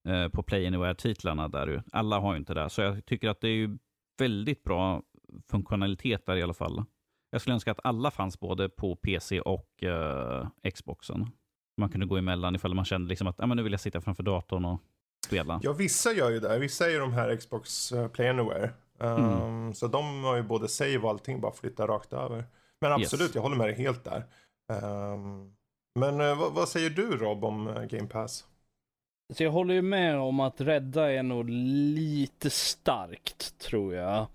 Eh, 0.08 0.30
på 0.30 0.44
Play 0.44 0.68
Anywhere-titlarna 0.68 1.48
där 1.48 1.68
ju. 1.68 1.82
Alla 1.92 2.20
har 2.20 2.34
ju 2.34 2.40
inte 2.40 2.54
det. 2.54 2.70
Så 2.70 2.82
jag 2.82 3.06
tycker 3.06 3.30
att 3.30 3.42
det 3.42 3.48
är 3.48 3.56
ju 3.56 3.78
väldigt 4.20 4.64
bra 4.64 5.02
funktionalitet 5.52 6.26
där 6.26 6.36
i 6.36 6.44
alla 6.44 6.54
fall. 6.54 6.84
Jag 7.30 7.42
skulle 7.42 7.54
önska 7.54 7.72
att 7.72 7.80
alla 7.84 8.12
fanns 8.12 8.40
både 8.40 8.70
på 8.70 8.96
PC 8.96 9.42
och 9.42 9.84
eh, 9.84 10.48
Xboxen. 10.74 11.28
Man 11.78 11.90
kunde 11.90 12.06
gå 12.06 12.18
emellan 12.18 12.56
ifall 12.56 12.74
man 12.74 12.86
kände 12.86 13.10
liksom 13.10 13.28
att 13.28 13.40
ah, 13.40 13.46
men 13.46 13.58
nu 13.58 13.64
vill 13.64 13.72
jag 13.72 13.80
sitta 13.80 14.02
framför 14.02 14.24
datorn 14.24 14.66
och 14.66 14.82
spela. 15.26 15.60
ja, 15.64 15.74
vissa 15.74 16.14
gör 16.14 16.32
ju 16.32 16.40
det. 16.40 16.60
Vissa 16.60 16.86
är 16.86 16.90
ju 16.90 17.00
de 17.00 17.14
här 17.14 17.36
Xbox 17.36 17.92
eh, 17.92 18.08
Play 18.08 18.28
Anywhere. 18.28 18.72
Um, 18.98 19.74
Så 19.74 19.88
de 19.88 20.24
har 20.24 20.36
ju 20.36 20.44
både 20.44 20.68
save 20.68 20.98
och 20.98 21.10
allting, 21.10 21.42
bara 21.42 21.52
flytta 21.52 21.88
rakt 21.88 22.14
över. 22.14 22.44
Men 22.82 22.92
absolut, 22.92 23.22
Yes. 23.28 23.36
jag 23.36 23.42
håller 23.42 23.56
med 23.56 23.68
dig 23.68 23.76
helt 23.76 24.04
där. 24.04 24.24
Ehm, 24.74 25.54
men 26.00 26.22
eh, 26.22 26.40
vad, 26.40 26.54
vad 26.54 26.70
säger 26.70 26.90
du 26.90 27.18
Rob 27.18 27.46
om 27.46 27.68
eh, 27.68 27.84
Game 27.84 28.08
Pass? 28.08 28.46
Så 29.34 29.44
jag 29.44 29.52
håller 29.52 29.74
ju 29.74 29.82
med 29.82 30.18
om 30.20 30.40
att 30.40 30.62
rädda 30.62 31.12
är 31.12 31.24
nog 31.24 31.50
lite 31.50 32.50
starkt, 32.50 33.58
tror 33.60 33.94
jag. 33.96 34.28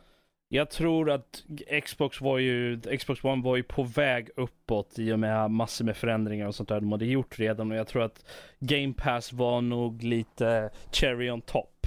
Jag 0.48 0.70
tror 0.70 1.10
att 1.10 1.44
Xbox 1.84 2.20
var 2.20 2.38
ju, 2.38 2.80
Xbox 2.80 3.24
One 3.24 3.42
var 3.42 3.56
ju 3.56 3.62
på 3.62 3.82
väg 3.82 4.30
uppåt 4.36 4.98
i 4.98 5.12
och 5.12 5.18
med 5.18 5.50
massor 5.50 5.84
med 5.84 5.96
förändringar 5.96 6.46
och 6.46 6.54
sånt 6.54 6.68
där 6.68 6.80
de 6.80 6.92
hade 6.92 7.06
gjort 7.06 7.38
redan 7.38 7.70
och 7.70 7.76
jag 7.76 7.86
tror 7.88 8.02
att 8.02 8.24
Game 8.58 8.92
Pass 8.96 9.32
var 9.32 9.60
nog 9.60 10.02
lite 10.02 10.70
cherry 10.92 11.30
on 11.30 11.40
top. 11.40 11.86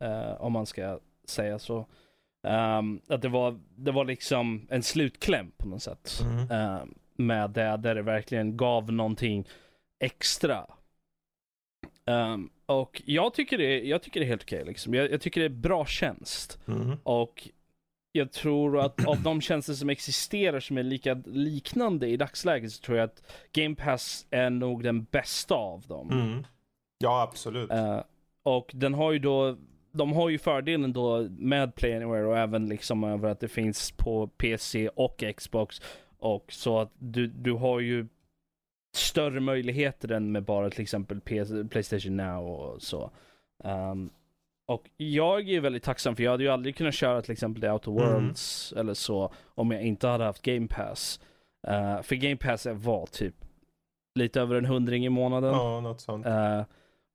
eh, 0.00 0.32
om 0.42 0.52
man 0.52 0.66
ska 0.66 0.98
säga 1.30 1.58
så. 1.58 1.86
Ehm, 2.46 3.00
att 3.08 3.22
det 3.22 3.28
var, 3.28 3.60
det 3.76 3.92
var 3.92 4.04
liksom 4.04 4.66
en 4.70 4.82
slutkläm 4.82 5.52
på 5.56 5.68
något 5.68 5.82
sätt. 5.82 6.20
Mm. 6.22 6.50
eh, 6.50 6.84
med 7.16 7.50
det, 7.50 7.76
där 7.76 7.94
det 7.94 8.02
verkligen 8.02 8.56
gav 8.56 8.92
någonting 8.92 9.48
extra. 10.04 10.66
Ehm, 12.06 12.50
och 12.66 13.02
jag 13.04 13.34
tycker, 13.34 13.58
det, 13.58 13.80
jag 13.80 14.02
tycker 14.02 14.20
det 14.20 14.26
är 14.26 14.28
helt 14.28 14.42
okej. 14.42 14.64
liksom. 14.64 14.94
jag, 14.94 15.10
jag 15.10 15.20
tycker 15.20 15.40
det 15.40 15.46
är 15.46 15.60
bra 15.60 15.86
tjänst. 15.86 16.58
Mm. 16.66 16.96
Och 17.02 17.48
jag 18.12 18.32
tror 18.32 18.78
att 18.80 19.04
av 19.06 19.22
de 19.22 19.40
tjänster 19.40 19.72
som 19.72 19.90
existerar 19.90 20.60
som 20.60 20.78
är 20.78 20.82
lika 20.82 21.22
liknande 21.26 22.08
i 22.08 22.16
dagsläget 22.16 22.72
så 22.72 22.82
tror 22.82 22.98
jag 22.98 23.04
att 23.04 23.22
Game 23.52 23.74
Pass 23.74 24.26
är 24.30 24.50
nog 24.50 24.82
den 24.82 25.04
bästa 25.04 25.54
av 25.54 25.80
dem. 25.86 26.10
Mm. 26.10 26.46
Ja, 26.98 27.22
absolut. 27.22 27.70
Eh, 27.70 28.00
och 28.42 28.70
den 28.74 28.94
har 28.94 29.12
ju 29.12 29.18
då, 29.18 29.56
de 29.96 30.12
har 30.12 30.28
ju 30.28 30.38
fördelen 30.38 30.92
då 30.92 31.28
med 31.30 31.74
Play 31.74 31.94
Anywhere 31.96 32.26
och 32.26 32.38
även 32.38 32.68
liksom 32.68 33.04
över 33.04 33.28
att 33.28 33.40
det 33.40 33.48
finns 33.48 33.90
på 33.92 34.26
PC 34.26 34.88
och 34.88 35.24
Xbox. 35.36 35.80
Och 36.18 36.52
så 36.52 36.78
att 36.78 36.92
du, 36.98 37.26
du 37.26 37.52
har 37.52 37.80
ju 37.80 38.06
större 38.96 39.40
möjligheter 39.40 40.12
än 40.12 40.32
med 40.32 40.42
bara 40.42 40.70
till 40.70 40.82
exempel 40.82 41.20
PC, 41.20 41.64
Playstation 41.64 42.16
Now 42.16 42.46
och 42.46 42.82
så. 42.82 43.10
Ehm, 43.64 44.10
och 44.68 44.90
jag 44.96 45.48
är 45.50 45.60
väldigt 45.60 45.82
tacksam 45.82 46.16
för 46.16 46.22
jag 46.22 46.30
hade 46.30 46.42
ju 46.44 46.50
aldrig 46.50 46.76
kunnat 46.76 46.94
köra 46.94 47.22
till 47.22 47.32
exempel 47.32 47.62
The 47.62 47.70
Outer 47.70 47.90
Mm. 47.90 48.02
Worlds 48.04 48.74
eller 48.76 48.94
så 48.94 49.32
om 49.54 49.70
jag 49.70 49.82
inte 49.82 50.08
hade 50.08 50.24
haft 50.24 50.42
Game 50.42 50.66
Pass. 50.68 51.20
Eh, 51.68 52.02
för 52.02 52.16
Game 52.16 52.36
Pass 52.36 52.66
var 52.66 53.06
typ 53.06 53.34
lite 54.18 54.40
över 54.40 54.54
en 54.56 54.64
hundring 54.64 55.06
i 55.06 55.08
månaden. 55.08 55.50
Ja, 55.52 55.80
något 55.80 56.00
sånt. 56.00 56.26
Eh, 56.26 56.62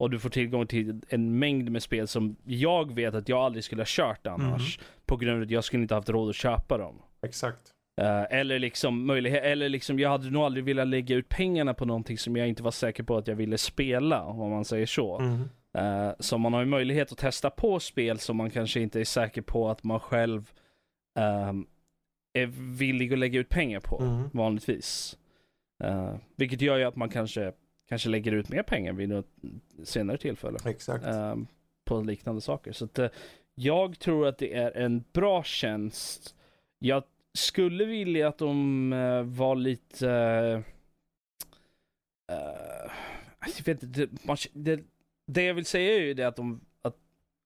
och 0.01 0.09
du 0.09 0.19
får 0.19 0.29
tillgång 0.29 0.67
till 0.67 1.01
en 1.09 1.39
mängd 1.39 1.71
med 1.71 1.83
spel 1.83 2.07
som 2.07 2.35
jag 2.45 2.95
vet 2.95 3.13
att 3.15 3.29
jag 3.29 3.39
aldrig 3.39 3.63
skulle 3.63 3.81
ha 3.81 3.87
kört 3.87 4.27
annars. 4.27 4.79
På 5.05 5.17
grund 5.17 5.37
av 5.37 5.43
att 5.43 5.51
jag 5.51 5.63
skulle 5.63 5.81
inte 5.81 5.95
haft 5.95 6.09
råd 6.09 6.29
att 6.29 6.35
köpa 6.35 6.77
dem. 6.77 7.01
Exakt. 7.25 7.71
Eh, 8.01 8.23
eller 8.39 8.59
liksom 8.59 9.05
möjlighet, 9.05 9.43
eller 9.43 9.69
liksom 9.69 9.99
jag 9.99 10.09
hade 10.09 10.29
nog 10.29 10.43
aldrig 10.43 10.63
velat 10.65 10.87
lägga 10.87 11.15
ut 11.15 11.29
pengarna 11.29 11.73
på 11.73 11.85
någonting 11.85 12.17
som 12.17 12.35
jag 12.35 12.47
inte 12.47 12.63
var 12.63 12.71
säker 12.71 13.03
på 13.03 13.17
att 13.17 13.27
jag 13.27 13.35
ville 13.35 13.57
spela, 13.57 14.23
om 14.23 14.49
man 14.51 14.65
säger 14.65 14.85
så. 14.85 15.19
Mm. 15.19 15.41
Eh, 15.77 16.13
så 16.19 16.37
man 16.37 16.53
har 16.53 16.59
ju 16.59 16.65
möjlighet 16.65 17.11
att 17.11 17.17
testa 17.17 17.49
på 17.49 17.79
spel 17.79 18.19
som 18.19 18.37
man 18.37 18.49
kanske 18.49 18.79
inte 18.79 18.99
är 18.99 19.05
säker 19.05 19.41
på 19.41 19.69
att 19.69 19.83
man 19.83 19.99
själv 19.99 20.51
ehm, 21.19 21.65
är 22.33 22.45
villig 22.77 23.13
att 23.13 23.19
lägga 23.19 23.39
ut 23.39 23.49
pengar 23.49 23.79
på, 23.79 24.01
Mm. 24.01 24.29
vanligtvis. 24.33 25.17
Eh, 25.83 26.15
vilket 26.35 26.61
gör 26.61 26.77
ju 26.77 26.83
att 26.83 26.95
man 26.95 27.09
kanske, 27.09 27.51
kanske 27.91 28.09
lägger 28.09 28.31
ut 28.31 28.49
mer 28.49 28.63
pengar 28.63 28.93
vid 28.93 29.09
något 29.09 29.27
senare 29.83 30.17
tillfälle. 30.17 30.59
Exakt. 30.65 31.05
ehm, 31.05 31.47
på 31.85 32.01
liknande 32.01 32.41
saker. 32.41 32.71
Så 32.71 32.85
att, 32.85 32.99
eh, 32.99 33.09
jag 33.55 33.99
tror 33.99 34.27
att 34.27 34.37
det 34.37 34.53
är 34.53 34.77
en 34.77 35.03
bra 35.13 35.43
tjänst. 35.43 36.35
Jag 36.79 37.03
skulle 37.33 37.85
vilja 37.85 38.27
att 38.27 38.37
de 38.37 38.93
eh, 38.93 39.23
var 39.23 39.55
lite... 39.55 40.09
eh, 42.31 42.91
jag 43.57 43.65
vet 43.65 43.83
inte, 43.83 43.85
det, 43.85 44.09
man, 44.23 44.37
det, 44.53 44.79
det 45.27 45.43
jag 45.43 45.53
vill 45.53 45.65
säga 45.65 45.95
är 45.95 46.01
ju 46.01 46.13
det 46.13 46.23
att 46.23 46.35
de 46.35 46.61
att, 46.81 46.95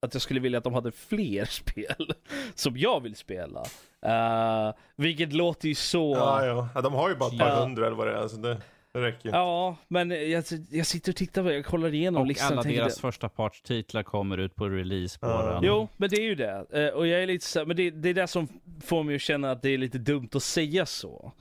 att 0.01 0.13
jag 0.13 0.21
skulle 0.21 0.39
vilja 0.39 0.57
att 0.57 0.63
de 0.63 0.73
hade 0.73 0.91
fler 0.91 1.45
spel 1.49 2.13
som 2.55 2.77
jag 2.77 2.99
vill 2.99 3.15
spela. 3.15 3.63
Eh, 4.01 4.73
vilket 4.95 5.33
låter 5.33 5.67
ju 5.67 5.75
så... 5.75 6.13
Ja, 6.15 6.45
ja. 6.45 6.69
ja, 6.75 6.81
de 6.81 6.93
har 6.93 7.09
ju 7.09 7.15
bara 7.15 7.29
ett 7.29 7.39
par 7.39 7.61
hundra 7.61 7.87
eller 7.87 7.97
vad 7.97 8.07
det 8.07 8.13
är. 8.13 8.27
Så 8.27 8.37
det, 8.37 8.61
det 8.95 9.01
räcker. 9.07 9.29
Ja, 9.29 9.75
men 9.87 10.09
jag, 10.31 10.43
jag 10.69 10.85
sitter 10.87 11.11
och 11.11 11.15
tittar 11.15 11.43
på 11.43 11.51
jag 11.51 11.65
kollar 11.65 11.93
igenom 11.93 12.21
Och 12.21 12.27
listan. 12.27 12.51
alla 12.51 12.63
deras 12.63 12.95
det- 12.95 13.01
första 13.01 13.29
partstitlar 13.29 14.03
kommer 14.03 14.37
ut 14.37 14.55
på 14.55 14.69
release 14.69 15.19
på 15.19 15.27
Ja. 15.27 15.51
den. 15.53 15.63
Jo, 15.63 15.87
men 15.97 16.09
det 16.09 16.15
är 16.15 16.23
ju 16.23 16.35
det. 16.35 16.65
Eh, 16.71 16.87
och 16.87 17.07
jag 17.07 17.23
är 17.23 17.27
lite 17.27 17.45
så, 17.45 17.65
men 17.65 17.75
det, 17.77 17.89
det 17.91 18.09
är 18.09 18.13
det 18.13 18.27
som 18.27 18.47
får 18.85 19.03
mig 19.03 19.15
att 19.15 19.21
känna 19.21 19.51
att 19.51 19.61
det 19.61 19.69
är 19.69 19.77
lite 19.77 19.97
dumt 19.97 20.29
att 20.33 20.43
säga 20.43 20.85
så. 20.85 21.31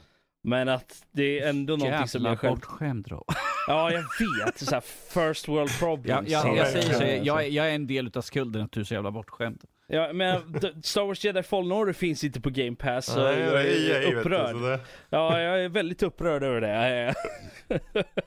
Men 0.46 0.68
att 0.68 1.02
det 1.12 1.40
är 1.40 1.48
ändå 1.48 1.76
någonting 1.76 2.08
som 2.08 2.18
Jävla 2.18 2.30
jag 2.30 2.38
själv... 2.38 2.54
bortskämd 2.54 3.08
Rob. 3.08 3.24
Ja, 3.66 3.90
jag 3.92 4.02
vet. 4.46 4.58
Så 4.58 4.74
här, 4.74 4.80
first 5.14 5.48
world 5.48 5.70
Jag, 5.70 5.78
problems. 5.78 6.28
jag, 6.30 6.46
Ja, 6.46 6.56
jag 6.56 6.68
säger 6.68 6.94
så, 7.20 7.26
jag, 7.26 7.48
jag 7.50 7.70
är 7.70 7.74
en 7.74 7.86
del 7.86 8.10
av 8.14 8.20
skulden 8.22 8.62
att 8.62 8.72
du 8.72 8.80
är 8.80 8.84
så 8.84 8.94
jävla 8.94 9.10
bortskämd. 9.10 9.62
Ja, 9.86 10.12
men 10.12 10.42
Star 10.82 11.04
Wars 11.06 11.24
Jedi 11.24 11.42
Fallen 11.42 11.72
Order 11.72 11.92
finns 11.92 12.24
inte 12.24 12.40
på 12.40 12.50
Game 12.50 12.76
Pass, 12.76 13.06
så 13.06 13.24
Nej, 13.24 13.40
jag 13.40 13.60
är 13.66 14.10
du, 14.10 14.16
upprörd. 14.16 14.56
det, 14.56 14.80
Ja, 15.10 15.40
jag 15.40 15.64
är 15.64 15.68
väldigt 15.68 16.02
upprörd 16.02 16.42
över 16.42 16.60
det. 16.60 17.14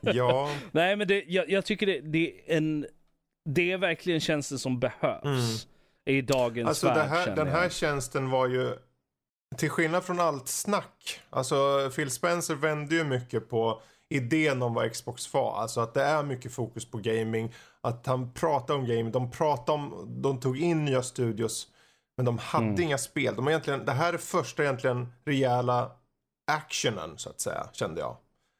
ja, 0.00 0.50
Nej, 0.72 0.96
men 0.96 1.08
det, 1.08 1.24
jag, 1.26 1.50
jag 1.50 1.64
tycker 1.64 1.86
det, 1.86 2.00
det 2.00 2.32
är 2.46 2.56
en... 2.56 2.86
Det 3.50 3.72
är 3.72 3.78
verkligen 3.78 4.20
tjänsten 4.20 4.58
som 4.58 4.80
behövs 4.80 5.68
i 6.04 6.20
dagens 6.22 6.68
alltså 6.68 6.86
värld, 6.86 7.08
här, 7.08 7.36
den 7.36 7.48
här 7.48 7.62
jag. 7.62 7.72
tjänsten 7.72 8.30
var 8.30 8.48
ju, 8.48 8.72
till 9.56 9.70
skillnad 9.70 10.04
från 10.04 10.20
allt 10.20 10.48
snack, 10.48 11.20
alltså 11.30 11.90
Phil 11.96 12.10
Spencer 12.10 12.54
vände 12.54 12.94
ju 12.94 13.04
mycket 13.04 13.48
på 13.48 13.82
idén 14.08 14.62
om 14.62 14.74
vad 14.74 14.92
Xbox 14.92 15.34
var. 15.34 15.60
Alltså 15.60 15.80
att 15.80 15.94
det 15.94 16.02
är 16.02 16.22
mycket 16.22 16.52
fokus 16.52 16.90
på 16.90 16.98
gaming, 16.98 17.54
att 17.80 18.06
han 18.06 18.32
pratar 18.32 18.74
om 18.74 18.86
gaming, 18.86 19.12
de 19.12 19.30
pratar 19.30 19.72
om, 19.72 20.06
de 20.22 20.40
tog 20.40 20.58
in 20.58 20.84
nya 20.84 21.02
studios, 21.02 21.68
men 22.16 22.26
de 22.26 22.38
hade 22.38 22.66
Mm. 22.66 22.80
inga 22.80 22.98
spel. 22.98 23.34
De 23.36 23.44
har 23.44 23.50
egentligen, 23.50 23.84
det 23.84 23.92
här 23.92 24.12
är 24.12 24.18
första 24.18 24.62
egentligen 24.62 25.12
rejäla 25.24 25.90
actionen 26.46 27.18
så 27.18 27.30
att 27.30 27.40
säga, 27.40 27.66
kände 27.72 28.00
jag. 28.00 28.16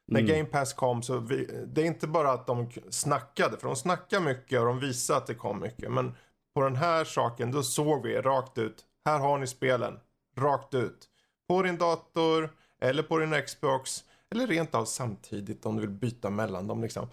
När 0.07 0.19
Mm. 0.19 0.31
Game 0.31 0.45
Pass 0.45 0.73
kom 0.73 1.03
så, 1.03 1.17
vi, 1.17 1.65
det 1.67 1.81
är 1.81 1.85
inte 1.85 2.07
bara 2.07 2.31
att 2.31 2.47
de 2.47 2.69
snackade, 2.89 3.57
för 3.57 3.67
de 3.67 3.75
snackar 3.75 4.19
mycket 4.19 4.59
och 4.59 4.65
de 4.65 4.79
visar 4.79 5.17
att 5.17 5.27
det 5.27 5.35
kom 5.35 5.59
mycket. 5.59 5.91
Men 5.91 6.15
på 6.55 6.61
den 6.61 6.75
här 6.75 7.05
saken, 7.05 7.51
då 7.51 7.63
såg 7.63 8.03
vi 8.03 8.21
rakt 8.21 8.57
ut, 8.57 8.85
här 9.05 9.19
har 9.19 9.37
ni 9.37 9.47
spelen, 9.47 9.99
rakt 10.37 10.73
ut. 10.73 11.07
På 11.47 11.61
din 11.61 11.77
dator, 11.77 12.49
eller 12.81 13.03
på 13.03 13.17
din 13.19 13.41
Xbox, 13.41 14.03
eller 14.35 14.47
rent 14.47 14.75
av 14.75 14.85
samtidigt 14.85 15.65
om 15.65 15.75
du 15.75 15.81
vill 15.81 15.89
byta 15.89 16.29
mellan 16.29 16.67
dem 16.67 16.81
liksom. 16.81 17.07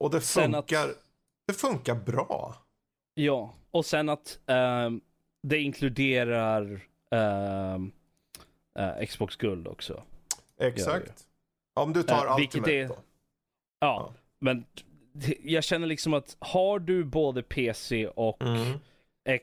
Och 0.00 0.10
det 0.10 0.20
Sen 0.20 0.54
att- 0.54 0.70
funkar, 0.70 0.88
det 1.46 1.52
funkar 1.54 1.94
bra. 1.94 2.54
Ja, 3.14 3.54
och 3.70 3.86
sen 3.86 4.08
att 4.08 4.38
ehm, 4.46 5.00
det 5.42 5.58
inkluderar 5.58 6.80
ehm, 7.10 7.92
eh, 8.78 9.06
Xbox 9.06 9.36
Guld 9.36 9.68
också. 9.68 10.02
Exakt. 10.60 11.26
Om 11.80 11.92
du 11.92 12.02
tar 12.02 12.36
vilket 12.36 12.54
Ultimate 12.56 12.72
är- 12.74 12.88
då. 12.88 12.94
Ja, 12.94 13.00
Ja. 13.80 14.14
men 14.38 14.64
jag 15.42 15.64
känner 15.64 15.86
liksom 15.86 16.14
att 16.14 16.36
har 16.38 16.78
du 16.78 17.04
både 17.04 17.42
PC 17.42 18.06
och 18.08 18.42
Mm. 18.42 18.78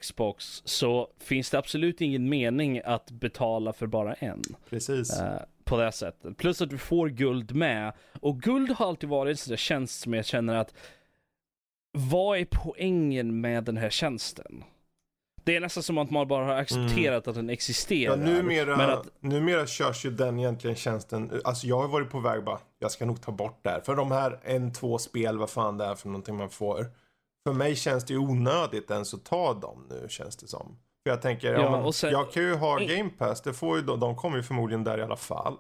Xbox 0.02 0.62
så 0.66 1.10
finns 1.20 1.50
det 1.50 1.58
absolut 1.58 2.02
ingen 2.02 2.30
mening 2.30 2.82
att 2.86 3.12
betala 3.12 3.74
för 3.74 3.88
bara 3.88 4.14
en. 4.14 4.42
Precis. 4.70 5.20
eh, 5.20 5.42
på 5.66 5.78
det 5.78 5.92
sättet. 5.92 6.38
Plus 6.38 6.62
att 6.62 6.70
du 6.70 6.78
får 6.78 7.10
guld 7.10 7.56
med. 7.56 7.94
Och 8.22 8.42
guld 8.42 8.72
har 8.72 8.88
alltid 8.88 9.10
varit 9.10 9.32
en 9.32 9.38
sån 9.38 9.50
där 9.52 9.58
tjänst 9.58 10.00
som 10.02 10.14
jag 10.14 10.26
känner 10.26 10.56
att 10.56 10.74
vad 11.92 12.38
är 12.38 12.48
poängen 12.52 13.42
med 13.42 13.64
den 13.64 13.78
här 13.78 13.90
tjänsten? 13.90 14.64
Det 15.44 15.56
är 15.56 15.60
nästan 15.60 15.84
som 15.84 15.98
att 15.98 16.12
man 16.12 16.28
bara 16.28 16.46
har 16.46 16.56
accepterat 16.56 17.28
att 17.28 17.36
den 17.36 17.48
Ja, 17.48 17.54
existerar. 17.54 18.18
numera, 18.18 18.78
Men 18.78 18.90
att, 18.90 19.08
numera 19.20 19.68
körs 19.68 20.06
ju 20.06 20.12
den 20.12 20.40
egentligen 20.40 20.76
tjänsten, 20.76 21.42
alltså 21.44 21.68
jag 21.68 21.82
har 21.82 21.88
varit 21.88 22.10
på 22.10 22.20
väg 22.20 22.44
bara, 22.44 22.60
jag 22.80 22.92
ska 22.92 23.06
nog 23.06 23.22
ta 23.22 23.32
bort 23.32 23.60
det 23.64 23.70
här. 23.70 23.82
För 23.82 23.96
de 23.96 24.12
här 24.12 24.40
en, 24.44 24.74
två 24.74 24.98
spel, 24.98 25.38
vad 25.38 25.50
fan 25.50 25.78
det 25.78 25.86
är 25.86 25.96
för 25.96 26.08
någonting 26.10 26.36
man 26.36 26.50
får. 26.50 26.86
För 27.48 27.54
mig 27.54 27.76
känns 27.76 28.06
det 28.06 28.14
ju 28.14 28.20
onödigt 28.20 28.92
ens 28.92 29.14
att 29.14 29.24
ta 29.26 29.54
dem 29.54 29.88
nu 29.90 30.06
känns 30.10 30.36
det 30.38 30.48
som. 30.48 30.78
För 31.06 31.10
jag 31.10 31.22
tänker, 31.22 31.54
ja, 31.54 31.62
Ja, 31.62 31.82
men, 31.82 31.94
sen- 31.94 32.12
jag 32.12 32.32
kan 32.32 32.44
ju 32.44 32.54
ha. 32.56 32.78
Game 32.80 33.10
Pass, 33.18 33.42
det 33.42 33.54
får 33.54 33.78
ju, 33.78 33.84
de, 33.84 34.00
de 34.00 34.16
kommer 34.16 34.38
ju 34.38 34.44
förmodligen 34.44 34.84
där 34.84 34.98
i 34.98 35.02
alla 35.02 35.16
fall. 35.16 35.58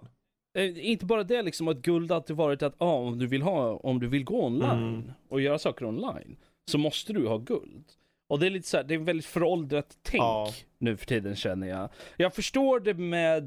eh, 0.58 0.90
inte 0.90 1.06
bara 1.06 1.24
det 1.24 1.42
liksom 1.42 1.68
att 1.68 1.78
guld 1.78 2.12
alltid 2.12 2.36
varit 2.36 2.64
att 2.64 2.76
ah, 2.78 2.94
om 2.94 3.20
du 3.20 3.28
vill 3.28 3.42
ha, 3.42 3.74
om 3.76 4.00
du 4.00 4.08
vill 4.08 4.24
gå 4.24 4.46
online 4.46 4.72
Mm. 4.72 5.12
och 5.30 5.42
göra 5.42 5.60
saker 5.60 5.86
online 5.86 6.36
så 6.72 6.78
måste 6.78 7.14
du 7.14 7.28
ha 7.28 7.38
guld. 7.38 7.86
Och 8.30 8.40
det 8.40 8.46
är 8.46 8.50
lite 8.50 8.68
så 8.68 8.78
här, 8.78 8.84
det 8.84 8.94
är 8.94 8.98
väldigt 8.98 9.26
föråldrat 9.26 9.98
tänk 10.04 10.22
Ja. 10.24 10.50
nu 10.78 10.98
för 10.98 11.06
tiden 11.06 11.36
känner 11.36 11.68
jag. 11.68 11.90
Jag 12.18 12.34
förstår 12.34 12.80
det 12.80 12.94
med 12.94 13.44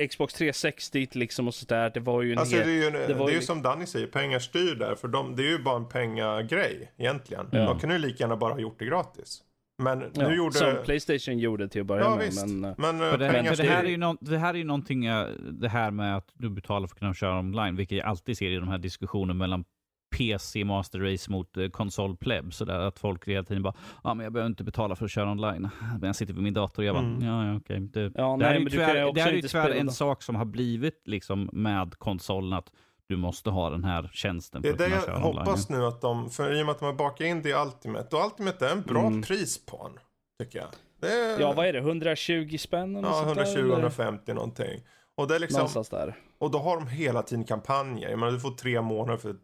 eh, 0.00 0.06
Xbox 0.08 0.34
360 0.34 1.08
liksom 1.12 1.48
och 1.48 1.54
sådär. 1.54 1.90
Det 1.94 2.00
var 2.00 2.22
ju 2.22 2.32
en 2.32 2.38
Alltså 2.38 2.56
hel... 2.56 2.66
det 2.66 2.72
är 2.72 2.84
ju, 2.84 2.90
det 3.06 3.14
var 3.14 3.24
är 3.24 3.28
ju 3.28 3.32
ju 3.34 3.38
liksom- 3.38 3.56
som 3.56 3.62
Danny 3.62 3.86
säger, 3.86 4.06
pengar 4.06 4.38
styr 4.38 4.74
där. 4.74 4.94
För 4.94 5.08
de, 5.08 5.36
det 5.36 5.42
är 5.42 5.50
ju 5.50 5.58
bara 5.62 5.76
en 5.76 5.88
pengagrej 5.88 6.92
egentligen. 6.96 7.48
Ja. 7.52 7.58
De 7.64 7.78
kunde 7.80 7.94
ju 7.96 8.00
lika 8.02 8.24
gärna 8.24 8.36
bara 8.36 8.52
ha 8.52 8.60
gjort 8.60 8.78
det 8.78 8.84
gratis. 8.84 9.42
Men 9.82 9.98
nu 9.98 10.10
Ja, 10.14 10.32
gjorde... 10.34 10.54
Som 10.54 10.74
Playstation 10.84 11.38
gjorde 11.38 11.68
till 11.68 11.80
att 11.80 11.86
börja 11.86 12.02
Ja 12.04 12.16
med. 12.16 12.24
visst. 12.26 12.46
Men, 12.46 12.64
eh, 12.64 12.74
Men, 12.78 12.94
eh, 13.00 13.10
För 13.10 13.18
det, 13.18 13.28
pengar 13.30 13.54
för 13.54 13.62
det, 13.62 13.68
här 13.68 13.84
är 13.84 13.88
ju 13.88 13.96
nå- 13.96 14.16
det 14.20 14.38
här 14.38 14.54
är 14.54 14.58
ju 14.58 14.64
någonting, 14.64 15.04
eh, 15.06 15.26
det 15.52 15.68
här 15.68 15.90
med 15.90 16.16
att 16.16 16.28
du 16.34 16.50
betalar 16.50 16.86
för 16.86 16.94
att 16.94 16.98
kunna 16.98 17.14
köra 17.14 17.38
online, 17.38 17.76
vilket 17.76 17.98
jag 17.98 18.06
alltid 18.06 18.38
ser 18.38 18.50
i 18.50 18.56
de 18.56 18.68
här 18.68 18.78
diskussionerna 18.78 19.34
mellan 19.34 19.64
PC 20.16 20.64
Master 20.64 20.98
Race 20.98 21.30
mot 21.30 21.56
eh, 21.56 21.68
konsol 21.68 22.16
pleb. 22.16 22.54
Så 22.54 22.64
där 22.64 22.78
att 22.80 22.98
folk 22.98 23.28
hela 23.28 23.42
tiden 23.44 23.62
bara, 23.62 23.74
ja 24.04 24.14
men 24.14 24.24
jag 24.24 24.32
behöver 24.32 24.48
inte 24.50 24.64
betala 24.64 24.96
för 24.96 25.04
att 25.04 25.10
köra 25.10 25.30
online. 25.30 25.68
Men 26.00 26.06
jag 26.08 26.16
sitter 26.16 26.34
vid 26.34 26.42
min 26.42 26.54
dator 26.54 26.82
och 26.82 26.86
jag 26.86 26.94
bara, 26.94 27.04
Mm. 27.04 27.24
ja 27.26 27.46
ja 27.46 27.56
okej. 27.56 27.80
Det, 27.80 28.00
ja, 28.00 28.08
det 28.10 28.20
här 28.20 28.36
nej, 28.36 28.56
är 28.56 28.58
ju 28.60 28.68
tyvärr, 28.70 29.12
det 29.14 29.20
här 29.20 29.28
är 29.28 29.32
ju 29.32 29.36
inte 29.38 29.48
tyvärr 29.48 29.70
en 29.70 29.86
då. 29.86 29.92
sak 29.92 30.22
som 30.22 30.34
har 30.36 30.44
blivit 30.44 31.02
liksom 31.04 31.50
med 31.52 31.94
konsolen, 31.98 32.52
att 32.52 32.72
du 33.08 33.16
måste 33.16 33.50
ha 33.50 33.70
den 33.70 33.84
här 33.84 34.10
tjänsten 34.12 34.62
för 34.62 34.68
Det 34.68 34.84
är 34.84 34.86
att 34.86 34.90
det 34.90 34.96
jag 34.96 35.04
köra 35.04 35.16
online. 35.16 35.36
hoppas 35.38 35.68
nu 35.68 35.84
att 35.84 36.00
de, 36.00 36.30
för 36.30 36.52
i 36.58 36.62
och 36.62 36.66
med 36.66 36.72
att 36.72 36.78
de 36.78 36.84
har 36.84 36.92
bakat 36.92 37.20
in 37.26 37.42
det 37.42 37.48
i 37.48 37.54
Ultimate. 37.54 38.16
Och 38.16 38.24
Ultimate 38.26 38.66
är 38.66 38.72
en 38.72 38.82
bra 38.82 39.06
Mm. 39.06 39.22
pris 39.22 39.66
på 39.66 39.82
den. 39.88 39.98
Tycker 40.46 40.58
jag. 40.58 40.68
Det 41.00 41.12
är, 41.12 41.40
Ja, 41.40 41.52
vad 41.52 41.66
är 41.66 41.72
det? 41.72 41.78
120 41.78 42.56
spänn 42.58 42.96
eller 42.96 43.08
ja, 43.08 43.14
sånt 43.24 43.34
där, 43.34 43.58
eller? 43.58 43.88
120-150 43.88 44.34
någonting. 44.34 44.80
Och 45.14 45.28
det 45.28 45.34
är 45.34 45.38
liksom, 45.38 45.58
Någonstans 45.58 45.88
där. 45.88 46.14
och 46.38 46.50
då 46.50 46.58
har 46.58 46.76
de 46.76 46.88
hela 46.88 47.22
tiden 47.22 47.44
kampanjer. 47.44 48.10
Jag 48.10 48.18
menar 48.18 48.32
du 48.32 48.40
får 48.40 48.50
tre 48.50 48.80
månader 48.80 49.18
för, 49.18 49.36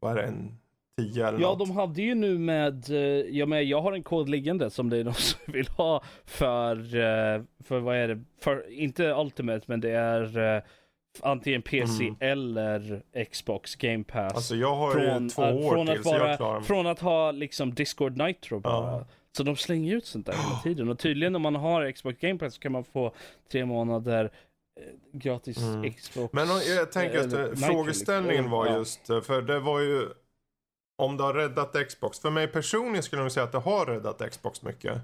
vad 0.00 0.12
är 0.12 0.16
det, 0.16 0.22
en 0.22 0.58
10 0.98 1.28
eller 1.28 1.38
Ja, 1.40 1.48
något. 1.48 1.58
de 1.58 1.70
hade 1.70 2.02
ju 2.02 2.14
nu 2.14 2.38
med, 2.38 2.90
eh, 2.90 2.96
ja, 3.36 3.46
men 3.46 3.68
jag 3.68 3.82
har 3.82 3.92
en 3.92 4.02
kod 4.02 4.28
liggande 4.28 4.70
som 4.70 4.90
det 4.90 4.96
är 4.98 5.04
någon 5.04 5.14
som 5.14 5.40
vill 5.52 5.68
ha 5.68 6.02
för, 6.24 6.76
eh, 6.76 7.42
för 7.64 7.78
vad 7.80 7.96
är 7.96 8.08
det, 8.08 8.24
för, 8.40 8.70
inte 8.72 9.04
Ultimate, 9.14 9.64
men 9.66 9.80
det 9.80 9.90
är 9.90 10.56
eh, 10.56 10.62
antingen 11.20 11.62
PC 11.62 12.04
Mm. 12.04 12.16
eller 12.20 13.02
Xbox 13.30 13.74
Game 13.76 14.04
Pass. 14.04 14.34
Alltså 14.34 14.56
jag 14.56 14.74
har 14.76 15.00
ju 15.00 15.28
två 15.28 15.42
år 15.42 15.74
från 15.74 15.86
till 15.86 15.96
att 15.98 16.04
så 16.04 16.14
jag 16.14 16.36
klarar 16.36 16.58
mig. 16.58 16.66
Från 16.68 16.86
att 16.86 17.00
ha 17.00 17.30
liksom 17.30 17.74
Discord 17.74 18.16
Nitro 18.16 18.60
bara. 18.60 18.92
Ja. 18.98 19.06
Så 19.36 19.42
de 19.42 19.56
slänger 19.56 19.96
ut 19.96 20.06
sånt 20.06 20.26
där 20.26 20.32
hela 20.32 20.60
tiden. 20.62 20.88
Och 20.88 20.98
tydligen 20.98 21.36
om 21.36 21.42
man 21.42 21.54
har 21.54 21.92
Xbox 21.92 22.18
Game 22.20 22.38
Pass 22.38 22.54
så 22.54 22.60
kan 22.60 22.72
man 22.72 22.84
få 22.84 23.14
tre 23.52 23.64
månader 23.64 24.24
eh, 24.80 24.82
gratis 25.18 25.58
Mm. 25.58 25.92
Xbox. 25.92 26.32
Men 26.32 26.48
jag 26.76 26.92
tänker 26.92 27.18
att 27.18 27.26
Nitro, 27.26 27.56
frågeställningen 27.56 28.36
liksom. 28.44 28.50
var 28.50 28.66
Ja. 28.66 28.76
just, 28.78 29.10
eh, 29.10 29.20
för 29.20 29.42
det 29.42 29.58
var 29.60 29.80
ju 29.80 30.08
om 30.98 31.16
det 31.16 31.22
har 31.22 31.34
räddat 31.34 31.88
Xbox. 31.88 32.20
För 32.20 32.30
mig 32.30 32.46
personligen 32.48 33.02
skulle 33.02 33.20
jag 33.20 33.24
nog 33.24 33.32
säga 33.32 33.44
att 33.44 33.52
det 33.52 33.58
har 33.58 33.86
räddat 33.86 34.30
Xbox 34.30 34.62
mycket. 34.62 34.98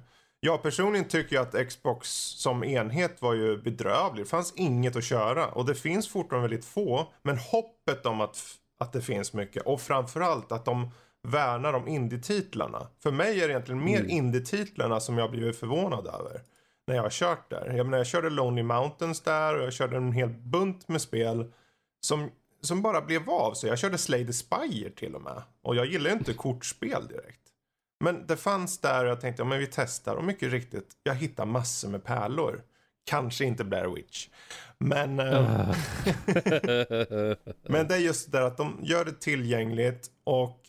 Jag 0.47 0.63
personligen 0.63 1.09
tycker 1.09 1.41
att 1.41 1.69
Xbox 1.69 2.09
som 2.39 2.65
enhet 2.65 3.23
var 3.23 3.35
ju 3.35 3.63
bedrövlig. 3.63 4.25
Det 4.25 4.29
fanns 4.29 4.53
inget 4.57 4.97
att 4.97 5.05
köra 5.05 5.49
och 5.49 5.67
det 5.67 5.75
finns 5.75 6.09
fortfarande 6.09 6.49
väldigt 6.49 6.65
få. 6.67 7.13
Men 7.23 7.39
hoppet 7.39 8.07
om 8.07 8.21
att, 8.21 8.39
att 8.79 8.93
det 8.93 9.01
finns 9.01 9.33
mycket 9.33 9.63
och 9.63 9.81
framförallt 9.81 10.53
att 10.53 10.65
de 10.65 10.91
värnar 11.23 11.73
om 11.73 11.89
indie-titlarna. 11.89 12.87
För 13.03 13.11
mig 13.11 13.41
är 13.41 13.49
det 13.49 13.53
egentligen 13.53 13.85
mer 13.85 13.99
Mm. 14.01 14.11
indie-titlarna 14.11 15.01
som 15.01 15.19
jag 15.19 15.31
blivit 15.31 15.59
förvånad 15.59 16.07
över 16.07 16.41
när 16.87 16.95
jag 16.95 17.03
har 17.03 17.11
kört 17.11 17.51
där. 17.51 17.73
Jag 17.77 17.87
menar 17.87 17.99
jag 17.99 18.07
körde 18.07 18.31
Lonely 18.31 18.63
Mountains 18.63 19.21
där 19.21 19.59
och 19.59 19.65
jag 19.65 19.73
körde 19.73 19.97
en 19.97 20.13
hel 20.13 20.29
bunt 20.29 20.89
med 20.89 21.01
spel 21.03 21.53
som, 22.01 22.31
som 22.61 22.83
bara 22.83 23.01
blev 23.01 23.31
av. 23.31 23.55
Så 23.55 23.67
jag 23.67 23.79
körde 23.79 23.99
Slay 23.99 24.27
the 24.27 24.33
Spire 24.33 24.91
till 24.91 25.15
och 25.15 25.23
med. 25.23 25.43
Och 25.63 25.77
jag 25.77 25.87
gillar 25.87 26.11
ju 26.11 26.17
inte 26.17 26.33
kortspel 26.35 27.07
direkt. 27.09 27.46
Men 28.01 28.27
det 28.27 28.37
fanns 28.37 28.79
där 28.79 29.05
och 29.05 29.11
jag 29.11 29.21
tänkte, 29.21 29.43
ja 29.43 29.47
men 29.47 29.59
vi 29.59 29.67
testar. 29.67 30.17
Och 30.17 30.25
mycket 30.25 30.53
riktigt, 30.53 30.89
jag 31.03 31.15
hittar 31.15 31.47
massor 31.47 31.89
med 31.89 32.05
pärlor. 32.05 32.63
Kanske 33.05 33.45
inte 33.45 33.65
Blair 33.65 33.95
Witch. 33.95 34.29
Men, 34.79 35.21
eh, 35.21 35.75
men 37.63 37.89
det 37.89 37.95
är 37.95 37.99
just 37.99 38.33
det 38.33 38.39
där 38.39 38.47
att 38.47 38.57
de 38.57 38.79
gör 38.83 39.05
det 39.05 39.21
tillgängligt 39.21 40.11
och 40.25 40.61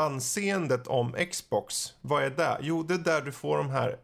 anseendet 0.00 0.86
om 0.86 1.16
Xbox, 1.30 1.94
vad 2.00 2.22
är 2.22 2.30
det? 2.30 2.58
Jo, 2.60 2.82
det 2.82 2.94
är 2.94 2.98
där 2.98 3.22
du 3.22 3.32
får 3.32 3.58
de 3.58 3.70
här 3.70 3.96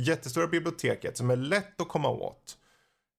jättestora 0.00 0.46
biblioteket 0.46 1.16
som 1.16 1.30
är 1.30 1.36
lätt 1.36 1.80
att 1.80 1.88
komma 1.88 2.08
åt. 2.08 2.58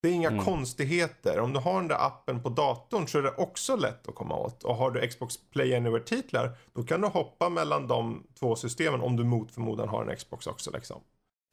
Det 0.01 0.09
är 0.09 0.13
inga 0.13 0.29
Mm. 0.29 0.45
konstigheter. 0.45 1.39
Om 1.39 1.53
du 1.53 1.59
har 1.59 1.73
den 1.75 1.87
där 1.87 2.05
appen 2.05 2.43
på 2.43 2.49
datorn 2.49 3.07
så 3.07 3.17
är 3.17 3.21
det 3.23 3.31
också 3.37 3.75
lätt 3.75 4.07
att 4.07 4.15
komma 4.15 4.35
åt. 4.35 4.63
Och 4.63 4.75
har 4.75 4.91
du 4.91 5.07
Xbox 5.07 5.37
Play 5.51 5.75
Anywhere-titlar 5.75 6.51
då 6.73 6.83
kan 6.83 7.01
du 7.01 7.07
hoppa 7.07 7.49
mellan 7.49 7.87
de 7.87 8.23
två 8.39 8.55
systemen 8.55 9.01
om 9.01 9.15
du 9.15 9.23
mot 9.23 9.51
förmodan 9.51 9.89
har 9.89 10.05
en 10.05 10.15
Xbox 10.17 10.47
också 10.47 10.71
liksom. 10.71 11.01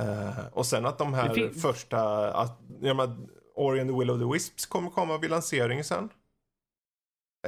Eh, 0.03 0.47
och 0.53 0.67
sen 0.67 0.87
att 0.87 0.99
de 0.99 1.15
här 1.15 1.35
fin- 1.35 1.55
första, 1.55 2.31
att, 2.35 2.61
jag 2.81 2.97
menar, 2.97 3.17
Ori 3.55 3.81
and 3.81 3.91
the 3.91 3.97
Will 3.99 4.11
of 4.11 4.19
the 4.21 4.33
Wisps 4.33 4.67
kommer 4.67 4.91
komma 4.91 5.19
vid 5.19 5.31
lanseringen 5.31 5.85
sen. 5.85 6.09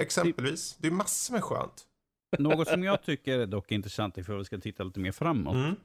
Exempelvis. 0.00 0.76
Det 0.78 0.88
är 0.88 0.92
massor 0.92 1.34
med 1.34 1.44
skönt. 1.44 1.84
Något 2.38 2.68
som 2.68 2.82
jag 2.84 3.02
tycker 3.02 3.38
är 3.38 3.46
dock 3.46 3.72
intressant, 3.72 4.18
ifall 4.18 4.38
vi 4.38 4.44
ska 4.44 4.58
titta 4.58 4.82
lite 4.84 5.00
mer 5.00 5.12
framåt, 5.12 5.54
Mm, 5.54 5.76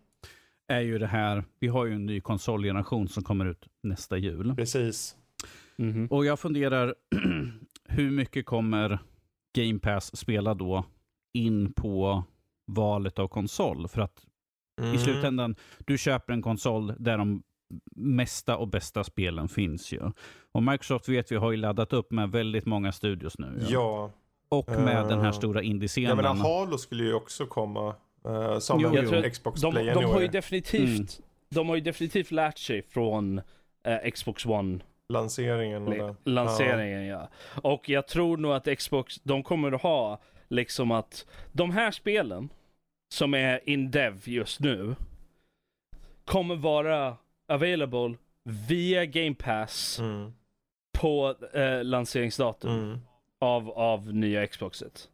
är 0.68 0.80
ju 0.82 0.98
det 1.00 1.08
här, 1.08 1.44
vi 1.60 1.68
har 1.68 1.86
ju 1.86 1.94
en 1.94 2.06
ny 2.06 2.22
konsolgeneration 2.22 3.08
som 3.08 3.24
kommer 3.24 3.46
ut 3.46 3.68
nästa 3.84 4.18
jul. 4.18 4.56
precis. 4.56 5.16
Mhm. 5.78 6.08
Och 6.08 6.26
jag 6.26 6.40
funderar, 6.40 6.96
hur 7.90 8.12
mycket 8.12 8.46
kommer 8.46 9.00
Game 9.56 9.80
Pass 9.80 10.16
spela 10.18 10.54
då 10.54 10.86
in 11.34 11.74
på 11.74 12.24
valet 12.68 13.20
av 13.20 13.28
konsol? 13.28 13.88
För 13.88 14.02
att 14.02 14.26
Mm. 14.82 14.96
i 14.96 14.98
slutändan, 14.98 15.56
du 15.86 15.98
köper 15.98 16.34
en 16.34 16.42
konsol 16.42 16.94
där 17.00 17.18
de 17.18 17.44
mesta 17.96 18.58
och 18.58 18.68
bästa 18.68 19.04
spelen 19.04 19.48
finns 19.50 19.92
ju. 19.94 20.12
Och 20.52 20.64
Microsoft 20.64 21.10
vet 21.10 21.32
vi 21.32 21.36
har 21.36 21.52
ju 21.52 21.58
laddat 21.58 21.94
upp 21.94 22.12
med 22.12 22.32
väldigt 22.32 22.66
många 22.66 22.92
studios 22.92 23.38
nu. 23.40 23.60
ju. 23.62 23.74
Ja. 23.74 24.12
Och 24.50 24.70
med 24.70 25.08
den 25.08 25.20
här 25.20 25.26
Eh, 25.28 25.32
stora 25.32 25.60
Jag 25.60 25.66
indie-scenen. 25.66 26.18
menar 26.18 26.36
Halo 26.36 26.78
skulle 26.78 27.04
ju 27.04 27.14
också 27.14 27.46
komma. 27.46 27.96
Eh, 28.26 28.60
som 28.60 28.80
Jo, 28.80 28.96
en 28.96 29.08
tror 29.08 29.30
Xbox 29.30 29.62
De, 29.62 29.72
Play 29.72 29.86
de 29.86 30.04
har 30.04 30.22
ju 30.22 30.28
definitivt, 30.28 31.20
de 31.50 31.70
har 31.70 31.76
ju 31.76 31.82
definitivt 31.82 32.32
lärt 32.32 32.58
sig 32.58 32.82
från 32.82 33.42
eh, 33.84 34.12
Xbox 34.12 34.46
One 34.46 34.80
Lanseringen 35.10 35.86
det. 35.86 36.16
lanseringen 36.24 37.06
ja. 37.06 37.30
Och 37.64 37.90
jag 37.90 38.08
tror 38.08 38.38
nog 38.38 38.52
att 38.54 38.78
Xbox, 38.78 39.20
de 39.24 39.44
kommer 39.44 39.72
att 39.72 39.82
ha 39.82 40.20
liksom 40.48 40.92
att 40.92 41.26
de 41.52 41.72
här 41.72 41.92
spelen 41.92 42.50
som 43.14 43.34
är 43.34 43.70
in 43.70 43.92
dev 43.92 44.22
just 44.26 44.60
nu 44.60 44.96
kommer 46.26 46.56
vara 46.56 47.18
available 47.48 48.16
via 48.68 49.06
Game 49.06 49.36
Pass 49.36 50.00
Mm. 50.00 50.34
på 51.00 51.36
eh, 51.54 51.84
lanseringsdatum 51.84 52.72
Mm. 52.72 53.00
av, 53.40 53.70
av 53.70 54.14
nya 54.14 54.48
Xboxet. 54.48 55.10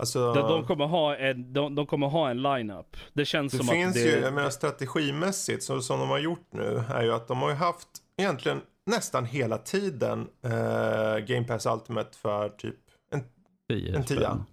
Alltså, 0.00 0.32
De, 0.32 0.48
de, 0.48 0.66
kommer 0.66 0.86
ha 0.86 1.16
en, 1.16 1.52
de, 1.52 1.74
de 1.74 1.86
kommer 1.86 2.06
ha 2.06 2.30
en 2.30 2.42
lineup. 2.42 2.96
Det 3.12 3.24
känns 3.24 3.52
det 3.52 3.58
som 3.58 3.66
finns 3.66 3.88
att 3.96 4.02
det... 4.02 4.08
ju, 4.10 4.20
jag 4.20 4.34
menar 4.34 4.50
strategimässigt, 4.50 5.62
så, 5.62 5.80
som 5.80 6.00
de 6.00 6.08
har 6.08 6.18
gjort 6.18 6.48
nu, 6.52 6.82
är 6.88 7.02
ju 7.02 7.12
att 7.12 7.28
de 7.28 7.38
har 7.42 7.48
ju 7.48 7.54
haft 7.54 7.88
egentligen 8.16 8.60
nästan 8.86 9.24
hela 9.24 9.58
tiden 9.58 10.28
eh, 10.44 11.18
Game 11.26 11.44
Pass 11.44 11.66
Ultimate 11.66 12.18
för 12.18 12.48
typ 12.48 12.76
en, 13.12 13.22
Tio 13.68 13.96
En 13.96 14.04
tia. 14.04 14.44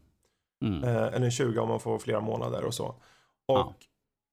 Mm. 0.65 0.83
eh, 0.83 0.95
eller 0.95 1.25
en 1.25 1.31
20 1.31 1.59
om 1.59 1.69
man 1.69 1.79
får 1.79 1.99
flera 1.99 2.19
månader 2.19 2.63
och 2.63 2.73
så. 2.73 2.85
Och 2.85 3.57
Ja. 3.57 3.73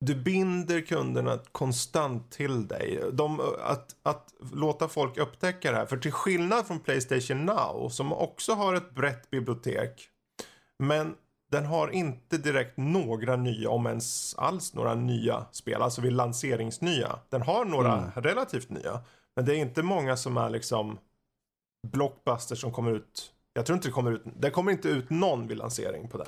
du 0.01 0.15
binder 0.15 0.81
kunderna 0.81 1.39
konstant 1.53 2.33
till 2.33 2.69
dig. 2.69 3.01
De, 3.13 3.41
att, 3.63 3.97
att 4.03 4.35
låta 4.53 4.89
folk 4.89 5.19
upptäcka 5.19 5.71
det 5.71 5.77
här. 5.77 5.87
För 5.87 5.97
till 5.97 6.13
skillnad 6.13 6.67
från 6.67 6.81
Playstation 6.81 7.45
Now, 7.45 7.89
som 7.89 8.13
också 8.13 8.53
har 8.53 8.75
ett 8.75 8.95
brett 8.95 9.31
bibliotek. 9.31 10.11
Men 10.79 11.17
den 11.51 11.65
har 11.67 11.89
inte 11.89 12.39
direkt 12.39 12.77
några 12.77 13.37
nya, 13.37 13.71
om 13.71 13.87
ens 13.87 14.35
alls 14.35 14.75
några 14.75 14.95
nya 14.95 15.47
spel. 15.53 15.83
Alltså 15.83 16.01
vid 16.01 16.13
lanseringsnya. 16.13 17.19
Den 17.29 17.43
har 17.43 17.65
några 17.65 17.93
Mm. 17.99 18.11
relativt 18.17 18.71
nya. 18.71 19.01
Men 19.37 19.45
det 19.45 19.55
är 19.57 19.59
inte 19.59 19.83
många 19.83 20.17
som 20.17 20.37
är 20.37 20.51
liksom 20.51 20.99
blockbusters 21.87 22.61
som 22.61 22.73
kommer 22.73 22.91
ut. 22.93 23.33
Jag 23.53 23.67
tror 23.67 23.77
inte 23.77 23.89
det 23.89 23.93
kommer 23.93 24.13
ut. 24.13 24.23
Det 24.37 24.51
kommer 24.51 24.73
inte 24.73 24.89
ut 24.89 25.11
någon 25.11 25.47
vid 25.47 25.57
lansering 25.59 26.09
på 26.09 26.19
den. 26.19 26.27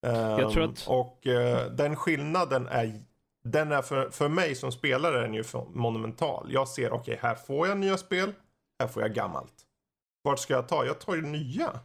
Jag 0.00 0.52
tror 0.52 0.62
Ehm, 0.64 0.70
att- 0.70 0.86
Och 0.86 1.26
eh, 1.26 1.70
den 1.72 1.96
skillnaden 1.96 2.68
är, 2.68 3.02
den 3.44 3.72
är 3.72 3.82
för, 3.82 4.10
för 4.10 4.28
mig 4.28 4.54
som 4.54 4.72
spelare 4.72 5.18
är 5.18 5.22
den 5.22 5.34
ju 5.34 5.44
monumental. 5.72 6.46
Jag 6.52 6.68
ser, 6.68 6.92
okej 6.92 7.18
här 7.22 7.34
får 7.34 7.68
jag 7.68 7.78
nya 7.78 7.96
spel, 7.98 8.32
här 8.78 8.88
får 8.88 9.02
jag 9.02 9.14
gammalt. 9.14 9.54
Vart 10.22 10.38
ska 10.38 10.54
jag 10.54 10.68
ta? 10.68 10.84
Jag 10.86 10.98
tar 11.00 11.14
ju 11.14 11.22
nya. 11.22 11.80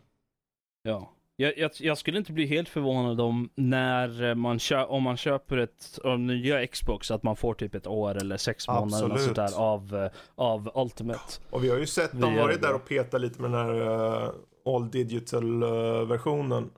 Ja. 0.81 1.11
Jag, 1.41 1.57
jag, 1.57 1.71
jag 1.79 1.97
skulle 1.97 2.17
inte 2.17 2.33
bli 2.33 2.45
helt 2.45 2.69
förvånad 2.69 3.21
om 3.21 3.49
när 3.55 4.35
man 4.35 4.59
kö, 4.59 4.83
om 4.83 5.03
man 5.03 5.17
köper 5.17 5.57
ett 5.57 5.99
av 6.03 6.19
nya 6.19 6.67
Xbox 6.67 7.11
att 7.11 7.23
man 7.23 7.35
får 7.35 7.53
typ 7.53 7.75
ett 7.75 7.87
år 7.87 8.17
eller 8.17 8.37
sex 8.37 8.67
månader 8.67 9.05
eller 9.05 9.17
sånt 9.17 9.35
där 9.35 9.59
av, 9.59 9.95
eh, 9.95 10.11
av 10.35 10.71
Ultimate. 10.75 11.19
Och 11.49 11.63
vi 11.63 11.69
har 11.69 11.77
ju 11.77 11.85
sett 11.85 12.21
dem 12.21 12.35
varit 12.35 12.61
där 12.61 12.73
och 12.73 12.87
petat 12.87 13.21
lite 13.21 13.41
med 13.41 13.51
den 13.51 13.59
här 13.59 13.81
uh, 13.81 14.31
all 14.65 14.91
digital 14.91 15.63
eh, 15.63 16.07
versionen. 16.07 16.69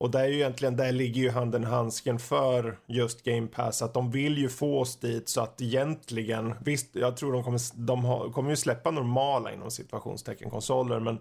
Och 0.00 0.10
där 0.10 0.20
är 0.20 0.28
ju 0.28 0.34
egentligen, 0.34 0.76
där 0.76 0.92
ligger 0.92 1.22
ju 1.22 1.30
handen 1.30 1.62
i 1.62 1.66
handsken 1.66 2.18
för 2.18 2.78
just 2.86 3.24
Game 3.24 3.46
Pass. 3.46 3.82
Att 3.82 3.94
de 3.94 4.10
vill 4.10 4.38
ju 4.38 4.48
få 4.48 4.80
oss 4.80 4.96
dit 4.96 5.28
så 5.28 5.40
att 5.40 5.60
egentligen, 5.60 6.54
visst 6.64 6.96
jag 6.96 7.16
tror 7.16 7.32
de 7.32 7.44
kommer, 7.44 7.60
de 7.86 8.04
har, 8.04 8.28
kommer 8.30 8.50
ju 8.50 8.56
släppa 8.56 8.90
normala 8.90 9.52
inom 9.52 9.70
situationstecken 9.70 10.50
konsoler. 10.50 11.00
Men 11.00 11.18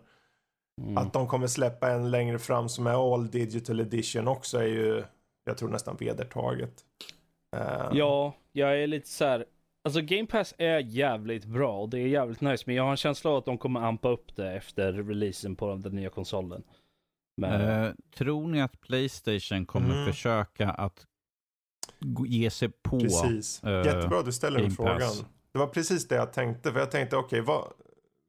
Mm. 0.81 0.97
att 0.97 1.13
de 1.13 1.27
kommer 1.27 1.47
släppa 1.47 1.91
en 1.91 2.11
längre 2.11 2.39
fram 2.39 2.69
som 2.69 2.87
är 2.87 3.13
all 3.13 3.29
digital 3.31 3.79
edition 3.79 4.27
också 4.27 4.57
är 4.57 4.67
ju, 4.67 5.03
jag 5.45 5.57
tror 5.57 5.69
nästan 5.69 5.95
vedertaget. 5.99 6.73
Eh, 7.57 7.89
Ja, 7.93 8.33
jag 8.51 8.81
är 8.83 8.87
lite 8.87 9.09
så 9.09 9.25
här. 9.25 9.45
Alltså 9.83 10.01
Game 10.01 10.25
Pass 10.25 10.53
är 10.57 10.79
jävligt 10.79 11.45
bra 11.45 11.77
och 11.81 11.89
det 11.89 11.99
är 11.99 12.07
jävligt 12.07 12.41
nice. 12.41 12.63
Men 12.67 12.75
jag 12.75 12.83
har 12.83 12.91
en 12.91 12.97
känsla 12.97 13.31
av 13.31 13.37
att 13.37 13.45
de 13.45 13.57
kommer 13.57 13.79
ampa 13.79 14.09
upp 14.09 14.35
det 14.35 14.51
efter 14.53 14.93
releasen 14.93 15.55
på 15.55 15.75
den 15.75 15.95
nya 15.95 16.09
konsolen. 16.09 16.63
Men, 17.37 17.61
Eh, 17.85 17.91
tror 18.17 18.47
ni 18.47 18.61
att 18.61 18.81
Playstation 18.81 19.65
kommer 19.65 19.93
Mm. 19.93 20.05
försöka 20.05 20.69
att 20.69 21.05
ge 22.27 22.49
sig 22.49 22.69
på... 22.69 22.99
Precis. 22.99 23.63
eh, 23.63 23.85
Jättebra 23.85 24.21
du 24.21 24.31
ställer 24.31 24.59
den 24.61 24.71
frågan. 24.71 25.11
Det 25.51 25.59
var 25.59 25.67
precis 25.67 26.07
det 26.07 26.15
jag 26.15 26.33
tänkte. 26.33 26.71
För 26.71 26.79
jag 26.79 26.91
tänkte, 26.91 27.15
okej, 27.17 27.41
vad, 27.41 27.67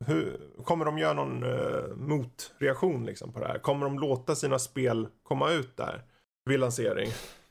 hur, 0.07 0.41
kommer 0.65 0.85
de 0.85 0.99
göra 0.99 1.13
någon 1.13 1.45
uh, 1.45 1.97
motreaktion 1.97 3.07
liksom 3.07 3.33
på 3.33 3.41
det 3.41 3.47
här? 3.47 3.59
Kommer 3.59 3.87
de 3.87 3.99
låta 3.99 4.35
sina 4.35 4.59
spel 4.59 5.09
komma 5.23 5.51
ut 5.51 5.77
där 5.77 6.03
vid 6.45 6.61
lansering? 6.61 7.11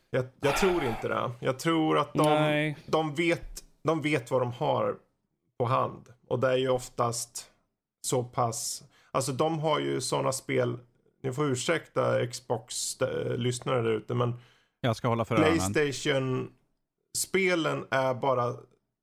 Jag, 0.09 0.25
jag 0.41 0.57
tror 0.57 0.83
inte 0.83 1.07
det. 1.07 1.31
Jag 1.39 1.59
tror 1.59 1.97
att 1.97 2.13
de, 2.13 2.23
Nej. 2.23 2.77
de, 2.85 3.15
vet, 3.15 3.63
de 3.83 4.01
vet 4.01 4.31
vad 4.31 4.41
de 4.41 4.51
har 4.51 4.95
på 5.57 5.65
hand. 5.65 6.09
Och 6.27 6.39
det 6.39 6.47
är 6.47 6.57
ju 6.57 6.69
oftast 6.69 7.45
så 8.01 8.23
pass... 8.23 8.83
Alltså 9.11 9.31
de 9.31 9.59
har 9.59 9.79
ju 9.79 10.01
sådana 10.01 10.31
spel... 10.31 10.77
Ni 11.23 11.33
får 11.33 11.45
ursäkta 11.45 12.27
Xbox-lyssnare 12.27 13.81
där 13.81 13.91
ute, 13.91 14.13
men 14.13 14.33
Jag 14.81 14.95
ska 14.95 15.07
hålla 15.07 15.25
för. 15.25 15.35
Playstation-spelen 15.35 17.85
är 17.91 18.13
bara... 18.13 18.53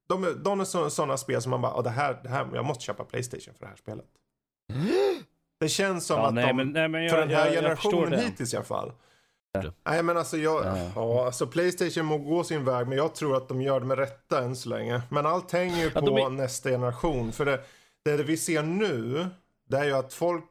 De 0.09 0.25
är, 0.25 0.31
de 0.35 0.61
är 0.61 0.89
sådana 0.89 1.17
spel 1.17 1.43
som 1.43 1.51
man 1.51 1.61
bara, 1.63 1.75
"Åh, 1.75 1.83
det 1.83 1.91
här, 1.91 2.21
det 2.23 2.29
här, 2.29 2.49
jag 2.55 2.65
måste 2.65 2.85
köpa 2.85 3.05
Playstation 3.05 3.55
för 3.55 3.61
det 3.61 3.67
här 3.69 3.77
spelet. 3.77 4.07
Det 5.61 5.69
känns 5.69 6.07
som 6.07 6.19
Ja, 6.19 6.27
att 6.29 6.35
nej, 6.35 6.47
de, 6.47 6.57
men, 6.57 6.71
nej, 6.73 6.89
men 6.89 7.03
jag, 7.03 7.11
för 7.11 7.19
den 7.19 7.29
här 7.31 7.37
jag, 7.39 7.47
jag 7.55 7.55
generationen 7.63 8.11
det. 8.11 8.17
hittills 8.21 8.55
i 8.55 8.57
alla 8.57 8.65
fall. 8.65 8.93
Ja. 9.53 9.63
Nej 9.87 10.03
men 10.03 10.17
alltså 10.17 10.37
jag, 10.37 10.65
Ja. 10.67 10.91
ja. 10.95 11.27
alltså 11.27 11.47
Playstation 11.47 12.07
må 12.07 12.19
gå 12.19 12.45
sin 12.45 12.65
väg 12.65 12.89
men 12.89 12.99
jag 12.99 13.15
tror 13.15 13.37
att 13.37 13.49
de 13.49 13.63
gör 13.63 13.81
det 13.81 13.87
med 13.87 13.99
rätta 13.99 14.43
än 14.43 14.57
så 14.57 14.69
länge. 14.69 15.03
Men 15.11 15.27
allt 15.27 15.53
hänger 15.53 15.77
ju 15.85 15.91
på 15.91 15.99
är- 16.19 16.31
nästa 16.31 16.71
generation. 16.71 17.33
För 17.33 17.45
det, 17.45 17.61
det 18.05 18.23
vi 18.23 18.37
ser 18.37 18.63
nu, 18.63 19.27
det 19.69 19.77
är 19.79 19.85
ju 19.85 19.93
att 19.93 20.13
folk, 20.15 20.45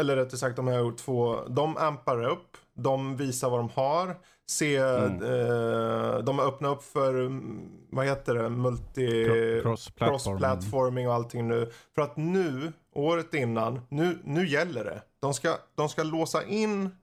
eller 0.00 0.16
rättare 0.16 0.36
sagt 0.38 0.56
de 0.56 0.68
här 0.68 0.96
två, 0.96 1.40
de 1.48 1.76
ampar 1.76 2.24
upp, 2.24 2.56
de 2.74 3.16
visar 3.16 3.50
vad 3.50 3.58
de 3.60 3.68
har, 3.74 4.16
se, 4.52 4.76
Mm. 4.76 5.22
eh, 5.22 6.18
de 6.18 6.38
har 6.38 6.46
öppnat 6.46 6.76
upp 6.76 6.82
för, 6.82 7.14
mm, 7.14 7.70
vad 7.90 8.06
heter 8.06 8.34
det, 8.34 8.48
multi... 8.48 9.06
Cro- 9.26 9.62
cross-platform. 9.62 10.38
cross-platforming 10.38 11.08
och 11.08 11.14
allting 11.14 11.48
nu. 11.48 11.70
För 11.94 12.02
att 12.02 12.16
nu, 12.16 12.72
året 12.92 13.34
innan, 13.34 13.80
nu, 13.88 14.18
nu 14.24 14.46
gäller 14.48 14.84
det. 14.84 15.02
De 15.20 15.34
ska, 15.34 15.56
de 15.74 15.88
ska 15.88 16.02
låsa 16.02 16.44
in 16.44 16.96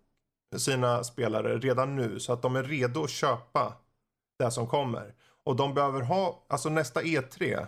sina 0.58 1.04
spelare 1.04 1.58
redan 1.58 1.96
nu 1.96 2.20
så 2.20 2.34
att 2.34 2.42
de 2.42 2.56
är 2.56 2.64
redo 2.64 3.04
att 3.04 3.10
köpa 3.10 3.74
det 4.40 4.52
som 4.52 4.68
kommer. 4.68 5.14
Och 5.44 5.56
de 5.56 5.74
behöver 5.74 6.02
ha, 6.02 6.44
alltså 6.48 6.70
nästa 6.70 7.02
E3. 7.02 7.68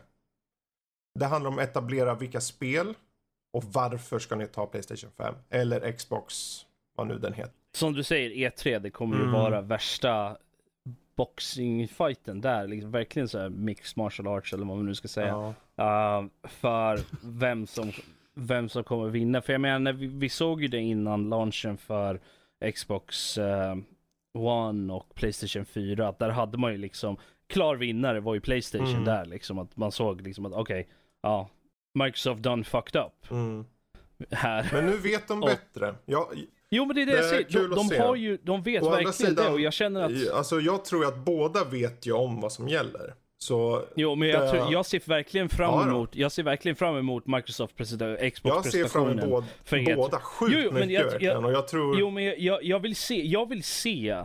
Det 1.20 1.26
handlar 1.26 1.52
om 1.52 1.58
att 1.58 1.64
etablera 1.64 2.16
vilka 2.16 2.42
spel 2.42 2.94
och 3.54 3.64
varför 3.64 4.20
ska 4.20 4.36
ni 4.36 4.48
ta 4.48 4.66
Playstation 4.66 5.12
5 5.18 5.36
eller 5.50 5.92
Xbox, 5.92 6.34
vad 6.96 7.08
nu 7.08 7.18
den 7.20 7.34
heter. 7.34 7.54
Som 7.76 7.94
du 7.94 8.04
säger, 8.04 8.30
E3, 8.50 8.80
det 8.80 8.90
kommer 8.90 9.16
ju 9.16 9.22
Mm. 9.22 9.34
vara 9.34 9.62
värsta 9.62 10.38
boxingfighten 11.16 12.42
där. 12.42 12.68
Liksom, 12.68 12.92
verkligen 12.92 13.28
så 13.28 13.40
här 13.40 13.50
mixed 13.50 13.98
martial 13.98 14.28
arts 14.28 14.54
eller 14.54 14.66
vad 14.66 14.78
man 14.78 14.86
nu 14.86 14.96
ska 14.96 15.08
säga. 15.08 15.54
Ja. 15.76 16.20
Uh, 16.22 16.50
för 16.50 17.00
vem 17.24 17.68
som, 17.68 17.92
vem 18.34 18.70
som 18.70 18.84
kommer 18.84 19.10
vinna. 19.10 19.42
För 19.42 19.54
jag 19.54 19.62
menar, 19.62 19.80
när 19.80 19.94
vi, 19.94 20.08
vi 20.08 20.30
såg 20.30 20.62
ju 20.62 20.68
det 20.68 20.78
innan 20.80 21.30
launchen 21.30 21.78
för 21.78 22.20
Xbox 22.74 23.38
eh, 23.38 23.76
One 24.38 24.94
och 24.94 25.16
Playstation 25.16 25.66
4. 25.66 26.08
Att 26.08 26.20
där 26.20 26.30
hade 26.30 26.58
man 26.58 26.72
ju 26.72 26.78
liksom, 26.78 27.18
klar 27.48 27.76
vinnare 27.76 28.20
var 28.20 28.34
ju 28.34 28.40
Playstation 28.42 28.88
Mm. 28.90 29.06
där 29.06 29.26
liksom. 29.26 29.60
Att 29.60 29.78
man 29.78 29.92
såg 29.92 30.22
liksom 30.22 30.46
att 30.46 30.54
okej, 30.54 30.88
ja, 31.22 31.50
Microsoft 32.00 32.42
done 32.42 32.64
fucked 32.64 33.02
up 33.02 33.32
Mm. 33.32 33.66
här. 34.32 34.70
Men 34.74 34.86
nu 34.86 34.98
vet 34.98 35.28
de 35.28 35.40
Och- 35.44 35.50
bättre. 35.50 35.96
Jag, 36.06 36.26
Jo 36.72 36.86
men 36.86 36.96
det 36.96 37.02
är 37.02 37.06
det, 37.06 37.12
Det 37.12 37.18
jag 37.18 37.30
säger. 37.30 37.68
De, 37.70 37.76
de 37.76 37.88
se. 37.88 38.00
har 38.00 38.16
ju, 38.16 38.38
de 38.44 38.64
vet 38.64 38.84
Å 38.84 38.90
verkligen 38.90 39.14
sidan- 39.14 39.46
det 39.46 39.52
och 39.52 39.62
jag 39.62 39.74
känner 39.74 40.02
att 40.02 40.34
alltså 40.34 40.60
jag 40.60 40.86
tror 40.86 41.06
att 41.06 41.18
båda 41.18 41.64
vet 41.64 42.06
ju 42.08 42.12
om 42.14 42.42
vad 42.42 42.52
som 42.52 42.68
gäller. 42.68 43.14
Så 43.38 43.86
Jo, 43.96 44.16
men 44.16 44.30
jag, 44.30 44.42
Det- 44.42 44.52
tror, 44.52 44.72
jag 44.74 44.86
ser 44.86 45.02
verkligen 45.06 45.50
fram 45.50 45.70
Ja, 45.74 45.88
emot, 45.88 46.16
jag 46.16 46.32
ser 46.32 46.44
verkligen 46.44 46.76
fram 46.76 46.98
emot 46.98 47.28
Microsoft 47.28 47.76
presenta- 47.76 48.30
Xbox 48.30 48.56
jag 48.56 48.66
ser 48.66 48.86
fram 48.86 49.04
presentationen. 49.06 49.20
emot 49.20 49.44
båda, 49.70 49.82
E3. 49.82 49.96
båda 49.96 50.20
sjukt 50.20 50.54
Jo, 50.56 50.62
jo, 50.66 50.72
mycket 50.72 50.92
jag- 50.92 51.04
verkligen. 51.06 51.34
jag- 51.36 51.46
och 51.46 51.52
jag 51.52 51.68
tror... 51.68 52.00
Jo, 52.00 52.10
men 52.10 52.24
jag, 52.44 52.64
jag 52.64 52.80
vill 52.80 52.96
se, 52.96 53.28
jag 53.28 53.50
vill 53.50 53.64
se, 53.64 54.18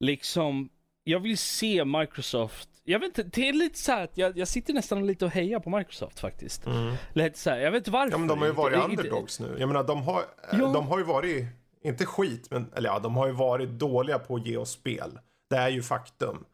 liksom, 0.00 0.68
jag 1.04 1.20
vill 1.20 1.38
se 1.38 1.84
Microsoft, 1.84 2.68
jag 2.84 2.98
vet 2.98 3.18
inte, 3.18 3.22
det 3.22 3.48
är 3.48 3.52
lite 3.52 3.78
så 3.78 3.92
här 3.92 4.04
att 4.04 4.18
jag, 4.18 4.38
jag 4.38 4.48
sitter 4.48 4.74
nästan 4.74 5.06
lite 5.06 5.24
och 5.24 5.30
hejar 5.30 5.60
på 5.60 5.70
Microsoft 5.70 6.20
faktiskt. 6.20 6.66
Mm. 6.66 6.94
Lite 7.12 7.38
så 7.38 7.50
här, 7.50 7.58
jag 7.58 7.70
vet 7.70 7.78
inte 7.78 7.90
varför. 7.90 8.10
Ja 8.12 8.18
men 8.18 8.28
de 8.28 8.38
har 8.38 8.46
ju 8.46 8.52
varit 8.52 8.76
inte- 8.76 8.88
underdogs 9.02 9.40
nu. 9.40 9.56
Jag 9.58 9.66
menar 9.68 9.82
de 9.84 10.02
har, 10.02 10.22
Ja. 10.52 10.58
de 10.58 10.86
har 10.88 10.98
ju 10.98 11.04
varit, 11.04 11.44
inte 11.84 12.06
skit, 12.06 12.46
men 12.50 12.72
eller 12.76 12.88
ja, 12.90 12.98
de 12.98 13.16
har 13.16 13.26
ju 13.26 13.32
varit 13.32 13.68
dåliga 13.70 14.18
på 14.18 14.36
att 14.36 14.46
ge 14.46 14.56
oss 14.56 14.70
spel. 14.70 15.18
Det 15.50 15.56
är 15.56 15.68
ju 15.68 15.82
faktum. 15.82 16.44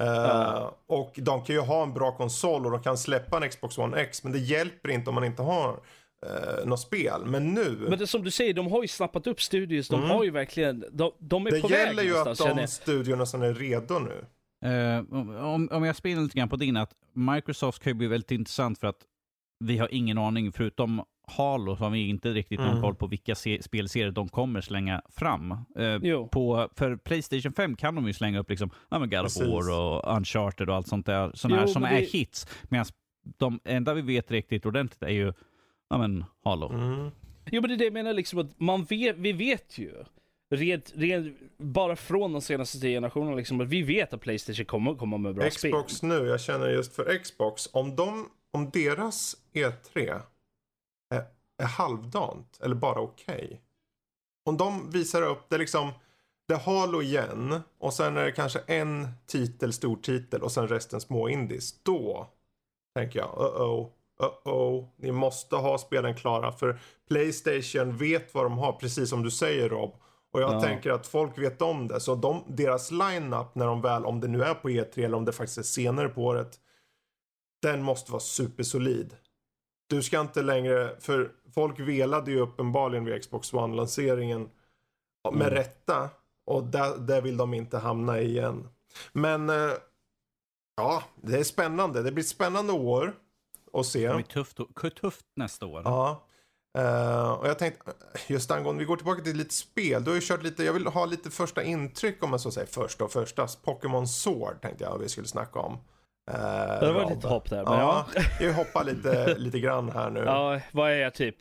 Eh, 0.00 0.06
Ja. 0.06 0.78
Och 0.86 1.12
de 1.16 1.44
kan 1.44 1.54
ju 1.56 1.60
ha 1.60 1.82
en 1.82 1.92
bra 1.94 2.16
konsol 2.16 2.64
och 2.66 2.72
de 2.72 2.82
kan 2.82 2.98
släppa 2.98 3.36
en 3.44 3.48
Xbox 3.50 3.78
One 3.78 3.96
X. 4.00 4.22
Men 4.24 4.32
det 4.32 4.38
hjälper 4.38 4.88
inte 4.90 5.08
om 5.10 5.14
man 5.14 5.24
inte 5.24 5.42
har 5.42 5.70
uh, 6.26 6.66
något 6.66 6.80
spel. 6.80 7.22
Men 7.26 7.54
nu, 7.54 7.76
Men 7.88 7.98
det 7.98 8.06
som 8.06 8.24
du 8.24 8.30
säger, 8.30 8.54
de 8.54 8.66
har 8.72 8.82
ju 8.82 8.88
snappat 8.88 9.26
upp 9.26 9.42
studios, 9.42 9.88
de 9.88 9.94
Mm. 10.00 10.10
har 10.10 10.24
ju 10.24 10.30
verkligen, 10.30 10.84
de, 10.92 11.12
de 11.18 11.46
är 11.46 11.50
det 11.50 11.60
på 11.60 11.68
väg 11.68 11.86
gäller 11.86 12.02
ju 12.02 12.16
att 12.18 12.38
de 12.38 12.58
jag. 12.58 12.68
studiorna 12.68 13.26
som 13.26 13.42
är 13.42 13.54
redo 13.54 13.98
nu. 13.98 14.24
Eh, 14.64 14.98
om, 15.44 15.68
om 15.72 15.84
jag 15.84 15.96
spinner 15.96 16.22
lite 16.22 16.38
grann 16.38 16.48
på 16.48 16.56
din, 16.56 16.76
att 16.76 16.90
Microsoft 17.12 17.82
kan 17.82 17.90
ju 17.90 17.94
bli 17.94 18.06
väldigt 18.06 18.30
intressant 18.30 18.78
för 18.78 18.86
att 18.86 18.98
vi 19.64 19.78
har 19.78 19.88
ingen 19.94 20.18
aning, 20.18 20.52
förutom 20.52 21.02
Halo, 21.26 21.74
har 21.74 21.90
vi 21.90 22.08
inte 22.08 22.32
riktigt 22.32 22.60
Mm. 22.60 22.80
koll 22.82 22.94
på 22.94 23.06
vilka 23.06 23.34
se- 23.34 23.62
spelserier 23.62 24.10
de 24.10 24.28
kommer 24.28 24.60
slänga 24.60 25.02
fram. 25.08 25.50
Eh, 25.52 26.26
på, 26.26 26.68
för 26.76 26.96
Playstation 26.96 27.52
5 27.52 27.76
kan 27.76 27.94
de 27.94 28.06
ju 28.06 28.12
slänga 28.12 28.38
upp 28.38 28.50
liksom, 28.50 28.70
ja, 28.90 28.98
men 28.98 29.10
God 29.10 29.20
of. 29.24 29.36
War 29.40 29.70
och 29.80 30.16
Uncharted 30.16 30.68
och 30.70 30.76
allt 30.76 30.88
sånt 30.88 31.06
där, 31.06 31.30
såna 31.34 31.56
här 31.56 31.66
som 31.66 31.82
men 31.82 31.92
är 31.92 32.00
det- 32.00 32.06
hits. 32.06 32.46
Medan 32.68 32.86
de 33.38 33.60
enda 33.64 33.94
vi 33.94 34.02
vet 34.02 34.30
riktigt 34.30 34.66
ordentligt 34.66 35.02
är 35.02 35.08
ju 35.08 35.32
ja 35.90 35.98
men, 35.98 36.24
Halo. 36.44 36.72
Mm. 36.72 37.10
Jo 37.50 37.60
men 37.60 37.68
det 37.68 37.74
är 37.74 37.78
det 37.78 37.84
jag 37.84 37.92
menar 37.92 38.12
liksom 38.14 38.38
att 38.38 38.60
man 38.60 38.84
vet, 38.84 39.16
vi 39.18 39.32
vet 39.32 39.78
ju. 39.78 39.92
Rent, 40.56 40.92
rent, 40.94 41.36
bara 41.56 41.96
från 41.96 42.32
de 42.32 42.42
senaste 42.42 42.80
tio 42.80 42.96
generationerna 42.96 43.36
liksom 43.36 43.60
att 43.60 43.68
vi 43.68 43.82
vet 43.82 44.12
att 44.12 44.20
Playstation 44.20 44.66
kommer 44.66 44.94
komma 44.94 45.16
med 45.16 45.34
bra 45.34 45.50
spel. 45.50 45.72
Xbox 45.72 46.02
nu, 46.02 46.26
jag 46.26 46.40
känner 46.40 46.68
just 46.68 46.94
för 46.94 47.18
Xbox, 47.18 47.68
om, 47.72 47.96
de, 47.96 48.28
om 48.52 48.70
deras 48.70 49.36
E3 49.52 50.20
är, 51.14 51.22
är 51.58 51.66
halvdant 51.66 52.58
eller 52.62 52.74
bara 52.74 53.00
okej. 53.00 53.60
Om 54.46 54.56
de 54.56 54.90
visar 54.90 55.22
upp 55.22 55.48
det 55.48 55.58
liksom, 55.58 55.90
det 56.48 56.56
Halo 56.56 57.02
igen 57.02 57.60
och 57.78 57.92
sen 57.92 58.16
är 58.16 58.24
det 58.24 58.32
kanske 58.32 58.58
en 58.58 59.08
titel, 59.26 59.72
stor 59.72 59.96
titel 59.96 60.42
och 60.42 60.52
sen 60.52 60.68
resten 60.68 61.00
små 61.00 61.28
indies. 61.28 61.82
Då 61.82 62.28
tänker 62.94 63.18
jag, 63.18 63.28
uh-oh, 63.28 63.90
uh-oh, 64.20 64.88
ni 64.96 65.12
måste 65.12 65.56
ha 65.56 65.78
spelen 65.78 66.14
klara 66.14 66.52
för 66.52 66.78
Playstation 67.08 67.96
vet 67.96 68.34
vad 68.34 68.44
de 68.44 68.58
har, 68.58 68.72
precis 68.72 69.10
som 69.10 69.22
du 69.22 69.30
säger 69.30 69.68
Rob. 69.68 69.94
Och 70.34 70.40
jag 70.42 70.52
Ja. 70.54 70.60
tänker 70.60 70.90
att 70.90 71.06
folk 71.06 71.38
vet 71.38 71.62
om 71.62 71.88
det. 71.88 72.00
Så 72.00 72.14
de, 72.14 72.44
deras 72.48 72.90
line-up 72.90 73.54
när 73.54 73.66
de 73.66 73.80
väl, 73.80 74.04
om 74.04 74.20
det 74.20 74.28
nu 74.28 74.42
är 74.42 74.54
på 74.54 74.68
E3 74.68 75.04
eller 75.04 75.16
om 75.16 75.24
det 75.24 75.32
faktiskt 75.32 75.58
är 75.58 75.62
senare 75.62 76.08
på 76.08 76.22
året. 76.24 76.60
Den 77.62 77.82
måste 77.82 78.12
vara 78.12 78.20
supersolid. 78.20 79.16
Du 79.86 80.02
ska 80.02 80.20
inte 80.20 80.42
längre, 80.42 80.96
för 81.00 81.32
folk 81.54 81.80
velade 81.80 82.30
ju 82.30 82.40
uppenbarligen 82.40 83.04
vid 83.04 83.22
Xbox 83.22 83.52
One-lanseringen. 83.52 84.48
Med 85.32 85.42
Mm. 85.42 85.50
rätta. 85.54 86.10
Och 86.46 86.64
där, 86.64 86.98
där 86.98 87.20
vill 87.22 87.36
de 87.36 87.54
inte 87.54 87.78
hamna 87.78 88.20
igen. 88.20 88.68
Men 89.12 89.50
eh, 89.50 89.70
ja, 90.76 91.02
det 91.22 91.38
är 91.38 91.44
spännande. 91.44 92.02
Det 92.02 92.12
blir 92.12 92.24
ett 92.24 92.28
spännande 92.28 92.72
år 92.72 93.12
att 93.72 93.86
se. 93.86 94.08
Det 94.08 94.14
blir 94.14 94.24
tufft, 94.24 94.58
tufft 95.00 95.26
nästa 95.36 95.66
år. 95.66 95.82
Ja. 95.84 96.26
Eh, 96.78 97.30
och 97.32 97.48
jag 97.48 97.58
tänkte, 97.58 97.92
just 98.26 98.50
angående, 98.50 98.80
vi 98.80 98.84
går 98.84 98.96
tillbaka 98.96 99.22
till 99.22 99.36
lite 99.36 99.54
spel. 99.54 100.04
Du 100.04 100.10
har 100.10 100.14
ju 100.14 100.20
kört 100.24 100.42
lite, 100.42 100.64
jag 100.64 100.72
vill 100.72 100.86
ha 100.86 101.06
lite 101.06 101.30
första 101.30 101.62
intryck 101.62 102.22
om 102.22 102.30
man 102.30 102.38
så 102.38 102.50
säger. 102.50 102.66
Först 102.66 103.00
och 103.00 103.12
första, 103.12 103.46
Pokémon 103.64 104.08
Sword 104.08 104.60
tänkte 104.62 104.84
jag 104.84 104.98
vi 104.98 105.08
skulle 105.08 105.26
snacka 105.26 105.58
om. 105.58 105.72
Uh, 105.72 106.36
Det 106.80 106.92
var 106.92 107.10
lite 107.14 107.28
hopp 107.28 107.50
där, 107.50 107.64
men 107.64 107.78
ja. 107.78 108.06
Jag 108.40 108.52
hoppar 108.54 108.84
lite, 108.84 109.34
lite 109.38 109.60
grann 109.60 109.90
här 109.90 110.10
nu. 110.10 110.20
Ja, 110.20 110.60
vad 110.72 110.90
är 110.90 110.96
jag 110.96 111.14
typ 111.14 111.36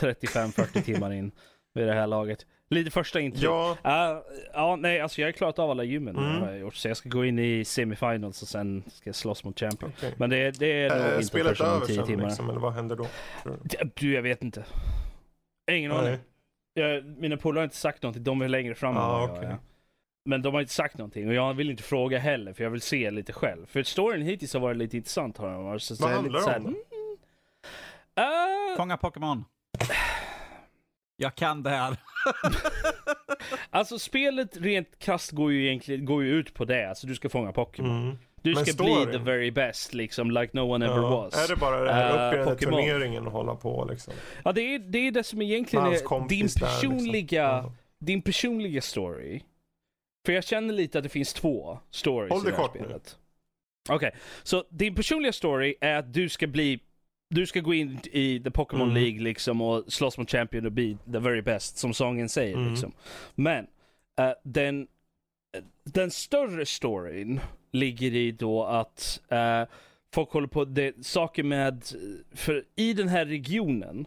35-40 0.00 0.82
timmar 0.82 1.12
in 1.12 1.32
vid 1.74 1.86
det 1.86 1.94
här 1.94 2.06
laget. 2.06 2.46
Lite 2.68 2.90
första 2.90 3.20
intryck. 3.20 3.44
Ja, 3.44 3.76
Ja, 3.82 4.24
ja, 4.52 4.76
nej, 4.76 5.00
alltså 5.00 5.20
jag 5.20 5.28
har 5.28 5.32
klarat 5.32 5.58
av 5.58 5.70
alla 5.70 5.84
gymmen 5.84 6.16
Mm. 6.16 6.42
har 6.42 6.48
jag 6.50 6.58
gjort, 6.58 6.74
så 6.74 6.88
jag 6.88 6.96
ska 6.96 7.08
gå 7.08 7.24
in 7.24 7.38
i 7.38 7.64
semifinals 7.64 8.42
och 8.42 8.48
sen 8.48 8.84
ska 8.88 9.08
jag 9.08 9.14
slåss 9.14 9.44
mot 9.44 9.60
champion. 9.60 9.92
okej. 9.98 10.14
Men 10.16 10.30
det, 10.30 10.50
det 10.58 10.66
är 10.84 10.88
nog 10.96 10.98
Är 11.06 11.20
inte 11.20 11.38
första 11.44 11.64
över 11.66 11.86
10 11.86 11.96
sen 11.96 12.06
timmarna. 12.06 12.28
liksom, 12.28 12.50
eller 12.50 12.60
vad 12.60 12.72
händer 12.72 12.96
då? 12.96 13.06
Du, 13.94 14.14
jag 14.14 14.22
vet 14.22 14.42
inte. 14.42 14.64
Ingen 15.70 15.92
aning. 15.92 16.16
Jag, 16.74 17.04
mina 17.04 17.36
polare 17.36 17.60
har 17.60 17.64
inte 17.64 17.76
sagt 17.76 18.02
någonting, 18.02 18.24
de 18.24 18.42
är 18.42 18.48
längre 18.48 18.74
fram 18.74 18.96
än 18.96 19.02
Ah, 19.02 19.26
vad 19.26 19.36
jag 19.38 19.44
är. 19.44 19.56
Men 20.24 20.42
de 20.42 20.54
har 20.54 20.60
inte 20.60 20.72
sagt 20.72 20.98
någonting 20.98 21.28
och 21.28 21.34
jag 21.34 21.54
vill 21.54 21.70
inte 21.70 21.82
fråga 21.82 22.18
heller 22.18 22.52
för 22.52 22.64
jag 22.64 22.70
vill 22.70 22.80
se 22.80 23.10
lite 23.10 23.32
själv. 23.32 23.66
För 23.66 23.82
storyn 23.82 24.22
hittills 24.22 24.52
har 24.54 24.60
varit 24.60 24.76
lite 24.76 24.96
intressant 24.96 25.36
har 25.38 25.48
den 25.50 25.64
varit. 25.64 25.82
Så 25.82 25.96
så 25.96 26.02
Vad 26.02 26.10
är 26.12 26.14
handlar 26.16 26.40
lite 26.40 26.50
det 26.50 26.56
om 26.58 26.74
så 26.74 26.80
här, 28.20 28.26
"Mm, 28.68 28.76
Fånga 28.76 28.96
Pokémon. 28.96 29.44
Jag 31.16 31.34
kan 31.34 31.62
det 31.62 31.70
här. 31.70 31.96
Alltså 33.70 33.98
spelet 33.98 34.56
rent 34.56 34.98
krasst 34.98 35.30
går 35.30 35.52
ju 35.52 35.66
egentligen 35.66 36.04
går 36.04 36.24
ju 36.24 36.30
ut 36.30 36.54
på 36.54 36.64
det. 36.64 36.88
Alltså 36.88 37.06
du 37.06 37.14
ska 37.14 37.28
fånga 37.28 37.52
Pokémon. 37.52 38.02
Mm. 38.02 38.18
Du 38.42 38.54
Men 38.54 38.66
ska 38.66 38.84
bli 38.84 39.06
the 39.12 39.18
very 39.18 39.50
best 39.50 39.94
liksom, 39.94 40.30
like 40.30 40.50
no 40.52 40.60
one 40.60 40.86
ever 40.86 40.96
Ja. 40.96 41.10
was. 41.10 41.44
Är 41.44 41.48
det 41.54 41.60
bara 41.60 41.80
det 41.84 41.92
här 41.92 42.08
Eh, 42.10 42.14
upp 42.14 42.32
i 42.32 42.36
den 42.36 42.46
här 42.48 42.54
Pokémon. 42.54 42.72
turneringen 42.82 43.26
och 43.26 43.32
hålla 43.32 43.54
på 43.54 43.86
liksom? 43.90 44.14
Ja 44.44 44.52
det 44.52 44.60
är, 44.74 44.78
det 44.78 44.98
är 44.98 45.10
det 45.10 45.24
som 45.24 45.42
egentligen 45.42 45.86
är 45.86 45.90
din 45.90 45.98
där, 46.28 46.42
liksom. 46.42 46.60
personliga, 46.60 47.72
din 47.98 48.22
personliga 48.22 48.80
story. 48.82 49.40
För 50.26 50.32
jag 50.32 50.44
känner 50.44 50.74
lite 50.74 50.98
att 50.98 51.04
det 51.04 51.10
finns 51.10 51.32
två 51.34 51.78
stories 51.90 52.32
Håll 52.32 52.46
i 52.48 52.50
det 52.50 52.56
här 52.56 52.62
kort 52.62 52.76
spelet. 52.76 53.16
Okej, 53.88 54.14
så 54.42 54.64
din 54.70 54.94
personliga 54.94 55.32
story 55.32 55.74
är 55.80 55.94
att 55.96 56.12
du 56.12 56.28
ska 56.28 56.46
bli 56.46 56.80
du 57.28 57.46
ska 57.46 57.60
gå 57.60 57.74
in 57.74 57.98
i 58.12 58.40
the 58.44 58.50
Pokémon 58.50 58.90
Mm. 58.90 59.02
League 59.02 59.20
liksom 59.20 59.60
och 59.60 59.84
slåss 59.92 60.18
mot 60.18 60.30
champion 60.30 60.66
och 60.66 60.72
bli 60.72 60.96
the 61.12 61.18
very 61.18 61.42
best 61.42 61.78
som 61.78 61.94
sången 61.94 62.28
säger 62.28 62.56
Mm. 62.56 62.70
liksom. 62.70 62.92
Men 63.34 63.66
eh, 64.18 64.30
den, 64.42 64.86
den 65.84 66.10
större 66.10 66.66
storyn 66.66 67.40
ligger 67.72 68.14
i 68.14 68.32
då 68.32 68.64
att 68.64 69.20
eh, 69.28 69.62
folk 70.14 70.30
håller 70.30 70.48
på, 70.48 70.64
det 70.64 71.06
saker 71.06 71.42
med, 71.42 71.84
för 72.34 72.64
i 72.76 72.92
den 72.92 73.08
här 73.08 73.26
regionen 73.26 74.06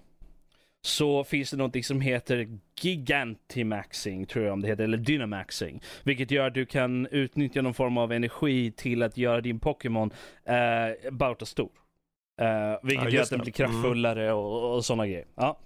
så 0.82 1.24
finns 1.24 1.52
det 1.52 1.58
någonting 1.58 1.84
som 1.84 2.02
heter 2.02 2.60
Gigantimaxing, 2.82 4.26
tror 4.26 4.46
jag 4.46 4.54
om 4.54 4.62
det 4.62 4.68
heter, 4.68 4.84
eller 4.84 4.98
Dynamaxing. 4.98 5.82
Vilket 6.04 6.32
gör 6.32 6.48
att 6.48 6.54
du 6.54 6.66
kan 6.66 7.08
utnyttja 7.08 7.62
någon 7.62 7.74
form 7.74 7.98
av 7.98 8.12
energi 8.12 8.72
till 8.72 9.04
att 9.04 9.18
göra 9.18 9.42
din 9.42 9.60
Pokémon 9.60 10.12
eh, 10.46 11.12
bauta 11.12 11.46
stor. 11.46 11.70
Eh, 12.40 12.78
vilket 12.84 13.06
Ja, 13.06 13.10
gör 13.10 13.22
att 13.22 13.30
den 13.30 13.40
blir 13.40 13.52
kraftfullare 13.54 14.34
och, 14.34 14.76
och 14.76 14.86
sådana 14.86 15.08
grejer. 15.08 15.26
Ja. 15.36 15.60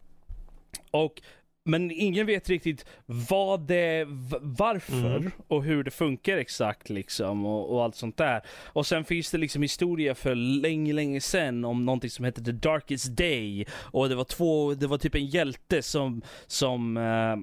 Och, 0.92 1.22
men 1.66 1.92
ingen 1.92 2.26
vet 2.26 2.50
riktigt 2.50 2.86
vad 3.06 3.68
det, 3.68 4.06
varför 4.42 5.16
Mm. 5.16 5.32
och 5.48 5.64
hur 5.64 5.84
det 5.84 5.92
funkar 5.92 6.38
exakt 6.38 6.90
liksom 6.90 7.46
och, 7.46 7.76
och 7.76 7.84
allt 7.84 7.96
sånt 7.96 8.18
där. 8.18 8.42
Och 8.66 8.86
sen 8.86 9.04
finns 9.04 9.32
det 9.32 9.38
liksom 9.38 9.62
historia 9.62 10.16
för 10.16 10.36
länge, 10.36 10.94
länge 10.94 11.22
sedan 11.22 11.66
om 11.66 11.86
någonting 11.86 12.10
som 12.10 12.26
heter 12.26 12.42
The 12.44 12.52
Darkest 12.52 13.16
Day. 13.18 13.66
Och 13.72 14.10
det 14.10 14.16
var 14.16 14.24
två, 14.24 14.74
det 14.74 14.88
var 14.88 14.98
typ 14.98 15.16
en 15.16 15.26
hjälte 15.26 15.82
som, 15.82 16.22
som 16.48 16.98
eh, 16.98 17.34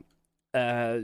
eh, 0.63 0.95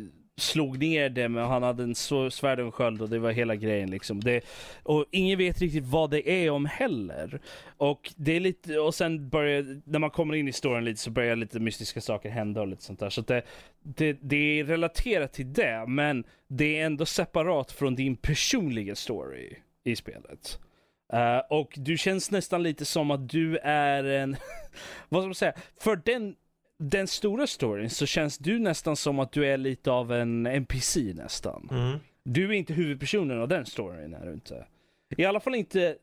slog 0.41 0.79
ner 0.79 1.09
det 1.09 1.29
men 1.29 1.45
han 1.45 1.63
hade 1.63 1.83
en 1.83 1.95
svärd 1.95 2.59
och 2.61 2.67
en 2.67 2.73
sköld 2.73 3.03
och 3.03 3.09
det 3.09 3.19
var 3.19 3.33
hela 3.33 3.57
grejen 3.57 3.91
liksom. 3.91 4.21
Det, 4.21 4.45
och 4.83 5.05
ingen 5.11 5.39
vet 5.39 5.61
riktigt 5.61 5.85
vad 5.85 6.11
det 6.11 6.31
är 6.31 6.51
om 6.51 6.67
heller. 6.67 7.41
Och 7.77 8.13
det 8.17 8.37
är 8.37 8.41
lite, 8.41 8.79
och 8.79 8.95
sen 8.95 9.29
börjar, 9.29 9.81
när 9.85 9.99
man 9.99 10.11
kommer 10.11 10.35
in 10.35 10.49
i 10.49 10.53
storyn 10.53 10.85
lite 10.85 11.01
så 11.01 11.11
börjar 11.11 11.37
lite 11.37 11.61
mystiska 11.61 12.01
saker 12.01 12.31
hända 12.31 12.61
och 12.61 12.67
lite 12.67 12.83
sånt 12.83 13.01
där. 13.01 13.11
Så 13.11 13.21
att 13.21 13.27
det, 13.27 13.43
det, 13.83 14.13
det 14.13 14.61
är 14.61 14.65
relaterat 14.65 15.33
till 15.33 15.53
det, 15.53 15.85
men 15.89 16.25
det 16.49 16.79
är 16.79 16.87
ändå 16.87 17.07
separat 17.07 17.73
från 17.73 17.95
din 17.95 18.17
personliga 18.17 18.95
story 18.95 19.57
i 19.85 19.97
spelet. 19.97 20.61
Uh, 21.15 21.59
och 21.59 21.73
du 21.77 21.99
känns 21.99 22.31
nästan 22.31 22.63
lite 22.63 22.85
som 22.85 23.11
att 23.11 23.29
du 23.29 23.59
är 23.59 24.05
en, 24.05 24.37
vad 25.09 25.23
ska 25.23 25.27
man 25.27 25.35
säga, 25.35 25.53
för 25.81 26.01
den, 26.05 26.35
den 26.79 27.07
stora 27.07 27.47
storyn 27.47 27.91
så 27.91 28.07
känns 28.07 28.39
du 28.39 28.59
nästan 28.59 28.97
som 28.97 29.19
att 29.19 29.33
du 29.33 29.47
är 29.47 29.57
lite 29.57 29.91
av 29.91 30.13
en 30.13 30.47
NPC 30.47 31.13
nästan. 31.15 31.69
Mm. 31.71 31.99
Du 32.25 32.49
är 32.49 32.53
inte 32.53 32.73
huvudpersonen 32.73 33.41
av 33.41 33.49
den 33.49 33.67
storyn 33.67 34.15
är 34.15 34.27
du 34.27 34.33
inte. 34.33 34.67
I 35.17 35.25
alla 35.25 35.41
fall 35.41 35.55
inte 35.55 35.97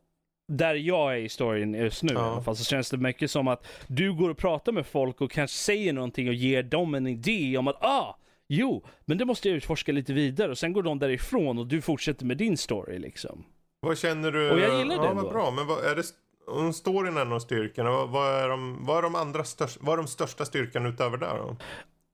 där 0.48 0.76
jag 0.76 1.14
är 1.14 1.18
i 1.18 1.30
storyn 1.30 1.74
just 1.74 2.04
nu 2.04 2.14
Ja. 2.14 2.20
i 2.20 2.32
alla 2.32 2.42
fall 2.42 2.56
så 2.56 2.64
känns 2.64 2.90
det 2.90 2.98
mycket 2.98 3.32
som 3.32 3.48
att 3.48 3.68
du 3.88 4.14
går 4.14 4.30
och 4.30 4.38
pratar 4.38 4.72
med 4.72 4.86
folk 4.86 5.22
och 5.22 5.32
kanske 5.32 5.58
säger 5.58 5.94
någonting 5.94 6.28
och 6.28 6.34
ger 6.34 6.64
dem 6.64 6.96
en 6.96 7.08
idé 7.08 7.58
om 7.58 7.68
att 7.68 7.84
ah, 7.84 8.18
jo, 8.48 8.86
men 9.06 9.18
det 9.18 9.26
måste 9.26 9.50
jag 9.50 9.58
utforska 9.58 9.92
lite 9.92 10.14
vidare 10.14 10.52
och 10.52 10.58
sen 10.58 10.74
går 10.74 10.84
de 10.84 11.00
därifrån 11.00 11.60
och 11.60 11.68
du 11.68 11.82
fortsätter 11.82 12.26
med 12.26 12.38
din 12.38 12.58
story 12.58 13.00
liksom. 13.00 13.44
Vad 13.80 13.98
känner 13.98 14.32
du? 14.32 14.52
Och 14.52 14.60
jag 14.60 14.78
gillar 14.78 14.96
ja, 14.96 15.02
det 15.02 15.14
vad 15.14 15.24
då. 15.24 15.30
bra. 15.30 15.52
Men 15.52 15.68
vad 15.68 15.86
är 15.86 15.96
det? 15.96 16.04
Om 16.48 16.74
storyn 16.74 17.18
av 17.18 17.40
styrkorna, 17.40 17.92
vad, 17.92 18.10
vad, 18.10 18.44
är 18.44 18.50
de, 18.50 18.86
vad 18.86 18.98
är 18.98 19.02
de 19.02 19.16
andra 19.16 19.44
största, 19.44 19.80
vad 19.84 19.94
är 19.94 19.98
de 19.98 20.08
största 20.08 20.46
styrkan 20.46 20.86
utöver 20.86 21.18
det 21.18 21.26
då? 21.26 21.56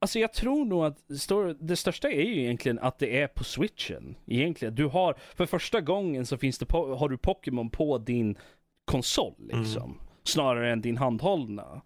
Alltså 0.01 0.19
jag 0.19 0.33
tror 0.33 0.65
nog 0.65 0.85
att 0.85 1.19
stor- 1.19 1.57
det 1.59 1.75
största 1.75 2.09
är 2.09 2.23
ju 2.23 2.41
egentligen 2.41 2.79
att 2.79 2.99
det 2.99 3.21
är 3.21 3.27
på 3.27 3.43
switchen. 3.43 4.15
Egentligen. 4.25 4.75
Du 4.75 4.85
har, 4.85 5.15
för 5.35 5.45
första 5.45 5.81
gången 5.81 6.25
så 6.25 6.37
finns 6.37 6.59
det, 6.59 6.65
po- 6.65 6.95
har 6.95 7.09
du 7.09 7.17
Pokémon 7.17 7.69
på 7.69 7.97
din 7.97 8.37
konsol 8.85 9.33
liksom. 9.39 9.97
Snarare 10.23 10.71
än 10.71 10.81
din 10.81 10.97
handhållna. 10.97 11.81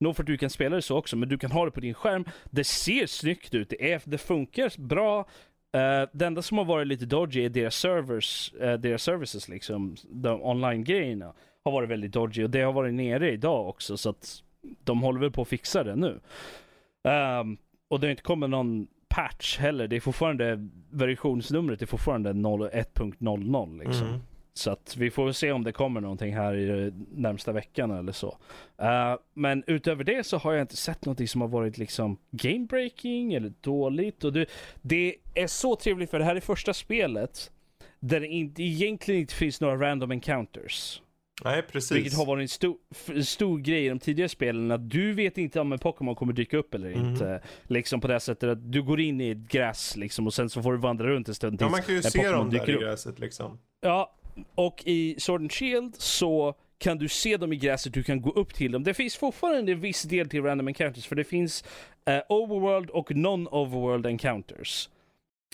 Nog 0.00 0.16
för 0.16 0.22
att 0.22 0.26
du 0.26 0.38
kan 0.38 0.50
spela 0.50 0.76
det 0.76 0.82
så 0.82 0.96
också, 0.96 1.16
men 1.16 1.28
du 1.28 1.38
kan 1.38 1.50
ha 1.50 1.64
det 1.64 1.70
på 1.70 1.80
din 1.80 1.94
skärm. 1.94 2.24
Det 2.50 2.64
ser 2.64 3.06
snyggt 3.06 3.54
ut, 3.54 3.68
det, 3.68 3.92
är, 3.92 4.02
det 4.04 4.18
funkar 4.18 4.80
bra. 4.80 5.18
Uh, 5.76 6.08
det 6.12 6.26
enda 6.26 6.42
som 6.42 6.58
har 6.58 6.64
varit 6.64 6.86
lite 6.86 7.06
dodgy 7.06 7.44
är 7.44 7.48
deras 7.48 7.76
servers, 7.76 8.52
eh, 8.60 8.74
deras 8.74 9.02
services 9.02 9.48
liksom, 9.48 9.96
de 10.10 10.42
online-grejerna 10.42 11.34
har 11.64 11.72
varit 11.72 11.88
väldigt 11.88 12.12
dodgy 12.12 12.44
och 12.44 12.50
det 12.50 12.60
har 12.60 12.72
varit 12.72 12.94
nere 12.94 13.32
idag 13.32 13.68
också 13.68 13.96
så 13.96 14.10
att 14.10 14.42
de 14.84 15.02
håller 15.02 15.20
väl 15.20 15.30
på 15.30 15.42
att 15.42 15.48
fixa 15.48 15.84
det 15.84 15.96
nu. 15.96 16.20
Ehm, 17.04 17.56
och 17.88 18.00
det 18.00 18.06
har 18.06 18.10
inte 18.10 18.22
kommit 18.22 18.50
någon 18.50 18.86
patch 19.08 19.58
heller. 19.58 19.88
Det 19.88 19.96
är 19.96 20.00
fortfarande, 20.00 20.68
versionsnumret 20.90 21.82
är 21.82 21.86
fortfarande 21.86 22.32
0 22.32 22.68
1.00 22.68 23.78
liksom. 23.78 24.08
Mm. 24.08 24.20
Så 24.54 24.70
att 24.70 24.96
vi 24.96 25.10
får 25.10 25.32
se 25.32 25.52
om 25.52 25.64
det 25.64 25.72
kommer 25.72 26.00
någonting 26.00 26.34
här 26.34 26.56
i 26.56 26.92
närmsta 27.14 27.52
veckan 27.52 27.90
eller 27.90 28.12
så. 28.12 28.38
Eh, 28.78 29.14
men 29.34 29.64
utöver 29.66 30.04
det 30.04 30.26
så 30.26 30.38
har 30.38 30.52
jag 30.52 30.60
inte 30.60 30.76
sett 30.76 31.04
någonting 31.04 31.28
som 31.28 31.40
har 31.40 31.48
varit 31.48 31.78
liksom 31.78 32.18
game 32.30 32.66
breaking 32.66 33.34
eller 33.34 33.52
dåligt. 33.60 34.24
Och 34.24 34.32
det, 34.32 34.48
det 34.82 35.16
är 35.34 35.46
så 35.46 35.76
trevligt 35.76 36.10
för 36.10 36.18
det 36.18 36.24
här 36.24 36.36
är 36.36 36.40
första 36.40 36.74
spelet 36.74 37.50
där 38.00 38.20
det 38.20 38.26
inte, 38.26 38.62
egentligen 38.62 39.20
inte 39.20 39.34
finns 39.34 39.60
några 39.60 39.76
random 39.76 40.10
encounters. 40.10 41.02
Nej, 41.44 41.62
precis. 41.62 41.92
Vilket 41.96 42.14
har 42.16 42.26
varit 42.26 42.42
en 42.42 42.48
stor, 42.48 42.76
stor 43.22 43.58
grej 43.58 43.86
i 43.86 43.88
de 43.88 43.98
tidigare 43.98 44.28
spelen, 44.28 44.70
att 44.70 44.90
du 44.90 45.12
vet 45.12 45.38
inte 45.38 45.60
om 45.60 45.72
en 45.72 45.78
Pokémon 45.78 46.14
kommer 46.14 46.32
dyka 46.32 46.56
upp 46.56 46.74
eller 46.74 46.94
Mhm. 46.94 47.08
inte. 47.08 47.40
Liksom 47.62 48.00
på 48.00 48.08
det 48.08 48.20
sättet 48.20 48.48
att 48.50 48.72
du 48.72 48.82
går 48.82 49.00
in 49.00 49.20
i 49.20 49.30
ett 49.30 49.48
gräs 49.48 49.96
liksom 49.96 50.26
och 50.26 50.34
sen 50.34 50.50
så 50.50 50.62
får 50.62 50.72
du 50.72 50.78
vandra 50.78 51.06
runt 51.06 51.28
en 51.28 51.34
stund 51.34 51.54
Ja, 51.54 51.58
tills 51.66 51.70
man 51.72 51.82
kan 51.82 51.94
ju 51.94 52.02
se 52.02 52.28
dem 52.30 52.50
där 52.50 52.70
i 52.70 52.72
gräset 52.72 53.18
liksom. 53.18 53.58
Ja, 53.80 54.14
och 54.54 54.82
i 54.86 55.14
Sword 55.18 55.40
and 55.40 55.52
Shield 55.52 55.94
så 55.98 56.54
kan 56.78 56.98
du 56.98 57.08
se 57.08 57.36
dem 57.36 57.52
i 57.52 57.56
gräset, 57.56 57.94
du 57.94 58.02
kan 58.02 58.20
gå 58.22 58.30
upp 58.30 58.54
till 58.54 58.72
dem. 58.72 58.84
Det 58.84 58.94
finns 58.94 59.16
fortfarande 59.16 59.72
en 59.72 59.80
viss 59.80 60.02
del 60.02 60.28
till 60.28 60.42
random 60.42 60.68
encounters, 60.68 61.06
för 61.06 61.16
det 61.16 61.24
finns 61.24 61.64
eh, 62.06 62.20
overworld 62.28 62.90
och 62.90 63.10
non-overworld 63.10 64.06
encounters. 64.06 64.88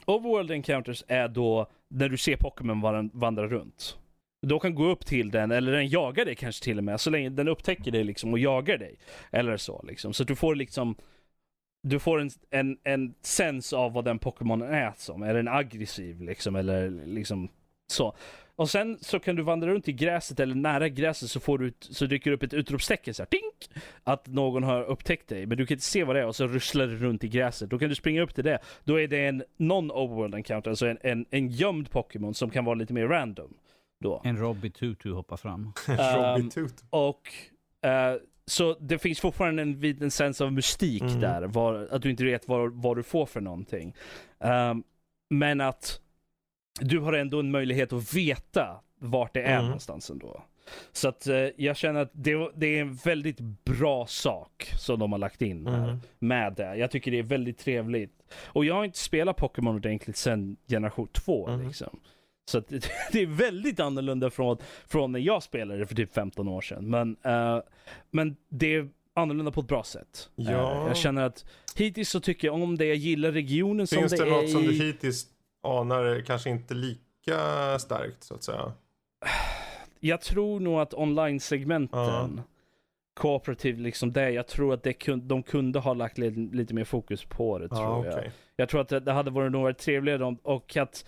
Overworld 0.07 0.51
encounters 0.51 1.05
är 1.09 1.29
då 1.29 1.67
när 1.89 2.09
du 2.09 2.17
ser 2.17 2.37
Pokémon 2.37 2.81
van- 2.81 3.11
vandra 3.15 3.47
runt. 3.47 3.99
Då 4.45 4.59
kan 4.59 4.75
gå 4.75 4.85
upp 4.85 5.07
till 5.07 5.31
den, 5.31 5.51
eller 5.51 5.73
den 5.73 5.89
jagar 5.89 6.25
dig 6.25 6.35
kanske 6.35 6.65
till 6.65 6.79
och 6.79 6.85
med, 6.85 7.01
så 7.01 7.11
länge 7.11 7.29
den 7.29 7.49
upptäcker 7.49 7.91
dig 7.91 8.05
liksom 8.05 8.33
och 8.33 8.39
jagar 8.39 8.79
dig. 8.79 8.99
Eller 9.31 9.57
så 9.57 9.85
liksom. 9.89 10.13
Så 10.13 10.23
att 10.23 10.29
du 10.29 10.37
får 10.37 10.55
liksom 10.55 10.97
du 11.83 11.99
får 11.99 12.21
en, 12.21 12.31
en, 12.51 12.79
en 12.85 13.15
sens 13.23 13.73
av 13.73 13.93
vad 13.93 14.05
den 14.05 14.19
Pokémonen 14.19 14.69
är 14.69 14.93
som. 14.97 15.23
Är 15.23 15.35
den 15.35 15.49
aggressiv 15.49 16.23
liksom, 16.23 16.57
eller 16.57 16.91
liksom 17.07 17.49
så. 17.87 18.17
Och 18.57 18.71
sen 18.71 18.99
så 19.01 19.21
kan 19.21 19.37
du 19.37 19.43
vandra 19.43 19.69
runt 19.69 19.89
i 19.89 19.93
gräset 19.93 20.41
eller 20.41 20.55
nära 20.55 20.89
gräset 20.89 21.31
så 21.31 21.41
får 21.41 21.59
du 21.59 21.73
så 21.81 22.07
dyker 22.07 22.31
det 22.31 22.37
upp 22.37 22.43
ett 22.43 22.55
utropstecken 22.55 23.15
så 23.15 23.23
här, 23.23 23.27
tink! 23.27 23.83
Att 24.05 24.27
någon 24.27 24.63
har 24.63 24.83
upptäckt 24.85 25.29
dig, 25.29 25.47
men 25.47 25.59
du 25.59 25.67
kan 25.67 25.75
inte 25.75 25.85
se 25.85 26.05
vad 26.05 26.17
det 26.17 26.21
är 26.21 26.27
och 26.27 26.37
så 26.37 26.47
russlar 26.47 26.87
det 26.87 26.97
runt 26.97 27.25
i 27.25 27.29
gräset. 27.29 27.71
Då 27.71 27.79
kan 27.79 27.89
du 27.89 27.95
springa 27.95 28.23
upp 28.23 28.35
till 28.35 28.45
det. 28.45 28.59
Då 28.85 29.01
är 29.01 29.09
det 29.09 29.27
en 29.27 29.43
non-overworld 29.59 30.35
encounter, 30.35 30.71
alltså 30.71 30.87
en, 30.87 30.99
en, 31.03 31.27
en 31.31 31.49
gömd 31.49 31.91
Pokémon 31.91 32.35
som 32.35 32.51
kan 32.51 32.65
vara 32.65 32.75
lite 32.75 32.93
mer 32.93 33.07
random. 33.07 33.55
Då. 34.01 34.21
En 34.25 34.37
Robbie 34.39 34.71
Tutu 34.71 35.13
hoppar 35.13 35.37
fram. 35.37 35.73
Robbie 35.89 36.51
Toot. 36.51 36.85
Och 36.91 37.23
eh, 37.89 38.15
så 38.47 38.75
det 38.81 38.99
finns 38.99 39.21
fortfarande 39.21 39.63
en 39.63 39.81
liten 39.81 40.11
sens 40.11 40.41
av 40.41 40.53
mystik 40.53 41.03
Mm. 41.03 41.21
där, 41.21 41.43
var, 41.43 41.89
att 41.91 42.03
du 42.03 42.11
inte 42.11 42.25
vet 42.25 42.49
vad, 42.49 42.73
vad 42.83 42.97
du 42.97 43.03
får 43.03 43.27
för 43.27 43.41
någonting. 43.41 43.95
Ehm, 44.41 44.83
men 45.31 45.61
att 45.61 46.01
du 46.81 46.99
har 46.99 47.13
ändå 47.13 47.41
en 47.41 47.51
möjlighet 47.51 47.93
att 47.93 48.15
veta 48.15 48.81
vart 49.01 49.35
det 49.35 49.43
är 49.43 49.53
Mm. 49.55 49.65
någonstans 49.65 50.11
ändå. 50.11 50.43
Så 50.93 51.09
att 51.09 51.27
eh, 51.27 51.37
jag 51.57 51.77
känner 51.77 52.01
att 52.01 52.11
det, 52.13 52.51
det 52.55 52.67
är 52.67 52.81
en 52.81 52.95
väldigt 52.95 53.41
bra 53.41 54.07
sak 54.07 54.71
som 54.79 54.99
de 54.99 55.13
har 55.13 55.19
lagt 55.19 55.43
in 55.43 55.67
här 55.67 55.85
Mm. 55.85 55.99
med 56.19 56.53
det. 56.55 56.77
Jag 56.77 56.91
tycker 56.91 57.11
det 57.11 57.19
är 57.19 57.23
väldigt 57.23 57.59
trevligt. 57.59 58.13
Och 58.45 58.65
jag 58.65 58.75
har 58.75 58.85
inte 58.85 58.99
spelat 58.99 59.37
Pokémon 59.37 59.75
ordentligt 59.75 60.17
sedan 60.17 60.57
generation 60.69 61.09
2 61.13 61.49
Mm. 61.49 61.67
liksom. 61.67 62.01
Så 62.47 62.59
att 62.59 62.69
det, 62.69 62.91
det 63.13 63.23
är 63.23 63.27
väldigt 63.27 63.81
annorlunda 63.81 64.31
från, 64.31 64.59
från 64.87 65.13
när 65.13 65.21
jag 65.21 65.43
spelade 65.43 65.87
för 65.87 65.95
typ 65.95 66.15
15 66.15 66.49
år 66.49 66.61
sedan. 66.61 66.91
Men, 66.91 67.17
eh, 67.23 67.63
men 68.11 68.37
det 68.49 68.75
är 68.75 68.89
annorlunda 69.15 69.51
på 69.51 69.61
ett 69.61 69.69
bra 69.69 69.83
sätt. 69.85 70.31
Ja. 70.35 70.51
Eh, 70.83 70.87
jag 70.87 70.97
känner 70.97 71.23
att 71.23 71.45
hittills 71.77 72.09
så 72.11 72.21
tycker 72.21 72.49
jag 72.49 72.55
om 72.63 72.79
det. 72.79 72.85
Jag 72.87 72.97
gillar 72.97 73.33
regionen 73.33 73.87
Finns 73.87 74.11
som 74.11 74.19
det 74.19 74.25
det, 74.25 74.31
något 74.31 74.45
är 74.45 74.49
som 74.49 74.63
du 74.63 74.73
hittills 74.73 75.27
anar 75.63 76.23
kanske 76.27 76.51
inte 76.51 76.75
lika 76.75 77.79
starkt 77.79 78.23
så 78.25 78.35
att 78.35 78.43
säga? 78.43 78.73
Jag 80.01 80.21
tror 80.21 80.61
nog 80.61 80.81
att 80.81 80.95
online-segmenten, 80.95 82.41
kooperativ 83.15 83.79
liksom 83.79 84.13
det, 84.13 84.31
jag 84.31 84.47
tror 84.47 84.75
att 84.75 84.83
det 84.83 84.93
kun, 84.93 85.29
de 85.29 85.43
kunde 85.43 85.79
ha 85.79 85.95
lagt 85.95 86.19
lite, 86.19 86.57
lite 86.57 86.75
mer 86.75 86.85
fokus 86.85 87.25
på 87.25 87.59
det 87.59 87.69
tror 87.69 87.81
Ja, 87.81 88.05
jag. 88.07 88.15
okej. 88.15 88.33
Jag 88.57 88.69
tror 88.69 88.81
att 88.81 88.89
det, 88.89 89.01
det 89.01 89.13
hade 89.13 89.31
varit 89.31 89.53
varit 89.53 89.79
trevligare 89.79 90.25
om, 90.25 90.37
och 90.43 90.77
att, 90.77 91.05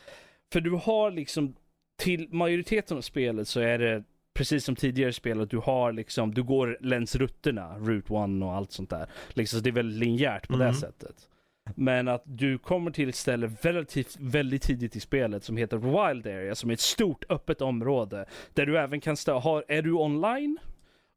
för 0.53 0.61
du 0.61 0.71
har 0.71 1.11
liksom, 1.11 1.55
till 1.99 2.29
majoriteten 2.31 2.97
av 2.97 3.01
spelet 3.01 3.49
så 3.49 3.61
är 3.61 3.79
det 3.79 4.05
precis 4.35 4.65
som 4.65 4.77
tidigare 4.77 5.13
spel 5.13 5.41
att 5.41 5.51
du 5.51 5.59
har 5.59 5.93
liksom, 5.93 6.35
du 6.35 6.43
går 6.43 6.79
längs 6.81 7.17
rutterna, 7.17 7.79
Route 7.79 8.15
1 8.15 8.43
och 8.43 8.55
allt 8.55 8.73
sånt 8.73 8.91
där. 8.91 9.07
Liksom, 9.29 9.59
så 9.59 9.63
det 9.65 9.71
är 9.71 9.73
väldigt 9.73 9.99
linjärt 9.99 10.49
på 10.49 10.57
det 10.57 10.65
Mhm. 10.65 10.75
sättet. 10.75 11.29
Men 11.75 12.09
att 12.09 12.23
du 12.25 12.59
kommer 12.59 12.91
till 12.91 13.09
ett 13.09 13.15
ställe 13.15 13.51
relativt, 13.61 14.17
väldigt 14.21 14.63
tidigt 14.63 14.97
i 14.97 15.01
spelet 15.01 15.45
som 15.45 15.57
heter 15.57 15.77
Wild 15.77 16.27
Area, 16.27 16.55
som 16.55 16.71
är 16.71 16.75
ett 16.75 16.81
stort 16.81 17.25
öppet 17.29 17.61
område. 17.63 18.25
Där 18.55 18.67
du 18.67 18.79
även 18.79 19.01
kan 19.01 19.17
har, 19.27 19.65
är 19.69 19.83
du 19.83 19.93
online 19.93 20.59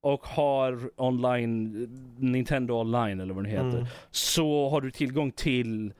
och 0.02 0.26
har 0.28 0.92
online, 0.96 1.72
Nintendo 2.20 2.74
online 2.74 3.20
eller 3.20 3.34
vad 3.34 3.44
det 3.44 3.50
heter 3.50 3.70
Mm. 3.78 3.86
så 4.12 4.70
har 4.70 4.82
du 4.82 4.92
tillgång 4.92 5.32
till 5.32 5.94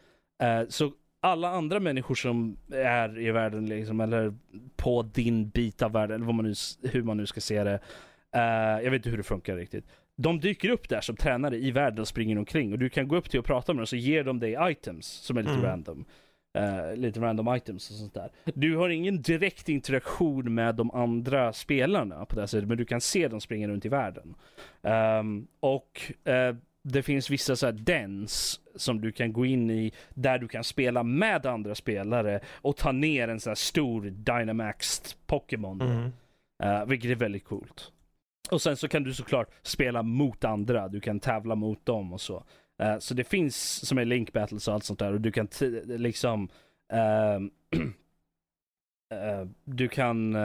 eh, 0.44 0.62
så 0.70 0.92
alla 1.20 1.50
andra 1.50 1.80
människor 1.80 2.16
som 2.16 2.58
är 2.74 3.20
i 3.20 3.32
världen 3.32 3.66
liksom, 3.66 4.00
eller 4.00 4.34
på 4.76 5.02
din 5.02 5.50
bit 5.50 5.82
av 5.82 5.92
världen, 5.92 6.16
eller 6.16 6.26
vad 6.26 6.36
man 6.36 6.46
nu, 6.46 6.54
hur 6.92 7.04
man 7.04 7.18
nu 7.18 7.26
ska 7.26 7.42
se 7.42 7.64
det. 7.64 7.80
Eh, 8.36 8.42
jag 8.84 8.92
vet 8.92 8.94
inte 8.94 9.10
hur 9.10 9.18
det 9.18 9.24
funkar 9.24 9.56
riktigt. 9.56 9.86
De 10.16 10.40
dyker 10.40 10.70
upp 10.70 10.90
där 10.90 11.02
som 11.02 11.16
tränare 11.16 11.58
i 11.58 11.72
världen 11.72 12.00
och 12.00 12.08
springer 12.08 12.38
omkring 12.38 12.74
och 12.74 12.80
du 12.80 12.90
kan 12.90 13.08
gå 13.08 13.16
upp 13.16 13.30
till 13.30 13.40
och 13.40 13.46
prata 13.46 13.74
med 13.74 13.80
dem 13.80 13.88
så 13.88 13.96
ger 13.96 14.24
de 14.24 14.40
dig 14.40 14.58
items 14.62 15.08
som 15.08 15.38
är 15.38 15.42
lite 15.42 15.54
Mm. 15.54 15.66
random. 15.66 16.06
Eh, 16.58 16.96
lite 16.96 17.20
random 17.20 17.56
items 17.56 17.90
och 17.90 17.96
sånt 17.96 18.14
där. 18.14 18.30
Du 18.56 18.76
har 18.78 18.90
ingen 18.90 19.22
direkt 19.22 19.70
interaktion 19.70 20.54
med 20.54 20.76
de 20.76 20.92
andra 20.92 21.54
spelarna 21.54 22.26
på 22.26 22.36
det 22.36 22.42
här 22.42 22.48
sättet, 22.48 22.68
men 22.68 22.78
du 22.78 22.86
kan 22.86 23.02
se 23.02 23.28
dem 23.28 23.42
springa 23.42 23.68
runt 23.68 23.86
i 23.86 23.90
världen. 23.90 24.36
Ehm, 24.82 25.48
och 25.60 26.02
eh, 26.24 26.56
det 26.92 27.04
finns 27.04 27.30
vissa 27.30 27.56
så 27.56 27.66
här 27.66 27.74
dens 27.74 28.60
som 28.76 29.02
du 29.02 29.12
kan 29.12 29.34
gå 29.34 29.46
in 29.46 29.70
i 29.70 29.92
där 30.10 30.40
du 30.40 30.48
kan 30.48 30.64
spela 30.64 31.04
med 31.04 31.46
andra 31.46 31.76
spelare 31.76 32.40
och 32.54 32.78
ta 32.78 32.92
ner 32.92 33.28
en 33.28 33.40
så 33.40 33.50
här 33.50 33.56
stor 33.56 34.02
Dynamaxed 34.02 35.06
Pokémon. 35.28 35.82
Mm. 35.82 36.12
Eh, 36.64 36.86
vilket 36.86 37.12
är 37.12 37.16
väldigt 37.16 37.46
coolt. 37.46 37.92
Och 38.52 38.62
sen 38.62 38.78
så 38.78 38.88
kan 38.88 39.04
du 39.04 39.14
såklart 39.14 39.50
spela 39.62 40.04
mot 40.04 40.44
andra, 40.44 40.88
du 40.88 41.00
kan 41.00 41.20
tävla 41.20 41.56
mot 41.56 41.86
dem 41.86 42.14
och 42.14 42.22
så. 42.22 42.44
Eh, 42.82 43.00
så 43.00 43.14
det 43.14 43.24
finns 43.24 43.88
som 43.88 43.98
är 43.98 44.06
link 44.06 44.34
battles 44.34 44.68
och 44.68 44.74
allt 44.74 44.84
sånt 44.84 45.00
där 45.00 45.14
och 45.14 45.22
du 45.22 45.32
kan 45.32 45.48
liksom 45.86 46.50
eh, 46.94 47.40
du 49.64 49.88
kan 49.88 50.38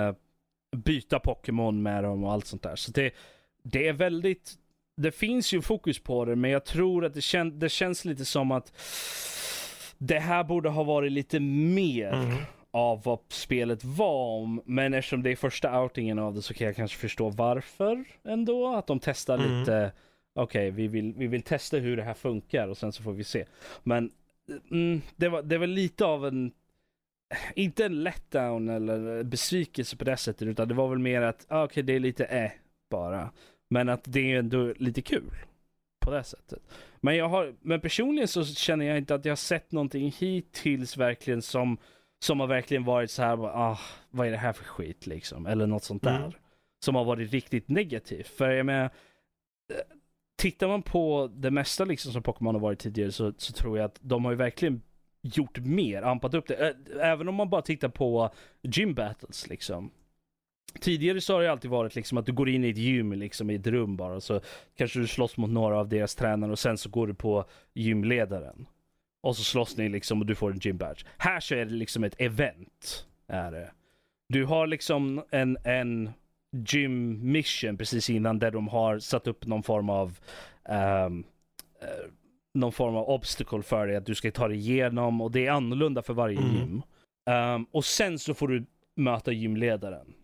byta 0.77 1.19
Pokémon 1.19 1.83
med 1.83 2.05
dem 2.05 2.25
och 2.25 2.33
allt 2.33 2.47
sånt 2.47 2.63
där. 2.63 2.77
Så 2.77 2.93
det, 2.93 3.15
det 3.63 3.89
är 3.89 3.93
väldigt, 3.93 4.55
det 4.97 5.13
finns 5.13 5.53
ju 5.55 5.63
fokus 5.63 5.99
på 5.99 6.25
det 6.25 6.37
men 6.37 6.51
jag 6.51 6.65
tror 6.65 7.05
att 7.05 7.15
det, 7.15 7.21
kän, 7.21 7.59
det 7.59 7.69
känns 7.69 8.05
lite 8.05 8.25
som 8.25 8.51
att 8.51 8.73
det 9.99 10.19
här 10.19 10.45
borde 10.45 10.69
ha 10.69 10.83
varit 10.83 11.13
lite 11.13 11.41
mer 11.41 12.13
Mm. 12.13 12.37
av 12.71 13.03
vad 13.05 13.19
spelet 13.29 13.85
var 13.85 14.41
om. 14.41 14.63
Men 14.65 14.95
eftersom 14.95 15.23
det 15.23 15.31
är 15.31 15.37
första 15.37 15.81
outingen 15.81 16.19
av 16.19 16.35
det 16.35 16.43
så 16.43 16.55
kan 16.55 16.67
jag 16.67 16.77
kanske 16.77 16.99
förstå 16.99 17.29
varför 17.31 18.05
ändå. 18.25 18.75
Att 18.75 18.87
de 18.87 19.01
testar 19.01 19.39
Mm. 19.39 19.61
lite. 19.61 19.93
Okej, 20.35 20.71
vi, 20.71 20.89
vill, 20.89 21.15
vi 21.17 21.27
vill 21.27 21.43
testa 21.43 21.77
hur 21.77 21.97
det 21.97 22.03
här 22.03 22.15
funkar 22.15 22.69
och 22.69 22.77
sen 22.79 22.93
så 22.93 23.03
får 23.03 23.13
vi 23.13 23.25
se. 23.25 23.45
Men 23.83 24.11
mm, 24.71 25.01
det, 25.17 25.29
var, 25.29 25.43
det 25.43 25.59
var 25.59 25.67
lite 25.67 26.05
av 26.05 26.27
en, 26.27 26.53
inte 27.55 27.85
en 27.85 28.03
letdown 28.05 28.69
eller 28.69 29.23
besvikelse 29.23 29.97
på 29.97 30.05
det 30.05 30.17
sättet. 30.17 30.49
Utan 30.49 30.69
det 30.69 30.75
var 30.75 30.89
väl 30.89 30.99
mer 30.99 31.23
att, 31.23 31.47
ah, 31.49 31.65
okej 31.65 31.83
det 31.83 31.93
är 31.93 32.01
lite 32.01 32.25
eh 32.25 32.51
bara. 32.91 33.31
Men 33.75 33.89
att 33.89 34.05
det 34.05 34.33
är 34.33 34.39
ändå 34.39 34.73
lite 34.77 35.03
kul. 35.03 35.31
På 36.01 36.11
det 36.11 36.25
sättet. 36.25 36.63
Men, 37.01 37.17
jag 37.17 37.29
har, 37.29 37.55
men 37.61 37.81
personligen 37.81 38.29
så 38.29 38.45
känner 38.45 38.87
jag 38.87 38.99
inte 38.99 39.15
att 39.15 39.25
jag 39.25 39.33
har 39.33 39.37
sett 39.37 39.73
någonting 39.73 40.15
hittills 40.19 40.97
verkligen 40.97 41.43
som 41.43 41.79
som 42.25 42.41
har 42.41 42.47
verkligen 42.47 42.85
varit 42.85 43.11
så 43.11 43.23
här, 43.23 43.47
ah, 43.47 43.79
vad 44.11 44.27
är 44.27 44.31
det 44.31 44.37
här 44.37 44.53
för 44.53 44.65
skit 44.65 45.07
liksom? 45.07 45.47
Eller 45.47 45.67
något 45.67 45.85
sånt 45.85 46.03
där. 46.03 46.17
Mm. 46.17 46.33
Som 46.85 46.95
har 46.95 47.05
varit 47.05 47.33
riktigt 47.33 47.69
negativt. 47.69 48.29
För 48.29 48.51
jag 48.51 48.67
menar, 48.67 48.85
eh, 48.85 49.81
tittar 50.37 50.69
man 50.69 50.83
på 50.83 51.31
det 51.35 51.51
mesta 51.51 51.85
liksom 51.85 52.13
som 52.13 52.23
Pokémon 52.23 52.55
har 52.55 52.63
varit 52.63 52.79
tidigare 52.79 53.13
så, 53.13 53.33
så 53.37 53.53
tror 53.53 53.79
jag 53.79 53.85
att 53.85 53.99
de 54.01 54.25
har 54.25 54.33
ju 54.33 54.37
verkligen 54.37 54.83
gjort 55.23 55.59
mer, 55.59 56.03
ampat 56.03 56.35
upp 56.35 56.47
det. 56.47 56.77
Även 57.01 57.29
om 57.29 57.35
man 57.35 57.51
bara 57.51 57.63
tittar 57.63 57.89
på 57.89 58.31
gym 58.63 58.95
battles 58.95 59.49
liksom. 59.49 59.91
Tidigare 60.81 61.21
så 61.21 61.35
har 61.35 61.43
det 61.43 61.53
alltid 61.53 61.71
varit 61.71 61.95
liksom 61.95 62.19
att 62.19 62.27
du 62.27 62.33
går 62.33 62.49
in 62.49 62.65
i 62.65 62.71
ett 62.71 62.77
gym 62.77 63.13
liksom 63.13 63.51
i 63.51 63.55
ett 63.55 63.67
rum 63.67 63.97
bara 63.97 64.21
så 64.21 64.41
kanske 64.77 64.99
du 65.01 65.07
slåss 65.07 65.37
mot 65.37 65.51
några 65.51 65.79
av 65.79 65.89
deras 65.89 66.15
tränare 66.15 66.53
och 66.53 66.59
sen 66.59 66.79
så 66.79 66.89
går 66.89 67.07
du 67.07 67.15
på 67.15 67.45
gymledaren. 67.75 68.67
Och 69.23 69.37
så 69.37 69.45
slåss 69.45 69.77
ni 69.77 69.89
liksom 69.89 70.21
och 70.21 70.27
du 70.27 70.35
får 70.35 70.51
en 70.53 70.59
gym 70.59 70.77
badge. 70.77 71.05
Här 71.19 71.41
så 71.41 71.55
är 71.55 71.65
det 71.65 71.75
liksom 71.75 72.05
ett 72.05 72.15
event. 72.21 73.07
Är 73.27 73.53
det. 73.53 73.71
Du 74.29 74.45
har 74.45 74.67
liksom 74.67 75.23
en, 75.31 75.57
en 75.65 76.11
gym 76.69 77.33
mission 77.33 77.77
precis 77.77 78.11
innan 78.11 78.39
där 78.39 78.51
de 78.51 78.69
har 78.69 78.99
satt 78.99 79.27
upp 79.27 79.47
någon 79.47 79.63
form 79.63 79.91
av 79.91 80.19
ehm, 80.69 81.25
eh, 81.83 82.11
någon 82.55 82.73
form 82.73 82.97
av 82.97 83.09
obstacle 83.09 83.63
för 83.63 83.87
dig 83.87 83.97
att 83.97 84.07
du 84.07 84.15
ska 84.15 84.31
ta 84.31 84.49
dig 84.49 84.57
igenom 84.57 85.21
och 85.21 85.31
det 85.31 85.47
är 85.47 85.51
annorlunda 85.51 86.03
för 86.03 86.15
varje 86.15 86.39
Mm. 86.39 86.55
gym. 86.55 86.83
Ehm, 87.31 87.65
och 87.71 87.85
sen 87.85 88.19
så 88.19 88.35
får 88.35 88.49
du 88.49 88.67
möta 88.97 89.33
gymledaren. 89.33 90.15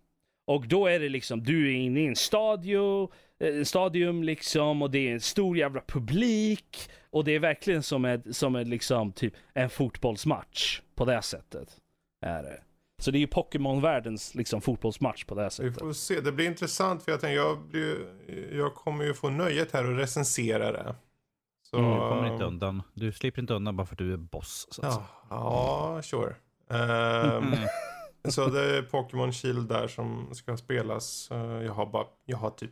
Och 0.50 0.68
då 0.68 0.86
är 0.86 1.00
det 1.00 1.08
liksom, 1.08 1.42
du 1.42 1.68
är 1.68 1.76
inne 1.76 2.00
i 2.00 2.06
en 2.06 2.16
stadio, 2.16 3.10
eh, 3.40 3.64
stadium 3.64 4.22
liksom 4.22 4.82
och 4.82 4.90
det 4.90 5.08
är 5.08 5.12
en 5.12 5.20
stor 5.20 5.56
jävla 5.58 5.80
publik 5.88 6.90
och 7.10 7.24
det 7.24 7.32
är 7.32 7.38
verkligen 7.38 7.82
som 7.82 8.04
ett, 8.04 8.36
som 8.36 8.56
ett 8.56 8.68
liksom 8.68 9.12
typ 9.12 9.34
en 9.54 9.70
fotbollsmatch 9.70 10.80
på 10.94 11.04
det 11.04 11.22
sättet. 11.22 11.68
Är 12.26 12.42
det. 12.42 12.60
Så 13.02 13.10
det 13.10 13.18
är 13.18 13.20
ju 13.20 13.26
Pokémon-världens 13.26 14.34
liksom, 14.34 14.60
fotbollsmatch 14.60 15.24
på 15.24 15.34
det 15.34 15.40
här 15.42 15.48
Vi 15.48 15.54
sättet. 15.54 15.78
får 15.78 15.92
se. 15.92 16.20
Det 16.20 16.32
blir 16.32 16.46
intressant 16.46 17.02
för 17.02 17.12
jag 17.12 17.20
tänker 17.20 17.36
jag, 17.36 17.58
blir, 17.68 17.96
jag 18.52 18.74
kommer 18.74 19.04
ju 19.04 19.14
få 19.14 19.30
nöjet 19.30 19.72
här 19.72 19.84
att 19.92 19.98
recensera 19.98 20.72
det. 20.72 20.94
Så, 21.62 21.76
Du 21.76 21.82
kommer 21.82 22.32
inte 22.32 22.44
undan. 22.44 22.82
Du 22.94 23.12
slipper 23.12 23.40
inte 23.40 23.54
undan 23.54 23.76
bara 23.76 23.86
för 23.86 23.94
att 23.94 23.98
du 23.98 24.12
är 24.12 24.16
boss. 24.16 24.66
Så 24.70 24.80
att 24.86 24.86
Ja, 24.86 24.92
säga. 24.94 25.06
ja 25.30 26.00
sure. 26.02 26.34
Ehm, 26.70 27.42
Mm. 27.52 27.58
Så 28.28 28.46
det 28.46 28.76
är 28.76 28.82
Pokémon 28.82 29.32
Shield 29.32 29.68
där 29.68 29.88
som 29.88 30.28
ska 30.34 30.56
spelas. 30.56 31.30
Eh, 31.30 31.62
jag 31.62 31.72
har 31.72 31.86
bara, 31.86 32.06
jag 32.24 32.36
har 32.36 32.50
typ 32.50 32.70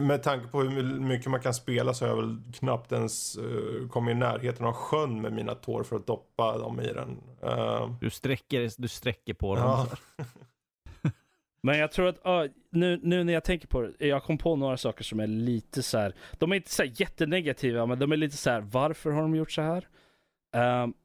med 0.00 0.22
tanke 0.22 0.48
på 0.48 0.62
hur 0.62 1.00
mycket 1.00 1.30
man 1.30 1.40
kan 1.40 1.54
spela 1.54 1.94
så 1.94 2.04
har 2.04 2.10
jag 2.10 2.16
väl 2.16 2.42
knappt 2.54 2.92
ens 2.92 3.38
uh, 3.38 3.88
kommit 3.88 4.12
i 4.12 4.18
närheten 4.18 4.66
av 4.66 4.72
sjön 4.72 5.20
med 5.20 5.32
mina 5.32 5.54
tår 5.54 5.82
för 5.82 5.96
att 5.96 6.06
doppa 6.06 6.58
dem 6.58 6.80
i 6.80 6.92
den. 6.92 7.20
Ehm, 7.42 7.96
Du, 8.00 8.10
sträcker, 8.10 8.70
du 8.78 8.88
sträcker 8.88 9.34
på 9.34 9.54
dem. 9.56 9.64
ja. 9.64 9.86
så 9.86 9.96
här. 10.18 10.26
Men 11.60 11.78
jag 11.78 11.92
tror 11.92 12.08
att, 12.08 12.20
ja, 12.24 12.46
nu, 12.70 13.00
nu 13.02 13.24
när 13.24 13.32
jag 13.32 13.44
tänker 13.44 13.68
på 13.68 13.82
det, 13.82 14.06
jag 14.06 14.22
kom 14.22 14.38
på 14.38 14.56
några 14.56 14.76
saker 14.76 15.04
som 15.04 15.20
är 15.20 15.26
lite 15.26 15.82
så 15.82 15.98
här. 15.98 16.14
de 16.38 16.52
är 16.52 16.56
inte 16.56 16.70
så 16.70 16.82
här 16.82 16.92
jättenegativa, 16.96 17.86
men 17.86 17.98
de 17.98 18.12
är 18.12 18.16
lite 18.16 18.36
så 18.36 18.50
här. 18.50 18.60
varför 18.60 19.10
har 19.10 19.22
de 19.22 19.34
gjort 19.34 19.52
så 19.52 19.62
här? 19.62 19.88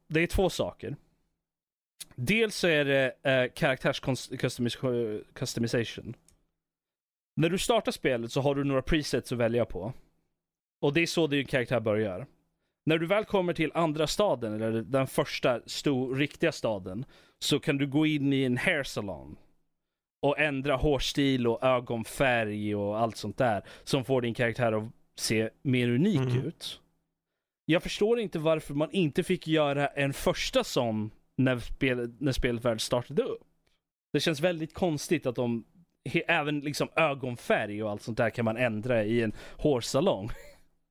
Det 0.07 0.19
är 0.23 0.27
två 0.27 0.49
saker. 0.49 0.95
Dels 2.15 2.55
så 2.55 2.67
är 2.67 2.85
det 2.85 3.05
uh, 3.07 3.51
karaktärs-customization. 3.53 6.13
När 7.35 7.49
du 7.49 7.57
startar 7.57 7.91
spelet 7.91 8.31
så 8.31 8.41
har 8.41 8.55
du 8.55 8.63
några 8.63 8.81
presets 8.81 9.31
att 9.31 9.37
välja 9.37 9.65
på. 9.65 9.93
Och 10.81 10.93
det 10.93 11.01
är 11.01 11.07
så 11.07 11.27
din 11.27 11.45
karaktär 11.45 11.79
börjar. 11.79 12.25
När 12.85 12.97
du 12.97 13.07
väl 13.07 13.25
kommer 13.25 13.53
till 13.53 13.71
andra 13.73 14.07
staden, 14.07 14.53
eller 14.53 14.81
den 14.81 15.07
första 15.07 15.61
stor, 15.65 16.15
riktiga 16.15 16.51
staden, 16.51 17.05
så 17.39 17.59
kan 17.59 17.77
du 17.77 17.87
gå 17.87 18.05
in 18.05 18.33
i 18.33 18.43
en 18.43 18.57
hair 18.57 18.83
salon 18.83 19.35
och 20.21 20.39
ändra 20.39 20.75
hårstil 20.75 21.47
och 21.47 21.63
ögonfärg 21.63 22.75
och 22.75 22.99
allt 22.99 23.17
sånt 23.17 23.37
där 23.37 23.63
som 23.83 24.05
får 24.05 24.21
din 24.21 24.33
karaktär 24.33 24.71
att 24.71 24.83
se 25.15 25.49
mer 25.61 25.89
unik 25.89 26.19
Mm. 26.19 26.45
ut. 26.45 26.79
Jag 27.65 27.83
förstår 27.83 28.19
inte 28.19 28.39
varför 28.39 28.73
man 28.73 28.91
inte 28.91 29.23
fick 29.23 29.47
göra 29.47 29.87
en 29.87 30.13
första 30.13 30.63
sån 30.63 31.11
när, 31.37 31.59
spel, 31.59 32.13
när 32.19 32.31
spelet 32.31 32.65
väl 32.65 32.79
startade 32.79 33.23
upp. 33.23 33.41
Det 34.13 34.19
känns 34.19 34.39
väldigt 34.39 34.73
konstigt 34.73 35.25
att 35.25 35.35
de, 35.35 35.63
he, 36.09 36.19
även 36.19 36.59
liksom 36.59 36.89
ögonfärg 36.95 37.83
och 37.83 37.91
allt 37.91 38.01
sånt 38.01 38.17
där 38.17 38.29
kan 38.29 38.45
man 38.45 38.57
ändra 38.57 39.03
i 39.03 39.21
en 39.21 39.33
hårsalong. 39.57 40.29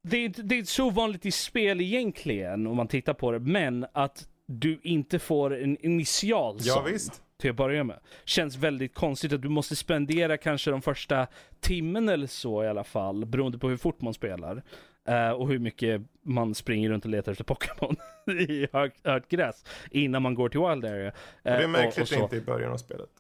Det 0.09 0.17
är, 0.17 0.29
det 0.43 0.59
är 0.59 0.65
så 0.65 0.91
vanligt 0.91 1.27
i 1.27 1.31
spel 1.31 1.81
egentligen 1.81 2.67
om 2.67 2.77
man 2.77 2.89
tittar 2.89 3.15
på 3.15 3.33
det, 3.33 3.39
men 3.39 3.87
att 3.93 4.29
du 4.47 4.81
inte 4.83 5.19
får 5.19 5.55
en 5.63 5.77
initial 5.87 6.57
ja 6.61 6.85
visst. 6.91 7.23
till 7.41 7.51
att 7.51 7.57
börja 7.57 7.85
med. 7.85 8.01
Känns 8.25 8.57
väldigt 8.57 8.95
konstigt 8.95 9.33
att 9.33 9.43
du 9.43 9.49
måste 9.49 9.77
spendera 9.77 10.37
kanske 10.37 10.71
de 10.71 10.83
första 10.83 11.27
timmen 11.61 12.09
eller 12.09 12.27
så 12.27 12.65
i 12.65 12.69
alla 12.69 12.85
fall, 12.85 13.27
beroende 13.27 13.59
på 13.59 13.69
hur 13.69 13.77
fort 13.77 14.01
man 14.01 14.15
spelar. 14.15 14.63
eh, 15.09 15.31
och 15.31 15.49
hur 15.49 15.59
mycket 15.59 16.03
man 16.25 16.55
springer 16.55 16.89
runt 16.91 17.05
och 17.05 17.11
letar 17.11 17.33
efter 17.33 17.45
Pokémon 17.45 17.97
i 18.39 18.67
högt, 18.73 19.07
högt 19.07 19.29
gräs 19.31 19.65
innan 19.91 20.23
man 20.23 20.35
går 20.35 20.49
till 20.49 20.61
Wild 20.61 20.85
Area. 20.85 21.09
Och 21.11 21.15
det 21.43 21.51
är 21.51 21.63
Eh, 21.63 21.69
märkligt 21.69 22.03
och 22.03 22.09
så. 22.09 22.23
inte 22.23 22.37
i 22.37 22.41
början 22.41 22.73
av 22.73 22.77
spelet. 22.77 23.11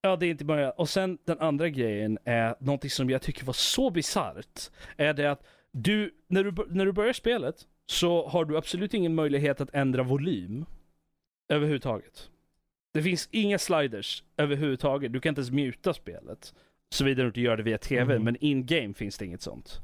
Ja, 0.00 0.16
det 0.16 0.26
är 0.26 0.30
inte 0.30 0.44
bara 0.44 0.70
Och 0.70 0.88
sen 0.88 1.18
den 1.24 1.38
andra 1.40 1.68
grejen 1.68 2.18
är 2.24 2.54
någonting 2.60 2.90
som 2.90 3.10
jag 3.10 3.22
tycker 3.22 3.44
var 3.44 3.52
så 3.52 3.90
bisarrt. 3.90 4.60
Är 4.96 5.14
det 5.14 5.30
att 5.30 5.46
du, 5.72 6.14
när 6.26 6.44
du, 6.44 6.54
när 6.68 6.86
du 6.86 6.92
börjar 6.92 7.12
spelet 7.12 7.56
så 7.86 8.28
har 8.28 8.44
du 8.44 8.56
absolut 8.56 8.94
ingen 8.94 9.14
möjlighet 9.14 9.60
att 9.60 9.70
ändra 9.74 10.02
volym. 10.02 10.64
Överhuvudtaget. 11.48 12.30
Det 12.94 13.02
finns 13.02 13.28
inga 13.32 13.58
sliders 13.58 14.22
överhuvudtaget. 14.36 15.12
Du 15.12 15.20
kan 15.20 15.30
inte 15.30 15.40
ens 15.40 15.50
muta 15.50 15.94
spelet. 15.94 16.54
Såvida 16.90 17.22
du 17.22 17.26
inte 17.28 17.40
gör 17.40 17.56
det 17.56 17.62
via 17.62 17.78
TV, 17.78 18.14
Mhm. 18.14 18.24
men 18.24 18.36
in-game 18.36 18.94
finns 18.94 19.18
det 19.18 19.24
inget 19.24 19.42
sånt. 19.42 19.80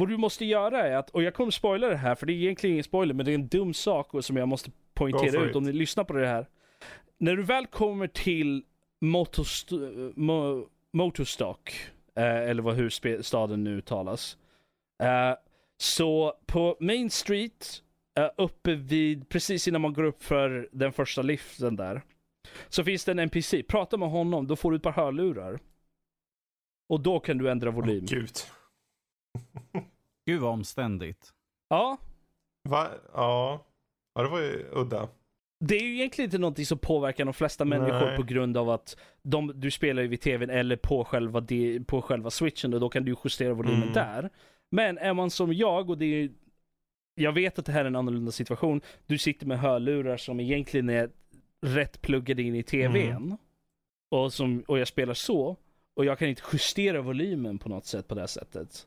Vad 0.00 0.08
du 0.08 0.16
måste 0.16 0.44
göra 0.44 0.88
är 0.88 0.96
att, 0.96 1.10
och 1.10 1.22
jag 1.22 1.34
kommer 1.34 1.50
spoila 1.50 1.88
det 1.88 1.96
här 1.96 2.14
för 2.14 2.26
det 2.26 2.32
är 2.32 2.34
egentligen 2.34 2.74
ingen 2.74 2.84
spoiler, 2.84 3.14
men 3.14 3.26
det 3.26 3.32
är 3.32 3.34
en 3.34 3.48
dum 3.48 3.74
sak 3.74 4.10
som 4.20 4.36
jag 4.36 4.48
måste 4.48 4.70
poängtera 4.94 5.42
ut 5.42 5.56
om 5.56 5.62
ni 5.62 5.72
lyssnar 5.72 6.04
på 6.04 6.12
det 6.12 6.26
här. 6.26 6.46
När 7.18 7.36
du 7.36 7.42
väl 7.42 7.66
kommer 7.66 8.06
till 8.06 8.64
Motost 9.00 9.70
Mo 10.14 10.68
Motorstock, 10.92 11.72
eh, 12.16 12.24
eller 12.24 12.62
vad, 12.62 12.74
hur 12.74 13.22
staden 13.22 13.64
nu 13.64 13.76
uttalas. 13.76 14.38
Eh, 15.02 15.34
så 15.76 16.34
på 16.46 16.76
Main 16.80 17.10
Street, 17.10 17.82
eh, 18.18 18.30
uppe 18.36 18.74
vid, 18.74 19.28
precis 19.28 19.68
innan 19.68 19.80
man 19.80 19.92
går 19.92 20.04
upp 20.04 20.22
för 20.22 20.68
den 20.72 20.92
första 20.92 21.22
liften 21.22 21.76
där. 21.76 22.02
Så 22.68 22.84
finns 22.84 23.04
det 23.04 23.12
en 23.12 23.18
NPC, 23.18 23.62
prata 23.62 23.96
med 23.96 24.10
honom, 24.10 24.46
då 24.46 24.56
får 24.56 24.70
du 24.70 24.76
ett 24.76 24.82
par 24.82 24.92
hörlurar. 24.92 25.58
Och 26.88 27.00
då 27.00 27.20
kan 27.20 27.38
du 27.38 27.50
ändra 27.50 27.70
volym. 27.70 28.06
Gud. 28.06 28.30
Gud 30.26 30.40
vad 30.40 30.50
omständigt. 30.52 31.30
Ja, 31.68 31.98
Va? 32.68 32.88
Ja. 33.14 33.66
Ja, 34.14 34.22
det 34.22 34.28
var 34.28 34.40
ju 34.40 34.66
udda. 34.72 35.08
det 35.64 35.76
är 35.76 35.82
ju 35.82 35.94
egentligen 35.94 36.26
inte 36.26 36.38
någonting 36.38 36.66
som 36.66 36.78
påverkar 36.78 37.24
de 37.24 37.34
flesta 37.34 37.64
människor 37.64 38.06
Nej. 38.06 38.16
på 38.16 38.22
grund 38.22 38.56
av 38.56 38.70
att 38.70 38.96
de, 39.22 39.52
du 39.60 39.70
spelar 39.70 40.02
ju 40.02 40.08
vid 40.08 40.20
tvn 40.20 40.50
eller 40.50 40.76
på 40.76 41.04
själva, 41.04 41.40
de, 41.40 41.84
på 41.84 42.02
själva 42.02 42.30
switchen 42.30 42.74
och 42.74 42.80
då 42.80 42.88
kan 42.88 43.04
du 43.04 43.10
ju 43.10 43.16
justera 43.24 43.54
volymen 43.54 43.82
Mm. 43.82 43.94
där. 43.94 44.30
Men 44.70 44.98
är 44.98 45.14
man 45.14 45.30
som 45.30 45.52
jag 45.52 45.90
och 45.90 45.98
det 45.98 46.04
är 46.06 46.30
jag 47.14 47.32
vet 47.32 47.58
att 47.58 47.66
det 47.66 47.72
här 47.72 47.80
är 47.80 47.84
en 47.84 47.96
annorlunda 47.96 48.32
situation. 48.32 48.80
Du 49.06 49.18
sitter 49.18 49.46
med 49.46 49.58
hörlurar 49.58 50.16
som 50.16 50.40
egentligen 50.40 50.88
är 50.88 51.10
rätt 51.66 52.02
pluggade 52.02 52.42
in 52.42 52.54
i 52.54 52.62
tvn. 52.62 52.96
Mm. 53.16 53.36
Och, 54.10 54.32
som, 54.32 54.64
och 54.68 54.78
jag 54.78 54.88
spelar 54.88 55.14
så. 55.14 55.56
Och 55.96 56.04
jag 56.04 56.18
kan 56.18 56.28
inte 56.28 56.42
justera 56.52 57.00
volymen 57.00 57.58
på 57.58 57.68
något 57.68 57.84
sätt 57.86 58.08
på 58.08 58.14
det 58.14 58.20
här 58.20 58.26
sättet. 58.26 58.86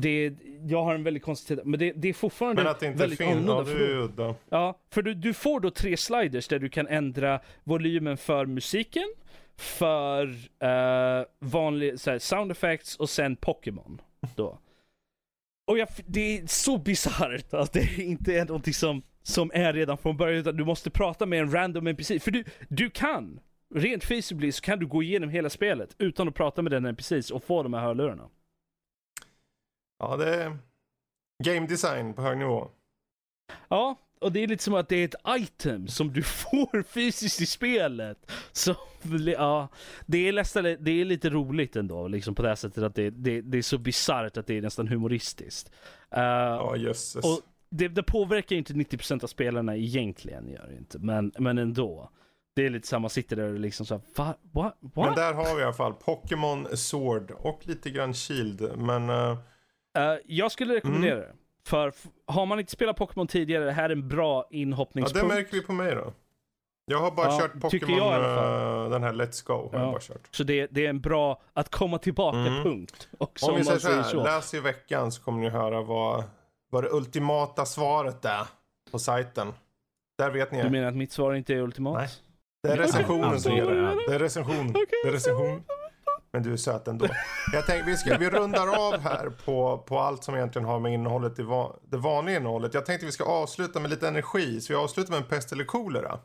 Det, 0.00 0.32
jag 0.66 0.84
har 0.84 0.94
en 0.94 1.04
väldigt 1.04 1.22
konstig 1.22 1.58
Men 1.64 1.80
det, 1.80 1.92
det 1.92 2.08
är 2.08 2.12
fortfarande 2.12 2.62
Men 2.62 2.70
att 2.70 2.80
det 2.80 2.86
inte 2.86 2.98
väldigt 2.98 3.18
finns, 3.18 3.30
ja 3.30 3.36
annorlunda. 3.36 3.72
det 3.72 3.78
för 3.78 4.08
då-. 4.22 4.34
Ja, 4.48 4.78
för 4.90 5.02
du, 5.02 5.14
du 5.14 5.34
får 5.34 5.60
då 5.60 5.70
tre 5.70 5.96
sliders 5.96 6.48
där 6.48 6.58
du 6.58 6.68
kan 6.68 6.86
ändra 6.86 7.40
volymen 7.64 8.16
för 8.16 8.46
musiken, 8.46 9.14
för 9.56 10.26
uh, 10.26 11.26
vanlig 11.38 12.00
så 12.00 12.10
här, 12.10 12.18
sound 12.18 12.50
effects 12.50 12.96
och 12.96 13.10
sen 13.10 13.36
Pokémon. 13.36 14.00
Då. 14.36 14.58
Och 15.66 15.78
jag, 15.78 15.88
det 16.06 16.38
är 16.38 16.46
så 16.46 16.78
bisarrt 16.78 17.54
att 17.54 17.72
det 17.72 17.98
inte 17.98 18.38
är 18.38 18.44
någonting 18.44 18.74
som, 18.74 19.02
som 19.22 19.50
är 19.54 19.72
redan 19.72 19.98
från 19.98 20.16
början, 20.16 20.40
utan 20.40 20.56
du 20.56 20.64
måste 20.64 20.90
prata 20.90 21.26
med 21.26 21.40
en 21.40 21.52
random 21.52 21.86
NPC. 21.86 22.20
För 22.20 22.30
du, 22.30 22.44
du 22.68 22.90
kan, 22.90 23.40
rent 23.74 24.04
feasibly 24.04 24.52
så 24.52 24.60
kan 24.60 24.78
du 24.78 24.86
gå 24.86 25.02
igenom 25.02 25.30
hela 25.30 25.50
spelet 25.50 25.94
utan 25.98 26.28
att 26.28 26.34
prata 26.34 26.62
med 26.62 26.72
den 26.72 26.86
NPCs 26.86 27.30
och 27.30 27.44
få 27.44 27.62
de 27.62 27.74
här 27.74 27.80
hörlurarna. 27.80 28.28
Ja, 29.98 30.16
det 30.16 30.34
är 30.34 30.58
game 31.44 31.66
design 31.66 32.14
på 32.14 32.22
hög 32.22 32.38
nivå. 32.38 32.68
Ja, 33.68 33.96
och 34.20 34.32
det 34.32 34.40
är 34.40 34.46
lite 34.46 34.64
som 34.64 34.74
att 34.74 34.88
det 34.88 34.96
är 34.96 35.04
ett 35.04 35.40
item 35.42 35.88
som 35.88 36.12
du 36.12 36.22
får 36.22 36.82
fysiskt 36.82 37.40
i 37.40 37.46
spelet. 37.46 38.30
Så, 38.52 38.74
ja, 39.26 39.68
det 40.06 40.28
är 40.28 40.32
nästan, 40.32 40.64
det 40.64 40.90
är 40.90 41.04
lite 41.04 41.30
roligt 41.30 41.76
ändå, 41.76 42.08
liksom 42.08 42.34
på 42.34 42.42
det 42.42 42.48
här 42.48 42.56
sättet 42.56 42.84
att 42.84 42.94
det, 42.94 43.10
det, 43.10 43.40
det 43.40 43.58
är 43.58 43.62
så 43.62 43.78
bisarrt 43.78 44.36
att 44.36 44.46
det 44.46 44.58
är 44.58 44.62
nästan 44.62 44.88
humoristiskt. 44.88 45.68
Uh, 46.16 46.22
Ja, 46.22 46.76
jösses. 46.76 47.24
och 47.24 47.40
det, 47.70 47.88
det 47.88 48.02
påverkar 48.02 48.56
inte 48.56 48.72
90% 48.72 49.24
av 49.24 49.26
spelarna 49.28 49.76
egentligen, 49.76 50.48
gör 50.48 50.66
det 50.68 50.76
inte. 50.76 50.98
Men, 50.98 51.32
men 51.38 51.58
ändå. 51.58 52.10
Det 52.56 52.66
är 52.66 52.70
lite 52.70 52.88
samma, 52.88 53.08
sitter 53.08 53.36
där 53.36 53.52
och 53.52 53.60
liksom 53.60 53.86
såhär, 53.86 54.02
va? 54.16 54.34
What? 54.52 54.76
Men 54.80 54.90
What? 54.94 55.16
där 55.16 55.34
har 55.34 55.54
vi 55.54 55.60
i 55.60 55.64
alla 55.64 55.72
fall 55.72 55.94
Pokémon 55.94 56.76
Sword 56.76 57.30
och 57.30 57.66
lite 57.66 57.90
grann 57.90 58.14
Shield. 58.14 58.78
Men 58.78 59.10
eh, 59.10 59.38
Eh, 59.98 60.18
jag 60.26 60.52
skulle 60.52 60.74
rekommendera 60.74 61.14
Mm. 61.16 61.26
det. 61.28 61.34
För 61.70 61.92
har 62.26 62.46
man 62.46 62.58
inte 62.60 62.72
spelat 62.72 62.96
Pokémon 62.96 63.26
tidigare, 63.26 63.64
det 63.64 63.72
här 63.72 63.84
är 63.84 63.92
en 63.92 64.08
bra 64.08 64.36
ja, 64.50 64.56
inhoppningspunkt. 64.56 65.28
det 65.28 65.34
märker 65.34 65.52
vi 65.52 65.62
på 65.62 65.72
mig 65.72 65.94
då. 65.94 66.12
Jag 66.90 66.98
har 66.98 67.10
bara 67.10 67.26
Ja, 67.26 67.38
kört 67.40 67.60
Pokémon, 67.60 68.00
eh, 68.84 68.90
den 68.90 69.02
här 69.02 69.12
Let's 69.12 69.46
Go. 69.46 69.52
Har 69.52 69.70
Ja. 69.72 69.78
jag 69.84 69.90
bara 69.92 70.00
kört. 70.00 70.28
Så 70.30 70.44
det, 70.44 70.66
det 70.70 70.86
är 70.86 70.90
en 70.90 71.00
bra 71.00 71.42
att 71.52 71.68
komma 71.70 71.98
tillbaka 71.98 72.38
Mm. 72.38 72.66
Om 72.68 72.86
vi 73.56 73.64
säger 73.64 73.78
så 73.78 73.90
här, 73.92 74.02
så. 74.02 74.24
läs 74.24 74.54
i 74.54 74.60
veckan 74.60 75.12
så 75.12 75.22
kommer 75.22 75.40
ni 75.40 75.48
höra 75.48 75.82
vad, 75.82 76.24
vad 76.70 76.84
det 76.84 76.90
ultimata 76.90 77.66
svaret 77.66 78.24
är 78.24 78.46
på 78.90 78.98
sajten. 78.98 79.52
Där 80.18 80.30
vet 80.30 80.52
ni. 80.52 80.62
Du 80.62 80.70
menar 80.70 80.88
att 80.88 80.96
mitt 80.96 81.12
svar 81.12 81.34
inte 81.34 81.54
är 81.54 81.58
ultimat? 81.58 81.94
Nej. 81.98 82.08
Det 82.62 82.68
är 82.68 82.76
recensionen 82.76 83.40
som 83.40 83.52
Okej. 83.52 83.64
gäller. 83.64 84.08
Det 84.08 84.14
är 84.14 84.18
recension. 84.18 84.72
Det 84.72 85.08
är 85.08 85.12
recension. 85.12 85.62
Men 86.32 86.42
du 86.42 86.52
är 86.52 86.56
söt 86.56 86.88
ändå. 86.88 87.06
Jag 87.52 87.66
tänkte 87.66 87.90
vi, 87.90 87.96
ska, 87.96 88.18
vi 88.18 88.30
rundar 88.30 88.86
av 88.88 89.00
här 89.00 89.30
på, 89.44 89.78
på 89.78 89.98
allt 89.98 90.24
som 90.24 90.34
egentligen 90.34 90.68
har 90.68 90.80
med 90.80 90.94
innehållet 90.94 91.38
i 91.38 91.42
va, 91.42 91.76
det 91.90 91.96
vanliga 91.96 92.36
innehållet. 92.36 92.74
Jag 92.74 92.86
tänkte 92.86 93.06
vi 93.06 93.12
ska 93.12 93.24
avsluta 93.24 93.80
med 93.80 93.90
lite 93.90 94.08
energi. 94.08 94.60
Så 94.60 94.72
vi 94.72 94.76
avslutar 94.76 95.10
med 95.10 95.18
en 95.18 95.28
pest 95.28 95.52
eller 95.52 95.64
kolera. 95.64 96.18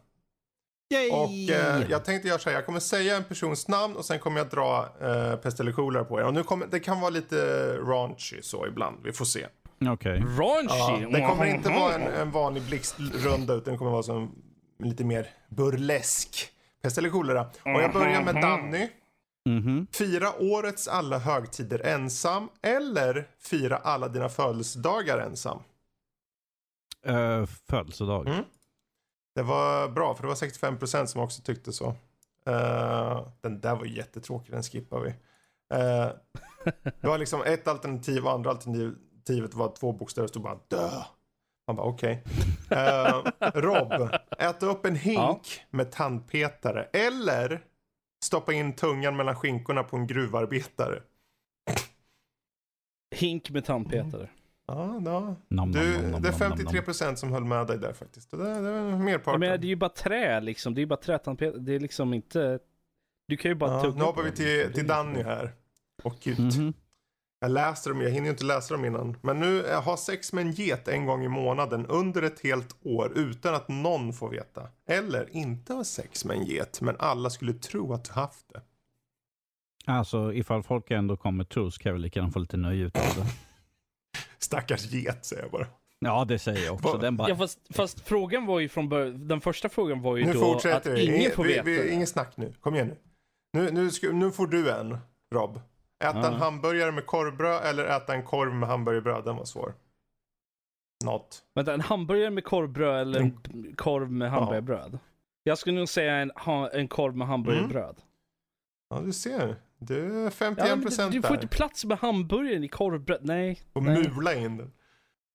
Yay! 0.93 1.11
Och 1.11 1.55
eh, 1.55 1.89
jag 1.89 2.05
tänkte 2.05 2.27
göra 2.27 2.39
så 2.39 2.49
här, 2.49 2.57
jag 2.57 2.65
kommer 2.65 2.79
säga 2.79 3.17
en 3.17 3.23
persons 3.23 3.67
namn 3.67 3.95
och 3.95 4.05
sen 4.05 4.19
kommer 4.19 4.37
jag 4.37 4.49
dra 4.49 4.89
eh, 5.01 5.35
pest 5.35 5.59
eller 5.59 5.71
kolera 5.71 6.03
på 6.03 6.19
er. 6.19 6.23
Och 6.23 6.33
nu 6.33 6.43
kommer, 6.43 6.67
det 6.67 6.79
kan 6.79 6.99
vara 6.99 7.09
lite 7.09 7.35
raunchy 7.77 8.41
så 8.41 8.67
ibland, 8.67 8.97
vi 9.03 9.13
får 9.13 9.25
se. 9.25 9.47
Okej. 9.87 10.19
Raunchy? 10.19 11.03
Ja, 11.03 11.09
det 11.11 11.27
kommer 11.27 11.45
inte 11.45 11.69
vara 11.69 11.93
en, 11.93 12.01
en 12.01 12.31
vanlig 12.31 12.63
blixtrunda 12.63 13.53
utan 13.53 13.73
det 13.73 13.77
kommer 13.77 13.91
vara 13.91 14.03
som 14.03 14.31
en 14.79 14.89
lite 14.89 15.03
mer 15.03 15.27
burlesk 15.49 16.49
Pest 16.83 16.97
eller 16.97 17.09
kolera. 17.09 17.41
Och 17.41 17.81
jag 17.81 17.93
börjar 17.93 18.21
med 18.21 18.35
Danny. 18.35 18.89
Mhm. 19.49 19.87
Fira 19.91 20.33
årets 20.39 20.87
alla 20.87 21.17
högtider 21.17 21.79
ensam 21.85 22.49
eller 22.61 23.27
fira 23.39 23.77
alla 23.77 24.07
dina 24.07 24.29
födelsedagar 24.29 25.17
ensam. 25.19 25.59
Uh, 27.09 27.45
födelsedag. 27.45 28.27
Mm. 28.27 28.43
Det 29.35 29.43
var 29.43 29.89
bra 29.89 30.15
för 30.15 30.21
det 30.21 30.27
var 30.27 30.35
65% 30.35 31.05
som 31.05 31.21
också 31.21 31.41
tyckte 31.41 31.73
så. 31.73 31.95
Eh, 32.45 33.27
den 33.41 33.59
där 33.59 33.75
var 33.75 33.85
jättetråkig, 33.85 34.53
den 34.53 34.63
skippar 34.63 34.99
vi. 34.99 35.09
Uh, 35.09 36.11
det 36.83 37.07
var 37.07 37.17
liksom 37.17 37.43
ett 37.43 37.67
alternativ 37.67 38.25
och 38.25 38.31
andra 38.31 38.49
alternativet 38.49 39.53
var 39.53 39.75
två 39.75 39.91
bokstäver 39.91 40.27
stod 40.27 40.43
bara 40.43 40.59
dö. 40.67 40.89
Man 41.67 41.75
bara 41.75 41.87
okej. 41.87 42.23
Okay. 42.65 43.09
Uh, 43.09 43.23
Rob, 43.53 44.09
äta 44.39 44.65
upp 44.65 44.85
en 44.85 44.95
hink 44.95 45.17
Ja. 45.17 45.67
med 45.69 45.91
tandpetare 45.91 46.83
eller 46.83 47.61
stoppa 48.23 48.53
in 48.53 48.73
tungan 48.75 49.15
mellan 49.15 49.35
skinkorna 49.35 49.83
på 49.83 49.97
en 49.97 50.07
gruvarbetare. 50.07 51.01
Hink 53.15 53.49
med 53.49 53.65
tandpetare. 53.65 54.29
Ja, 54.67 55.01
ja. 55.05 55.35
Nam, 55.47 55.71
Du, 55.71 55.79
nam, 55.79 56.21
det 56.21 56.29
är 56.29 56.39
nam, 56.39 56.49
nam, 56.49 56.59
nam. 56.59 56.73
53% 56.73 57.15
som 57.15 57.31
höll 57.31 57.43
med 57.45 57.67
dig 57.67 57.77
där 57.77 57.93
faktiskt. 57.93 58.31
Det, 58.31 58.37
det 58.37 58.69
är 58.69 58.97
merparten. 58.97 59.39
menar, 59.39 59.57
det 59.57 59.67
är 59.67 59.69
ju 59.69 59.75
bara 59.75 59.89
trä 59.89 60.41
liksom. 60.41 60.73
Det 60.73 60.79
är 60.79 60.83
ju 60.83 60.87
bara 60.87 60.99
trätandpetare. 60.99 61.59
Det 61.61 61.73
är 61.73 61.79
liksom 61.79 62.13
inte... 62.13 62.59
Du 63.27 63.37
kan 63.37 63.51
ju 63.51 63.55
bara 63.55 63.71
Ja, 63.71 63.81
tugga 63.81 63.97
nu 63.97 64.03
hoppar 64.03 64.23
vi 64.23 64.31
till, 64.31 64.73
till 64.73 64.87
Danny 64.87 65.23
här. 65.23 65.51
Och 66.03 66.17
ut. 66.25 66.39
Mhm. 66.39 66.73
Jag 67.43 67.51
läser 67.51 67.89
dem, 67.89 68.01
jag 68.01 68.09
hinner 68.09 68.25
ju 68.25 68.31
inte 68.31 68.45
läsa 68.45 68.73
dem 68.73 68.85
innan. 68.85 69.17
Men 69.21 69.39
nu, 69.39 69.65
eh, 69.65 69.83
ha 69.83 69.97
sex 69.97 70.33
med 70.33 70.45
en 70.45 70.51
get 70.51 70.87
en 70.87 71.05
gång 71.05 71.23
i 71.23 71.27
månaden 71.27 71.85
under 71.85 72.21
ett 72.21 72.39
helt 72.43 72.75
år 72.83 73.11
utan 73.15 73.55
att 73.55 73.67
någon 73.67 74.13
får 74.13 74.29
veta. 74.29 74.67
Eller 74.87 75.35
inte 75.35 75.73
ha 75.73 75.83
sex 75.83 76.25
med 76.25 76.37
en 76.37 76.45
get, 76.45 76.81
men 76.81 76.95
alla 76.99 77.29
skulle 77.29 77.53
tro 77.53 77.93
att 77.93 78.03
du 78.05 78.11
haft 78.13 78.45
det. 78.53 78.61
Alltså 79.85 80.33
ifall 80.33 80.63
folk 80.63 80.91
ändå 80.91 81.17
kommer 81.17 81.43
tro 81.43 81.71
så 81.71 81.79
kan 81.81 81.89
jag 81.89 81.93
väl 81.93 82.01
lika 82.01 82.19
gärna 82.19 82.31
få 82.31 82.39
lite 82.39 82.57
nöje 82.57 82.85
utav 82.85 83.03
det. 83.15 83.25
Stackars 84.39 84.91
get, 84.91 85.25
säger 85.25 85.41
jag 85.43 85.51
bara. 85.51 85.67
Ja, 85.99 86.25
det 86.25 86.39
säger 86.39 86.65
jag 86.65 86.73
också. 86.73 87.11
Bara, 87.11 87.29
Ja 87.29 87.35
fast, 87.35 87.59
fast 87.69 87.99
frågan 87.99 88.45
var 88.45 88.59
ju 88.59 88.69
från 88.69 88.89
början, 88.89 89.27
den 89.27 89.41
första 89.41 89.69
frågan 89.69 90.01
var 90.01 90.17
ju 90.17 90.25
Nu 90.25 90.33
då 90.33 90.39
att 90.39 90.53
fortsätter 90.53 90.95
vi. 90.95 91.03
ingen 91.03 91.15
Ingen, 91.15 91.31
får 91.31 91.43
vi, 91.43 91.49
veta 91.53 91.63
vi, 91.63 91.77
det. 91.77 91.89
ingen 91.93 92.07
snack 92.07 92.37
nu. 92.37 92.53
Kom 92.61 92.75
igen 92.75 92.87
nu. 92.87 92.97
Nu, 93.53 93.71
nu, 94.01 94.13
nu 94.13 94.31
får 94.31 94.47
du 94.47 94.71
en, 94.71 94.97
Rob. 95.33 95.59
Äta 96.03 96.17
Ja. 96.19 96.27
en 96.27 96.33
hamburgare 96.33 96.91
med 96.91 97.05
korvbröd 97.05 97.61
eller 97.65 97.85
äta 97.85 98.13
en 98.13 98.23
korv 98.23 98.53
med 98.53 98.69
hamburgerbröd. 98.69 99.25
Den 99.25 99.35
var 99.35 99.45
svår. 99.45 99.73
Något. 101.05 101.43
Vänta, 101.55 101.73
en 101.73 101.81
hamburgare 101.81 102.29
med 102.29 102.43
korvbröd 102.43 103.01
eller 103.01 103.19
en 103.19 103.37
korv 103.75 104.11
med 104.11 104.31
hamburgerbröd? 104.31 104.99
Jag 105.43 105.57
skulle 105.57 105.79
nog 105.79 105.89
säga 105.89 106.15
en, 106.15 106.31
en 106.73 106.87
korv 106.87 107.15
med 107.17 107.27
hamburgerbröd. 107.27 107.95
Ja, 108.89 108.99
du 109.01 109.13
ser. 109.13 109.55
Du 109.79 110.25
är 110.25 110.29
51% 110.29 110.55
Ja, 110.97 111.05
du, 111.05 111.11
du 111.11 111.21
får 111.21 111.35
inte 111.35 111.47
plats 111.47 111.85
med 111.85 111.97
hamburgaren 111.97 112.63
i 112.63 112.67
korvbröd. 112.67 113.19
Nej. 113.21 113.61
Och 113.73 113.83
nej. 113.83 114.09
mula 114.15 114.33
in 114.35 114.57
den. 114.57 114.71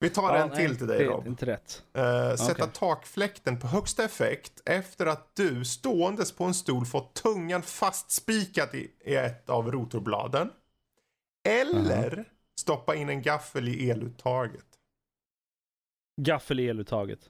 Vi 0.00 0.10
tar 0.10 0.22
Ja, 0.36 0.42
en 0.42 0.48
nej, 0.48 0.56
till 0.56 0.76
till 0.78 0.86
dig 0.86 1.04
Rob. 1.04 1.26
inte 1.26 1.46
rätt. 1.46 1.82
Eh, 1.94 2.34
sätta 2.34 2.62
Okej. 2.64 2.74
takfläkten 2.74 3.60
på 3.60 3.66
högsta 3.66 4.04
effekt 4.04 4.62
efter 4.64 5.06
att 5.06 5.36
du 5.36 5.64
ståendes 5.64 6.32
på 6.32 6.44
en 6.44 6.54
stol 6.54 6.86
fått 6.86 7.14
tungan 7.14 7.62
fastspikat 7.62 8.74
i, 8.74 8.90
i 9.04 9.14
ett 9.14 9.48
av 9.50 9.72
rotorbladen. 9.72 10.50
Eller 11.48 12.24
stoppa 12.60 12.94
in 12.94 13.08
en 13.08 13.22
gaffel 13.22 13.68
i 13.68 13.90
eluttaget. 13.90 14.64
Gaffel 16.20 16.60
i 16.60 16.68
eluttaget. 16.68 17.20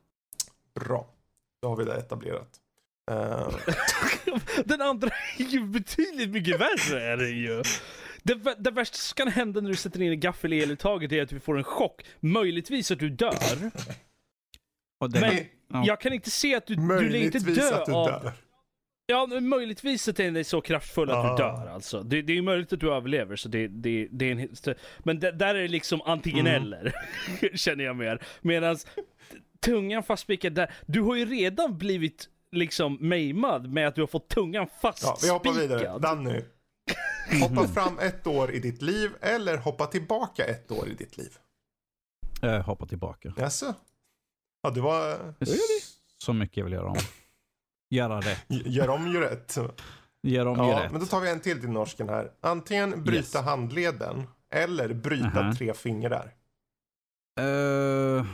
Bra. 0.75 1.15
Då 1.63 1.69
har 1.69 1.77
vi 1.77 1.85
det 1.85 1.95
etablerat. 1.97 2.61
Eh, 3.11 3.49
Den 4.65 4.81
andra 4.83 5.11
är 5.39 5.45
ju 5.45 5.65
betydligt 5.67 6.31
mycket 6.31 6.61
värre 6.61 7.03
är 7.03 7.17
det 7.17 7.29
ju. 7.31 7.63
Det, 8.23 8.55
det 8.59 8.71
värsta 8.71 8.97
som 8.97 9.15
kan 9.17 9.29
hända 9.29 9.61
när 9.61 9.71
du 9.71 9.77
sätter 9.77 10.03
in 10.03 10.13
en 10.13 10.21
gaffel 10.21 10.53
i 10.53 10.63
eluttaget 10.63 11.13
är 11.13 11.23
att 11.23 11.29
du 11.29 11.41
får 11.41 11.59
en 11.59 11.65
chock. 11.65 12.03
Möjligtvis 12.21 12.91
att 12.91 12.99
du 12.99 13.11
dör. 13.11 13.35
och 15.01 15.11
den, 15.11 15.21
Men 15.21 15.45
ja. 15.73 15.85
jag 15.87 16.01
kan 16.01 16.13
inte 16.13 16.31
se 16.31 16.55
att 16.55 16.67
du, 16.67 16.75
du 16.75 17.09
lär 17.09 17.19
inte 17.19 17.39
dö 17.39 17.75
att 17.75 17.87
du 17.87 17.93
av... 17.93 18.07
dör. 18.09 18.33
Ja, 19.11 19.27
men 19.31 19.49
möjligtvis 19.49 20.09
att 20.09 20.17
den 20.17 20.37
är 20.37 20.43
så 20.43 20.61
kraftfull 20.61 21.11
att 21.11 21.17
Ah. 21.17 21.31
du 21.37 21.43
dör 21.43 21.67
alltså. 21.75 22.03
Det, 22.03 22.23
det 22.23 22.33
är 22.33 22.35
ju 22.35 22.43
möjligt 22.43 22.73
att 22.73 22.81
du 22.81 22.93
överlever, 22.95 23.37
så 23.37 23.49
det, 23.49 23.69
det, 23.69 24.09
det 24.11 24.25
är 24.31 24.33
en... 24.33 24.49
Men 24.99 25.21
det, 25.21 25.33
där 25.33 25.55
är 25.55 25.63
det 25.63 25.69
liksom 25.69 26.03
antingen 26.05 26.47
Mm. 26.47 26.63
eller, 26.63 26.95
känner 27.57 27.85
jag 27.85 27.97
mer. 27.97 28.23
Medan 28.41 28.77
tungan 29.61 30.03
fastspikad 30.03 30.53
där, 30.53 30.75
du 30.87 31.01
har 31.01 31.17
ju 31.17 31.25
redan 31.25 31.79
blivit 31.79 32.29
liksom 32.53 32.99
maimad 33.01 33.73
med 33.73 33.89
att 33.89 33.95
du 33.95 34.01
har 34.03 34.07
fått 34.07 34.29
tungan 34.29 34.67
Ja, 34.73 34.79
fastspikad. 34.83 35.19
vi 35.23 35.29
hoppar 35.31 35.53
vidare. 35.53 35.99
Danny. 35.99 36.41
Hoppa 37.43 37.69
fram 37.69 37.99
ett 37.99 38.27
år 38.27 38.51
i 38.51 38.59
ditt 38.59 38.83
liv 38.83 39.11
eller 39.21 39.57
hoppa 39.57 39.87
tillbaka 39.87 40.45
ett 40.45 40.71
år 40.71 40.89
i 40.89 40.95
ditt 40.95 41.17
liv. 41.19 41.37
eh, 42.43 42.61
hoppa 42.61 42.87
tillbaka. 42.87 43.33
Jaså? 43.37 43.75
Ja, 44.63 44.71
det 44.71 44.81
var... 44.81 45.35
Så 46.19 46.33
mycket 46.33 46.57
jag 46.57 46.65
vill 46.65 46.73
göra 46.75 46.87
om. 46.89 46.97
Göra 47.91 48.21
rätt. 48.21 48.45
Gör 48.49 48.89
om, 48.89 49.13
gör 49.13 49.21
rätt. 49.21 49.57
Gör 50.23 50.47
om, 50.47 50.59
gör 50.59 50.69
Ja, 50.69 50.85
rätt. 50.85 50.93
men 50.93 51.01
då 51.01 51.07
tar 51.07 51.21
vi 51.21 51.31
en 51.31 51.41
till 51.41 51.61
till 51.61 51.71
norsken 51.71 52.09
här. 52.09 52.33
Antingen 52.41 53.05
bryta 53.05 53.39
Yes. 53.39 53.45
handleden 53.45 54.27
eller 54.51 54.95
bryta 54.95 55.41
Aha. 55.41 55.55
tre 55.55 55.75
fingrar. 55.75 56.35
Uh, 57.41 58.27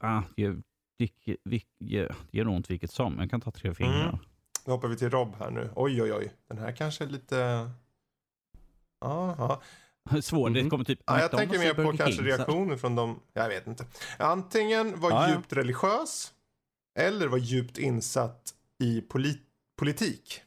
ah, 0.00 0.22
det, 0.36 1.62
gör 2.30 2.48
ont 2.48 2.70
vilket 2.70 2.90
som. 2.90 3.18
Jag 3.18 3.30
kan 3.30 3.40
ta 3.40 3.50
tre 3.50 3.74
fingrar. 3.74 4.08
Mm. 4.08 4.18
Då 4.64 4.72
hoppar 4.72 4.88
vi 4.88 4.96
till 4.96 5.10
Rob 5.10 5.36
här 5.38 5.50
nu. 5.50 5.70
Oj, 5.76 6.02
oj, 6.02 6.12
oj. 6.12 6.32
Den 6.48 6.58
här 6.58 6.72
kanske 6.72 7.04
är 7.04 7.08
lite... 7.08 7.70
Ja, 9.00 9.34
ja. 9.38 10.20
Svår. 10.22 10.50
Det 10.50 10.60
Mhm. 10.60 10.70
kommer 10.70 10.84
typ 10.84 11.00
ja 11.06 11.20
jag 11.20 11.30
tänker 11.30 11.58
mer 11.58 11.74
på 11.74 11.82
Burger 11.82 11.96
kanske 11.98 12.12
King, 12.12 12.16
så- 12.16 12.36
reaktioner 12.36 12.76
från 12.76 12.94
dem. 12.96 13.20
Jag 13.32 13.48
vet 13.48 13.66
inte. 13.66 13.86
Antingen 14.18 15.00
vara 15.00 15.12
Ja, 15.14 15.28
ja. 15.28 15.34
djupt 15.34 15.52
religiös 15.52 16.32
eller 16.98 17.26
vara 17.28 17.40
djupt 17.40 17.78
insatt 17.78 18.54
i 18.78 19.00
poli- 19.00 19.40
politik. 19.78 20.42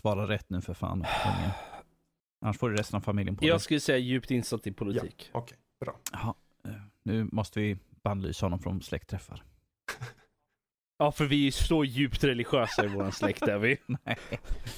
Svara 0.00 0.28
rätt 0.28 0.50
nu 0.50 0.60
för 0.60 0.74
fan. 0.74 1.04
Annars 2.44 2.58
får 2.58 2.70
du 2.70 2.76
resten 2.76 2.96
av 2.96 3.00
familjen 3.00 3.36
på 3.36 3.44
Jag 3.44 3.60
skulle 3.60 3.80
säga 3.80 3.98
djupt 3.98 4.30
insatt 4.30 4.66
i 4.66 4.72
politik. 4.72 5.30
Okej, 5.32 5.58
bra. 5.80 5.96
Jaha, 6.12 6.34
eh, 6.64 6.72
nu 7.02 7.28
måste 7.32 7.60
vi 7.60 7.78
bannlysa 8.02 8.46
honom 8.46 8.58
från 8.60 8.82
släktträffar. 8.82 9.42
Ja, 10.98 11.12
för 11.12 11.24
vi 11.24 11.46
är 11.46 11.50
så 11.50 11.84
djupt 11.84 12.24
religiösa 12.24 12.84
i 12.84 12.88
våran 12.88 13.12
släkt 13.12 13.42
är 13.42 13.58
vi. 13.58 13.76
Nej. 13.86 14.16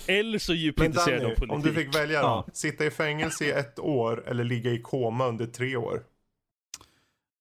Eller 0.07 0.39
så 0.39 0.55
djupt 0.55 0.79
Men 0.79 0.87
intresserade 0.87 1.21
Danny, 1.23 1.33
av 1.33 1.37
politik. 1.37 1.55
om 1.55 1.63
du 1.63 1.73
fick 1.75 1.95
välja 1.95 2.21
då. 2.23 2.27
Ja. 2.27 2.47
Sitta 2.53 2.85
i 2.85 2.91
fängelse 2.91 3.45
i 3.45 3.51
ett 3.51 3.79
år 3.79 4.25
eller 4.29 4.45
ligga 4.45 4.71
i 4.71 4.79
koma 4.83 5.27
under 5.29 5.47
tre 5.47 5.77
år. 5.77 6.03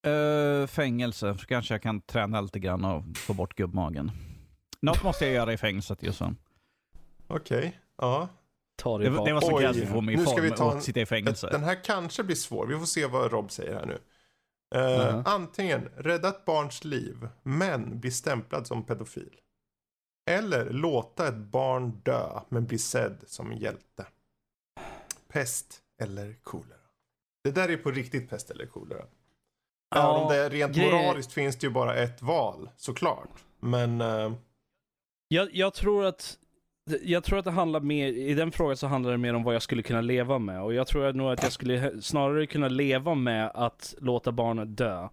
Uh, 0.08 0.68
fängelse, 0.68 1.38
så 1.38 1.46
kanske 1.46 1.74
jag 1.74 1.82
kan 1.82 2.02
träna 2.02 2.42
lite 2.42 2.60
grann 2.60 2.86
och 2.86 3.04
få 3.18 3.34
bort 3.34 3.56
gubbmagen. 3.56 4.12
Något 4.82 5.04
måste 5.04 5.26
jag 5.26 5.34
göra 5.34 5.54
i 5.54 5.58
fängelset 5.58 6.04
just 6.04 6.18
så. 6.18 6.34
Okej, 7.28 7.80
ja. 7.98 8.30
Ta 8.82 8.98
det, 8.98 9.04
Det, 9.10 9.26
det 9.26 9.34
var 9.34 9.42
så 9.42 9.56
Oj, 9.58 9.64
gräsligt 9.64 9.86
att 9.86 9.92
få 9.92 10.02
mig 10.02 10.14
i 10.14 10.18
nu 10.18 10.24
ska 10.26 10.32
form 10.36 10.44
vi 10.44 10.52
ta 10.52 10.72
en- 10.72 10.78
och 10.78 10.84
sitta 10.84 11.00
i 11.00 11.06
fängelse. 11.06 11.50
Den 11.52 11.64
här 11.64 11.84
kanske 11.84 12.24
blir 12.24 12.36
svår. 12.36 12.68
Vi 12.68 12.78
får 12.80 12.86
se 12.86 13.06
vad 13.06 13.32
Rob 13.32 13.52
säger 13.52 13.74
här 13.74 13.86
nu. 13.86 13.98
Eh, 14.76 15.14
Mhm. 15.16 15.24
Antingen 15.26 15.90
rädda 15.98 16.28
ett 16.30 16.46
barns 16.46 16.84
liv, 16.84 17.28
men 17.44 18.00
bli 18.00 18.12
stämplad 18.12 18.68
som 18.68 18.84
pedofil. 18.86 19.36
Eller 20.30 20.70
låta 20.70 21.28
ett 21.28 21.38
barn 21.38 22.02
dö, 22.04 22.40
men 22.50 22.66
bli 22.66 22.78
sedd 22.78 23.24
som 23.28 23.52
en 23.52 23.58
hjälte. 23.58 24.06
Pest 25.28 25.82
eller 26.02 26.34
kolera. 26.44 26.80
Det 27.44 27.52
där 27.52 27.70
är 27.70 27.78
på 27.78 27.92
riktigt 27.92 28.30
pest 28.30 28.50
eller 28.52 28.66
kolera. 28.66 29.06
Ja, 29.96 30.12
Även 30.12 30.24
om 30.24 30.30
det 30.34 30.50
rent 30.50 30.76
grej- 30.76 30.92
moraliskt 30.92 31.34
finns 31.34 31.56
det 31.56 31.68
ju 31.68 31.74
bara 31.74 31.96
ett 31.96 32.22
val, 32.22 32.70
såklart. 32.78 33.44
Men 33.60 34.02
eh, 34.02 34.34
Jag, 35.28 35.56
jag 35.56 35.74
tror 35.74 36.06
att 36.06 36.38
jag 37.02 37.24
tror 37.24 37.40
att 37.40 37.46
det 37.46 37.52
handlar 37.52 37.80
mer, 37.80 38.08
i 38.08 38.34
den 38.34 38.52
frågan 38.52 38.78
så 38.78 38.88
handlar 38.88 39.12
det 39.12 39.18
mer 39.18 39.34
om 39.34 39.44
vad 39.44 39.56
jag 39.56 39.62
skulle 39.62 39.84
kunna 39.84 40.02
leva 40.02 40.40
med. 40.40 40.62
Och 40.64 40.74
jag 40.74 40.88
tror 40.88 41.14
nog 41.14 41.32
att 41.32 41.44
jag 41.44 41.52
skulle 41.52 42.02
snarare 42.02 42.46
kunna 42.48 42.68
leva 42.68 43.16
med 43.16 43.52
att 43.54 43.96
låta 44.00 44.32
barnet 44.32 44.78
dö. 44.78 45.10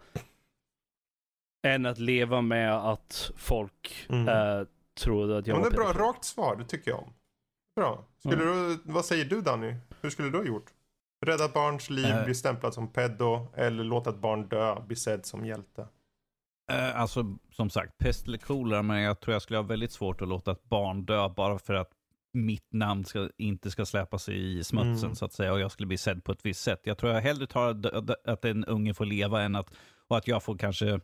Än 1.66 1.86
att 1.86 1.98
leva 1.98 2.40
med 2.40 2.74
att 2.74 3.30
folk 3.36 4.06
Mm. 4.08 4.28
eh, 4.28 4.66
trodde 5.00 5.38
att 5.38 5.46
jag 5.46 5.56
ja, 5.56 5.62
var 5.62 5.70
det 5.70 5.76
är 5.76 5.92
bra, 5.94 6.06
rakt 6.08 6.24
svar, 6.24 6.56
det 6.56 6.64
tycker 6.64 6.90
jag 6.90 7.00
om. 7.00 7.12
Bra. 7.76 8.04
Skulle 8.18 8.44
du, 8.44 8.78
vad 8.84 9.04
säger 9.04 9.24
du 9.24 9.40
Danny? 9.40 9.74
Hur 10.00 10.10
skulle 10.10 10.30
du 10.30 10.38
ha 10.38 10.44
gjort? 10.44 10.66
Rädda 11.26 11.48
barns 11.48 11.90
liv, 11.90 12.06
Eh. 12.06 12.24
bli 12.24 12.34
stämplad 12.34 12.74
som 12.74 12.88
pedo 12.88 13.46
eller 13.54 13.84
låta 13.84 14.10
ett 14.10 14.16
barn 14.18 14.48
dö, 14.48 14.80
bli 14.86 14.96
sedd 14.96 15.26
som 15.26 15.46
hjälte. 15.46 15.86
Eh, 16.72 17.00
alltså, 17.00 17.36
som 17.52 17.70
sagt, 17.70 17.98
pest 17.98 18.26
eller 18.26 18.38
kolera, 18.38 18.82
men 18.82 19.00
jag 19.02 19.20
tror 19.20 19.32
jag 19.34 19.42
skulle 19.42 19.58
ha 19.58 19.62
väldigt 19.62 19.92
svårt 19.92 20.22
att 20.22 20.28
låta 20.28 20.52
ett 20.52 20.64
barn 20.64 21.04
dö 21.04 21.28
bara 21.28 21.58
för 21.58 21.74
att 21.74 21.90
mitt 22.32 22.72
namn 22.72 23.04
ska, 23.04 23.28
inte 23.38 23.70
ska 23.70 23.86
släpa 23.86 24.18
sig 24.18 24.58
i 24.58 24.64
smutsen 24.64 25.04
Mm. 25.04 25.14
så 25.14 25.24
att 25.24 25.32
säga 25.32 25.52
och 25.52 25.60
jag 25.60 25.70
skulle 25.72 25.86
bli 25.86 25.98
sedd 25.98 26.24
på 26.24 26.32
ett 26.32 26.40
visst 26.46 26.62
sätt. 26.62 26.80
Jag 26.84 26.98
tror 26.98 27.12
jag 27.12 27.20
hellre 27.20 27.46
tar 27.46 27.80
att 28.24 28.44
en 28.44 28.64
unge 28.64 28.94
får 28.94 29.04
leva 29.04 29.42
än 29.42 29.56
att, 29.56 29.70
och 30.08 30.16
att 30.16 30.28
jag 30.28 30.42
får 30.42 30.58
kanske 30.58 31.00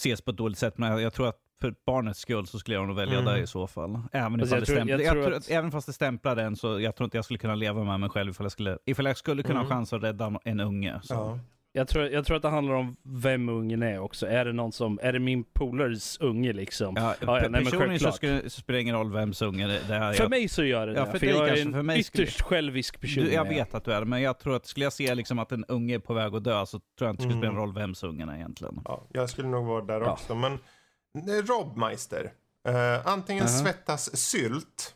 ses 0.00 0.20
på 0.22 0.30
ett 0.30 0.36
dåligt 0.36 0.58
sätt. 0.58 0.78
Men 0.78 1.02
jag, 1.02 1.12
tror 1.12 1.28
att 1.28 1.38
för 1.60 1.74
barnets 1.86 2.20
skull 2.20 2.46
så 2.46 2.58
skulle 2.58 2.76
jag 2.76 2.86
nog 2.86 2.96
välja 2.96 3.18
Mm. 3.18 3.34
det 3.34 3.40
i 3.40 3.46
så 3.46 3.66
fall. 3.66 4.00
Även, 4.12 4.40
Alltså, 4.40 4.56
det 4.56 4.66
tror- 4.66 4.90
jag 4.90 5.12
tror 5.12 5.34
att, 5.34 5.50
även 5.50 5.70
fast 5.72 5.86
det 5.86 5.92
stämplar 5.92 6.36
den 6.36 6.56
så 6.56 6.80
jag 6.80 6.96
tror 6.96 7.04
inte 7.04 7.16
jag 7.18 7.24
skulle 7.24 7.38
kunna 7.38 7.54
leva 7.54 7.84
med 7.84 8.00
mig 8.00 8.10
själv 8.10 8.30
ifall 8.30 8.44
jag 8.44 8.52
skulle, 8.52 8.78
ifall 8.86 9.06
jag 9.06 9.16
skulle 9.16 9.42
kunna 9.42 9.58
Mm. 9.60 9.70
ha 9.70 9.76
chans 9.76 9.92
att 9.92 10.02
rädda 10.02 10.40
en 10.44 10.60
unge. 10.60 11.00
Så. 11.02 11.14
Ja. 11.14 11.38
Jag 11.78 11.88
tror, 11.88 12.08
jag 12.08 12.24
tror 12.26 12.36
att 12.36 12.42
det 12.42 12.48
handlar 12.48 12.74
om 12.74 12.96
vem 13.04 13.48
ungen 13.48 13.82
är 13.82 13.98
också. 13.98 14.26
Är 14.26 14.44
det 14.44 14.52
någon 14.52 14.72
som, 14.72 14.98
är 15.02 15.12
det 15.12 15.18
min 15.18 15.44
polares 15.44 16.18
unge 16.20 16.52
liksom? 16.52 16.94
Ja, 16.96 17.14
ja, 17.20 17.32
nej, 17.40 17.50
men 17.50 17.64
personligen 17.64 18.00
så, 18.00 18.12
skulle, 18.12 18.50
så 18.50 18.60
spelar 18.60 18.76
det 18.76 18.82
ingen 18.82 18.94
roll 18.96 19.12
vems 19.12 19.42
unge 19.42 19.66
det, 19.66 19.80
det 19.88 19.94
är. 19.94 20.12
För 20.12 20.22
jag, 20.24 20.30
mig 20.30 20.48
så 20.48 20.64
gör 20.64 20.86
det 20.86 20.92
Ja, 20.92 21.04
det. 21.04 21.10
för 21.10 21.18
För, 21.18 21.26
dig 21.26 21.34
jag 21.36 21.48
är 21.48 21.62
en 21.62 21.72
för 21.72 21.82
mig 21.82 22.02
skulle- 22.04 22.24
ytterst 22.24 22.40
självisk 22.42 23.00
person. 23.00 23.24
du, 23.24 23.32
jag 23.32 23.46
är 23.46 23.50
vet 23.50 23.74
att 23.74 23.84
du 23.84 23.92
är 23.92 24.00
det, 24.00 24.06
men 24.06 24.22
jag 24.22 24.38
tror 24.38 24.56
att 24.56 24.66
skulle 24.66 24.84
jag 24.84 24.92
se 24.92 25.14
liksom 25.14 25.38
att 25.38 25.52
en 25.52 25.64
unge 25.64 25.94
är 25.94 25.98
på 25.98 26.14
väg 26.14 26.34
att 26.34 26.44
dö 26.44 26.66
så 26.66 26.78
tror 26.78 26.84
jag 26.98 27.10
inte 27.10 27.22
det 27.22 27.28
skulle 27.28 27.40
spela 27.40 27.50
Mm. 27.52 27.54
någon 27.60 27.66
roll 27.66 27.74
vems 27.82 28.02
ungen 28.02 28.28
är 28.28 28.34
egentligen. 28.36 28.80
Ja, 28.84 29.06
jag 29.12 29.30
skulle 29.30 29.48
nog 29.48 29.66
vara 29.66 29.84
där 29.84 30.00
Ja. 30.00 30.12
också. 30.12 30.34
Men 30.34 30.52
eh, 30.52 31.44
Robmeister. 31.48 32.32
Eh, 32.68 33.06
antingen 33.06 33.44
Aha. 33.44 33.52
svettas 33.52 34.16
sylt 34.16 34.94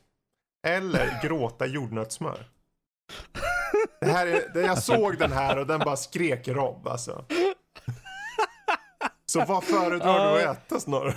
eller 0.67 1.23
gråta 1.23 1.67
jordnötssmör. 1.67 2.39
Det 4.01 4.07
här 4.07 4.27
är, 4.27 4.61
jag 4.61 4.79
såg 4.83 5.19
den 5.19 5.33
här 5.33 5.59
och 5.59 5.67
den 5.67 5.79
bara 5.81 5.97
skrek 5.97 6.49
Rob 6.49 6.89
alltså. 6.89 7.25
Så 9.27 9.45
vad 9.45 9.65
föredrar 9.65 10.35
du 10.37 10.43
att 10.45 10.57
äta 10.57 10.81
snarare? 10.81 11.15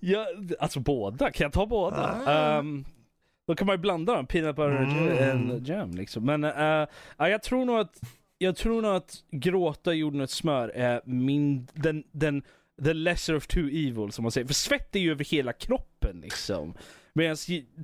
ja, 0.00 0.26
alltså 0.60 0.80
båda, 0.80 1.30
kan 1.30 1.44
jag 1.44 1.52
ta 1.52 1.66
båda? 1.66 2.22
Ah. 2.26 2.58
Ehm, 2.58 2.84
då 3.46 3.54
kan 3.54 3.66
man 3.66 3.74
ju 3.74 3.80
blanda 3.80 4.14
dem, 4.14 4.26
peanut 4.26 4.56
butter 4.56 4.70
Mm. 4.76 5.50
and 5.50 5.66
jam 5.68 5.90
liksom. 5.90 6.24
Men 6.24 6.44
eh, 6.44 6.88
ja, 7.16 7.28
jag 7.28 7.42
tror 7.42 7.64
nog 7.64 7.78
att 7.78 8.00
jag 8.38 8.56
tror 8.56 8.82
nog 8.82 8.94
att 8.94 9.14
gråta 9.30 9.92
jordnötssmör 9.92 10.68
är 10.68 11.00
min, 11.04 11.68
den, 11.72 12.04
den, 12.12 12.42
the 12.84 12.94
lesser 12.94 13.36
of 13.36 13.46
two 13.46 13.58
evil 13.68 14.12
som 14.12 14.22
man 14.22 14.32
säger. 14.32 14.46
För 14.46 14.54
svett 14.54 14.96
är 14.96 15.00
ju 15.00 15.10
över 15.10 15.24
hela 15.24 15.52
kroppen 15.52 16.20
liksom. 16.20 16.74
Medan 17.12 17.36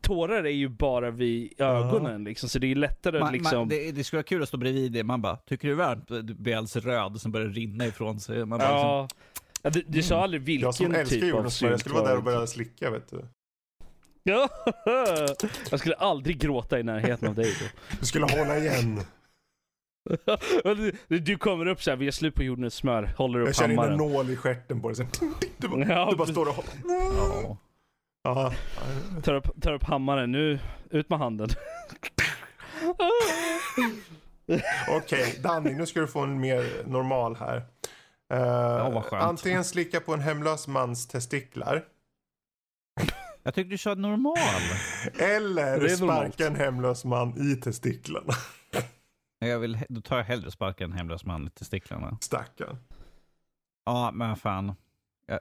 tårar 0.03 0.45
är 0.45 0.51
ju 0.51 0.69
bara 0.69 1.11
vid 1.11 1.61
ögonen 1.61 2.25
liksom, 2.25 2.49
så 2.49 2.59
det 2.59 2.71
är 2.71 2.75
lättare 2.75 3.21
Man, 3.21 3.33
liksom. 3.33 3.59
man, 3.59 3.69
det, 3.69 3.93
det 3.93 4.05
skulle 4.05 4.19
vara 4.19 4.25
kul 4.27 4.43
att 4.43 4.49
stå 4.49 4.57
bredvid 4.57 4.93
det. 4.93 5.05
Man 5.05 5.23
bara, 5.23 5.37
tycker 5.37 5.69
du 5.69 5.77
det 5.77 5.83
är 5.83 5.87
varmt? 5.87 6.09
Du 6.09 6.35
blir 6.35 6.57
alldeles 6.57 6.77
röd 6.77 7.21
som 7.21 7.33
börjar 7.33 7.49
rinna 7.49 7.87
ifrån 7.87 8.21
sig. 8.21 8.45
Man 8.45 8.59
bara, 8.59 8.69
liksom, 8.73 8.89
ja. 8.89 9.09
Ja, 9.63 9.71
du, 9.71 9.85
du 9.87 10.03
sa 10.03 10.23
aldrig 10.23 10.43
vilken 10.43 10.65
Jag 10.67 10.75
som 10.75 10.95
älskar 10.95 11.17
typ 11.17 11.23
av 11.23 11.29
jordnötssmör, 11.29 11.71
jag 11.71 11.81
skulle 11.81 11.95
vara 11.95 12.09
där 12.09 12.17
och 12.17 12.23
börja 12.23 12.47
slicka 12.47 12.91
vet 12.91 13.11
du. 13.11 13.25
Ja, 14.23 14.49
jag 15.71 15.81
skulle 15.81 15.95
aldrig 15.95 16.39
gråta 16.39 16.81
i 16.81 16.83
närheten 16.83 17.29
av 17.29 17.35
dig 17.35 17.55
då. 17.61 17.67
Du 18.01 18.07
skulle 18.07 18.25
hålla 18.25 18.59
igen. 18.59 19.01
du, 21.09 21.19
du 21.19 21.37
kommer 21.39 21.67
upp 21.67 21.83
så 21.83 21.91
här, 21.91 21.97
vi 21.97 22.05
har 22.05 22.13
slut 22.13 22.35
på 22.35 22.43
jordnötssmör, 22.43 23.11
håller 23.17 23.41
upp 23.41 23.47
Jag 23.47 23.55
känner 23.57 23.75
in 23.75 23.79
en 23.81 23.91
hammaren. 23.91 24.13
nål 24.13 24.31
i 24.31 24.37
stjärten 24.37 24.81
på 24.83 24.91
dig. 24.91 25.07
Du 25.57 25.69
bara, 25.69 25.85
Ja, 25.85 26.09
du 26.11 26.17
bara 26.17 26.29
står 26.29 26.49
och 26.49 26.55
håller. 26.55 26.71
ja. 27.19 27.57
Ja. 28.27 28.53
Tar 29.23 29.35
upp, 29.35 29.63
tar 29.63 29.73
upp 29.73 29.85
hammaren, 29.85 30.33
nu 30.33 30.59
ut 30.91 31.11
med 31.11 31.19
handen. 31.19 31.49
Okej, 34.89 35.41
Danny, 35.43 35.75
nu 35.75 35.87
ska 35.87 36.01
du 36.01 36.07
få 36.07 36.21
en 36.21 36.41
mer 36.41 36.87
normal 36.87 37.37
här. 37.37 37.63
Vad 38.93 39.05
skönt. 39.05 39.23
antingen 39.23 39.65
slicka 39.65 40.01
på 40.01 40.15
en 40.15 40.21
hemlös 40.21 40.69
mans 40.69 41.07
testiklar. 41.07 41.85
Jag 43.43 43.55
tyckte 43.55 43.71
du 43.71 43.79
körde 43.79 44.01
normal. 44.01 44.37
Eller 45.19 45.89
sparka 45.89 46.47
en 46.47 46.57
hemlös 46.57 47.05
man 47.05 47.53
i 47.53 47.57
testiklarna. 47.57 48.33
Jag 49.39 49.59
vill, 49.59 49.79
då 49.89 50.01
tar 50.01 50.17
jag 50.17 50.25
hellre 50.25 50.51
sparka 50.51 50.85
en 50.85 50.93
hemlös 50.93 51.25
man 51.25 51.47
i 51.47 51.51
testiklarna. 51.51 52.19
Stackarn. 52.21 52.79
Ja, 53.85 54.11
men 54.15 54.37
fan. 54.37 54.75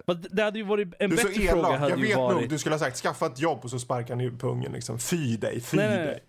Men 0.07 0.25
det 0.31 0.43
hade 0.43 0.59
ju 0.59 0.65
varit, 0.65 0.93
en 0.99 1.09
Du 1.09 1.15
är 1.15 1.19
så 1.21 1.27
bättre 1.27 1.41
fråga 1.41 1.67
elak. 1.67 1.79
hade 1.79 1.91
Jag 1.91 1.97
vet 1.97 2.17
varit... 2.17 2.41
nog, 2.41 2.49
du 2.49 2.57
skulle 2.59 2.75
ha 2.75 2.79
sagt 2.79 2.97
skaffa 2.97 3.25
ett 3.25 3.39
jobb 3.39 3.59
och 3.63 3.69
så 3.69 3.79
sparkar 3.79 4.15
ni 4.15 4.31
pungen 4.31 4.71
liksom. 4.71 4.99
Fy 4.99 5.37
dig, 5.37 5.61
fy 5.61 5.77
Nej, 5.77 5.87
nej, 5.89 5.97
dig. 5.97 6.05
nej. 6.07 6.21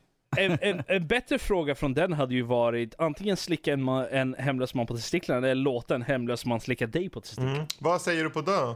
En, 0.46 0.58
en, 0.60 0.82
en 0.86 1.06
bättre 1.06 1.38
fråga 1.38 1.74
från 1.74 1.94
den 1.94 2.12
hade 2.12 2.34
ju 2.34 2.42
varit 2.42 2.94
antingen 2.98 3.36
slicka 3.36 3.72
en, 3.72 3.88
ma- 3.88 4.08
en 4.10 4.34
hemlös 4.38 4.74
man 4.74 4.86
på 4.86 4.94
testiklarna 4.96 5.48
eller 5.48 5.62
låta 5.62 5.94
en 5.94 6.02
hemlös 6.02 6.46
man 6.46 6.60
slicka 6.60 6.86
dig 6.86 7.08
på 7.08 7.20
testiklarna. 7.20 7.52
Mm. 7.54 7.66
Vad 7.78 8.00
säger 8.02 8.24
du 8.24 8.30
på 8.30 8.40
dö? 8.40 8.74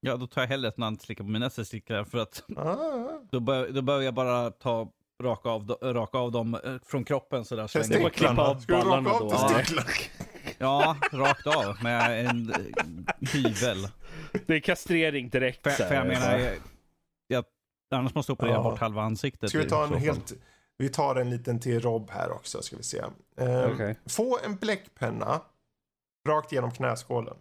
Ja, 0.00 0.16
då 0.16 0.26
tar 0.26 0.40
jag 0.42 0.48
hellre 0.48 0.68
ett 0.68 0.78
namn 0.78 0.98
slicka 0.98 1.22
på 1.22 1.28
mina 1.28 1.50
testiklar 1.50 2.04
för 2.04 2.18
att 2.18 2.42
Ah. 2.56 2.76
då, 3.30 3.40
bör, 3.40 3.68
då 3.68 3.82
behöver 3.82 4.04
jag 4.04 4.14
bara 4.14 4.50
ta 4.50 4.88
raka 5.22 5.48
av, 5.48 5.68
raka 5.82 6.18
av 6.18 6.32
dem 6.32 6.54
eh, 6.54 6.60
från 6.86 7.04
kroppen 7.04 7.44
sådär. 7.44 7.62
Det 7.88 8.06
att 8.32 8.38
av 8.38 8.58
Ska 8.58 8.72
du 8.82 8.90
raka 8.90 9.10
av 9.10 9.30
testiklarna? 9.30 9.88
Ja, 10.58 10.96
rakt 11.12 11.46
av 11.46 11.82
med 11.82 12.26
en 12.26 12.50
eh, 12.50 13.28
hyvel. 13.32 13.88
Det 14.46 14.54
är 14.54 14.60
kastrering 14.60 15.28
direkt. 15.28 15.62
För, 15.62 15.70
för 15.70 15.94
jag 15.94 16.06
menar, 16.06 16.38
jag, 16.38 16.54
jag, 17.26 17.44
annars 17.94 18.14
måste 18.14 18.30
jag 18.32 18.34
operera 18.38 18.54
Ja. 18.54 18.62
bort 18.62 18.78
halva 18.80 19.02
ansiktet. 19.02 19.50
Ska 19.50 19.58
vi 19.58 19.68
ta 19.68 19.84
en 19.86 19.94
helt... 19.94 20.32
Vi 20.78 20.88
tar 20.88 21.16
en 21.16 21.30
liten 21.30 21.60
till 21.60 21.80
Rob 21.80 22.10
här 22.10 22.30
också, 22.32 22.62
ska 22.62 22.76
vi 22.76 22.82
se. 22.82 23.02
Ehm, 23.36 23.72
Okej. 23.74 23.98
Få 24.06 24.38
en 24.44 24.56
bläckpenna 24.56 25.40
rakt 26.28 26.52
genom 26.52 26.70
knäskålen. 26.70 27.36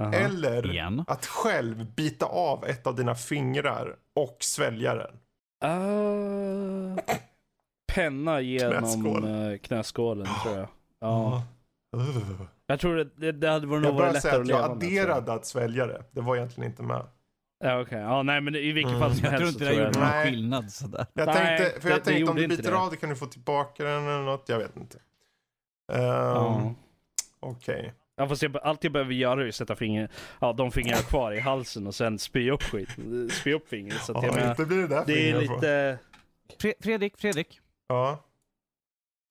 Aha. 0.00 0.12
Eller 0.12 0.70
Igen. 0.72 1.04
att 1.06 1.26
själv 1.26 1.94
bita 1.94 2.26
av 2.26 2.64
ett 2.64 2.86
av 2.86 2.94
dina 2.96 3.14
fingrar 3.14 3.96
och 4.14 4.36
svälja 4.40 4.94
den. 4.94 5.16
Uh, 5.70 6.98
penna 7.92 8.40
genom 8.40 8.78
Knäskål. 8.78 9.02
knäskålen, 9.02 9.58
knäskålen 9.58 10.26
tror 10.42 10.56
jag. 10.56 10.68
Ja. 11.00 11.42
Uh. 11.94 12.42
Jag 12.66 12.80
tror 12.80 12.96
det, 12.96 13.04
det, 13.16 13.32
det 13.32 13.48
hade 13.48 13.66
nog 13.66 13.84
Jag 13.84 13.92
varit 13.92 14.12
lättare 14.14 14.40
att 14.40 14.46
leva 14.46 14.60
jag 14.60 14.70
med. 14.70 14.80
tror 14.80 14.92
jag. 14.92 15.00
adderade 15.10 15.32
att 15.32 15.46
svälja 15.46 15.86
det. 15.86 16.04
Det 16.10 16.20
var 16.20 16.36
egentligen 16.36 16.70
inte 16.70 16.82
med. 16.82 17.06
Ja, 17.64 17.80
okej. 17.80 17.98
Ja, 17.98 18.22
nej, 18.22 18.40
men 18.40 18.54
i 18.54 18.72
vilket 18.72 18.88
Mm. 18.94 19.00
fall 19.00 19.14
som 19.14 19.24
Jag 19.24 19.30
tror 19.36 19.40
helst 19.46 19.52
inte 19.60 19.64
så 19.64 19.70
det 19.70 19.76
tror 19.76 19.86
gjorde 19.86 19.98
jag... 19.98 20.04
någon 20.04 20.16
Nej. 20.16 20.30
skillnad 20.30 20.72
sådär. 20.72 21.06
Jag 21.14 21.26
Nej, 21.26 21.34
tänkte, 21.58 21.80
för 21.80 21.88
det- 21.88 21.94
jag 21.94 22.00
det 22.00 22.04
tänkte 22.04 22.12
om 22.12 22.18
gjorde 22.38 22.46
du 22.48 22.54
inte 22.54 22.70
det. 22.70 22.76
av 22.76 22.90
det 22.90 22.96
kan 22.96 23.08
du 23.08 23.16
få 23.16 23.26
tillbaka 23.26 23.84
den 23.84 24.02
eller 24.08 24.22
något. 24.22 24.48
Jag 24.48 24.58
vet 24.58 24.76
inte. 24.76 24.98
Um, 25.92 26.00
Ja. 26.02 26.74
Okej. 27.40 27.94
Ja, 28.16 28.28
fast 28.28 28.42
jag, 28.42 28.56
allt 28.56 28.84
jag 28.84 28.92
behöver 28.92 29.12
göra 29.14 29.44
är 29.44 29.48
att 29.48 29.54
sätta 29.54 29.76
finger, 29.76 30.08
ja, 30.40 30.52
de 30.52 30.70
fingrarna 30.72 31.02
kvar 31.08 31.32
i 31.32 31.40
halsen 31.40 31.86
och 31.86 31.94
sen 31.94 32.18
spy 32.18 32.50
upp 32.50 32.62
skit. 32.62 32.88
Spy 33.32 33.52
upp 33.54 33.68
fingret. 33.68 34.02
Så 34.02 34.16
att 34.16 34.22
jag 34.24 34.32
Ja, 34.32 34.36
menar, 34.36 34.50
inte 34.50 34.64
blir 34.66 34.76
det 34.78 34.86
där 34.88 35.04
det 35.06 35.30
är 35.30 35.34
på. 35.34 35.40
lite... 35.54 35.98
Fre- 36.62 36.74
Fredrik, 36.82 37.18
Fredrik. 37.18 37.60
Ja. 37.88 38.24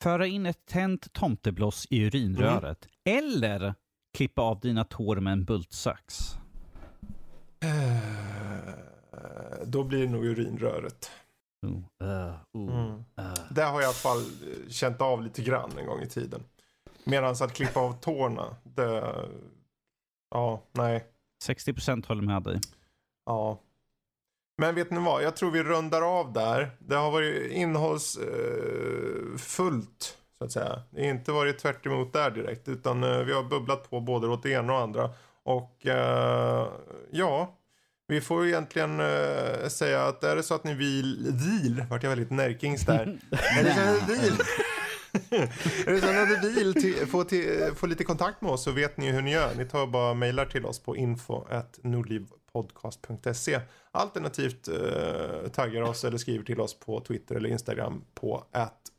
Föra 0.04 0.28
in 0.28 0.46
ett 0.46 0.66
tänt 0.66 1.14
tomtebloss 1.14 1.88
i 1.90 2.02
urinröret. 2.04 2.88
Eller 3.04 3.76
klippa 4.18 4.42
av 4.42 4.60
dina 4.60 4.84
tår 4.84 5.16
med 5.16 5.34
en 5.34 5.46
bultsax. 5.46 6.20
Eh, 7.64 8.74
Då 9.66 9.84
blir 9.84 10.02
det 10.02 10.10
nog 10.10 10.26
urinröret. 10.26 11.12
Oh, 11.66 12.08
uh, 12.08 12.34
oh, 12.54 12.80
Mm. 12.80 12.92
uh. 13.20 13.34
Det 13.52 13.64
har 13.64 13.74
jag 13.74 13.82
i 13.82 13.86
alla 13.86 13.94
fall 13.94 14.20
eh, 14.20 14.70
känt 14.70 15.02
av 15.02 15.24
lite 15.24 15.42
grann 15.42 15.72
en 15.78 15.86
gång 15.86 16.02
i 16.02 16.08
tiden. 16.08 16.44
Medan 17.04 17.32
att 17.32 17.54
klippa 17.54 17.80
av 17.80 17.94
tårna, 17.94 18.56
det... 18.64 19.16
Ja, 20.30 20.62
nej. 20.72 21.06
60% 21.46 22.08
håller 22.08 22.22
med 22.22 22.44
dig. 22.44 22.60
Ja. 23.26 23.60
Men 24.58 24.76
vet 24.76 24.92
ni 24.92 25.00
vad? 25.00 25.24
Jag 25.24 25.36
tror 25.36 25.52
vi 25.52 25.64
rundar 25.64 26.02
av 26.02 26.34
där. 26.34 26.72
Det 26.80 26.96
har 26.96 27.12
varit 27.12 27.52
innehållsfullt, 27.52 28.28
eh, 29.80 30.38
så 30.38 30.46
att 30.46 30.52
säga. 30.52 30.82
Det 30.90 31.02
har 31.02 31.10
inte 31.10 31.32
varit 31.32 31.60
tvärt 31.60 31.86
emot 31.86 32.14
där 32.14 32.32
direkt. 32.32 32.68
Utan 32.68 33.04
eh, 33.04 33.18
vi 33.18 33.34
har 33.34 33.44
bubblat 33.44 33.90
på 33.90 34.00
både 34.00 34.28
åt 34.28 34.44
det 34.44 34.50
ena 34.50 34.74
och 34.74 34.80
andra. 34.80 35.10
Och 35.44 35.88
eh, 35.88 36.68
ja, 37.12 37.58
vi 38.08 38.22
får 38.22 38.44
ju 38.44 38.50
egentligen 38.50 39.02
säga 39.70 40.04
att 40.04 40.24
är 40.24 40.36
det 40.36 40.44
så 40.44 40.56
att 40.56 40.64
ni 40.64 40.74
vill, 40.74 41.34
vill, 41.34 41.86
vart 41.90 42.04
jag 42.04 42.10
väldigt 42.10 42.32
närkings 42.32 42.86
där. 42.86 43.20
är 43.60 43.64
det 43.64 43.74
så 43.74 43.82
att 43.82 44.08
ni 44.08 44.16
vill, 44.16 44.40
är 45.88 45.92
det 45.92 46.02
så 46.02 46.08
att 46.08 46.44
ni 46.44 46.50
vill 46.50 46.74
till, 46.74 47.08
få, 47.08 47.24
till, 47.24 47.72
få 47.76 47.88
lite 47.88 48.04
kontakt 48.04 48.42
med 48.42 48.52
oss 48.52 48.64
så 48.64 48.72
vet 48.72 48.98
ni 48.98 49.12
hur 49.12 49.22
ni 49.22 49.32
gör. 49.32 49.56
Ni 49.56 49.66
tar 49.66 49.88
bara 49.88 50.14
mejlar 50.14 50.46
till 50.46 50.66
oss 50.66 50.80
på 50.80 50.96
podcast.se 52.54 53.60
Alternativt 53.92 54.68
eh, 54.68 55.50
taggar 55.52 55.82
oss 55.82 56.04
eller 56.04 56.18
skriver 56.18 56.46
till 56.46 56.60
oss 56.60 56.80
på 56.80 57.00
Twitter 57.00 57.36
eller 57.36 57.50
Instagram 57.50 58.04
på 58.14 58.44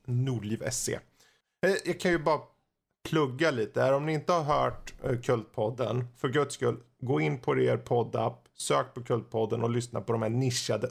nordliv.se. 0.06 0.98
Eh, 1.66 1.74
jag 1.84 2.00
kan 2.00 2.10
ju 2.10 2.18
bara 2.18 2.40
plugga 3.08 3.50
lite 3.50 3.82
här. 3.82 3.92
Om 3.92 4.06
ni 4.06 4.12
inte 4.12 4.32
har 4.32 4.42
hört 4.42 4.94
eh, 5.04 5.20
Kultpodden, 5.20 6.06
för 6.16 6.28
guds 6.28 6.54
skull, 6.54 6.80
gå 7.00 7.20
in 7.20 7.38
på 7.38 7.58
er 7.58 7.76
poddapp, 7.76 8.48
sök 8.56 8.94
på 8.94 9.02
Kultpodden 9.02 9.62
och 9.62 9.70
lyssna 9.70 10.00
på 10.00 10.12
de 10.12 10.22
här 10.22 10.30
nischade, 10.30 10.88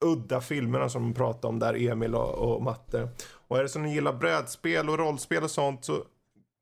udda 0.00 0.40
filmerna 0.40 0.88
som 0.88 1.02
de 1.02 1.14
pratar 1.14 1.48
om 1.48 1.58
där, 1.58 1.90
Emil 1.90 2.14
och, 2.14 2.34
och 2.34 2.62
Matte. 2.62 3.08
Och 3.48 3.58
är 3.58 3.62
det 3.62 3.68
så 3.68 3.78
ni 3.78 3.94
gillar 3.94 4.12
brädspel 4.12 4.90
och 4.90 4.98
rollspel 4.98 5.42
och 5.42 5.50
sånt 5.50 5.84
så 5.84 6.04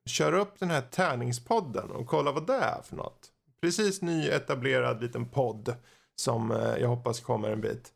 kör 0.06 0.32
upp 0.32 0.58
den 0.58 0.70
här 0.70 0.80
tärningspodden 0.80 1.90
och 1.90 2.06
kolla 2.06 2.32
vad 2.32 2.46
det 2.46 2.54
är 2.54 2.82
för 2.82 2.96
något. 2.96 3.31
Precis 3.62 4.02
nyetablerad 4.02 5.02
liten 5.02 5.28
podd 5.28 5.74
som 6.16 6.50
eh, 6.50 6.76
jag 6.80 6.88
hoppas 6.88 7.20
kommer 7.20 7.50
en 7.50 7.60
bit. 7.60 7.92